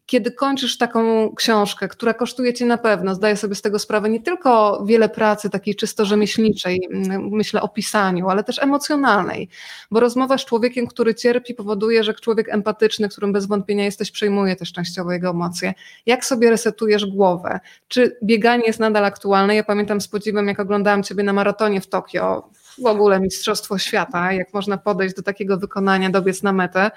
Kiedy 0.07 0.33
kończysz 0.33 0.79
taką 0.79 1.35
książkę, 1.35 1.89
która 1.89 2.15
kosztuje 2.15 2.55
ci 2.55 2.65
na 2.65 2.79
pewno, 2.79 3.15
zdaję 3.15 3.37
sobie 3.37 3.55
z 3.55 3.63
tego 3.63 3.79
sprawę, 3.79 4.11
nie 4.11 4.21
tylko 4.21 4.83
wiele 4.87 5.09
pracy 5.09 5.51
takiej 5.51 5.75
czysto 5.75 6.05
rzemieślniczej, 6.05 6.89
mm, 6.93 7.29
myślę 7.29 7.63
o 7.63 7.69
pisaniu, 7.69 8.29
ale 8.29 8.45
też 8.45 8.59
emocjonalnej, 8.63 9.49
bo 9.91 10.01
rozmowa 10.01 10.39
z 10.39 10.45
człowiekiem, 10.45 10.87
który 10.87 11.15
cierpi, 11.15 11.55
powoduje, 11.55 12.05
że 12.05 12.15
człowiek 12.15 12.49
empatyczny, 12.49 13.09
którym 13.09 13.33
bez 13.33 13.47
wątpienia 13.47 13.85
jesteś, 13.85 14.11
przejmuje 14.11 14.57
też 14.57 14.73
częściowo 14.73 15.13
jego 15.13 15.31
emocje. 15.31 15.75
Jak 16.07 16.25
sobie 16.25 16.51
resetujesz 16.51 17.07
głowę? 17.07 17.61
Czy 17.89 18.17
bieganie 18.23 18.65
jest 18.67 18.81
nadal 18.81 19.05
aktualne? 19.05 19.55
Ja 19.55 19.65
pamiętam 19.65 20.01
z 20.01 20.09
podziwem, 20.09 20.49
jak 20.49 20.61
oglądałam 20.61 21.03
ciebie 21.03 21.23
na 21.23 21.33
maratonie 21.33 21.81
w 21.81 21.87
Tokio, 21.87 22.49
w 22.83 22.87
ogóle 22.87 23.21
Mistrzostwo 23.21 23.79
Świata, 23.79 24.33
jak 24.33 24.55
można 24.55 24.79
podejść 24.79 25.15
do 25.15 25.23
takiego 25.23 25.59
wykonania, 25.59 26.11
dobiec 26.11 26.43
na 26.43 26.53
metę 26.53 26.91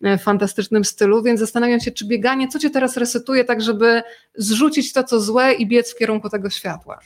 w 0.00 0.20
fantastycznym 0.20 0.84
stylu, 0.84 1.22
więc 1.22 1.40
zastanawiam 1.40 1.80
się, 1.80 1.90
czy 1.90 2.06
bieganie, 2.06 2.48
co 2.48 2.58
cię 2.58 2.70
teraz 2.70 2.96
resetuje, 2.96 3.44
tak 3.44 3.62
żeby 3.62 4.02
zrzucić 4.34 4.92
to, 4.92 5.04
co 5.04 5.20
złe 5.20 5.52
i 5.52 5.66
biec 5.66 5.94
w 5.94 5.98
kierunku 5.98 6.30
tego 6.30 6.50
światła? 6.50 6.98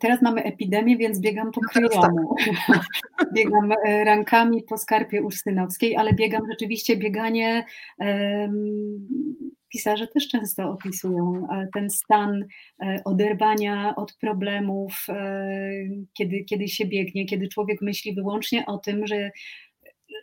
Teraz 0.00 0.22
mamy 0.22 0.42
epidemię, 0.42 0.96
więc 0.96 1.20
biegam 1.20 1.52
po 1.52 1.60
no 1.62 1.68
kryjomu. 1.68 2.36
Tak. 2.66 2.80
biegam 3.36 3.72
e, 3.86 4.04
rankami 4.04 4.62
po 4.62 4.78
skarpie 4.78 5.22
urstynowskiej, 5.22 5.96
ale 5.96 6.12
biegam 6.12 6.42
rzeczywiście 6.50 6.96
bieganie. 6.96 7.64
Um, 7.98 9.08
pisarze 9.74 10.06
też 10.06 10.28
często 10.28 10.70
opisują 10.70 11.48
e, 11.50 11.68
ten 11.74 11.90
stan 11.90 12.44
e, 12.82 13.02
oderwania 13.04 13.94
od 13.96 14.16
problemów, 14.16 15.06
kiedy, 16.12 16.44
kiedy 16.44 16.68
się 16.68 16.86
biegnie, 16.86 17.26
kiedy 17.26 17.48
człowiek 17.48 17.82
myśli 17.82 18.14
wyłącznie 18.14 18.66
o 18.66 18.78
tym, 18.78 19.06
że 19.06 19.30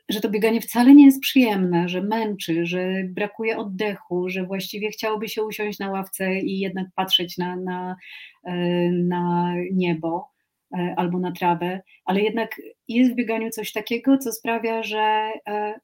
że 0.10 0.22
to 0.22 0.30
bieganie 0.30 0.62
wcale 0.62 0.96
nie 0.96 1.06
jest 1.06 1.22
przyjemne, 1.22 1.90
że 1.90 2.02
męczy, 2.02 2.66
że 2.66 3.04
brakuje 3.04 3.58
oddechu, 3.58 4.30
że 4.30 4.46
właściwie 4.46 4.90
chciałoby 4.90 5.30
się 5.30 5.44
usiąść 5.44 5.80
na 5.80 5.92
ławce 5.92 6.40
i 6.40 6.60
jednak 6.60 6.88
patrzeć 6.96 7.38
na, 7.38 7.56
na, 7.56 7.96
e, 8.44 8.56
na 8.92 9.54
niebo 9.72 10.30
e, 10.78 10.94
albo 10.98 11.20
na 11.20 11.32
trawę, 11.32 11.82
ale 12.06 12.22
jednak 12.22 12.62
jest 12.88 13.12
w 13.12 13.16
bieganiu 13.16 13.50
coś 13.50 13.72
takiego, 13.72 14.18
co 14.18 14.32
sprawia, 14.32 14.84
że 14.84 15.32
e, 15.48 15.80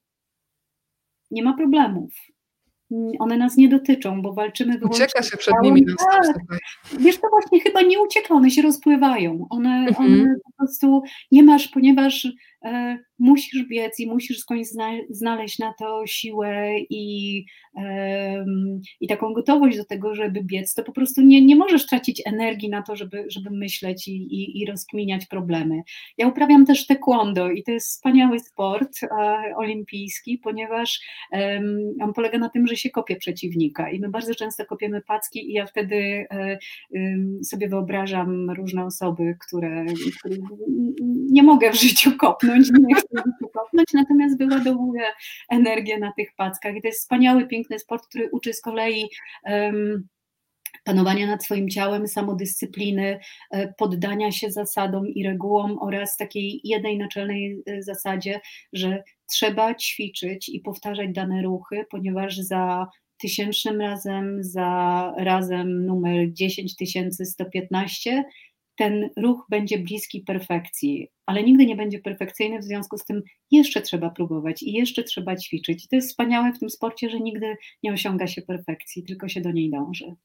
nie 1.32 1.44
ma 1.44 1.54
problemów, 1.58 2.14
one 3.20 3.38
nas 3.38 3.58
nie 3.58 3.70
dotyczą, 3.70 4.22
bo 4.22 4.34
walczymy 4.34 4.78
wyłącznie... 4.78 5.06
Ucieka 5.06 5.24
się 5.24 5.38
przed 5.38 5.54
nimi. 5.62 5.86
Tak. 5.86 6.38
Wiesz, 7.00 7.18
to 7.18 7.28
właśnie 7.30 7.60
chyba 7.60 7.82
nie 7.82 8.00
ucieka, 8.00 8.34
one 8.34 8.52
się 8.52 8.62
rozpływają. 8.62 9.48
One, 9.50 9.70
mhm. 9.70 10.12
one 10.12 10.36
po 10.44 10.52
prostu 10.58 11.02
nie 11.32 11.44
masz, 11.44 11.68
ponieważ 11.68 12.28
e, 12.66 12.98
musisz 13.20 13.68
biec 13.68 14.00
i 14.00 14.08
musisz 14.08 14.40
skądś 14.40 14.68
znaleźć 15.10 15.60
na 15.60 15.74
to 15.80 16.04
siłę 16.06 16.80
i, 16.90 17.46
i 19.02 19.08
taką 19.08 19.34
gotowość 19.34 19.78
do 19.78 19.86
tego, 19.86 20.16
żeby 20.16 20.44
biec, 20.44 20.74
to 20.74 20.84
po 20.84 20.92
prostu 20.92 21.22
nie, 21.22 21.42
nie 21.42 21.56
możesz 21.56 21.86
tracić 21.86 22.22
energii 22.26 22.70
na 22.70 22.82
to, 22.82 22.96
żeby, 22.96 23.26
żeby 23.28 23.50
myśleć 23.50 24.08
i, 24.08 24.12
i, 24.12 24.62
i 24.62 24.66
rozkminiać 24.66 25.26
problemy. 25.26 25.82
Ja 26.18 26.28
uprawiam 26.28 26.66
też 26.66 26.88
taekwondo 26.88 27.52
i 27.52 27.64
to 27.64 27.72
jest 27.72 27.88
wspaniały 27.88 28.40
sport 28.40 29.04
e, 29.04 29.08
olimpijski, 29.56 30.38
ponieważ 30.38 31.00
on 32.02 32.14
polega 32.14 32.38
na 32.38 32.50
tym, 32.50 32.68
że 32.68 32.76
się 32.76 32.90
kopie 32.90 33.16
przeciwnika 33.16 33.92
i 33.92 34.00
my 34.00 34.10
bardzo 34.10 34.36
często 34.36 34.66
kopiemy 34.66 35.02
packi 35.02 35.50
i 35.50 35.54
ja 35.54 35.66
wtedy 35.66 35.96
e, 36.32 36.58
sobie 37.44 37.70
wyobrażam 37.70 38.52
różne 38.52 38.86
osoby, 38.86 39.38
które, 39.48 39.86
które 40.20 40.36
nie 41.32 41.44
mogę 41.44 41.72
w 41.72 41.82
życiu 41.82 42.12
kopnąć, 42.18 42.68
nie 42.80 42.96
chcę 42.96 43.07
kopnąć, 43.54 43.94
natomiast 43.94 44.38
wyładowuję 44.38 45.04
energię 45.52 45.98
na 46.00 46.14
tych 46.18 46.36
packach. 46.36 46.76
I 46.76 46.82
to 46.82 46.88
jest 46.88 47.00
wspaniały, 47.00 47.48
piękny 47.48 47.80
sport, 47.80 48.08
który 48.08 48.30
uczy 48.32 48.54
z 48.54 48.62
kolei 48.62 49.10
um, 49.44 50.08
panowania 50.84 51.28
nad 51.28 51.44
swoim 51.44 51.70
ciałem, 51.70 52.08
samodyscypliny, 52.08 53.20
e, 53.52 53.74
poddania 53.74 54.32
się 54.32 54.52
zasadom 54.52 55.08
i 55.08 55.24
regułom 55.24 55.78
oraz 55.82 56.18
takiej 56.18 56.62
jednej 56.64 56.98
naczelnej 56.98 57.64
e, 57.66 57.84
zasadzie, 57.84 58.40
że 58.74 59.04
trzeba 59.32 59.76
ćwiczyć 59.76 60.50
i 60.50 60.60
powtarzać 60.60 61.08
dane 61.12 61.42
ruchy, 61.42 61.86
ponieważ 61.90 62.38
za 62.38 62.88
tysięcznym 63.18 63.82
razem, 63.82 64.44
za 64.44 65.14
razem 65.18 65.86
numer 65.86 66.34
10115 66.34 68.24
ten 68.76 69.10
ruch 69.18 69.46
będzie 69.50 69.80
bliski 69.80 70.22
perfekcji, 70.22 71.12
ale 71.28 71.44
nigdy 71.44 71.66
nie 71.66 71.76
będzie 71.76 72.00
perfekcyjny, 72.00 72.60
w 72.60 72.64
związku 72.64 72.98
z 72.98 73.06
tym 73.06 73.22
jeszcze 73.52 73.82
trzeba 73.82 74.10
próbować 74.10 74.64
i 74.64 74.74
jeszcze 74.74 75.04
trzeba 75.04 75.36
ćwiczyć. 75.36 75.86
I 75.86 75.88
to 75.88 75.96
jest 75.96 76.10
wspaniałe 76.10 76.54
w 76.54 76.60
tym 76.60 76.70
sporcie, 76.70 77.10
że 77.10 77.20
nigdy 77.20 77.56
nie 77.84 77.94
osiąga 77.94 78.28
się 78.28 78.42
perfekcji, 78.42 79.04
tylko 79.04 79.30
się 79.30 79.42
do 79.42 79.52
niej 79.52 79.72
dąży. 79.72 80.16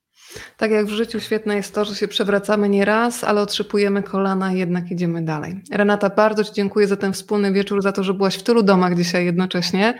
Tak 0.56 0.70
jak 0.70 0.86
w 0.86 0.90
życiu 0.90 1.20
świetne 1.20 1.56
jest 1.56 1.74
to, 1.74 1.84
że 1.84 1.94
się 1.94 2.08
przewracamy 2.08 2.68
nie 2.68 2.84
raz, 2.84 3.24
ale 3.24 3.40
otrzypujemy 3.40 4.02
kolana 4.02 4.52
i 4.52 4.58
jednak 4.58 4.90
idziemy 4.90 5.22
dalej. 5.22 5.60
Renata, 5.70 6.10
bardzo 6.10 6.44
Ci 6.44 6.52
dziękuję 6.52 6.86
za 6.86 6.96
ten 6.96 7.12
wspólny 7.12 7.52
wieczór, 7.52 7.82
za 7.82 7.92
to, 7.92 8.04
że 8.04 8.14
byłaś 8.14 8.36
w 8.36 8.42
tylu 8.42 8.62
domach 8.62 8.96
dzisiaj 8.96 9.24
jednocześnie. 9.24 9.98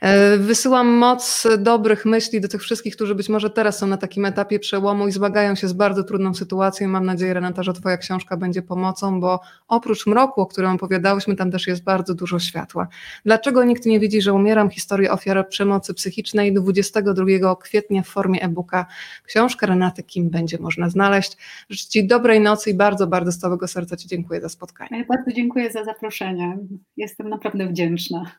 E, 0.00 0.36
wysyłam 0.36 0.88
moc 0.88 1.48
dobrych 1.58 2.04
myśli 2.04 2.40
do 2.40 2.48
tych 2.48 2.62
wszystkich, 2.62 2.96
którzy 2.96 3.14
być 3.14 3.28
może 3.28 3.50
teraz 3.50 3.78
są 3.78 3.86
na 3.86 3.96
takim 3.96 4.24
etapie 4.24 4.58
przełomu 4.58 5.08
i 5.08 5.12
zmagają 5.12 5.54
się 5.54 5.68
z 5.68 5.72
bardzo 5.72 6.04
trudną 6.04 6.34
sytuacją. 6.34 6.88
Mam 6.88 7.06
nadzieję, 7.06 7.34
Renata, 7.34 7.62
że 7.62 7.72
Twoja 7.72 7.96
książka 7.96 8.36
będzie 8.36 8.62
pomocą, 8.62 9.20
bo 9.20 9.40
oprócz 9.68 10.06
mroku, 10.06 10.41
o 10.42 10.46
którym 10.46 10.70
opowiadałyśmy, 10.70 11.36
tam 11.36 11.50
też 11.50 11.66
jest 11.66 11.84
bardzo 11.84 12.14
dużo 12.14 12.38
światła. 12.38 12.88
Dlaczego 13.24 13.64
nikt 13.64 13.86
nie 13.86 14.00
widzi, 14.00 14.22
że 14.22 14.32
umieram? 14.32 14.70
Historię 14.70 15.12
ofiar 15.12 15.48
przemocy 15.48 15.94
psychicznej 15.94 16.52
22 16.52 17.56
kwietnia 17.56 18.02
w 18.02 18.08
formie 18.08 18.42
e-booka 18.42 18.86
książka 19.24 19.52
książkę 19.52 19.66
Renaty 19.66 20.02
Kim 20.02 20.30
będzie 20.30 20.58
można 20.58 20.90
znaleźć. 20.90 21.36
Życzę 21.70 21.88
Ci 21.90 22.06
dobrej 22.06 22.40
nocy 22.40 22.70
i 22.70 22.74
bardzo, 22.74 23.06
bardzo 23.06 23.32
z 23.32 23.38
całego 23.38 23.68
serca 23.68 23.96
Ci 23.96 24.08
dziękuję 24.08 24.40
za 24.40 24.48
spotkanie. 24.48 24.98
Ja 24.98 25.04
bardzo 25.04 25.32
dziękuję 25.32 25.70
za 25.70 25.84
zaproszenie. 25.84 26.58
Jestem 26.96 27.28
naprawdę 27.28 27.66
wdzięczna. 27.66 28.32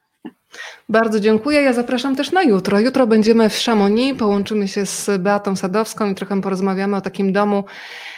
Bardzo 0.90 1.20
dziękuję. 1.20 1.62
Ja 1.62 1.74
zapraszam 1.74 2.16
też 2.16 2.32
na 2.32 2.44
jutro. 2.44 2.80
Jutro 2.80 3.08
będziemy 3.08 3.50
w 3.50 3.64
Chamonix, 3.66 4.20
połączymy 4.20 4.68
się 4.68 4.86
z 4.86 5.10
Beatą 5.20 5.56
Sadowską 5.56 6.12
i 6.12 6.16
trochę 6.16 6.42
porozmawiamy 6.42 6.96
o 6.96 7.02
takim 7.02 7.34
domu, 7.34 7.64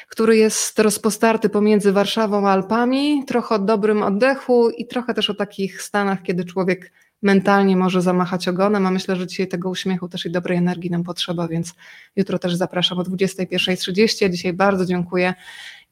który 0.09 0.37
jest 0.37 0.79
rozpostarty 0.79 1.49
pomiędzy 1.49 1.91
Warszawą 1.91 2.47
a 2.47 2.51
Alpami, 2.51 3.23
trochę 3.27 3.55
o 3.55 3.59
dobrym 3.59 4.03
oddechu 4.03 4.69
i 4.69 4.87
trochę 4.87 5.13
też 5.13 5.29
o 5.29 5.33
takich 5.33 5.81
stanach, 5.81 6.23
kiedy 6.23 6.45
człowiek 6.45 6.91
mentalnie 7.21 7.77
może 7.77 8.01
zamachać 8.01 8.47
ogonem, 8.47 8.85
a 8.85 8.91
myślę, 8.91 9.15
że 9.15 9.27
dzisiaj 9.27 9.47
tego 9.47 9.69
uśmiechu 9.69 10.09
też 10.09 10.25
i 10.25 10.31
dobrej 10.31 10.57
energii 10.57 10.91
nam 10.91 11.03
potrzeba, 11.03 11.47
więc 11.47 11.73
jutro 12.15 12.39
też 12.39 12.55
zapraszam 12.55 12.99
o 12.99 13.03
21.30. 13.03 14.29
Dzisiaj 14.29 14.53
bardzo 14.53 14.85
dziękuję 14.85 15.33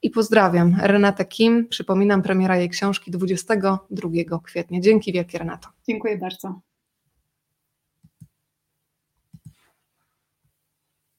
i 0.04 0.10
pozdrawiam 0.10 0.76
Renatę 0.82 1.26
Kim. 1.26 1.68
Przypominam, 1.68 2.22
premiera 2.22 2.58
jej 2.58 2.70
książki 2.70 3.12
22 3.12 4.10
kwietnia. 4.44 4.80
Dzięki 4.80 5.14
wielkie 5.14 5.38
Renato. 5.38 5.70
Dziękuję 5.88 6.18
bardzo. 6.18 6.62